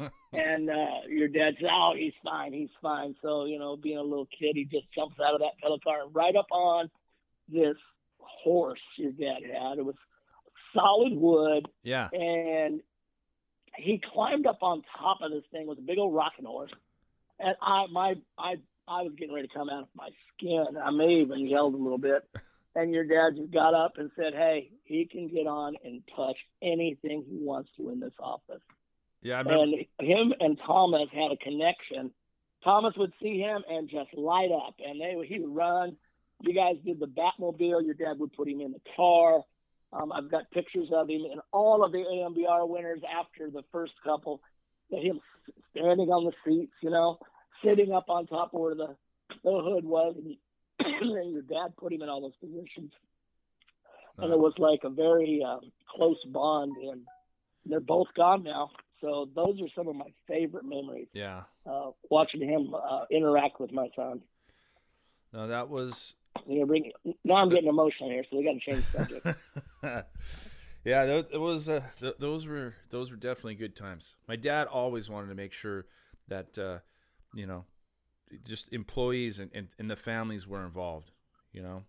and 0.32 0.70
uh, 0.70 1.08
your 1.08 1.28
dad 1.28 1.54
said, 1.60 1.70
oh, 1.70 1.94
he's 1.96 2.14
fine, 2.24 2.52
he's 2.52 2.70
fine. 2.82 3.14
So, 3.22 3.44
you 3.44 3.58
know, 3.58 3.76
being 3.76 3.98
a 3.98 4.02
little 4.02 4.26
kid, 4.26 4.54
he 4.54 4.64
just 4.64 4.92
jumps 4.94 5.16
out 5.24 5.34
of 5.34 5.40
that 5.40 5.58
pedal 5.62 5.78
car 5.80 6.02
and 6.04 6.14
right 6.14 6.34
up 6.34 6.46
on 6.50 6.90
this 7.48 7.76
horse 8.18 8.80
your 8.96 9.12
dad 9.12 9.42
had. 9.42 9.78
It 9.78 9.84
was 9.84 9.94
solid 10.74 11.12
wood 11.14 11.66
yeah, 11.82 12.08
and 12.12 12.80
he 13.78 14.00
climbed 14.12 14.46
up 14.46 14.58
on 14.62 14.82
top 14.98 15.18
of 15.22 15.30
this 15.30 15.44
thing 15.52 15.66
with 15.66 15.78
a 15.78 15.82
big 15.82 15.98
old 15.98 16.14
rocking 16.14 16.44
horse, 16.44 16.72
and 17.38 17.54
I 17.62 17.86
my 17.90 18.14
I 18.38 18.56
I 18.86 19.02
was 19.02 19.12
getting 19.16 19.34
ready 19.34 19.48
to 19.48 19.54
come 19.54 19.70
out 19.70 19.82
of 19.82 19.88
my 19.94 20.10
skin. 20.34 20.66
I 20.82 20.90
may 20.90 21.20
even 21.20 21.46
yelled 21.46 21.74
a 21.74 21.78
little 21.78 21.98
bit, 21.98 22.28
and 22.74 22.92
your 22.92 23.04
dad 23.04 23.36
just 23.36 23.52
got 23.52 23.74
up 23.74 23.98
and 23.98 24.10
said, 24.16 24.34
"Hey, 24.34 24.70
he 24.84 25.06
can 25.06 25.28
get 25.28 25.46
on 25.46 25.76
and 25.84 26.02
touch 26.14 26.36
anything 26.62 27.24
he 27.28 27.38
wants 27.38 27.70
to 27.76 27.90
in 27.90 28.00
this 28.00 28.14
office." 28.18 28.62
Yeah, 29.22 29.36
I 29.36 29.40
remember. 29.40 29.76
And 29.98 30.08
him 30.08 30.34
and 30.40 30.58
Thomas 30.66 31.08
had 31.12 31.32
a 31.32 31.36
connection. 31.36 32.12
Thomas 32.64 32.94
would 32.96 33.12
see 33.22 33.38
him 33.38 33.62
and 33.68 33.88
just 33.88 34.12
light 34.14 34.50
up, 34.50 34.74
and 34.84 35.00
they 35.00 35.16
he 35.26 35.38
would 35.40 35.54
run. 35.54 35.96
You 36.40 36.54
guys 36.54 36.76
did 36.84 37.00
the 37.00 37.06
Batmobile. 37.06 37.84
Your 37.84 37.94
dad 37.94 38.18
would 38.18 38.32
put 38.32 38.48
him 38.48 38.60
in 38.60 38.72
the 38.72 38.80
car. 38.96 39.42
Um, 39.92 40.12
I've 40.12 40.30
got 40.30 40.50
pictures 40.50 40.88
of 40.94 41.08
him 41.08 41.22
and 41.30 41.40
all 41.52 41.84
of 41.84 41.92
the 41.92 41.98
AMBR 41.98 42.68
winners 42.68 43.00
after 43.18 43.50
the 43.50 43.62
first 43.72 43.92
couple. 44.04 44.40
Him 44.90 45.20
standing 45.70 46.08
on 46.08 46.24
the 46.24 46.32
seats, 46.44 46.72
you 46.82 46.90
know, 46.90 47.18
sitting 47.64 47.92
up 47.92 48.08
on 48.08 48.26
top 48.26 48.54
of 48.54 48.60
where 48.60 48.74
the 48.74 48.96
the 49.44 49.50
hood 49.50 49.84
was, 49.84 50.16
and, 50.16 50.36
and 51.18 51.32
your 51.32 51.42
dad 51.42 51.76
put 51.76 51.92
him 51.92 52.02
in 52.02 52.08
all 52.08 52.20
those 52.20 52.36
positions. 52.36 52.92
And 54.20 54.32
it 54.32 54.38
was 54.38 54.54
like 54.58 54.80
a 54.82 54.90
very 54.90 55.44
um, 55.46 55.70
close 55.94 56.18
bond, 56.26 56.76
and 56.76 57.02
they're 57.64 57.78
both 57.78 58.08
gone 58.16 58.42
now. 58.42 58.70
So 59.00 59.28
those 59.34 59.60
are 59.60 59.68
some 59.76 59.86
of 59.86 59.94
my 59.94 60.12
favorite 60.26 60.64
memories. 60.64 61.06
Yeah. 61.12 61.42
Uh, 61.64 61.90
watching 62.10 62.40
him 62.40 62.74
uh, 62.74 63.04
interact 63.12 63.60
with 63.60 63.70
my 63.70 63.88
son. 63.94 64.22
No, 65.32 65.46
that 65.46 65.68
was. 65.68 66.14
You 66.46 66.60
know, 66.60 66.66
bring, 66.66 66.92
now 67.24 67.36
I'm 67.36 67.48
getting 67.48 67.68
emotional 67.68 68.10
here, 68.10 68.24
so 68.30 68.36
we 68.36 68.44
got 68.44 68.52
to 68.52 68.60
change 68.60 68.84
the 68.92 68.98
subject. 68.98 69.38
yeah, 70.84 71.04
it 71.04 71.40
was. 71.40 71.68
Uh, 71.68 71.82
th- 71.98 72.16
those 72.18 72.46
were 72.46 72.74
those 72.90 73.10
were 73.10 73.16
definitely 73.16 73.54
good 73.54 73.76
times. 73.76 74.16
My 74.26 74.36
dad 74.36 74.66
always 74.66 75.08
wanted 75.10 75.28
to 75.28 75.34
make 75.34 75.52
sure 75.52 75.86
that 76.28 76.58
uh, 76.58 76.78
you 77.34 77.46
know, 77.46 77.64
just 78.46 78.72
employees 78.72 79.38
and, 79.38 79.50
and, 79.54 79.68
and 79.78 79.90
the 79.90 79.96
families 79.96 80.46
were 80.46 80.64
involved. 80.64 81.10
You 81.52 81.62
know. 81.62 81.82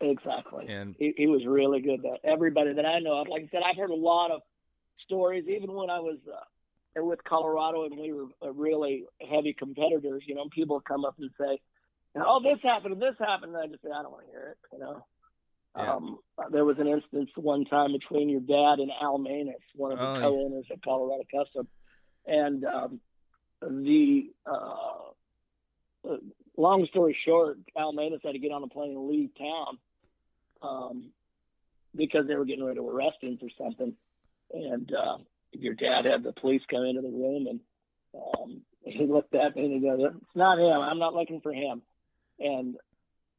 Exactly. 0.00 0.66
And 0.68 0.94
he, 0.98 1.14
he 1.16 1.26
was 1.26 1.46
really 1.46 1.80
good. 1.80 2.02
That 2.02 2.18
everybody 2.24 2.72
that 2.74 2.84
I 2.84 2.98
know 3.00 3.20
of, 3.20 3.28
like 3.28 3.42
I 3.42 3.48
said, 3.50 3.62
I've 3.64 3.76
heard 3.76 3.90
a 3.90 3.94
lot 3.94 4.30
of 4.30 4.42
stories, 5.04 5.44
even 5.48 5.72
when 5.72 5.90
I 5.90 6.00
was 6.00 6.18
uh, 6.30 7.04
with 7.04 7.22
Colorado 7.24 7.84
and 7.84 7.98
we 7.98 8.12
were 8.12 8.26
uh, 8.42 8.52
really 8.52 9.04
heavy 9.30 9.52
competitors. 9.52 10.22
You 10.26 10.34
know, 10.34 10.46
people 10.54 10.80
come 10.80 11.04
up 11.04 11.16
and 11.18 11.30
say, 11.38 11.60
"Oh, 12.16 12.40
this 12.42 12.58
happened 12.62 12.94
and 12.94 13.02
this 13.02 13.16
happened," 13.18 13.54
and 13.54 13.62
I 13.62 13.66
just 13.66 13.82
say, 13.82 13.90
"I 13.90 14.02
don't 14.02 14.12
want 14.12 14.26
to 14.26 14.30
hear 14.30 14.48
it." 14.52 14.58
You 14.72 14.78
know. 14.78 15.04
Yeah. 15.76 15.94
Um, 15.94 16.18
there 16.52 16.64
was 16.64 16.78
an 16.78 16.86
instance 16.86 17.30
one 17.34 17.64
time 17.64 17.92
between 17.92 18.28
your 18.28 18.40
dad 18.40 18.80
and 18.80 18.92
Al 19.02 19.18
Manus, 19.18 19.56
one 19.74 19.90
of 19.90 19.98
the 19.98 20.04
Oh, 20.04 20.20
co-owners 20.20 20.66
at 20.70 20.82
Colorado 20.84 21.24
Custom, 21.34 21.66
and 22.26 22.64
um, 22.64 23.00
the 23.60 24.30
uh, 24.46 26.14
long 26.56 26.86
story 26.90 27.16
short, 27.24 27.58
Al 27.76 27.92
Manus 27.92 28.20
had 28.22 28.32
to 28.32 28.38
get 28.38 28.52
on 28.52 28.62
a 28.62 28.68
plane 28.68 28.92
and 28.92 29.08
leave 29.08 29.30
town 29.36 29.78
um, 30.62 31.10
because 31.94 32.26
they 32.28 32.36
were 32.36 32.44
getting 32.44 32.64
ready 32.64 32.78
to 32.78 32.88
arrest 32.88 33.16
him 33.20 33.38
for 33.38 33.48
something. 33.58 33.94
And 34.52 34.92
uh, 34.92 35.18
your 35.52 35.74
dad 35.74 36.04
had 36.04 36.22
the 36.22 36.32
police 36.32 36.62
come 36.70 36.84
into 36.84 37.02
the 37.02 37.08
room, 37.08 37.46
and 37.48 37.60
um, 38.14 38.60
he 38.84 39.06
looked 39.06 39.34
at 39.34 39.56
me 39.56 39.64
and 39.64 39.74
he 39.74 39.80
goes, 39.80 39.98
"It's 40.14 40.36
not 40.36 40.58
him. 40.58 40.80
I'm 40.80 40.98
not 40.98 41.14
looking 41.14 41.40
for 41.40 41.52
him." 41.52 41.82
And 42.38 42.76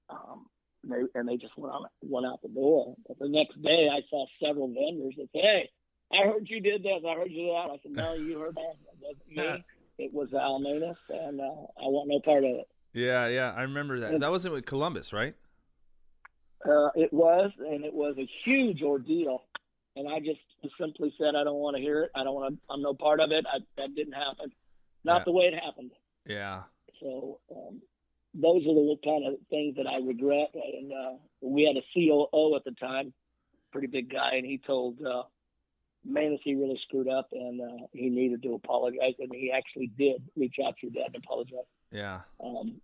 um, 0.10 0.46
they 0.88 1.02
and 1.16 1.28
they 1.28 1.38
just 1.38 1.58
went 1.58 1.74
on 1.74 1.86
went 2.02 2.26
out 2.26 2.42
the 2.42 2.50
door. 2.50 2.96
But 3.08 3.20
the 3.20 3.30
next 3.30 3.62
day, 3.62 3.90
I 3.92 4.02
saw 4.10 4.26
several 4.44 4.68
vendors 4.68 5.16
that 5.18 5.28
said, 5.34 5.42
"Hey, 5.42 5.70
I 6.14 6.26
heard 6.28 6.48
you 6.50 6.62
did 6.62 6.84
this. 6.84 7.02
I 7.08 7.16
heard 7.16 7.32
you 7.32 7.46
did 7.48 7.54
that." 7.56 7.72
I 7.72 7.78
said, 7.84 7.92
"No, 7.92 8.14
you 8.14 8.40
heard 8.40 8.56
that. 8.56 8.76
It 8.94 8.98
wasn't 9.02 9.30
me. 9.58 9.64
It 9.98 10.14
was 10.14 10.28
Al 10.34 10.60
Manus, 10.60 10.98
and 11.08 11.40
uh, 11.40 11.44
I 11.46 11.88
want 11.88 12.10
no 12.10 12.20
part 12.20 12.44
of 12.44 12.50
it." 12.50 12.68
yeah, 12.94 13.28
yeah, 13.28 13.54
I 13.56 13.62
remember 13.62 13.98
that. 14.02 14.20
That 14.20 14.30
wasn't 14.30 14.54
with 14.54 14.66
Columbus, 14.66 15.14
right? 15.14 15.36
Uh, 16.66 16.90
it 16.96 17.14
was, 17.14 17.52
and 17.60 17.86
it 17.86 17.94
was 17.94 18.16
a 18.18 18.28
huge 18.44 18.82
ordeal. 18.82 19.44
And 19.96 20.10
I 20.10 20.20
just 20.20 20.40
simply 20.78 21.14
said, 21.18 21.36
I 21.36 21.44
don't 21.46 21.56
want 21.60 21.78
to 21.78 21.82
hear 21.82 22.04
it. 22.04 22.12
I 22.16 22.24
don't 22.26 22.34
want 22.36 22.56
to. 22.56 22.60
I'm 22.74 22.82
no 22.82 22.94
part 22.94 23.20
of 23.22 23.32
it. 23.32 23.46
I, 23.48 23.60
that 23.78 23.96
didn't 23.96 24.14
happen. 24.14 24.52
Not 25.06 25.20
Yeah. 25.20 25.24
the 25.26 25.32
way 25.32 25.46
it 25.46 25.54
happened. 25.64 25.92
Yeah. 26.26 26.64
So 27.00 27.40
um, 27.56 27.82
those 28.40 28.62
are 28.64 28.74
the 28.74 28.98
kind 29.04 29.26
of 29.28 29.36
things 29.50 29.76
that 29.78 29.88
I 29.88 29.98
regret. 30.06 30.50
And 30.54 30.92
uh, 30.92 31.18
we 31.42 31.64
had 31.64 31.78
a 31.78 31.86
COO 31.94 32.56
at 32.56 32.64
the 32.66 32.72
time, 32.80 33.14
pretty 33.72 33.88
big 33.88 34.12
guy, 34.12 34.36
and 34.36 34.46
he 34.46 34.60
told 34.66 35.00
uh, 35.02 35.24
Manus 36.04 36.42
he 36.44 36.56
really 36.56 36.80
screwed 36.88 37.10
up 37.10 37.30
and 37.32 37.62
uh, 37.62 37.86
he 37.94 38.10
needed 38.10 38.44
to 38.44 38.54
apologize. 38.54 39.14
And 39.20 39.32
he 39.34 39.52
actually 39.56 39.92
did 39.98 40.22
reach 40.36 40.56
out 40.66 40.76
to 40.80 40.88
your 40.88 40.94
dad 40.94 41.14
and 41.14 41.24
apologize. 41.24 41.68
Yeah. 41.92 42.22
Um, 42.44 42.82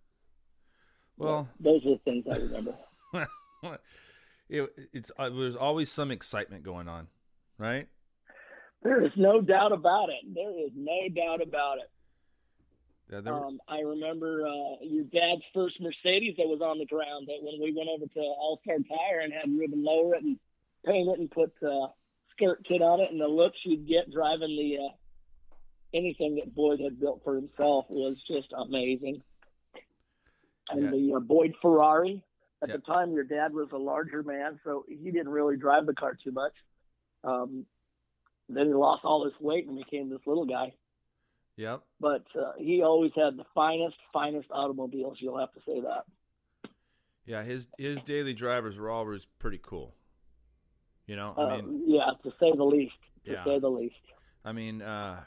Well, 1.18 1.48
those 1.60 1.84
are 1.86 1.90
the 1.90 2.00
things 2.04 2.24
I 2.30 2.36
remember. 2.36 2.74
it, 4.48 4.70
it's 4.92 5.12
uh, 5.18 5.28
there's 5.28 5.56
always 5.56 5.90
some 5.90 6.10
excitement 6.10 6.64
going 6.64 6.88
on, 6.88 7.08
right? 7.58 7.88
There 8.82 9.04
is 9.04 9.12
no 9.16 9.40
doubt 9.40 9.72
about 9.72 10.08
it. 10.08 10.34
There 10.34 10.50
is 10.50 10.72
no 10.74 11.08
doubt 11.14 11.42
about 11.42 11.78
it. 11.78 11.90
Yeah, 13.10 13.20
there 13.20 13.34
were- 13.34 13.44
Um, 13.44 13.60
I 13.68 13.80
remember 13.80 14.46
uh, 14.46 14.76
your 14.80 15.04
dad's 15.04 15.42
first 15.52 15.80
Mercedes 15.80 16.36
that 16.38 16.48
was 16.48 16.60
on 16.62 16.78
the 16.78 16.86
ground. 16.86 17.26
That 17.28 17.42
when 17.42 17.60
we 17.60 17.72
went 17.72 17.88
over 17.90 18.06
to 18.06 18.20
All 18.20 18.58
Star 18.62 18.76
Tire 18.78 19.20
and 19.20 19.32
had 19.32 19.50
Ruben 19.50 19.82
lower 19.84 20.14
it 20.14 20.22
and 20.22 20.38
paint 20.84 21.08
it 21.08 21.18
and 21.18 21.30
put 21.30 21.52
uh, 21.62 21.88
skirt 22.30 22.64
kit 22.66 22.80
on 22.80 23.00
it, 23.00 23.10
and 23.10 23.20
the 23.20 23.28
looks 23.28 23.58
you'd 23.64 23.86
get 23.86 24.10
driving 24.10 24.56
the 24.56 24.78
uh, 24.78 24.94
anything 25.94 26.36
that 26.36 26.54
Boyd 26.54 26.80
had 26.80 26.98
built 26.98 27.22
for 27.22 27.34
himself 27.34 27.84
was 27.90 28.16
just 28.26 28.52
amazing. 28.56 29.22
And 30.70 30.84
Yeah. 30.84 30.90
the 30.90 31.14
uh, 31.16 31.20
Boyd 31.20 31.54
Ferrari. 31.60 32.22
At 32.62 32.68
Yeah. 32.68 32.76
the 32.76 32.82
time, 32.82 33.12
your 33.12 33.24
dad 33.24 33.52
was 33.52 33.72
a 33.72 33.76
larger 33.76 34.22
man, 34.22 34.60
so 34.62 34.84
he 34.88 35.10
didn't 35.10 35.30
really 35.30 35.56
drive 35.56 35.84
the 35.84 35.94
car 35.94 36.14
too 36.14 36.30
much. 36.30 36.54
Um, 37.24 37.66
then 38.48 38.66
he 38.68 38.72
lost 38.72 39.04
all 39.04 39.24
his 39.24 39.38
weight 39.40 39.66
and 39.66 39.76
became 39.76 40.08
this 40.08 40.24
little 40.26 40.46
guy 40.46 40.72
Yep. 41.62 41.82
but 42.00 42.24
uh, 42.34 42.52
he 42.58 42.82
always 42.82 43.12
had 43.14 43.36
the 43.36 43.44
finest, 43.54 43.96
finest 44.12 44.48
automobiles. 44.50 45.18
You'll 45.20 45.38
have 45.38 45.52
to 45.52 45.60
say 45.64 45.80
that. 45.80 46.04
Yeah, 47.24 47.44
his 47.44 47.68
his 47.78 48.02
daily 48.02 48.34
drivers 48.34 48.76
were 48.76 48.90
always 48.90 49.26
pretty 49.38 49.60
cool. 49.62 49.94
You 51.06 51.14
know, 51.16 51.34
I 51.38 51.42
Uh, 51.42 51.62
mean, 51.62 51.82
yeah, 51.86 52.10
to 52.24 52.30
say 52.40 52.50
the 52.56 52.64
least. 52.64 52.94
To 53.26 53.32
Yeah. 53.32 53.44
say 53.44 53.58
the 53.60 53.68
least. 53.70 53.94
I 54.44 54.50
mean, 54.52 54.82
uh, 54.82 55.20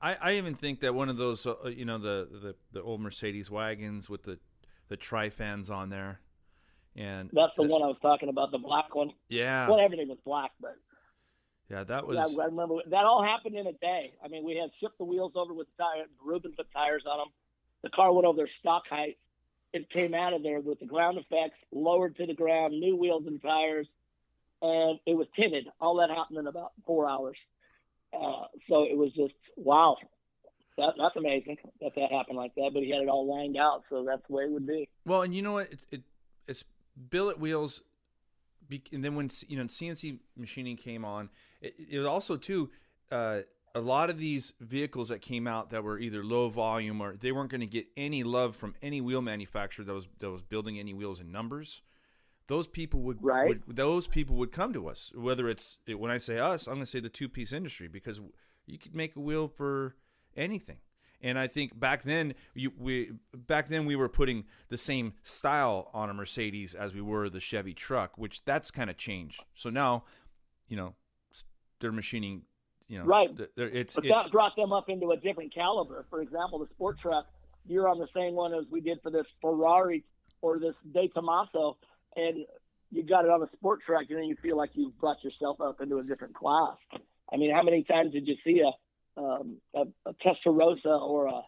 I 0.00 0.14
I 0.14 0.32
even 0.36 0.54
think 0.54 0.80
that 0.80 0.94
one 0.94 1.10
of 1.10 1.18
those, 1.18 1.46
uh, 1.46 1.54
you 1.68 1.84
know, 1.84 1.98
the, 1.98 2.28
the 2.32 2.54
the 2.72 2.82
old 2.82 3.00
Mercedes 3.02 3.50
wagons 3.50 4.08
with 4.08 4.22
the 4.22 4.38
the 4.88 4.96
tri 4.96 5.28
fans 5.28 5.70
on 5.70 5.90
there, 5.90 6.20
and 6.96 7.28
That's 7.32 7.52
the 7.56 7.62
one 7.64 7.82
I 7.82 7.86
was 7.86 7.98
talking 8.00 8.30
about, 8.30 8.50
the 8.50 8.58
black 8.58 8.94
one. 8.94 9.10
Yeah, 9.28 9.68
Well, 9.68 9.80
everything 9.80 10.08
was 10.08 10.18
black, 10.24 10.52
but 10.60 10.76
yeah, 11.70 11.84
that 11.84 12.04
yeah, 12.08 12.24
was 12.24 12.38
I 12.38 12.44
remember 12.46 12.76
that 12.90 13.04
all 13.04 13.24
happened 13.24 13.56
in 13.56 13.66
a 13.66 13.72
day. 13.72 14.12
I 14.22 14.28
mean, 14.28 14.44
we 14.44 14.56
had 14.56 14.70
shipped 14.80 14.98
the 14.98 15.04
wheels 15.04 15.32
over 15.34 15.54
with 15.54 15.66
tires. 15.78 16.08
Ruben 16.24 16.52
put 16.56 16.66
tires 16.72 17.04
on 17.10 17.18
them. 17.18 17.28
The 17.82 17.90
car 17.90 18.12
went 18.12 18.26
over 18.26 18.36
their 18.36 18.50
stock 18.60 18.82
height. 18.88 19.16
It 19.72 19.90
came 19.90 20.14
out 20.14 20.32
of 20.32 20.42
there 20.42 20.60
with 20.60 20.78
the 20.80 20.86
ground 20.86 21.18
effects, 21.18 21.58
lowered 21.72 22.16
to 22.16 22.26
the 22.26 22.34
ground, 22.34 22.78
new 22.78 22.96
wheels 22.96 23.24
and 23.26 23.42
tires, 23.42 23.88
and 24.62 25.00
it 25.06 25.14
was 25.14 25.26
tinted. 25.34 25.66
All 25.80 25.96
that 25.96 26.10
happened 26.10 26.38
in 26.38 26.46
about 26.46 26.72
four 26.86 27.08
hours. 27.08 27.36
Uh, 28.12 28.46
so 28.68 28.84
it 28.84 28.96
was 28.96 29.12
just 29.12 29.34
wow. 29.56 29.96
That, 30.76 30.94
that's 30.98 31.16
amazing 31.16 31.56
that 31.80 31.92
that 31.96 32.12
happened 32.12 32.36
like 32.36 32.54
that. 32.56 32.70
But 32.72 32.82
he 32.82 32.90
had 32.90 33.02
it 33.02 33.08
all 33.08 33.26
lined 33.26 33.56
out, 33.56 33.84
so 33.90 34.04
that's 34.04 34.22
the 34.28 34.34
way 34.34 34.44
it 34.44 34.50
would 34.50 34.66
be. 34.66 34.88
Well, 35.04 35.22
and 35.22 35.34
you 35.34 35.42
know 35.42 35.52
what? 35.52 35.72
It's 35.72 35.86
it, 35.90 36.02
it's 36.46 36.64
billet 37.10 37.38
wheels, 37.38 37.82
and 38.92 39.04
then 39.04 39.14
when 39.14 39.30
you 39.48 39.56
know 39.56 39.64
CNC 39.64 40.18
machining 40.36 40.76
came 40.76 41.04
on, 41.04 41.30
it, 41.60 41.74
it 41.90 41.98
was 41.98 42.06
also 42.06 42.36
too 42.36 42.70
uh, 43.10 43.40
a 43.74 43.80
lot 43.80 44.10
of 44.10 44.18
these 44.18 44.52
vehicles 44.60 45.08
that 45.08 45.20
came 45.20 45.46
out 45.46 45.70
that 45.70 45.82
were 45.82 45.98
either 45.98 46.24
low 46.24 46.48
volume 46.48 47.00
or 47.00 47.16
they 47.16 47.32
weren't 47.32 47.50
going 47.50 47.60
to 47.60 47.66
get 47.66 47.88
any 47.96 48.22
love 48.22 48.54
from 48.54 48.74
any 48.82 49.00
wheel 49.00 49.20
manufacturer 49.22 49.84
that 49.84 49.94
was 49.94 50.08
that 50.20 50.30
was 50.30 50.42
building 50.42 50.78
any 50.78 50.94
wheels 50.94 51.20
in 51.20 51.32
numbers. 51.32 51.82
Those 52.46 52.66
people 52.66 53.00
would, 53.00 53.22
Right. 53.22 53.48
would 53.48 53.76
those 53.76 54.06
people 54.06 54.36
would 54.36 54.52
come 54.52 54.72
to 54.74 54.86
us. 54.88 55.10
Whether 55.14 55.48
it's 55.48 55.78
when 55.88 56.10
I 56.10 56.18
say 56.18 56.38
us, 56.38 56.66
I'm 56.66 56.74
going 56.74 56.84
to 56.84 56.90
say 56.90 57.00
the 57.00 57.08
two 57.08 57.28
piece 57.28 57.52
industry 57.52 57.88
because 57.88 58.20
you 58.66 58.78
could 58.78 58.94
make 58.94 59.16
a 59.16 59.20
wheel 59.20 59.48
for 59.48 59.96
anything. 60.36 60.78
And 61.20 61.38
I 61.38 61.46
think 61.46 61.78
back 61.78 62.02
then, 62.02 62.34
you, 62.54 62.72
we 62.78 63.12
back 63.34 63.68
then 63.68 63.86
we 63.86 63.96
were 63.96 64.08
putting 64.08 64.44
the 64.68 64.76
same 64.76 65.14
style 65.22 65.90
on 65.94 66.10
a 66.10 66.14
Mercedes 66.14 66.74
as 66.74 66.92
we 66.94 67.00
were 67.00 67.30
the 67.30 67.40
Chevy 67.40 67.72
truck, 67.72 68.18
which 68.18 68.44
that's 68.44 68.70
kind 68.70 68.90
of 68.90 68.96
changed. 68.98 69.42
So 69.54 69.70
now, 69.70 70.04
you 70.68 70.76
know, 70.76 70.94
they're 71.80 71.92
machining, 71.92 72.42
you 72.88 72.98
know, 72.98 73.04
Right. 73.04 73.34
they're- 73.34 73.68
It's 73.68 73.94
But 73.94 74.04
it's 74.04 74.22
that 74.24 74.32
brought 74.32 74.54
them 74.56 74.72
up 74.72 74.88
into 74.88 75.10
a 75.12 75.16
different 75.16 75.54
caliber. 75.54 76.04
For 76.10 76.20
example, 76.20 76.58
the 76.58 76.66
sport 76.74 76.98
truck, 76.98 77.26
you're 77.66 77.88
on 77.88 77.98
the 77.98 78.08
same 78.14 78.34
one 78.34 78.52
as 78.52 78.66
we 78.70 78.80
did 78.80 79.00
for 79.02 79.10
this 79.10 79.26
Ferrari 79.40 80.04
or 80.42 80.58
this 80.58 80.74
De 80.92 81.08
Tomaso, 81.08 81.78
and 82.16 82.44
you 82.90 83.02
got 83.02 83.24
it 83.24 83.30
on 83.30 83.42
a 83.42 83.48
sport 83.56 83.80
truck, 83.86 84.04
and 84.10 84.18
then 84.18 84.24
you 84.26 84.36
feel 84.36 84.56
like 84.56 84.70
you've 84.74 84.96
brought 84.98 85.22
yourself 85.24 85.60
up 85.60 85.80
into 85.80 85.98
a 85.98 86.02
different 86.04 86.34
class. 86.34 86.76
I 87.32 87.36
mean, 87.38 87.50
how 87.50 87.62
many 87.62 87.82
times 87.82 88.12
did 88.12 88.28
you 88.28 88.36
see 88.44 88.60
a 88.60 88.70
um, 89.16 89.56
a, 89.74 89.82
a 90.06 90.14
Testarossa 90.14 91.00
or 91.00 91.26
a 91.26 91.40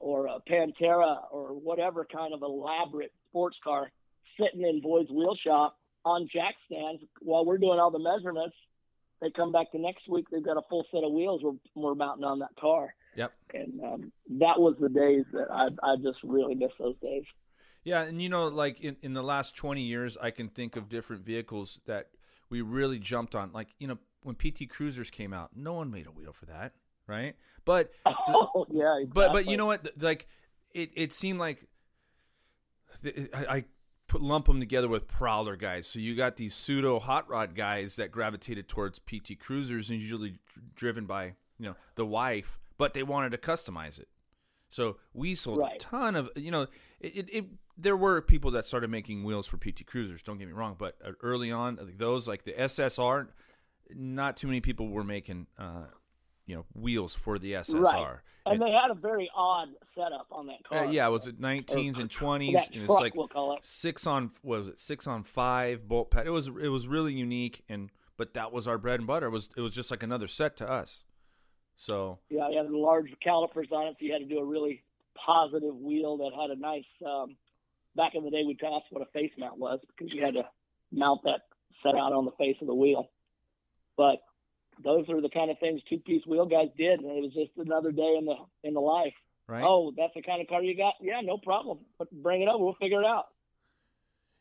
or 0.00 0.26
a 0.26 0.38
Pantera 0.48 1.18
or 1.30 1.48
whatever 1.48 2.06
kind 2.10 2.34
of 2.34 2.42
elaborate 2.42 3.12
sports 3.28 3.56
car 3.62 3.90
sitting 4.38 4.66
in 4.66 4.80
Boyd's 4.80 5.10
wheel 5.10 5.36
shop 5.42 5.78
on 6.04 6.28
jack 6.32 6.54
stands 6.66 7.02
while 7.20 7.44
we're 7.44 7.58
doing 7.58 7.78
all 7.78 7.90
the 7.90 7.98
measurements. 7.98 8.56
They 9.22 9.30
come 9.30 9.52
back 9.52 9.68
the 9.72 9.78
next 9.78 10.08
week. 10.08 10.26
They've 10.30 10.44
got 10.44 10.56
a 10.56 10.62
full 10.68 10.84
set 10.90 11.04
of 11.04 11.12
wheels 11.12 11.40
we're, 11.42 11.52
we're 11.74 11.94
mounting 11.94 12.24
on 12.24 12.40
that 12.40 12.54
car. 12.60 12.94
Yep. 13.16 13.32
And 13.54 13.80
um, 13.80 14.12
that 14.40 14.58
was 14.58 14.74
the 14.80 14.88
days 14.88 15.24
that 15.32 15.46
I, 15.50 15.68
I 15.82 15.96
just 15.96 16.18
really 16.24 16.54
miss 16.54 16.72
those 16.78 16.96
days. 17.00 17.24
Yeah, 17.84 18.02
and 18.02 18.20
you 18.20 18.28
know, 18.28 18.48
like 18.48 18.80
in, 18.80 18.96
in 19.02 19.14
the 19.14 19.22
last 19.22 19.56
20 19.56 19.82
years, 19.82 20.16
I 20.20 20.30
can 20.30 20.48
think 20.48 20.76
of 20.76 20.88
different 20.88 21.24
vehicles 21.24 21.80
that 21.86 22.08
we 22.50 22.62
really 22.62 22.98
jumped 22.98 23.34
on. 23.34 23.52
Like, 23.52 23.68
you 23.78 23.86
know, 23.86 23.98
when 24.22 24.36
PT 24.36 24.68
Cruisers 24.68 25.10
came 25.10 25.32
out, 25.32 25.50
no 25.54 25.74
one 25.74 25.90
made 25.90 26.06
a 26.06 26.10
wheel 26.10 26.32
for 26.32 26.46
that, 26.46 26.72
right? 27.06 27.34
But 27.64 27.92
oh, 28.06 28.66
yeah, 28.70 28.98
exactly. 28.98 29.10
but 29.12 29.32
but 29.32 29.46
you 29.46 29.56
know 29.56 29.66
what? 29.66 29.88
Like, 30.00 30.26
it 30.72 30.90
it 30.94 31.12
seemed 31.12 31.38
like 31.38 31.66
I, 33.34 33.46
I 33.56 33.64
put 34.06 34.22
lump 34.22 34.46
them 34.46 34.60
together 34.60 34.88
with 34.88 35.08
Prowler 35.08 35.56
guys. 35.56 35.86
So 35.86 35.98
you 35.98 36.14
got 36.14 36.36
these 36.36 36.54
pseudo 36.54 36.98
hot 36.98 37.28
rod 37.28 37.54
guys 37.54 37.96
that 37.96 38.10
gravitated 38.12 38.68
towards 38.68 38.98
PT 38.98 39.38
Cruisers, 39.38 39.90
and 39.90 40.00
usually 40.00 40.38
driven 40.74 41.06
by 41.06 41.34
you 41.58 41.66
know 41.66 41.76
the 41.94 42.06
wife, 42.06 42.58
but 42.78 42.94
they 42.94 43.02
wanted 43.02 43.32
to 43.32 43.38
customize 43.38 43.98
it. 43.98 44.08
So 44.68 44.96
we 45.12 45.34
sold 45.34 45.58
Right. 45.60 45.76
a 45.76 45.78
ton 45.78 46.16
of 46.16 46.30
you 46.36 46.50
know 46.50 46.62
it, 47.00 47.16
it, 47.16 47.30
it. 47.32 47.44
There 47.76 47.96
were 47.96 48.20
people 48.22 48.52
that 48.52 48.64
started 48.64 48.88
making 48.90 49.24
wheels 49.24 49.46
for 49.48 49.56
PT 49.56 49.84
Cruisers. 49.86 50.22
Don't 50.22 50.38
get 50.38 50.46
me 50.46 50.52
wrong, 50.52 50.76
but 50.78 50.96
uh, 51.04 51.10
early 51.22 51.50
on, 51.50 51.78
those 51.98 52.28
like 52.28 52.44
the 52.44 52.52
SSR, 52.52 53.26
not 53.90 54.36
too 54.36 54.46
many 54.46 54.60
people 54.60 54.88
were 54.90 55.02
making 55.02 55.48
uh, 55.58 55.86
you 56.46 56.54
know 56.56 56.64
wheels 56.74 57.14
for 57.14 57.38
the 57.38 57.52
SSR. 57.52 57.80
Right. 57.82 58.16
And 58.46 58.54
And- 58.54 58.62
they 58.62 58.72
had 58.72 58.90
a 58.90 58.94
very 58.94 59.30
odd 59.34 59.68
setup 59.94 60.26
on 60.30 60.46
that 60.48 60.58
uh, 60.70 60.84
car. 60.84 60.92
yeah, 60.92 61.08
was 61.08 61.26
it 61.26 61.40
19s 61.40 61.98
and 61.98 62.10
20s? 62.10 62.52
that 62.52 62.70
and 62.72 62.82
it's 62.82 62.86
truck, 62.86 63.00
like 63.00 63.14
we'll 63.14 63.28
call 63.28 63.54
it. 63.56 63.64
six 63.64 64.06
on 64.06 64.30
what 64.42 64.58
was 64.58 64.68
it 64.68 64.78
six 64.78 65.06
on 65.06 65.22
five 65.22 65.88
bolt 65.88 66.10
pad. 66.10 66.26
It 66.26 66.30
was 66.30 66.48
it 66.48 66.68
was 66.68 66.86
really 66.86 67.14
unique, 67.14 67.64
and 67.68 67.90
but 68.16 68.34
that 68.34 68.52
was 68.52 68.68
our 68.68 68.76
bread 68.78 69.00
and 69.00 69.06
butter. 69.06 69.26
It 69.26 69.30
was 69.30 69.48
it 69.56 69.60
was 69.62 69.74
just 69.74 69.90
like 69.90 70.02
another 70.02 70.28
set 70.28 70.56
to 70.58 70.68
us. 70.70 71.04
So 71.76 72.18
Yeah, 72.30 72.48
it 72.50 72.56
had 72.56 72.70
large 72.70 73.12
calipers 73.22 73.68
on 73.72 73.86
it, 73.88 73.96
so 73.98 74.04
you 74.04 74.12
had 74.12 74.20
to 74.20 74.26
do 74.28 74.38
a 74.38 74.44
really 74.44 74.82
positive 75.16 75.74
wheel 75.76 76.18
that 76.18 76.30
had 76.38 76.50
a 76.50 76.60
nice. 76.60 76.84
Um, 77.04 77.36
back 77.96 78.14
in 78.14 78.24
the 78.24 78.30
day, 78.30 78.42
we'd 78.46 78.60
call 78.60 78.82
what 78.90 79.02
a 79.02 79.10
face 79.12 79.32
mount 79.38 79.58
was 79.58 79.80
because 79.88 80.12
you 80.12 80.22
had 80.24 80.34
to 80.34 80.42
mount 80.92 81.22
that 81.24 81.42
set 81.82 81.94
out 81.96 82.12
on 82.12 82.24
the 82.26 82.30
face 82.32 82.56
of 82.60 82.66
the 82.66 82.74
wheel. 82.74 83.08
But 83.96 84.16
those 84.82 85.08
are 85.08 85.20
the 85.20 85.28
kind 85.28 85.50
of 85.50 85.58
things 85.58 85.80
two 85.88 85.98
piece 85.98 86.24
wheel 86.26 86.46
guys 86.46 86.68
did, 86.76 87.00
and 87.00 87.10
it 87.10 87.22
was 87.22 87.32
just 87.32 87.50
another 87.56 87.92
day 87.92 88.16
in 88.18 88.24
the 88.24 88.34
in 88.62 88.74
the 88.74 88.80
life. 88.80 89.14
right, 89.46 89.62
Oh, 89.64 89.92
that's 89.96 90.14
the 90.14 90.22
kind 90.22 90.40
of 90.40 90.48
car 90.48 90.62
you 90.62 90.76
got? 90.76 90.94
Yeah, 91.00 91.20
no 91.22 91.38
problem. 91.38 91.78
But 91.98 92.10
bring 92.10 92.42
it 92.42 92.48
over, 92.48 92.64
we'll 92.64 92.74
figure 92.80 93.00
it 93.00 93.06
out. 93.06 93.26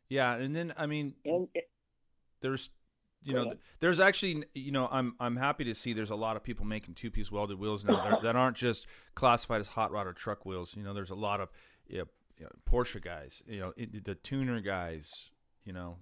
yeah, 0.10 0.34
and 0.36 0.56
then 0.56 0.74
I 0.78 0.86
mean, 0.86 1.14
it, 1.24 1.70
there's 2.42 2.70
you 3.24 3.34
know 3.34 3.54
there's 3.80 4.00
actually 4.00 4.44
you 4.54 4.72
know 4.72 4.88
I'm 4.92 5.16
I'm 5.20 5.38
happy 5.38 5.64
to 5.66 5.74
see 5.76 5.94
there's 5.94 6.10
a 6.10 6.16
lot 6.16 6.36
of 6.36 6.44
people 6.44 6.66
making 6.66 6.96
two 6.96 7.10
piece 7.10 7.32
welded 7.32 7.58
wheels 7.60 7.86
now 7.86 8.20
that- 8.22 8.36
aren't 8.36 8.58
just 8.58 8.86
classified 9.16 9.62
as 9.62 9.68
hot 9.68 9.92
rod 9.92 10.08
or 10.08 10.14
truck 10.14 10.46
wheels. 10.46 10.76
You 10.76 10.84
know, 10.84 10.94
there's 10.94 11.10
a 11.12 11.16
lot 11.16 11.40
of 11.40 11.50
you 11.88 12.00
know, 12.00 12.48
Porsche 12.70 13.02
guys, 13.02 13.42
you 13.48 13.60
know, 13.60 13.74
the 13.78 14.16
tuner 14.16 14.60
guys. 14.62 15.32
You 15.66 15.72
know, 15.72 15.96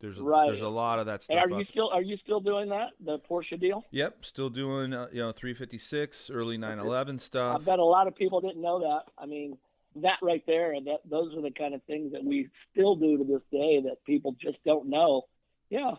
there's 0.00 0.18
a, 0.18 0.22
Right. 0.22 0.46
there's 0.46 0.60
a 0.60 0.68
lot 0.68 0.98
of 0.98 1.06
that 1.06 1.20
hey, 1.28 1.34
stuff. 1.34 1.44
are 1.46 1.50
you 1.50 1.60
up- 1.62 1.68
still 1.70 1.88
are 1.90 2.02
you 2.02 2.16
still 2.18 2.40
doing 2.40 2.68
that 2.70 2.90
the 3.00 3.18
Porsche 3.20 3.58
deal? 3.58 3.84
Yep, 3.90 4.24
still 4.24 4.50
doing 4.50 4.92
uh, 4.92 5.08
you 5.12 5.20
know 5.20 5.32
356 5.32 6.30
early 6.30 6.56
911 6.58 7.18
stuff. 7.18 7.60
I 7.60 7.64
bet 7.64 7.78
a 7.78 7.84
lot 7.84 8.06
of 8.06 8.14
people 8.14 8.40
didn't 8.40 8.62
know 8.62 8.80
that. 8.80 9.02
I 9.18 9.26
mean, 9.26 9.58
that 9.96 10.18
right 10.22 10.44
there, 10.46 10.72
and 10.72 10.86
that 10.86 11.00
those 11.08 11.34
are 11.36 11.42
the 11.42 11.50
kind 11.50 11.74
of 11.74 11.82
things 11.84 12.12
that 12.12 12.24
we 12.24 12.48
still 12.72 12.94
do 12.96 13.18
to 13.18 13.24
this 13.24 13.42
day 13.50 13.80
that 13.84 13.96
people 14.06 14.36
just 14.40 14.58
don't 14.64 14.88
know. 14.88 15.22
Yeah, 15.70 15.92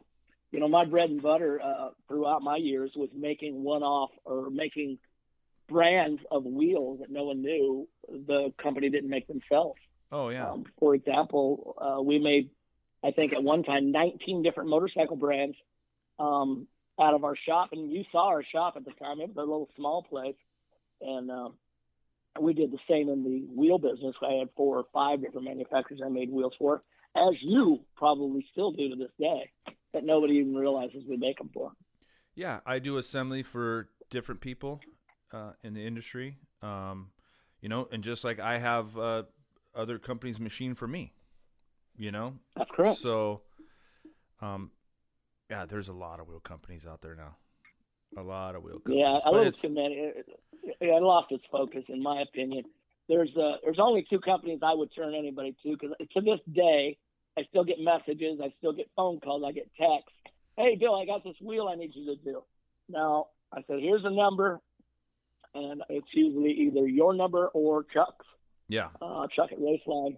you 0.51 0.59
know, 0.59 0.67
my 0.69 0.85
bread 0.85 1.09
and 1.09 1.21
butter 1.21 1.59
uh, 1.61 1.89
throughout 2.07 2.41
my 2.41 2.55
years 2.57 2.91
was 2.95 3.09
making 3.13 3.61
one-off 3.63 4.11
or 4.25 4.49
making 4.49 4.97
brands 5.67 6.21
of 6.31 6.43
wheels 6.45 6.99
that 6.99 7.11
no 7.11 7.25
one 7.25 7.41
knew 7.41 7.87
the 8.07 8.51
company 8.61 8.89
didn't 8.89 9.09
make 9.09 9.27
themselves. 9.27 9.79
Oh 10.11 10.29
yeah, 10.29 10.49
Um, 10.49 10.63
for 10.79 10.95
example, 10.95 11.75
uh, 11.79 12.01
we 12.01 12.17
made, 12.17 12.49
I 13.03 13.11
think 13.11 13.33
at 13.33 13.43
one 13.43 13.63
time, 13.63 13.91
19 13.91 14.43
different 14.43 14.69
motorcycle 14.69 15.15
brands 15.15 15.55
um, 16.19 16.67
out 16.99 17.13
of 17.13 17.23
our 17.23 17.35
shop. 17.47 17.69
And 17.71 17.91
you 17.91 18.03
saw 18.11 18.27
our 18.27 18.43
shop 18.43 18.73
at 18.75 18.85
the 18.85 18.91
time. 18.91 19.21
It 19.21 19.29
was 19.29 19.37
a 19.37 19.41
little 19.41 19.69
small 19.75 20.03
place. 20.03 20.35
And 21.01 21.31
um, 21.31 21.53
we 22.39 22.53
did 22.53 22.71
the 22.71 22.79
same 22.89 23.09
in 23.09 23.23
the 23.23 23.45
wheel 23.55 23.77
business. 23.77 24.15
I 24.21 24.33
had 24.33 24.49
four 24.55 24.77
or 24.77 24.85
five 24.93 25.21
different 25.21 25.45
manufacturers 25.45 26.01
I 26.05 26.09
made 26.09 26.29
wheels 26.31 26.53
for, 26.59 26.83
as 27.15 27.35
you 27.41 27.79
probably 27.95 28.45
still 28.51 28.71
do 28.71 28.89
to 28.89 28.95
this 28.95 29.11
day, 29.19 29.49
that 29.93 30.03
nobody 30.03 30.35
even 30.35 30.55
realizes 30.55 31.03
we 31.07 31.17
make 31.17 31.37
them 31.37 31.49
for. 31.53 31.71
yeah. 32.35 32.59
I 32.65 32.79
do 32.79 32.97
assembly 32.97 33.43
for 33.43 33.89
different 34.09 34.41
people 34.41 34.81
uh, 35.31 35.51
in 35.63 35.73
the 35.73 35.85
industry. 35.85 36.37
Um, 36.61 37.11
you 37.61 37.69
know, 37.69 37.87
and 37.91 38.03
just 38.03 38.23
like 38.23 38.39
I 38.39 38.57
have 38.57 38.97
uh, 38.97 39.23
other 39.75 39.99
companies 39.99 40.39
machine 40.39 40.75
for 40.75 40.87
me. 40.87 41.13
You 41.99 42.11
know, 42.11 42.33
That's 42.55 42.71
correct. 42.71 42.99
so 42.99 43.41
um, 44.41 44.71
yeah, 45.49 45.65
there's 45.65 45.89
a 45.89 45.93
lot 45.93 46.19
of 46.21 46.27
wheel 46.29 46.39
companies 46.39 46.85
out 46.87 47.01
there 47.01 47.13
now. 47.15 47.35
A 48.17 48.23
lot 48.23 48.55
of 48.55 48.63
wheel 48.63 48.75
companies. 48.79 48.99
Yeah, 49.01 49.17
I 49.17 49.19
but 49.25 49.31
little 49.33 49.47
it's- 49.47 49.61
too 49.61 49.69
many. 49.69 49.95
It, 49.95 50.25
it, 50.63 50.75
it 50.81 51.01
lost 51.03 51.31
its 51.31 51.43
focus, 51.51 51.83
in 51.89 52.01
my 52.01 52.21
opinion. 52.21 52.63
There's 53.09 53.29
uh, 53.37 53.57
there's 53.63 53.79
only 53.79 54.05
two 54.09 54.19
companies 54.19 54.59
I 54.63 54.73
would 54.73 54.89
turn 54.95 55.13
anybody 55.13 55.55
to 55.63 55.71
because 55.71 55.95
to 56.13 56.21
this 56.21 56.39
day 56.53 56.97
I 57.37 57.41
still 57.49 57.63
get 57.65 57.77
messages, 57.79 58.39
I 58.41 58.53
still 58.59 58.71
get 58.73 58.89
phone 58.95 59.19
calls, 59.19 59.43
I 59.45 59.51
get 59.51 59.69
texts. 59.75 60.11
Hey, 60.57 60.75
Bill, 60.79 60.95
I 60.95 61.05
got 61.05 61.23
this 61.23 61.35
wheel 61.41 61.67
I 61.71 61.75
need 61.75 61.91
you 61.95 62.05
to 62.15 62.23
do. 62.23 62.43
Now 62.87 63.27
I 63.51 63.61
said, 63.67 63.79
here's 63.81 64.05
a 64.05 64.09
number, 64.11 64.59
and 65.55 65.81
it's 65.89 66.07
usually 66.13 66.51
either 66.51 66.87
your 66.87 67.13
number 67.13 67.47
or 67.47 67.83
Chuck's. 67.83 68.25
yeah, 68.67 68.89
Uh, 69.01 69.25
Chuck 69.35 69.51
at 69.51 69.59
Raceline. 69.59 70.17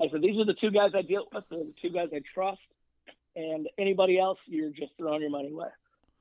I 0.00 0.10
said, 0.10 0.22
these 0.22 0.38
are 0.38 0.44
the 0.46 0.54
two 0.60 0.70
guys 0.70 0.90
I 0.94 1.02
deal 1.02 1.26
with, 1.32 1.44
they're 1.50 1.58
the 1.60 1.74
two 1.82 1.90
guys 1.90 2.08
I 2.12 2.20
trust, 2.34 2.60
and 3.36 3.68
anybody 3.78 4.18
else, 4.18 4.38
you're 4.46 4.70
just 4.70 4.92
throwing 4.98 5.20
your 5.20 5.30
money 5.30 5.50
away. 5.52 5.68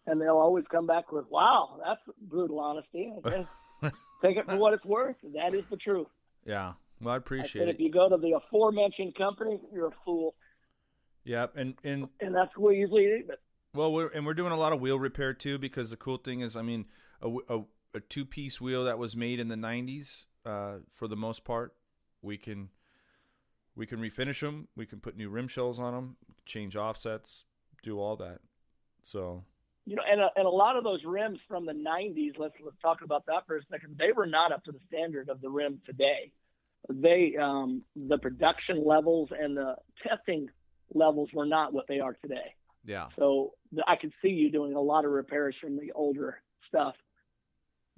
And 0.08 0.20
they'll 0.20 0.38
always 0.38 0.66
come 0.72 0.88
back 0.88 1.12
with, 1.12 1.26
wow, 1.30 1.80
that's 1.86 2.02
brutal 2.22 2.60
honesty. 2.60 3.14
I 3.24 3.46
Take 4.22 4.38
it 4.38 4.46
for 4.46 4.58
what 4.58 4.74
it's 4.74 4.84
worth. 4.86 5.16
That 5.36 5.54
is 5.54 5.64
the 5.70 5.78
truth. 5.78 6.08
yeah. 6.46 6.74
Well, 7.02 7.12
I 7.12 7.16
I 7.16 7.18
appreciate 7.18 7.62
said, 7.62 7.70
it. 7.70 7.76
if 7.76 7.80
you 7.80 7.90
go 7.92 8.10
to 8.10 8.18
the 8.18 8.34
aforementioned 8.36 9.16
company, 9.16 9.60
you're 9.72 9.88
a 9.88 9.92
fool. 10.04 10.36
Yeah, 11.24 11.48
and 11.56 11.76
and 11.84 12.10
And 12.20 12.36
that's 12.36 12.52
what 12.58 12.72
we 12.72 12.78
usually 12.80 13.24
Well, 13.74 13.94
we're 13.94 14.10
and 14.10 14.26
we're 14.26 14.34
doing 14.34 14.52
a 14.52 14.58
lot 14.58 14.74
of 14.74 14.82
wheel 14.82 15.00
repair 15.00 15.34
too 15.34 15.58
because 15.58 15.92
the 15.92 15.96
cool 15.98 16.18
thing 16.18 16.42
is, 16.42 16.58
I 16.58 16.62
mean, 16.62 16.86
a, 17.22 17.30
a, 17.48 17.64
a 17.94 18.00
two 18.02 18.26
piece 18.26 18.60
wheel 18.60 18.84
that 18.84 18.98
was 18.98 19.16
made 19.16 19.40
in 19.40 19.48
the 19.48 19.56
'90s, 19.56 20.26
uh, 20.46 20.80
for 20.92 21.08
the 21.08 21.16
most 21.16 21.46
part, 21.46 21.74
we 22.22 22.38
can 22.38 22.70
we 23.76 23.86
can 23.86 24.00
refinish 24.00 24.42
them. 24.42 24.68
We 24.76 24.86
can 24.86 25.00
put 25.00 25.16
new 25.18 25.30
rim 25.30 25.48
shells 25.48 25.80
on 25.80 25.94
them, 25.94 26.16
change 26.46 26.76
offsets, 26.76 27.46
do 27.84 28.00
all 28.00 28.16
that. 28.18 28.40
So 29.02 29.44
you 29.86 29.96
know, 29.96 30.04
and 30.10 30.22
a, 30.22 30.30
and 30.36 30.46
a 30.46 30.50
lot 30.50 30.76
of 30.78 30.84
those 30.84 31.04
rims 31.06 31.40
from 31.48 31.66
the 31.66 31.74
'90s. 31.74 32.34
Let's 32.38 32.54
let's 32.64 32.80
talk 32.82 33.02
about 33.04 33.26
that 33.28 33.48
for 33.48 33.58
a 33.58 33.62
second. 33.72 33.96
They 33.98 34.12
were 34.16 34.28
not 34.28 34.52
up 34.52 34.64
to 34.66 34.72
the 34.72 34.80
standard 34.88 35.30
of 35.30 35.42
the 35.42 35.50
rim 35.50 35.82
today. 35.86 36.32
They 36.90 37.36
um, 37.42 37.84
the 37.96 38.18
production 38.18 38.86
levels 38.86 39.30
and 39.38 39.58
the 39.58 39.76
testing 40.08 40.50
levels 40.94 41.30
were 41.34 41.46
not 41.46 41.74
what 41.74 41.86
they 41.88 42.00
are 42.00 42.14
today. 42.22 42.56
yeah, 42.86 43.08
So 43.18 43.54
I 43.88 43.96
could 43.96 44.12
see 44.22 44.30
you 44.30 44.52
doing 44.52 44.74
a 44.74 44.82
lot 44.82 45.06
of 45.06 45.12
repairs 45.12 45.56
from 45.62 45.78
the 45.78 45.92
older 45.94 46.42
stuff. 46.68 46.96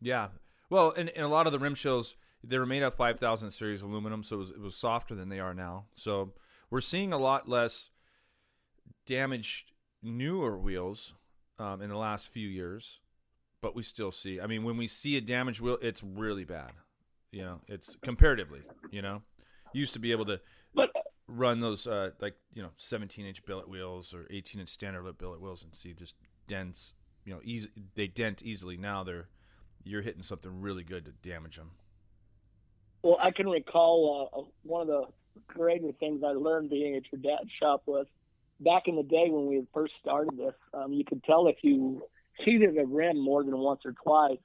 yeah. 0.01 0.29
Well, 0.69 0.93
and, 0.95 1.09
and 1.09 1.25
a 1.25 1.27
lot 1.27 1.47
of 1.47 1.53
the 1.53 1.59
rim 1.59 1.75
shells 1.75 2.15
they 2.43 2.57
were 2.57 2.65
made 2.65 2.83
of 2.83 2.93
5000 2.95 3.51
series 3.51 3.81
aluminum, 3.81 4.23
so 4.23 4.35
it 4.35 4.39
was, 4.39 4.49
it 4.51 4.59
was 4.59 4.75
softer 4.75 5.15
than 5.15 5.29
they 5.29 5.39
are 5.39 5.53
now. 5.53 5.85
So 5.95 6.33
we're 6.69 6.81
seeing 6.81 7.13
a 7.13 7.17
lot 7.17 7.47
less 7.47 7.89
damaged 9.05 9.71
newer 10.01 10.57
wheels 10.57 11.13
um, 11.59 11.81
in 11.81 11.89
the 11.89 11.97
last 11.97 12.29
few 12.29 12.47
years, 12.47 12.99
but 13.61 13.75
we 13.75 13.83
still 13.83 14.11
see. 14.11 14.39
I 14.39 14.47
mean, 14.47 14.63
when 14.63 14.77
we 14.77 14.87
see 14.87 15.17
a 15.17 15.21
damaged 15.21 15.61
wheel, 15.61 15.77
it's 15.81 16.03
really 16.03 16.45
bad. 16.45 16.71
You 17.31 17.43
know, 17.43 17.61
it's 17.67 17.95
comparatively. 18.01 18.61
You 18.89 19.01
know, 19.01 19.21
used 19.73 19.93
to 19.93 19.99
be 19.99 20.11
able 20.11 20.25
to 20.25 20.41
But 20.73 20.89
run 21.27 21.61
those 21.61 21.87
uh, 21.87 22.11
like 22.19 22.35
you 22.53 22.61
know 22.61 22.71
17 22.77 23.25
inch 23.25 23.45
billet 23.45 23.69
wheels 23.69 24.13
or 24.13 24.27
18 24.29 24.59
inch 24.59 24.69
standard 24.69 25.03
lip 25.03 25.17
billet 25.17 25.41
wheels 25.41 25.63
and 25.63 25.73
see 25.73 25.93
just 25.93 26.15
dents. 26.47 26.93
You 27.25 27.33
know, 27.33 27.39
easy 27.43 27.69
they 27.95 28.07
dent 28.07 28.41
easily. 28.43 28.77
Now 28.77 29.03
they're 29.03 29.29
you're 29.83 30.01
hitting 30.01 30.23
something 30.23 30.61
really 30.61 30.83
good 30.83 31.05
to 31.05 31.11
damage 31.11 31.57
them. 31.57 31.71
Well, 33.03 33.17
I 33.21 33.31
can 33.31 33.49
recall 33.49 34.29
uh, 34.33 34.41
one 34.63 34.81
of 34.81 34.87
the 34.87 35.03
greater 35.47 35.91
things 35.99 36.21
I 36.23 36.31
learned 36.31 36.69
being 36.69 36.95
at 36.95 37.03
your 37.11 37.21
dad's 37.21 37.49
shop 37.59 37.83
was 37.85 38.05
back 38.59 38.83
in 38.87 38.95
the 38.95 39.03
day 39.03 39.27
when 39.29 39.47
we 39.47 39.55
had 39.55 39.67
first 39.73 39.93
started 40.01 40.37
this. 40.37 40.53
Um, 40.73 40.93
you 40.93 41.03
could 41.03 41.23
tell 41.23 41.47
if 41.47 41.57
you 41.63 42.03
heated 42.37 42.77
a 42.77 42.85
rim 42.85 43.19
more 43.19 43.43
than 43.43 43.57
once 43.57 43.81
or 43.85 43.93
twice 43.93 44.37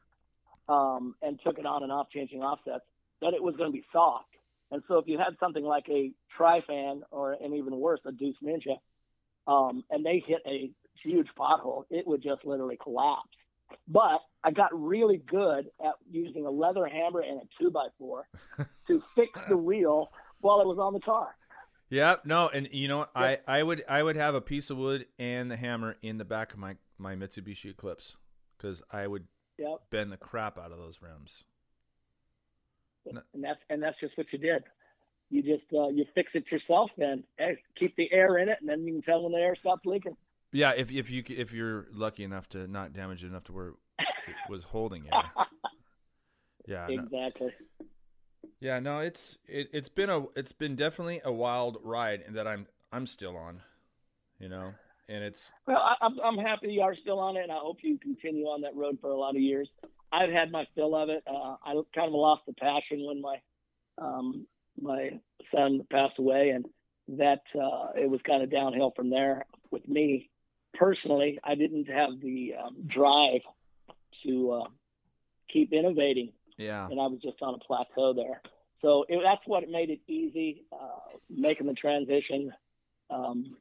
um, 0.68 1.14
and 1.22 1.38
took 1.44 1.58
it 1.58 1.66
on 1.66 1.82
and 1.82 1.92
off, 1.92 2.08
changing 2.10 2.42
offsets, 2.42 2.84
that 3.20 3.34
it 3.34 3.42
was 3.42 3.56
going 3.56 3.70
to 3.70 3.76
be 3.76 3.84
soft. 3.92 4.28
And 4.70 4.82
so 4.88 4.98
if 4.98 5.06
you 5.06 5.18
had 5.18 5.36
something 5.38 5.64
like 5.64 5.88
a 5.88 6.12
Trifan 6.38 7.02
or, 7.10 7.32
and 7.32 7.54
even 7.54 7.76
worse, 7.76 8.00
a 8.04 8.12
Deuce 8.12 8.36
Ninja, 8.42 8.78
um, 9.46 9.84
and 9.90 10.04
they 10.04 10.24
hit 10.26 10.40
a 10.46 10.70
huge 11.04 11.28
pothole, 11.38 11.84
it 11.90 12.06
would 12.06 12.22
just 12.22 12.44
literally 12.44 12.78
collapse. 12.82 13.28
But 13.88 14.20
I 14.44 14.50
got 14.50 14.70
really 14.72 15.18
good 15.18 15.66
at 15.84 15.94
using 16.10 16.46
a 16.46 16.50
leather 16.50 16.86
hammer 16.86 17.20
and 17.20 17.40
a 17.40 17.62
two 17.62 17.70
by 17.70 17.86
four 17.98 18.28
to 18.88 19.02
fix 19.14 19.30
the 19.48 19.56
wheel 19.56 20.10
while 20.40 20.60
it 20.60 20.66
was 20.66 20.78
on 20.78 20.92
the 20.92 21.00
car. 21.00 21.36
Yeah, 21.88 22.16
no, 22.24 22.48
and 22.48 22.68
you 22.72 22.88
know, 22.88 23.06
I, 23.14 23.38
I 23.46 23.62
would 23.62 23.84
I 23.88 24.02
would 24.02 24.16
have 24.16 24.34
a 24.34 24.40
piece 24.40 24.70
of 24.70 24.76
wood 24.76 25.06
and 25.18 25.50
the 25.50 25.56
hammer 25.56 25.96
in 26.02 26.18
the 26.18 26.24
back 26.24 26.52
of 26.52 26.58
my 26.58 26.76
my 26.98 27.14
Mitsubishi 27.14 27.70
Eclipse 27.70 28.16
because 28.56 28.82
I 28.90 29.06
would 29.06 29.26
Yep. 29.58 29.80
bend 29.90 30.12
the 30.12 30.18
crap 30.18 30.58
out 30.58 30.70
of 30.70 30.76
those 30.76 31.00
rims. 31.00 31.44
and 33.06 33.22
that's 33.42 33.60
and 33.70 33.82
that's 33.82 33.98
just 34.00 34.18
what 34.18 34.26
you 34.32 34.38
did. 34.38 34.64
You 35.30 35.42
just 35.42 35.64
uh, 35.72 35.88
you 35.88 36.04
fix 36.14 36.30
it 36.34 36.44
yourself, 36.52 36.90
and 36.98 37.24
hey, 37.38 37.56
keep 37.78 37.96
the 37.96 38.12
air 38.12 38.38
in 38.38 38.48
it, 38.48 38.58
and 38.60 38.68
then 38.68 38.84
you 38.84 38.92
can 38.94 39.02
tell 39.02 39.22
when 39.22 39.32
the 39.32 39.38
air 39.38 39.56
stops 39.58 39.86
leaking. 39.86 40.16
Yeah, 40.56 40.72
if 40.74 40.90
if 40.90 41.10
you 41.10 41.22
if 41.28 41.52
you're 41.52 41.86
lucky 41.92 42.24
enough 42.24 42.48
to 42.50 42.66
not 42.66 42.94
damage 42.94 43.22
it 43.22 43.26
enough 43.26 43.44
to 43.44 43.52
where 43.52 43.68
it 43.98 44.06
was 44.48 44.64
holding 44.64 45.04
it. 45.04 45.12
Yeah, 46.68 46.88
no, 46.88 46.94
Exactly. 46.94 47.52
yeah, 48.58 48.80
no, 48.80 48.98
it's 48.98 49.38
it, 49.46 49.68
it's 49.72 49.88
been 49.88 50.10
a 50.10 50.24
it's 50.34 50.50
been 50.50 50.74
definitely 50.74 51.20
a 51.24 51.30
wild 51.30 51.78
ride 51.84 52.24
that 52.30 52.44
I'm 52.48 52.66
I'm 52.90 53.06
still 53.06 53.36
on, 53.36 53.60
you 54.40 54.48
know, 54.48 54.72
and 55.08 55.22
it's 55.22 55.52
Well, 55.68 55.76
I, 55.76 55.94
I'm 56.04 56.18
I'm 56.18 56.38
happy 56.38 56.72
you 56.72 56.80
are 56.80 56.96
still 56.96 57.20
on 57.20 57.36
it, 57.36 57.44
and 57.44 57.52
I 57.52 57.58
hope 57.58 57.76
you 57.82 57.98
continue 57.98 58.46
on 58.46 58.62
that 58.62 58.74
road 58.74 58.98
for 59.00 59.10
a 59.10 59.16
lot 59.16 59.36
of 59.36 59.42
years. 59.42 59.68
I've 60.10 60.32
had 60.32 60.50
my 60.50 60.66
fill 60.74 60.96
of 60.96 61.08
it. 61.08 61.22
Uh, 61.24 61.54
I 61.64 61.74
kind 61.94 62.08
of 62.08 62.14
lost 62.14 62.42
the 62.48 62.54
passion 62.54 63.06
when 63.06 63.20
my 63.20 63.36
um, 63.98 64.48
my 64.80 65.20
son 65.54 65.86
passed 65.88 66.18
away, 66.18 66.48
and 66.48 66.66
that 67.16 67.42
uh, 67.54 67.92
it 67.94 68.10
was 68.10 68.20
kind 68.26 68.42
of 68.42 68.50
downhill 68.50 68.92
from 68.96 69.08
there 69.08 69.44
with 69.70 69.86
me 69.86 70.30
personally. 70.78 71.38
I 71.42 71.54
didn't 71.54 71.88
have 71.88 72.20
the 72.20 72.54
um, 72.62 72.76
drive 72.86 73.42
to 74.24 74.52
uh, 74.52 74.68
keep 75.52 75.72
innovating 75.72 76.32
yeah 76.58 76.86
and 76.86 77.00
I 77.00 77.06
was 77.06 77.20
just 77.22 77.36
on 77.42 77.54
a 77.54 77.58
plateau 77.58 78.14
there. 78.14 78.40
So 78.82 79.04
it, 79.08 79.20
that's 79.22 79.42
what 79.46 79.68
made 79.68 79.90
it 79.90 80.00
easy, 80.06 80.64
uh, 80.72 81.16
making 81.30 81.66
the 81.66 81.74
transition. 81.74 82.52
Um, 83.10 83.56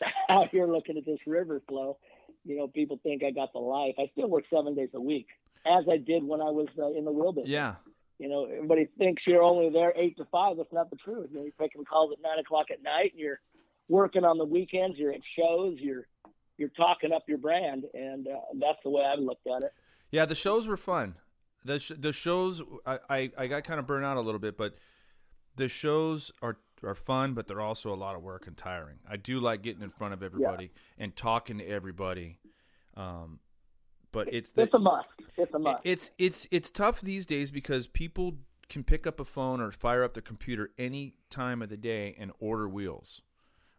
out 0.28 0.48
here 0.50 0.66
looking 0.66 0.98
at 0.98 1.06
this 1.06 1.20
river 1.26 1.62
flow, 1.68 1.98
you 2.44 2.56
know, 2.56 2.68
people 2.68 3.00
think 3.02 3.22
I 3.24 3.30
got 3.30 3.52
the 3.52 3.58
life. 3.58 3.94
I 3.98 4.10
still 4.12 4.28
work 4.28 4.44
seven 4.52 4.74
days 4.74 4.90
a 4.94 5.00
week, 5.00 5.26
as 5.66 5.84
I 5.90 5.96
did 5.96 6.22
when 6.22 6.40
I 6.40 6.50
was 6.50 6.68
uh, 6.78 6.90
in 6.92 7.04
the 7.04 7.12
wilderness. 7.12 7.48
yeah 7.48 7.76
You 8.18 8.28
know, 8.28 8.44
everybody 8.44 8.88
thinks 8.98 9.22
you're 9.26 9.42
only 9.42 9.70
there 9.70 9.92
eight 9.96 10.16
to 10.18 10.26
five. 10.26 10.56
That's 10.56 10.72
not 10.72 10.90
the 10.90 10.96
truth. 10.96 11.28
You 11.30 11.38
know, 11.38 11.42
you're 11.44 11.52
taking 11.58 11.84
calls 11.84 12.12
at 12.12 12.22
nine 12.22 12.38
o'clock 12.38 12.66
at 12.70 12.82
night, 12.82 13.12
and 13.12 13.20
you're 13.20 13.40
working 13.88 14.24
on 14.24 14.38
the 14.38 14.44
weekends. 14.44 14.98
You're 14.98 15.12
at 15.12 15.20
shows. 15.38 15.76
You're 15.78 16.06
you're 16.58 16.68
talking 16.70 17.12
up 17.12 17.24
your 17.28 17.38
brand, 17.38 17.84
and 17.94 18.26
uh, 18.28 18.32
that's 18.54 18.78
the 18.84 18.90
way 18.90 19.02
I've 19.04 19.18
looked 19.20 19.46
at 19.46 19.62
it. 19.62 19.72
Yeah, 20.10 20.24
the 20.24 20.34
shows 20.34 20.68
were 20.68 20.76
fun. 20.76 21.16
The 21.64 21.78
sh- 21.80 21.92
the 21.98 22.12
shows 22.12 22.62
I, 22.86 22.98
I, 23.10 23.30
I 23.36 23.46
got 23.48 23.64
kind 23.64 23.80
of 23.80 23.86
burnt 23.86 24.04
out 24.04 24.16
a 24.16 24.20
little 24.20 24.38
bit, 24.38 24.56
but 24.56 24.76
the 25.56 25.68
shows 25.68 26.30
are 26.42 26.58
are 26.84 26.94
fun, 26.94 27.34
but 27.34 27.46
they're 27.48 27.60
also 27.60 27.92
a 27.92 27.96
lot 27.96 28.14
of 28.16 28.22
work 28.22 28.46
and 28.46 28.56
tiring. 28.56 28.98
I 29.08 29.16
do 29.16 29.40
like 29.40 29.62
getting 29.62 29.82
in 29.82 29.90
front 29.90 30.14
of 30.14 30.22
everybody 30.22 30.70
and 30.98 31.16
talking 31.16 31.58
to 31.58 31.64
everybody. 31.66 32.38
Um, 32.96 33.40
but 34.12 34.32
it's 34.32 34.52
the, 34.52 34.62
It's 34.62 34.74
a 34.74 34.78
must. 34.78 35.08
It's 35.36 35.52
a 35.54 35.58
must. 35.58 35.80
it's 35.84 36.10
it's 36.18 36.46
it's 36.50 36.70
tough 36.70 37.00
these 37.00 37.26
days 37.26 37.50
because 37.50 37.86
people 37.86 38.36
can 38.68 38.82
pick 38.84 39.06
up 39.06 39.20
a 39.20 39.24
phone 39.24 39.60
or 39.60 39.70
fire 39.70 40.02
up 40.04 40.14
their 40.14 40.22
computer 40.22 40.70
any 40.78 41.14
time 41.30 41.62
of 41.62 41.68
the 41.68 41.76
day 41.76 42.14
and 42.18 42.32
order 42.40 42.68
wheels 42.68 43.22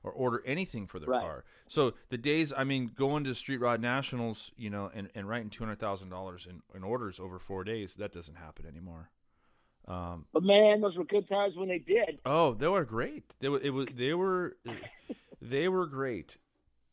or 0.07 0.11
order 0.11 0.41
anything 0.45 0.87
for 0.87 0.99
their 0.99 1.09
Right. 1.09 1.21
car. 1.21 1.43
So 1.67 1.93
the 2.09 2.17
days, 2.17 2.53
I 2.55 2.63
mean, 2.63 2.91
going 2.93 3.23
to 3.25 3.35
Street 3.35 3.57
Rod 3.57 3.81
Nationals, 3.81 4.51
you 4.57 4.69
know, 4.69 4.89
and, 4.93 5.09
and 5.15 5.27
writing 5.27 5.49
two 5.49 5.63
hundred 5.63 5.79
thousand 5.79 6.09
dollars 6.09 6.47
in 6.49 6.61
in 6.75 6.83
orders 6.83 7.19
over 7.19 7.39
four 7.39 7.63
days, 7.63 7.95
that 7.95 8.11
doesn't 8.13 8.35
happen 8.35 8.65
anymore. 8.65 9.09
Um, 9.87 10.25
But 10.33 10.43
man, 10.43 10.81
those 10.81 10.97
were 10.97 11.05
good 11.05 11.27
times 11.29 11.55
when 11.55 11.69
they 11.69 11.79
did. 11.79 12.19
Oh, 12.25 12.53
they 12.53 12.67
were 12.67 12.83
great. 12.85 13.35
They 13.39 13.49
were 13.49 13.59
it 13.61 13.69
was 13.71 13.87
they 13.93 14.13
were 14.13 14.57
they 15.41 15.67
were 15.69 15.85
great. 15.85 16.37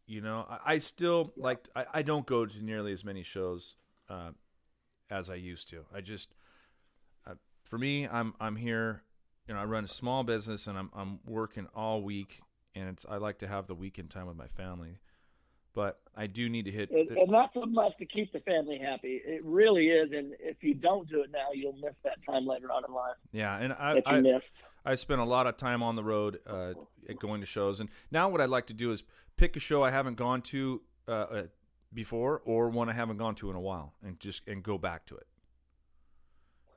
You 0.06 0.20
know, 0.20 0.46
I, 0.48 0.74
I 0.74 0.78
still 0.78 1.32
like 1.36 1.68
I, 1.74 1.86
I 1.94 2.02
don't 2.02 2.26
go 2.26 2.46
to 2.46 2.62
nearly 2.64 2.92
as 2.92 3.04
many 3.04 3.22
shows 3.22 3.76
uh, 4.08 4.30
as 5.10 5.30
I 5.30 5.34
used 5.36 5.68
to. 5.70 5.86
I 5.94 6.00
just 6.02 6.34
uh, 7.26 7.34
for 7.62 7.78
me, 7.78 8.06
I'm 8.06 8.34
I'm 8.38 8.56
here. 8.56 9.02
You 9.48 9.54
know, 9.54 9.60
I 9.60 9.64
run 9.64 9.84
a 9.84 9.88
small 9.88 10.22
business 10.24 10.66
and 10.66 10.78
I'm 10.78 10.90
I'm 10.94 11.18
working 11.26 11.66
all 11.74 12.00
week, 12.02 12.40
and 12.74 12.88
it's 12.88 13.06
I 13.08 13.16
like 13.16 13.38
to 13.38 13.46
have 13.48 13.66
the 13.66 13.74
weekend 13.74 14.10
time 14.10 14.26
with 14.26 14.36
my 14.36 14.48
family. 14.48 14.98
But 15.74 15.98
I 16.14 16.28
do 16.28 16.48
need 16.48 16.66
to 16.66 16.70
hit. 16.70 16.90
And, 16.92 17.08
the- 17.08 17.20
and 17.20 17.34
that's 17.34 17.54
a 17.56 17.66
must 17.66 17.98
to 17.98 18.06
keep 18.06 18.32
the 18.32 18.38
family 18.40 18.78
happy. 18.78 19.20
It 19.24 19.44
really 19.44 19.88
is. 19.88 20.12
And 20.12 20.34
if 20.38 20.62
you 20.62 20.72
don't 20.72 21.08
do 21.08 21.22
it 21.22 21.32
now, 21.32 21.48
you'll 21.52 21.72
miss 21.72 21.94
that 22.04 22.18
time 22.24 22.46
later 22.46 22.70
on 22.70 22.84
in 22.86 22.94
life 22.94 23.16
yeah, 23.32 23.58
and 23.58 23.72
I, 23.72 24.00
I 24.06 24.20
missed. 24.20 24.44
I 24.84 24.94
spent 24.94 25.20
a 25.20 25.24
lot 25.24 25.48
of 25.48 25.56
time 25.56 25.82
on 25.82 25.96
the 25.96 26.04
road 26.04 26.38
uh, 26.46 26.74
at 27.08 27.18
going 27.18 27.40
to 27.40 27.46
shows, 27.46 27.80
and 27.80 27.88
now 28.12 28.28
what 28.28 28.40
I'd 28.40 28.50
like 28.50 28.66
to 28.68 28.74
do 28.74 28.92
is 28.92 29.02
pick 29.36 29.56
a 29.56 29.60
show 29.60 29.82
I 29.82 29.90
haven't 29.90 30.14
gone 30.16 30.42
to 30.42 30.82
uh, 31.08 31.10
uh, 31.10 31.42
before, 31.92 32.40
or 32.44 32.68
one 32.68 32.88
I 32.88 32.92
haven't 32.92 33.16
gone 33.16 33.34
to 33.36 33.50
in 33.50 33.56
a 33.56 33.60
while, 33.60 33.94
and 34.04 34.20
just 34.20 34.46
and 34.46 34.62
go 34.62 34.78
back 34.78 35.06
to 35.06 35.16
it. 35.16 35.26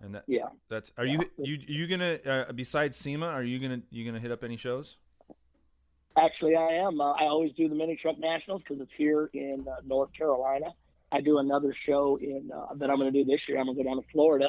And 0.01 0.15
that 0.15 0.23
Yeah. 0.27 0.47
that's 0.69 0.91
are 0.97 1.05
you 1.05 1.19
you 1.37 1.59
you 1.67 1.85
gonna 1.87 2.17
uh, 2.25 2.51
besides 2.53 2.97
SEMA, 2.97 3.27
are 3.27 3.43
you 3.43 3.59
gonna 3.59 3.81
you 3.91 4.05
gonna 4.05 4.19
hit 4.21 4.31
up 4.31 4.43
any 4.43 4.57
shows? 4.57 4.97
Actually, 6.17 6.55
I 6.55 6.85
am. 6.87 6.99
Uh, 6.99 7.11
I 7.11 7.25
always 7.25 7.51
do 7.53 7.69
the 7.69 7.75
Mini 7.75 7.97
Truck 8.01 8.17
Nationals 8.19 8.63
because 8.63 8.81
it's 8.81 8.91
here 8.97 9.29
in 9.33 9.65
uh, 9.69 9.75
North 9.85 10.09
Carolina. 10.17 10.67
I 11.11 11.21
do 11.21 11.37
another 11.37 11.75
show 11.85 12.17
in 12.19 12.49
uh, 12.53 12.73
that 12.75 12.89
I'm 12.89 12.97
going 12.97 13.13
to 13.13 13.23
do 13.23 13.29
this 13.29 13.39
year. 13.47 13.59
I'm 13.59 13.65
going 13.65 13.77
to 13.77 13.83
go 13.83 13.89
down 13.89 14.01
to 14.01 14.07
Florida 14.11 14.47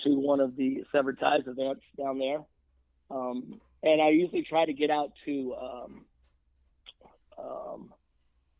to 0.00 0.10
one 0.10 0.40
of 0.40 0.56
the 0.56 0.82
Severed 0.90 1.20
Ties 1.20 1.42
events 1.46 1.82
down 1.96 2.18
there. 2.18 2.38
Um, 3.10 3.60
and 3.82 4.00
I 4.00 4.08
usually 4.10 4.42
try 4.48 4.64
to 4.64 4.72
get 4.72 4.90
out 4.90 5.12
to 5.26 5.54
um, 5.54 6.04
um, 7.38 7.94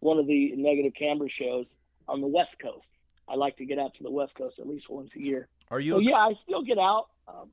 one 0.00 0.18
of 0.18 0.26
the 0.26 0.52
negative 0.54 0.92
camber 0.98 1.26
shows 1.40 1.66
on 2.06 2.20
the 2.20 2.26
West 2.26 2.52
Coast. 2.60 2.84
I 3.26 3.36
like 3.36 3.56
to 3.56 3.64
get 3.64 3.78
out 3.78 3.94
to 3.96 4.02
the 4.02 4.10
West 4.10 4.34
Coast 4.36 4.56
at 4.58 4.68
least 4.68 4.90
once 4.90 5.10
a 5.16 5.20
year. 5.20 5.48
Are 5.70 5.80
you 5.80 5.94
So 5.94 5.98
a, 5.98 6.02
yeah, 6.02 6.16
I 6.16 6.32
still 6.44 6.62
get 6.62 6.78
out. 6.78 7.06
Um, 7.26 7.48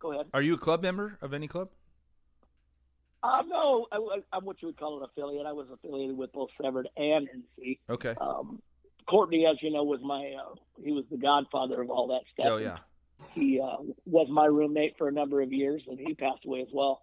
go 0.00 0.12
ahead. 0.12 0.26
are 0.34 0.42
you 0.42 0.54
a 0.54 0.58
club 0.58 0.82
member 0.82 1.18
of 1.22 1.32
any 1.32 1.46
club? 1.46 1.68
Uh, 3.22 3.42
no, 3.48 3.86
I, 3.90 3.96
I'm 4.32 4.44
what 4.44 4.62
you 4.62 4.68
would 4.68 4.78
call 4.78 4.98
an 4.98 5.08
affiliate. 5.10 5.46
I 5.46 5.52
was 5.52 5.66
affiliated 5.72 6.16
with 6.16 6.32
both 6.32 6.50
Severed 6.60 6.88
and 6.96 7.28
NC. 7.28 7.78
Okay. 7.90 8.14
Um, 8.20 8.62
Courtney, 9.08 9.46
as 9.50 9.56
you 9.62 9.72
know, 9.72 9.82
was 9.84 10.00
my 10.02 10.34
uh, 10.38 10.54
he 10.82 10.92
was 10.92 11.04
the 11.10 11.16
godfather 11.16 11.80
of 11.82 11.90
all 11.90 12.08
that 12.08 12.20
stuff. 12.32 12.52
Oh 12.52 12.56
yeah. 12.58 12.78
He 13.34 13.60
uh, 13.60 13.82
was 14.06 14.28
my 14.30 14.44
roommate 14.44 14.96
for 14.96 15.08
a 15.08 15.12
number 15.12 15.40
of 15.40 15.52
years, 15.52 15.82
and 15.88 15.98
he 15.98 16.14
passed 16.14 16.44
away 16.44 16.60
as 16.60 16.68
well. 16.72 17.02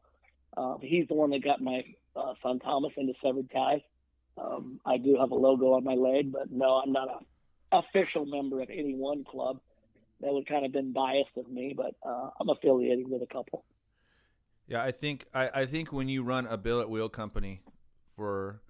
Uh, 0.56 0.78
he's 0.82 1.08
the 1.10 1.14
one 1.14 1.32
that 1.32 1.44
got 1.44 1.62
my 1.62 1.84
uh, 2.16 2.34
son 2.42 2.60
Thomas 2.60 2.94
into 2.96 3.14
Severed 3.22 3.52
Ties. 3.52 3.82
Um, 4.38 4.80
I 4.86 4.98
do 4.98 5.18
have 5.20 5.32
a 5.32 5.36
logo 5.36 5.74
on 5.74 5.84
my 5.84 5.96
leg, 5.96 6.32
but 6.32 6.52
no, 6.52 6.82
I'm 6.84 6.94
not 6.94 7.10
a 7.10 7.78
official 7.78 8.26
member 8.26 8.62
of 8.62 8.70
any 8.70 8.94
one 8.96 9.24
club. 9.24 9.60
That 10.22 10.32
would 10.32 10.48
kind 10.48 10.66
of 10.66 10.72
been 10.72 10.94
biased 10.94 11.36
of 11.36 11.50
me, 11.52 11.74
but 11.76 11.96
uh, 12.08 12.30
I'm 12.40 12.50
affiliated 12.50 13.10
with 13.10 13.22
a 13.22 13.28
couple. 13.28 13.66
Yeah, 14.68 14.84
I 14.84 14.92
think 14.92 15.26
I, 15.34 15.50
I 15.62 15.66
think 15.66 15.92
when 15.92 16.10
you 16.10 16.24
run 16.24 16.48
a 16.48 16.58
billet 16.58 16.90
wheel 16.90 17.10
company 17.10 17.62
for 18.16 18.62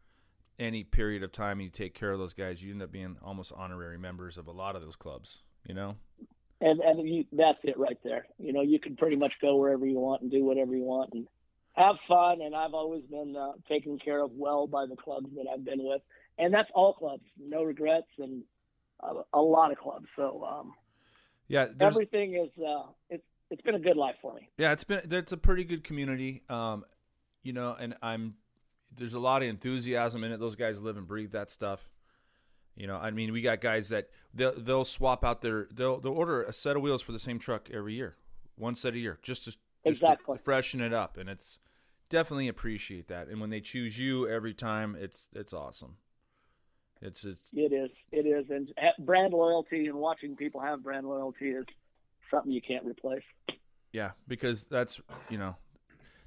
any 0.58 0.84
period 0.84 1.24
of 1.24 1.32
time 1.32 1.60
and 1.60 1.66
you 1.66 1.70
take 1.70 1.94
care 1.94 2.12
of 2.12 2.20
those 2.20 2.34
guys, 2.34 2.62
you 2.62 2.72
end 2.72 2.82
up 2.82 2.92
being 2.92 3.18
almost 3.22 3.52
honorary 3.56 3.98
members 3.98 4.38
of 4.38 4.48
a 4.48 4.52
lot 4.52 4.76
of 4.76 4.82
those 4.82 4.96
clubs. 4.96 5.42
You 5.68 5.74
know? 5.74 5.96
and 6.62 6.80
and 6.80 7.08
you, 7.08 7.26
that's 7.32 7.60
it 7.64 7.78
right 7.78 7.98
there. 8.04 8.26
You 8.38 8.54
know, 8.54 8.62
you 8.62 8.80
can 8.80 8.96
pretty 8.96 9.16
much 9.16 9.34
go 9.42 9.58
wherever 9.58 9.86
you 9.86 10.00
want 10.00 10.22
and 10.22 10.32
do 10.32 10.44
whatever 10.44 10.76
you 10.76 10.84
want 10.84 11.12
and 11.14 11.28
have 11.74 11.96
fun. 12.08 12.42
And 12.42 12.56
I've 12.56 12.74
always 12.74 13.04
been 13.04 13.36
uh, 13.36 13.54
taken 13.68 14.00
care 14.00 14.24
of 14.24 14.32
well 14.34 14.68
by 14.68 14.86
the 14.86 14.96
clubs 14.96 15.28
that 15.36 15.46
I've 15.52 15.66
been 15.66 15.84
with, 15.84 16.02
and 16.38 16.54
that's 16.54 16.70
all 16.74 16.94
clubs. 16.94 17.24
No 17.40 17.64
regrets 17.64 18.08
and 18.18 18.44
uh, 19.02 19.22
a 19.34 19.42
lot 19.42 19.72
of 19.72 19.78
clubs. 19.78 20.08
So 20.16 20.44
um, 20.44 20.74
Yeah, 21.48 21.66
there's, 21.66 21.94
everything 21.94 22.36
is 22.36 22.64
uh, 22.64 22.88
it's 23.10 23.24
it's 23.56 23.64
been 23.64 23.76
a 23.76 23.80
good 23.80 23.95
life 23.98 24.15
for 24.22 24.34
me. 24.34 24.49
yeah, 24.57 24.73
it's 24.73 24.84
been 24.84 25.02
it's 25.11 25.32
a 25.32 25.38
pretty 25.38 25.64
good 25.64 25.84
community. 25.84 26.44
Um, 26.49 26.84
you 27.41 27.53
know, 27.53 27.76
and 27.80 27.95
I'm 28.02 28.36
there's 28.95 29.14
a 29.14 29.19
lot 29.19 29.41
of 29.41 29.48
enthusiasm 29.48 30.23
in 30.26 30.32
it. 30.32 30.40
Those 30.40 30.56
guys 30.56 30.82
live 30.82 30.98
and 30.98 31.07
breathe 31.07 31.32
that 31.32 31.49
stuff. 31.49 31.90
You 32.76 32.88
know, 32.88 32.98
I 32.98 33.11
mean, 33.11 33.32
we 33.32 33.41
got 33.41 33.61
guys 33.61 33.88
that 33.90 34.10
they'll 34.34 34.60
they'll 34.60 34.84
swap 34.84 35.23
out 35.23 35.41
their 35.41 35.68
they'll 35.73 35.99
they'll 36.02 36.11
order 36.11 36.44
a 36.44 36.52
set 36.52 36.76
of 36.76 36.82
wheels 36.82 37.02
for 37.02 37.14
the 37.14 37.19
same 37.19 37.40
truck 37.40 37.69
every 37.72 37.94
year, 37.94 38.18
one 38.56 38.76
set 38.76 38.94
a 38.94 38.98
year, 38.98 39.18
just 39.22 39.45
to 39.45 39.52
just 39.52 39.60
Exactly. 39.86 40.38
to 40.38 40.44
freshen 40.44 40.82
it 40.82 40.91
up, 40.94 41.15
and 41.18 41.30
it's 41.30 41.60
definitely 42.10 42.49
appreciate 42.49 43.07
that. 43.07 43.27
And 43.30 43.40
when 43.40 43.49
they 43.52 43.61
choose 43.61 43.98
you 43.98 44.27
every 44.27 44.53
time, 44.53 44.98
it's 44.99 45.30
it's 45.34 45.53
awesome. 45.53 45.95
It's 47.02 47.23
it's 47.23 47.52
It 47.53 47.72
is, 47.72 47.91
it 48.11 48.26
is, 48.26 48.49
and 48.49 48.73
brand 49.06 49.34
loyalty 49.34 49.86
and 49.88 49.95
watching 49.95 50.36
people 50.36 50.60
have 50.61 50.84
brand 50.84 51.07
loyalty 51.07 51.49
is 51.52 51.65
something 52.36 52.52
you 52.52 52.62
can't 52.62 52.86
replace. 52.86 53.24
yeah, 53.91 54.12
because 54.28 54.64
that's 54.66 54.99
you 55.30 55.38
know 55.38 55.56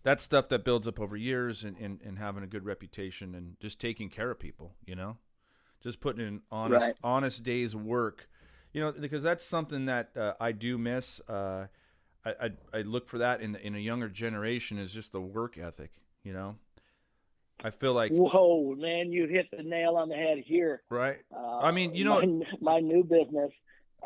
that's 0.02 0.22
stuff 0.22 0.48
that 0.48 0.64
builds 0.64 0.88
up 0.88 0.98
over 1.00 1.16
years 1.16 1.64
and, 1.64 1.76
and, 1.78 2.00
and 2.04 2.18
having 2.18 2.42
a 2.42 2.46
good 2.46 2.64
reputation 2.64 3.34
and 3.34 3.56
just 3.60 3.80
taking 3.80 4.08
care 4.08 4.30
of 4.30 4.38
people, 4.38 4.72
you 4.86 4.94
know, 4.94 5.16
just 5.82 6.00
putting 6.00 6.26
in 6.26 6.40
honest 6.50 6.86
Right. 6.86 6.94
honest 7.04 7.42
days 7.42 7.74
work, 7.76 8.28
you 8.72 8.80
know, 8.80 8.92
because 8.92 9.22
that's 9.22 9.44
something 9.44 9.86
that 9.86 10.16
uh, 10.16 10.32
I 10.40 10.52
do 10.52 10.78
miss. 10.78 11.20
Uh, 11.28 11.66
I, 12.24 12.30
I 12.40 12.50
I 12.78 12.82
look 12.82 13.06
for 13.08 13.18
that 13.18 13.40
in 13.42 13.56
in 13.56 13.74
a 13.74 13.78
younger 13.78 14.08
generation 14.08 14.78
is 14.78 14.92
just 14.92 15.12
the 15.12 15.20
work 15.20 15.58
ethic, 15.58 15.90
you 16.24 16.32
know. 16.32 16.56
I 17.62 17.70
feel 17.70 17.92
like 17.92 18.12
Whoa, 18.12 18.76
man, 18.78 19.10
you 19.10 19.26
hit 19.26 19.48
the 19.50 19.64
nail 19.64 19.96
on 19.96 20.08
the 20.08 20.14
head 20.14 20.38
here. 20.38 20.80
right. 20.90 21.18
Uh, 21.36 21.58
I 21.58 21.72
mean, 21.72 21.92
you 21.94 22.04
know- 22.04 22.20
my, 22.24 22.44
my 22.74 22.80
new 22.80 23.02
business. 23.02 23.50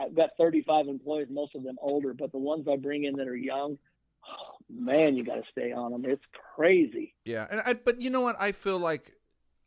I've 0.00 0.14
got 0.14 0.30
35 0.38 0.88
employees, 0.88 1.28
most 1.30 1.54
of 1.54 1.62
them 1.62 1.76
older, 1.80 2.14
but 2.14 2.32
the 2.32 2.38
ones 2.38 2.66
I 2.70 2.76
bring 2.76 3.04
in 3.04 3.16
that 3.16 3.28
are 3.28 3.36
young, 3.36 3.78
oh, 4.26 4.56
man, 4.70 5.16
you 5.16 5.24
got 5.24 5.36
to 5.36 5.44
stay 5.50 5.72
on 5.72 5.92
them. 5.92 6.04
It's 6.06 6.24
crazy. 6.54 7.14
Yeah, 7.24 7.46
and 7.50 7.60
I, 7.64 7.74
but 7.74 8.00
you 8.00 8.10
know 8.10 8.20
what? 8.20 8.36
I 8.40 8.52
feel 8.52 8.78
like 8.78 9.12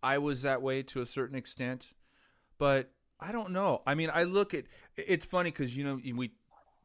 I 0.02 0.18
was 0.18 0.42
that 0.44 0.62
way 0.62 0.84
to 0.84 1.02
a 1.02 1.06
certain 1.06 1.36
extent, 1.38 1.94
but 2.58 2.92
I 3.20 3.32
don't 3.32 3.52
know. 3.52 3.82
I 3.86 3.96
mean, 3.96 4.10
I 4.14 4.24
look 4.24 4.54
at 4.54 4.66
it's 4.98 5.26
funny 5.26 5.52
because 5.52 5.76
you 5.76 5.84
know 5.84 5.96
we 5.96 6.32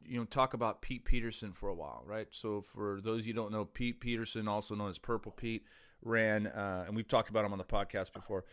you 0.05 0.17
know 0.17 0.25
talk 0.25 0.53
about 0.53 0.81
Pete 0.81 1.05
Peterson 1.05 1.51
for 1.51 1.69
a 1.69 1.75
while, 1.75 2.03
right? 2.05 2.27
So 2.31 2.61
for 2.61 2.99
those 3.01 3.27
you 3.27 3.33
don't 3.33 3.51
know, 3.51 3.65
Pete 3.65 3.99
Peterson, 3.99 4.47
also 4.47 4.75
known 4.75 4.89
as 4.89 4.97
Purple 4.97 5.31
Pete, 5.31 5.65
ran 6.01 6.47
uh, 6.47 6.85
and 6.87 6.95
we've 6.95 7.07
talked 7.07 7.29
about 7.29 7.45
him 7.45 7.51
on 7.51 7.57
the 7.57 7.65
podcast 7.65 8.13
before. 8.13 8.45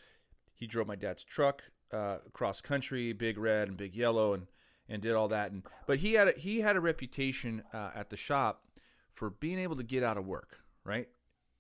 He 0.55 0.67
drove 0.67 0.89
my 0.89 0.97
dad's 0.97 1.23
truck 1.23 1.63
uh, 1.93 2.19
across 2.27 2.61
country, 2.61 3.13
big 3.13 3.39
red 3.39 3.69
and 3.69 3.77
big 3.77 3.95
yellow, 3.95 4.35
and 4.35 4.47
and 4.89 5.03
did 5.03 5.15
all 5.15 5.29
that. 5.29 5.51
And 5.53 5.63
but 5.87 5.99
he 5.99 6.15
had 6.15 6.29
a, 6.29 6.33
he 6.33 6.61
had 6.61 6.77
a 6.77 6.81
reputation 6.81 7.63
uh, 7.73 7.91
at 7.95 8.11
the 8.11 8.17
shop 8.17 8.65
for 9.13 9.31
being 9.31 9.59
able 9.59 9.77
to 9.77 9.83
get 9.83 10.03
out 10.03 10.17
of 10.17 10.27
work, 10.27 10.59
right? 10.85 11.09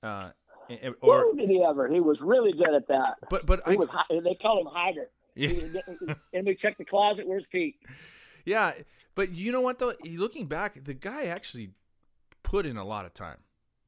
Uh, 0.02 0.30
and- 0.70 0.94
or 1.00 1.32
did 1.34 1.48
he 1.48 1.64
ever? 1.68 1.88
He 1.88 2.00
was 2.00 2.18
really 2.20 2.52
good 2.52 2.74
at 2.74 2.86
that. 2.88 3.14
but 3.30 3.46
but 3.46 3.62
He 3.66 3.72
I 3.72 3.76
was. 3.76 3.88
They 4.10 4.34
call 4.40 4.60
him 4.60 4.66
Hider. 4.70 5.08
yeah, 5.34 5.48
getting- 5.48 6.16
and 6.34 6.46
we 6.46 6.54
check 6.56 6.76
the 6.78 6.84
closet. 6.84 7.26
Where's 7.26 7.44
Pete? 7.50 7.76
yeah, 8.44 8.72
but 9.14 9.30
you 9.32 9.50
know 9.52 9.60
what 9.62 9.78
though? 9.78 9.94
Looking 10.04 10.46
back, 10.46 10.84
the 10.84 10.94
guy 10.94 11.24
actually 11.24 11.70
put 12.42 12.66
in 12.66 12.76
a 12.76 12.84
lot 12.84 13.04
of 13.06 13.14
time. 13.14 13.38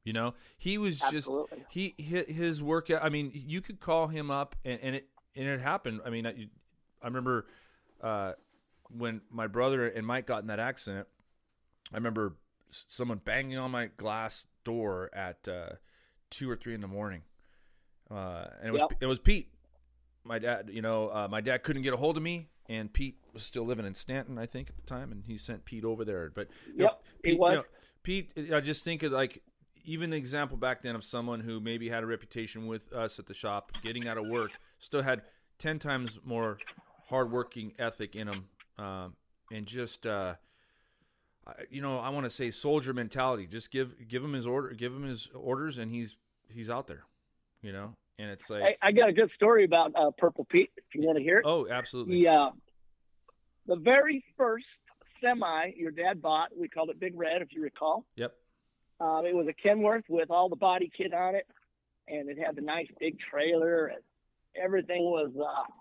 You 0.03 0.13
know, 0.13 0.33
he 0.57 0.79
was 0.79 0.97
just 0.99 1.13
Absolutely. 1.29 1.63
he 1.69 1.93
hi- 1.99 2.31
his 2.31 2.63
work. 2.63 2.89
I 2.89 3.09
mean, 3.09 3.29
you 3.33 3.61
could 3.61 3.79
call 3.79 4.07
him 4.07 4.31
up, 4.31 4.55
and, 4.65 4.79
and 4.81 4.95
it 4.95 5.07
and 5.35 5.47
it 5.47 5.59
happened. 5.59 6.01
I 6.03 6.09
mean, 6.09 6.25
I, 6.25 6.31
I 7.03 7.05
remember 7.07 7.45
uh, 8.01 8.33
when 8.97 9.21
my 9.29 9.47
brother 9.47 9.87
and 9.87 10.05
Mike 10.05 10.27
got 10.27 10.41
in 10.41 10.47
that 10.47 10.59
accident. 10.59 11.07
I 11.93 11.97
remember 11.97 12.35
someone 12.71 13.19
banging 13.23 13.57
on 13.57 13.71
my 13.71 13.87
glass 13.97 14.45
door 14.63 15.09
at 15.13 15.47
uh, 15.47 15.71
two 16.29 16.49
or 16.49 16.55
three 16.55 16.73
in 16.73 16.81
the 16.81 16.87
morning, 16.87 17.21
uh, 18.09 18.45
and 18.59 18.69
it 18.69 18.71
was 18.71 18.81
Yep. 18.81 18.93
it 19.01 19.05
was 19.05 19.19
Pete. 19.19 19.49
My 20.23 20.39
dad, 20.39 20.69
you 20.71 20.81
know, 20.81 21.09
uh, 21.09 21.27
my 21.29 21.41
dad 21.41 21.63
couldn't 21.63 21.81
get 21.81 21.93
a 21.93 21.97
hold 21.97 22.15
of 22.15 22.23
me, 22.23 22.49
and 22.69 22.93
Pete 22.93 23.17
was 23.33 23.43
still 23.43 23.65
living 23.65 23.85
in 23.85 23.95
Stanton, 23.95 24.37
I 24.37 24.45
think, 24.45 24.69
at 24.69 24.75
the 24.75 24.83
time, 24.83 25.11
and 25.11 25.25
he 25.25 25.37
sent 25.37 25.65
Pete 25.65 25.83
over 25.83 26.05
there. 26.05 26.31
But 26.33 26.49
know, 26.75 26.85
Yep, 26.85 27.03
he 27.23 27.31
Pete, 27.31 27.39
was. 27.39 27.49
you 27.51 27.57
know, 27.57 27.63
Pete, 28.03 28.33
I 28.53 28.59
just 28.61 28.83
think 28.83 29.03
of 29.03 29.11
like 29.11 29.41
even 29.83 30.11
the 30.11 30.17
example 30.17 30.57
back 30.57 30.81
then 30.83 30.95
of 30.95 31.03
someone 31.03 31.39
who 31.39 31.59
maybe 31.59 31.89
had 31.89 32.03
a 32.03 32.05
reputation 32.05 32.67
with 32.67 32.93
us 32.93 33.17
at 33.19 33.25
the 33.25 33.33
shop, 33.33 33.71
getting 33.81 34.07
out 34.07 34.17
of 34.17 34.27
work, 34.27 34.51
still 34.79 35.01
had 35.01 35.23
ten 35.57 35.79
times 35.79 36.19
more 36.23 36.59
hardworking 37.09 37.73
ethic 37.79 38.15
in 38.15 38.27
him, 38.27 38.45
um, 38.81 39.15
and 39.51 39.65
just 39.65 40.05
uh, 40.05 40.35
you 41.69 41.81
know, 41.81 41.99
I 41.99 42.09
want 42.09 42.25
to 42.25 42.29
say 42.29 42.51
soldier 42.51 42.93
mentality. 42.93 43.47
Just 43.47 43.71
give 43.71 44.07
give 44.07 44.23
him 44.23 44.33
his 44.33 44.47
order, 44.47 44.69
give 44.69 44.93
him 44.93 45.03
his 45.03 45.27
orders, 45.33 45.77
and 45.77 45.91
he's 45.91 46.17
he's 46.49 46.69
out 46.69 46.87
there, 46.87 47.03
you 47.61 47.71
know. 47.71 47.95
And 48.19 48.29
it's 48.29 48.49
like, 48.49 48.61
Hey, 48.61 48.77
I 48.81 48.91
got 48.91 49.09
a 49.09 49.13
good 49.13 49.31
story 49.35 49.65
about 49.65 49.93
uh, 49.95 50.11
Purple 50.17 50.45
Pete. 50.45 50.69
If 50.77 50.83
you 50.93 51.01
want 51.01 51.17
to 51.17 51.23
hear 51.23 51.37
it. 51.39 51.45
oh, 51.45 51.67
absolutely, 51.69 52.21
The 52.23 52.29
uh, 52.29 52.49
the 53.67 53.75
very 53.77 54.23
first 54.37 54.65
semi 55.21 55.71
your 55.75 55.91
dad 55.91 56.21
bought, 56.21 56.49
we 56.57 56.67
called 56.67 56.89
it 56.89 56.99
Big 56.99 57.13
Red, 57.15 57.41
if 57.41 57.49
you 57.51 57.61
recall. 57.63 58.05
yep, 58.15 58.33
Um, 58.99 59.25
it 59.25 59.35
was 59.35 59.47
a 59.47 59.67
Kenworth 59.67 60.03
with 60.09 60.29
all 60.29 60.49
the 60.49 60.55
body 60.55 60.91
kit 60.95 61.13
on 61.13 61.35
it, 61.35 61.47
and 62.07 62.29
it 62.29 62.37
had 62.37 62.55
the 62.55 62.61
nice 62.61 62.87
big 62.99 63.17
trailer, 63.19 63.87
and 63.87 63.99
everything 64.61 65.03
was 65.03 65.31
uh, 65.39 65.71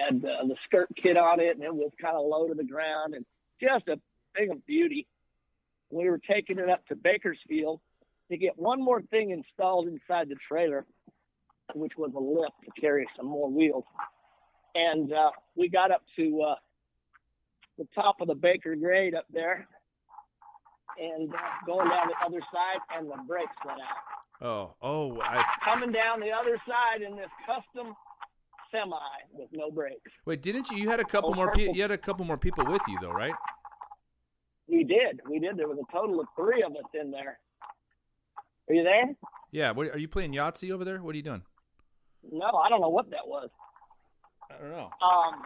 had 0.00 0.24
uh, 0.24 0.46
the 0.46 0.56
skirt 0.64 0.88
kit 1.00 1.16
on 1.16 1.40
it, 1.40 1.56
and 1.56 1.64
it 1.64 1.74
was 1.74 1.90
kind 2.00 2.16
of 2.16 2.24
low 2.26 2.48
to 2.48 2.54
the 2.54 2.64
ground, 2.64 3.14
and 3.14 3.24
just 3.60 3.88
a 3.88 4.00
thing 4.36 4.50
of 4.50 4.64
beauty. 4.66 5.06
We 5.90 6.08
were 6.08 6.18
taking 6.18 6.58
it 6.58 6.68
up 6.68 6.86
to 6.86 6.96
Bakersfield 6.96 7.80
to 8.30 8.36
get 8.36 8.56
one 8.56 8.82
more 8.82 9.02
thing 9.02 9.30
installed 9.30 9.88
inside 9.88 10.28
the 10.28 10.36
trailer, 10.48 10.86
which 11.74 11.92
was 11.96 12.12
a 12.14 12.20
lift 12.20 12.54
to 12.64 12.80
carry 12.80 13.06
some 13.16 13.26
more 13.26 13.50
wheels. 13.50 13.84
And 14.74 15.12
uh, 15.12 15.30
we 15.56 15.68
got 15.68 15.90
up 15.90 16.02
to 16.16 16.42
uh, 16.42 16.54
the 17.76 17.88
top 17.94 18.20
of 18.20 18.28
the 18.28 18.36
Baker 18.36 18.76
grade 18.76 19.14
up 19.14 19.26
there, 19.32 19.66
and 20.98 21.32
uh, 21.34 21.66
going 21.66 21.88
down 21.88 22.06
the 22.06 22.26
other 22.26 22.40
side, 22.52 22.96
and 22.96 23.10
the 23.10 23.16
brakes 23.26 23.50
went 23.66 23.80
out. 23.80 24.46
oh, 24.46 24.74
oh, 24.80 25.20
I, 25.20 25.42
Coming 25.64 25.90
down 25.90 26.20
the 26.20 26.30
other 26.30 26.56
side 26.68 27.02
in 27.02 27.16
this 27.16 27.30
custom 27.46 27.94
semi 28.70 28.96
with 29.32 29.48
no 29.52 29.70
brakes. 29.70 30.10
wait, 30.26 30.42
didn't 30.42 30.70
you? 30.70 30.78
You 30.78 30.88
had 30.88 31.00
a 31.00 31.04
couple 31.04 31.30
Oh, 31.30 31.34
more 31.34 31.52
people. 31.52 31.74
You 31.74 31.82
had 31.82 31.90
a 31.90 31.98
couple 31.98 32.24
more 32.24 32.38
people 32.38 32.64
with 32.66 32.82
you, 32.88 32.98
though, 33.00 33.10
right? 33.12 33.34
We 34.68 34.84
did. 34.84 35.20
We 35.28 35.38
did. 35.40 35.56
There 35.56 35.68
was 35.68 35.78
a 35.78 35.92
total 35.92 36.20
of 36.20 36.26
three 36.36 36.62
of 36.62 36.72
us 36.72 36.84
in 37.00 37.10
there. 37.10 37.38
Are 38.68 38.74
you 38.74 38.82
there? 38.84 39.14
Yeah. 39.50 39.72
What, 39.72 39.88
are 39.88 39.98
you 39.98 40.06
playing 40.08 40.32
Yahtzee 40.32 40.70
over 40.70 40.84
there? 40.84 41.02
What 41.02 41.14
are 41.14 41.16
you 41.16 41.24
doing? 41.24 41.42
No, 42.30 42.46
I 42.46 42.68
don't 42.68 42.80
know 42.80 42.88
what 42.88 43.10
that 43.10 43.26
was. 43.26 43.48
I 44.50 44.58
don't 44.60 44.70
know. 44.70 44.90
Um, 45.02 45.42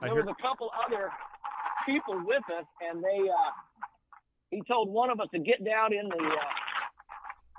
there 0.00 0.14
heard- 0.14 0.26
was 0.26 0.34
a 0.38 0.42
couple 0.42 0.70
other 0.86 1.10
people 1.86 2.20
with 2.26 2.42
us, 2.58 2.64
and 2.80 3.02
they. 3.02 3.28
Uh, 3.28 3.50
he 4.50 4.60
told 4.68 4.90
one 4.92 5.08
of 5.10 5.20
us 5.20 5.28
to 5.32 5.38
get 5.38 5.64
down 5.64 5.92
in 5.92 6.08
the. 6.08 6.16
Uh, 6.16 6.52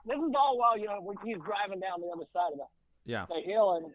this 0.05 0.17
is 0.17 0.33
all 0.37 0.57
while 0.57 0.77
you 0.77 0.85
know 0.87 0.99
he's 1.23 1.37
driving 1.45 1.79
down 1.79 2.01
the 2.01 2.07
other 2.13 2.25
side 2.33 2.51
of 2.51 2.57
the 2.59 2.65
Yeah. 3.05 3.25
the 3.29 3.39
hill 3.45 3.73
and 3.81 3.93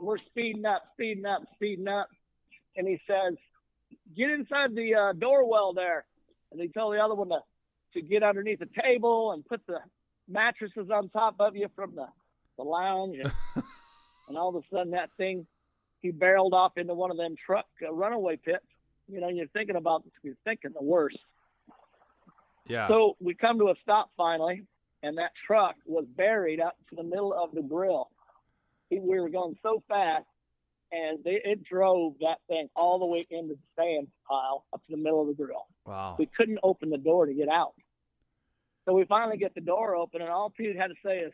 we're 0.00 0.18
speeding 0.18 0.64
up, 0.64 0.82
speeding 0.94 1.26
up, 1.26 1.42
speeding 1.54 1.88
up. 1.88 2.08
And 2.76 2.86
he 2.86 3.00
says, 3.06 3.34
get 4.16 4.30
inside 4.30 4.74
the 4.74 4.94
uh, 4.94 5.12
door 5.12 5.48
well 5.48 5.72
there. 5.72 6.04
And 6.52 6.60
he 6.60 6.68
told 6.68 6.94
the 6.94 6.98
other 6.98 7.14
one 7.14 7.28
to, 7.28 7.40
to 7.94 8.02
get 8.02 8.22
underneath 8.22 8.60
the 8.60 8.68
table 8.80 9.32
and 9.32 9.44
put 9.44 9.60
the 9.66 9.78
mattresses 10.28 10.90
on 10.92 11.08
top 11.10 11.36
of 11.40 11.56
you 11.56 11.68
from 11.74 11.94
the, 11.94 12.06
the 12.56 12.62
lounge. 12.62 13.16
And, 13.22 13.32
and 14.28 14.36
all 14.36 14.48
of 14.48 14.56
a 14.56 14.62
sudden 14.72 14.92
that 14.92 15.10
thing, 15.16 15.46
he 16.00 16.10
barreled 16.10 16.54
off 16.54 16.76
into 16.76 16.94
one 16.94 17.10
of 17.10 17.16
them 17.16 17.34
truck 17.44 17.66
uh, 17.86 17.92
runaway 17.92 18.36
pits. 18.36 18.64
You 19.08 19.20
know, 19.20 19.28
you're 19.28 19.48
thinking 19.48 19.76
about, 19.76 20.04
you're 20.22 20.34
thinking 20.44 20.72
the 20.74 20.84
worst. 20.84 21.18
Yeah. 22.68 22.86
So 22.88 23.16
we 23.20 23.34
come 23.34 23.58
to 23.58 23.70
a 23.70 23.74
stop 23.82 24.10
finally, 24.16 24.64
and 25.02 25.16
that 25.18 25.30
truck 25.46 25.76
was 25.86 26.04
buried 26.16 26.60
up 26.60 26.76
to 26.90 26.96
the 26.96 27.02
middle 27.02 27.32
of 27.32 27.52
the 27.52 27.62
grill. 27.62 28.10
He- 28.90 29.00
We 29.00 29.20
were 29.20 29.28
going 29.28 29.56
so 29.62 29.82
fast, 29.88 30.26
and 30.92 31.22
they, 31.24 31.40
it 31.44 31.62
drove 31.64 32.14
that 32.20 32.38
thing 32.48 32.68
all 32.74 32.98
the 32.98 33.06
way 33.06 33.26
into 33.30 33.54
the 33.54 33.60
sand 33.82 34.08
pile 34.28 34.64
up 34.72 34.84
to 34.86 34.90
the 34.90 34.96
middle 34.96 35.20
of 35.22 35.28
the 35.28 35.34
grill. 35.34 35.66
wow. 35.84 36.16
We 36.18 36.26
couldn't 36.26 36.58
open 36.62 36.90
the 36.90 36.98
door 36.98 37.26
to 37.26 37.34
get 37.34 37.48
out. 37.48 37.74
So 38.84 38.94
we 38.94 39.04
finally 39.04 39.36
get 39.36 39.54
the 39.54 39.60
door 39.60 39.94
open, 39.96 40.22
and 40.22 40.30
all 40.30 40.48
Pete 40.50 40.74
had 40.76 40.86
to 40.88 40.94
say 41.04 41.18
is, 41.18 41.32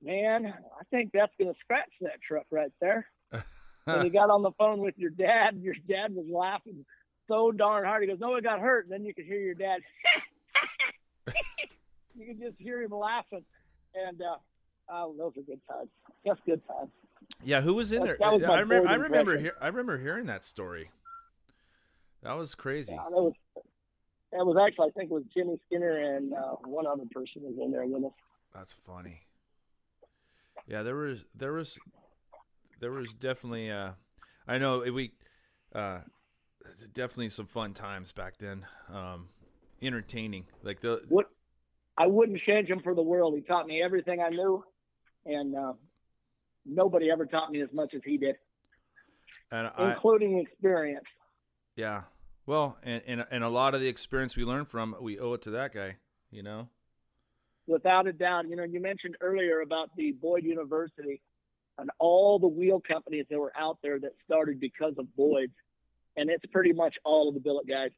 "Man, 0.00 0.46
I 0.46 0.84
think 0.90 1.10
that's 1.12 1.34
going 1.38 1.52
to 1.52 1.58
scratch 1.60 1.90
that 2.02 2.22
truck 2.22 2.46
right 2.52 2.72
there." 2.80 3.08
and 3.32 4.04
he 4.04 4.10
got 4.10 4.30
on 4.30 4.42
the 4.42 4.52
phone 4.52 4.78
with 4.78 4.96
your 4.96 5.10
dad. 5.10 5.56
Your 5.60 5.74
dad 5.88 6.14
was 6.14 6.26
laughing 6.28 6.84
so 7.26 7.50
darn 7.50 7.84
hard. 7.84 8.02
He 8.02 8.08
goes, 8.08 8.20
"No, 8.20 8.36
it 8.36 8.44
got 8.44 8.60
hurt." 8.60 8.84
And 8.84 8.92
then 8.92 9.04
you 9.04 9.12
could 9.12 9.24
hear 9.24 9.40
your 9.40 9.54
dad. 9.54 9.80
you 12.14 12.26
could 12.26 12.38
just 12.40 12.58
hear 12.60 12.80
him 12.82 12.92
laughing, 12.92 13.44
and 13.94 14.20
uh, 14.22 14.36
oh, 14.88 15.14
those 15.18 15.32
are 15.36 15.42
good 15.42 15.60
times. 15.68 15.88
Just 16.26 16.40
good 16.46 16.60
times. 16.66 16.90
Yeah, 17.42 17.60
who 17.60 17.74
was 17.74 17.92
in 17.92 18.00
That- 18.00 18.04
there? 18.06 18.16
that 18.20 18.32
was 18.32 18.42
I 18.44 18.60
remember. 18.60 18.88
I 18.88 18.94
remember. 18.94 19.38
Hear, 19.38 19.52
I 19.60 19.68
remember 19.68 19.98
hearing 19.98 20.26
that 20.26 20.44
story. 20.44 20.90
That 22.22 22.32
was 22.34 22.54
crazy. 22.54 22.94
Yeah, 22.94 23.04
that 23.04 23.10
was 23.22 23.32
that 24.32 24.44
was 24.46 24.56
actually 24.66 24.88
I 24.88 24.90
think 24.92 25.10
it 25.10 25.14
was 25.14 25.24
Jimmy 25.34 25.58
Skinner 25.66 26.16
and 26.16 26.32
uh, 26.34 26.56
one 26.64 26.86
other 26.86 27.04
person 27.12 27.42
was 27.42 27.54
in 27.62 27.70
there 27.70 27.84
with 27.86 28.04
us. 28.04 28.12
That's 28.54 28.72
funny. 28.72 29.20
Yeah, 30.66 30.82
there 30.82 30.96
was 30.96 31.24
there 31.34 31.52
was 31.52 31.78
there 32.80 32.90
was 32.92 33.12
definitely 33.12 33.70
uh 33.70 33.92
I 34.48 34.58
know 34.58 34.78
we 34.80 35.12
uh 35.74 36.00
definitely 36.94 37.28
some 37.30 37.46
fun 37.46 37.74
times 37.74 38.12
back 38.12 38.38
then. 38.38 38.66
Um 38.92 39.28
entertaining. 39.82 40.46
Like 40.62 40.80
the 40.80 41.02
What 41.08 41.26
I 41.98 42.06
wouldn't 42.06 42.40
change 42.46 42.68
him 42.68 42.80
for 42.80 42.94
the 42.94 43.02
world. 43.02 43.34
He 43.34 43.42
taught 43.42 43.66
me 43.66 43.82
everything 43.82 44.20
I 44.20 44.30
knew, 44.30 44.64
and 45.26 45.56
uh, 45.56 45.72
nobody 46.66 47.10
ever 47.10 47.26
taught 47.26 47.50
me 47.50 47.62
as 47.62 47.68
much 47.72 47.94
as 47.94 48.00
he 48.04 48.16
did, 48.18 48.36
and 49.50 49.70
I 49.76 49.92
including 49.92 50.38
experience. 50.38 51.06
yeah. 51.76 52.02
Well, 52.46 52.76
and, 52.82 53.02
and 53.06 53.24
and 53.30 53.42
a 53.42 53.48
lot 53.48 53.74
of 53.74 53.80
the 53.80 53.88
experience 53.88 54.36
we 54.36 54.44
learned 54.44 54.68
from 54.68 54.94
we 55.00 55.18
owe 55.18 55.32
it 55.32 55.42
to 55.42 55.50
that 55.52 55.72
guy, 55.72 55.96
you 56.30 56.42
know. 56.42 56.68
without 57.66 58.06
a 58.06 58.12
doubt. 58.12 58.48
You 58.48 58.56
know, 58.56 58.64
you 58.64 58.80
mentioned 58.82 59.16
earlier 59.22 59.60
about 59.60 59.88
the 59.96 60.12
Boyd 60.12 60.44
University 60.44 61.22
and 61.78 61.90
all 61.98 62.38
the 62.38 62.46
wheel 62.48 62.82
companies 62.86 63.24
that 63.30 63.38
were 63.38 63.52
out 63.58 63.78
there 63.82 63.98
that 63.98 64.12
started 64.26 64.60
because 64.60 64.92
of 64.98 65.06
Boyd's, 65.16 65.54
and 66.16 66.28
it's 66.28 66.44
pretty 66.52 66.72
much 66.72 66.94
all 67.04 67.28
of 67.28 67.34
the 67.34 67.40
billet 67.40 67.66
guys. 67.66 67.90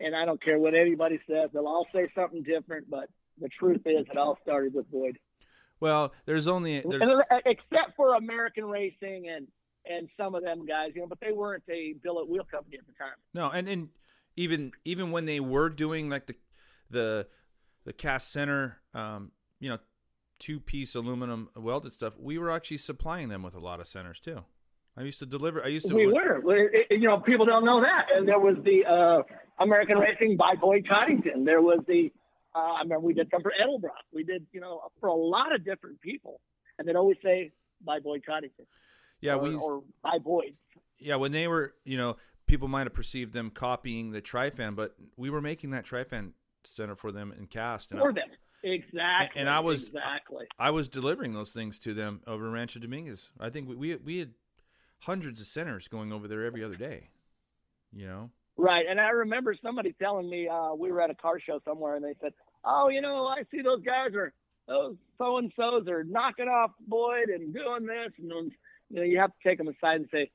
And 0.00 0.16
I 0.16 0.24
don't 0.24 0.42
care 0.42 0.58
what 0.58 0.74
anybody 0.74 1.20
says; 1.28 1.50
they'll 1.52 1.68
all 1.68 1.86
say 1.94 2.08
something 2.14 2.42
different, 2.42 2.90
but 2.90 3.08
the 3.40 3.48
truth 3.48 3.82
is, 3.86 4.04
it 4.10 4.16
all 4.16 4.36
started 4.42 4.74
with 4.74 4.90
Boyd. 4.90 5.16
Well, 5.82 6.12
there's 6.26 6.46
only 6.46 6.80
there's, 6.80 7.02
uh, 7.02 7.36
except 7.44 7.96
for 7.96 8.14
American 8.14 8.66
Racing 8.66 9.28
and 9.28 9.48
and 9.84 10.08
some 10.16 10.36
of 10.36 10.44
them 10.44 10.64
guys, 10.64 10.92
you 10.94 11.00
know, 11.00 11.08
but 11.08 11.18
they 11.20 11.32
weren't 11.32 11.64
a 11.68 11.94
billet 12.04 12.28
wheel 12.28 12.46
company 12.48 12.78
at 12.78 12.86
the 12.86 12.92
time. 12.92 13.16
no, 13.34 13.50
and 13.50 13.68
and 13.68 13.88
even 14.36 14.70
even 14.84 15.10
when 15.10 15.24
they 15.24 15.40
were 15.40 15.68
doing 15.68 16.08
like 16.08 16.26
the 16.26 16.36
the 16.88 17.26
the 17.84 17.92
cast 17.92 18.30
center, 18.30 18.78
um, 18.94 19.32
you 19.58 19.68
know, 19.70 19.78
two 20.38 20.60
piece 20.60 20.94
aluminum 20.94 21.48
welded 21.56 21.92
stuff, 21.92 22.14
we 22.16 22.38
were 22.38 22.52
actually 22.52 22.78
supplying 22.78 23.28
them 23.28 23.42
with 23.42 23.56
a 23.56 23.60
lot 23.60 23.80
of 23.80 23.88
centers 23.88 24.20
too. 24.20 24.44
I 24.96 25.02
used 25.02 25.18
to 25.20 25.26
deliver. 25.26 25.64
I 25.64 25.68
used 25.68 25.88
to. 25.88 25.94
We 25.94 26.06
were, 26.06 26.70
you 26.90 27.08
know, 27.08 27.18
people 27.18 27.46
don't 27.46 27.64
know 27.64 27.80
that. 27.80 28.06
And 28.14 28.28
there 28.28 28.38
was 28.38 28.56
the 28.62 28.84
uh, 28.84 29.22
American 29.58 29.98
Racing 29.98 30.36
by 30.36 30.54
Boyd 30.54 30.86
Coddington. 30.88 31.44
There 31.44 31.62
was 31.62 31.80
the, 31.88 32.12
uh, 32.54 32.58
I 32.58 32.82
remember 32.82 33.06
we 33.06 33.14
did 33.14 33.28
some 33.30 33.42
for 33.42 33.52
Edelbrock. 33.60 34.04
We 34.12 34.24
did, 34.24 34.46
you 34.52 34.60
know, 34.60 34.82
for 35.00 35.08
a 35.08 35.14
lot 35.14 35.54
of 35.54 35.64
different 35.64 36.00
people, 36.00 36.40
and 36.78 36.86
they'd 36.86 36.96
always 36.96 37.16
say 37.22 37.52
by 37.84 37.98
Boyd 38.00 38.22
Coddington. 38.26 38.66
Yeah, 39.20 39.34
or, 39.34 39.38
we. 39.42 39.54
or 39.54 39.82
by 40.02 40.18
Boyd. 40.18 40.54
Yeah, 40.98 41.16
when 41.16 41.32
they 41.32 41.48
were, 41.48 41.74
you 41.84 41.96
know, 41.96 42.16
people 42.46 42.68
might 42.68 42.86
have 42.86 42.92
perceived 42.94 43.32
them 43.32 43.50
copying 43.50 44.12
the 44.12 44.20
Trifan, 44.22 44.76
but 44.76 44.94
we 45.16 45.30
were 45.30 45.40
making 45.40 45.70
that 45.70 45.84
Trifan 45.86 46.32
center 46.64 46.94
for 46.94 47.10
them 47.12 47.32
in 47.36 47.46
cast, 47.46 47.90
and 47.92 48.00
I, 48.00 48.02
for 48.04 48.12
them. 48.12 48.28
Exactly. 48.64 49.40
and 49.40 49.50
I 49.50 49.60
was- 49.60 49.84
exactly. 49.84 50.46
I 50.58 50.70
was 50.70 50.88
delivering 50.88 51.32
those 51.34 51.52
things 51.52 51.78
to 51.80 51.94
them 51.94 52.20
over 52.26 52.48
Rancho 52.50 52.78
Dominguez. 52.80 53.32
I 53.40 53.50
think 53.50 53.68
we 53.68 53.74
we, 53.74 53.96
we 53.96 54.18
had 54.18 54.34
hundreds 55.00 55.40
of 55.40 55.46
centers 55.48 55.88
going 55.88 56.12
over 56.12 56.28
there 56.28 56.44
every 56.44 56.62
other 56.62 56.76
day. 56.76 57.08
You 57.92 58.06
know. 58.06 58.30
Right, 58.62 58.86
and 58.88 59.00
I 59.00 59.08
remember 59.08 59.56
somebody 59.60 59.92
telling 60.00 60.30
me 60.30 60.46
uh, 60.46 60.74
we 60.74 60.92
were 60.92 61.00
at 61.00 61.10
a 61.10 61.16
car 61.16 61.40
show 61.40 61.60
somewhere, 61.64 61.96
and 61.96 62.04
they 62.04 62.14
said, 62.20 62.32
"Oh, 62.64 62.88
you 62.90 63.00
know, 63.00 63.26
I 63.26 63.42
see 63.50 63.60
those 63.60 63.82
guys 63.82 64.14
are 64.14 64.32
those 64.68 64.94
so 65.18 65.38
and 65.38 65.52
so's 65.56 65.88
are 65.88 66.04
knocking 66.04 66.46
off 66.46 66.70
Boyd 66.86 67.28
and 67.28 67.52
doing 67.52 67.86
this, 67.86 68.12
and 68.18 68.30
then, 68.30 68.52
you 68.88 68.96
know, 68.96 69.02
you 69.02 69.18
have 69.18 69.30
to 69.30 69.48
take 69.48 69.58
them 69.58 69.66
aside 69.66 69.96
and 69.96 70.08
say, 70.12 70.30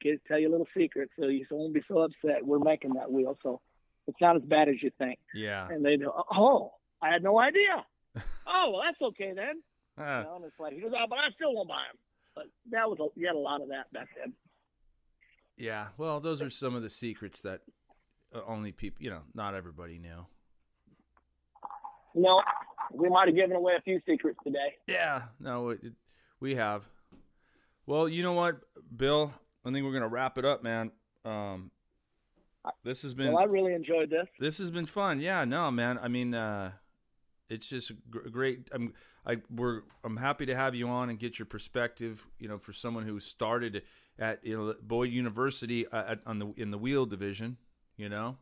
"Kids, 0.00 0.20
tell 0.28 0.38
you 0.38 0.48
a 0.48 0.52
little 0.52 0.68
secret, 0.76 1.10
so 1.18 1.26
you 1.26 1.44
won't 1.50 1.74
be 1.74 1.82
so 1.88 1.98
upset. 1.98 2.46
We're 2.46 2.60
making 2.60 2.94
that 2.94 3.10
wheel, 3.10 3.36
so 3.42 3.60
it's 4.06 4.20
not 4.20 4.36
as 4.36 4.42
bad 4.42 4.68
as 4.68 4.80
you 4.80 4.92
think." 4.96 5.18
Yeah. 5.34 5.66
And 5.68 5.84
they 5.84 5.96
go, 5.96 6.14
"Oh, 6.30 6.74
I 7.02 7.10
had 7.10 7.24
no 7.24 7.40
idea." 7.40 7.84
oh, 8.46 8.70
well, 8.70 8.82
that's 8.84 9.02
okay 9.02 9.32
then. 9.34 9.64
Ah, 9.98 10.18
You 10.20 10.24
know, 10.26 10.36
and 10.36 10.44
it's 10.44 10.60
like, 10.60 10.74
he 10.74 10.80
goes, 10.80 10.92
"Oh, 10.94 11.06
but 11.10 11.18
I 11.18 11.30
still 11.34 11.52
won't 11.52 11.68
buy 11.68 11.82
them." 11.90 11.98
But 12.36 12.44
that 12.70 12.88
was 12.88 12.98
a, 13.00 13.18
you 13.18 13.26
had 13.26 13.34
a 13.34 13.38
lot 13.38 13.62
of 13.62 13.68
that 13.70 13.92
back 13.92 14.10
then. 14.16 14.32
Yeah. 15.56 15.88
Well, 15.96 16.20
those 16.20 16.42
are 16.42 16.50
some 16.50 16.74
of 16.74 16.82
the 16.82 16.90
secrets 16.90 17.40
that 17.42 17.60
uh, 18.34 18.40
only 18.46 18.72
people, 18.72 19.02
you 19.02 19.10
know, 19.10 19.22
not 19.34 19.54
everybody 19.54 19.98
knew. 19.98 20.26
No, 22.14 22.40
we 22.92 23.08
might 23.08 23.26
have 23.28 23.34
given 23.36 23.56
away 23.56 23.72
a 23.76 23.82
few 23.82 24.00
secrets 24.06 24.38
today. 24.44 24.74
Yeah. 24.86 25.22
No, 25.40 25.70
it, 25.70 25.80
it, 25.82 25.92
we 26.40 26.54
have. 26.54 26.84
Well, 27.86 28.08
you 28.08 28.22
know 28.22 28.32
what, 28.32 28.60
Bill? 28.96 29.32
I 29.64 29.70
think 29.72 29.84
we're 29.84 29.92
gonna 29.92 30.08
wrap 30.08 30.38
it 30.38 30.44
up, 30.44 30.62
man. 30.62 30.92
Um, 31.24 31.70
this 32.82 33.02
has 33.02 33.14
been 33.14 33.32
Well, 33.32 33.42
I 33.42 33.44
really 33.44 33.74
enjoyed 33.74 34.10
this. 34.10 34.26
this 34.38 34.58
has 34.58 34.70
been 34.70 34.86
fun. 34.86 35.20
Yeah, 35.20 35.44
no, 35.44 35.70
man. 35.70 35.98
I 36.02 36.08
mean, 36.08 36.34
uh, 36.34 36.72
it's 37.48 37.66
just 37.66 37.92
gr- 38.10 38.28
great. 38.30 38.68
I'm 38.72 38.94
I 39.26 39.38
we're 39.50 39.82
I'm 40.04 40.16
happy 40.16 40.46
to 40.46 40.56
have 40.56 40.74
you 40.74 40.88
on 40.88 41.10
and 41.10 41.18
get 41.18 41.38
your 41.38 41.46
perspective. 41.46 42.26
You 42.38 42.48
know, 42.48 42.58
for 42.58 42.72
someone 42.72 43.04
who 43.04 43.20
started 43.20 43.82
at 44.18 44.44
you 44.44 44.56
know, 44.56 44.74
Boyd 44.82 45.10
University 45.10 45.86
uh, 45.88 46.12
at, 46.12 46.20
on 46.26 46.38
the 46.38 46.52
in 46.56 46.70
the 46.70 46.78
wheel 46.78 47.06
division. 47.06 47.56
You 47.96 48.08
know, 48.08 48.38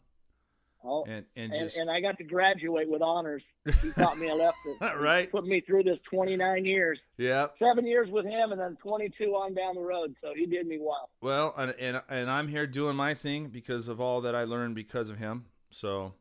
Oh, 0.84 1.04
and 1.04 1.24
and, 1.36 1.52
just 1.52 1.76
and 1.76 1.90
I 1.90 2.00
got 2.00 2.18
to 2.18 2.24
graduate 2.24 2.88
with 2.88 3.02
honors. 3.02 3.42
He 3.82 3.90
taught 3.96 4.18
me 4.18 4.28
a 4.28 4.34
lesson. 4.34 4.76
Right. 5.00 5.30
Put 5.30 5.46
me 5.46 5.60
through 5.60 5.84
this 5.84 5.98
29 6.10 6.64
years, 6.64 6.98
yeah. 7.16 7.46
seven 7.58 7.86
years 7.86 8.08
with 8.10 8.24
him, 8.24 8.52
and 8.52 8.60
then 8.60 8.76
22 8.82 9.24
on 9.26 9.54
down 9.54 9.74
the 9.74 9.80
road. 9.80 10.14
So 10.20 10.32
he 10.34 10.46
did 10.46 10.66
me 10.66 10.78
well. 10.80 11.10
Well, 11.20 11.54
and, 11.56 11.74
and 11.78 12.02
and 12.08 12.30
I'm 12.30 12.48
here 12.48 12.66
doing 12.66 12.96
my 12.96 13.14
thing 13.14 13.48
because 13.48 13.88
of 13.88 14.00
all 14.00 14.20
that 14.22 14.34
I 14.34 14.44
learned 14.44 14.74
because 14.74 15.08
of 15.08 15.18
him. 15.18 15.46
So, 15.70 16.14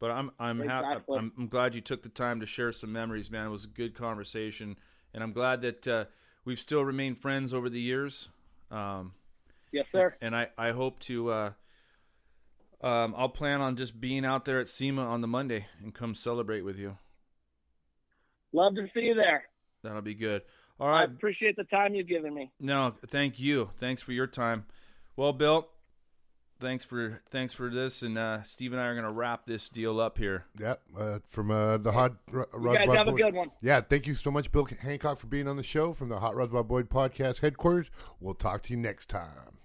but 0.00 0.10
I'm 0.10 0.30
I'm 0.38 0.60
happy. 0.60 1.00
I'm, 1.10 1.32
I'm 1.38 1.48
glad 1.48 1.74
you 1.74 1.80
took 1.80 2.02
the 2.02 2.08
time 2.08 2.40
to 2.40 2.46
share 2.46 2.72
some 2.72 2.92
memories, 2.92 3.30
man. 3.30 3.46
It 3.46 3.50
was 3.50 3.64
a 3.64 3.68
good 3.68 3.94
conversation, 3.94 4.76
and 5.12 5.22
I'm 5.22 5.32
glad 5.32 5.62
that 5.62 5.88
uh, 5.88 6.04
we've 6.44 6.58
still 6.60 6.84
remained 6.84 7.18
friends 7.18 7.52
over 7.52 7.68
the 7.68 7.80
years. 7.80 8.28
Um, 8.70 9.12
Yes, 9.72 9.86
sir. 9.92 10.14
and 10.20 10.34
I 10.34 10.48
I 10.56 10.70
hope 10.70 10.98
to. 11.00 11.30
Uh, 11.30 11.50
um, 12.80 13.12
I'll 13.18 13.28
plan 13.28 13.60
on 13.60 13.76
just 13.76 14.00
being 14.00 14.24
out 14.24 14.44
there 14.44 14.60
at 14.60 14.68
SEMA 14.68 15.02
on 15.04 15.20
the 15.20 15.26
Monday 15.26 15.66
and 15.82 15.92
come 15.92 16.14
celebrate 16.14 16.62
with 16.62 16.78
you. 16.78 16.96
Love 18.52 18.76
to 18.76 18.86
see 18.94 19.00
you 19.00 19.14
there. 19.14 19.42
That'll 19.82 20.00
be 20.00 20.14
good. 20.14 20.42
All 20.80 20.88
right. 20.88 21.00
I 21.00 21.04
appreciate 21.04 21.56
the 21.56 21.64
time 21.64 21.94
you've 21.94 22.06
given 22.06 22.32
me. 22.32 22.52
No, 22.60 22.94
thank 23.08 23.40
you. 23.40 23.70
Thanks 23.80 24.00
for 24.00 24.12
your 24.12 24.28
time. 24.28 24.64
Well, 25.16 25.32
Bill, 25.32 25.68
thanks 26.60 26.84
for 26.84 27.20
thanks 27.30 27.52
for 27.52 27.70
this, 27.70 28.02
and 28.02 28.18
uh, 28.18 28.42
Steve 28.42 28.72
and 28.72 28.80
I 28.80 28.86
are 28.86 28.94
gonna 28.94 29.12
wrap 29.12 29.46
this 29.46 29.68
deal 29.68 30.00
up 30.00 30.18
here. 30.18 30.44
Yeah, 30.58 30.74
uh, 30.98 31.18
from 31.26 31.50
uh, 31.50 31.78
the 31.78 31.92
Hot 31.92 32.14
R- 32.32 32.48
You 32.52 32.58
Rods 32.58 32.78
guys 32.78 32.86
by 32.88 32.96
have 32.96 33.08
a 33.08 33.12
good 33.12 33.34
one. 33.34 33.50
Yeah, 33.60 33.80
thank 33.80 34.06
you 34.06 34.14
so 34.14 34.30
much, 34.30 34.50
Bill 34.52 34.66
Hancock, 34.82 35.18
for 35.18 35.26
being 35.26 35.48
on 35.48 35.56
the 35.56 35.62
show 35.62 35.92
from 35.92 36.08
the 36.08 36.20
Hot 36.20 36.34
Rods 36.34 36.52
by 36.52 36.62
Boyd 36.62 36.88
podcast 36.90 37.40
headquarters. 37.40 37.90
We'll 38.20 38.34
talk 38.34 38.62
to 38.64 38.72
you 38.72 38.78
next 38.78 39.08
time. 39.08 39.58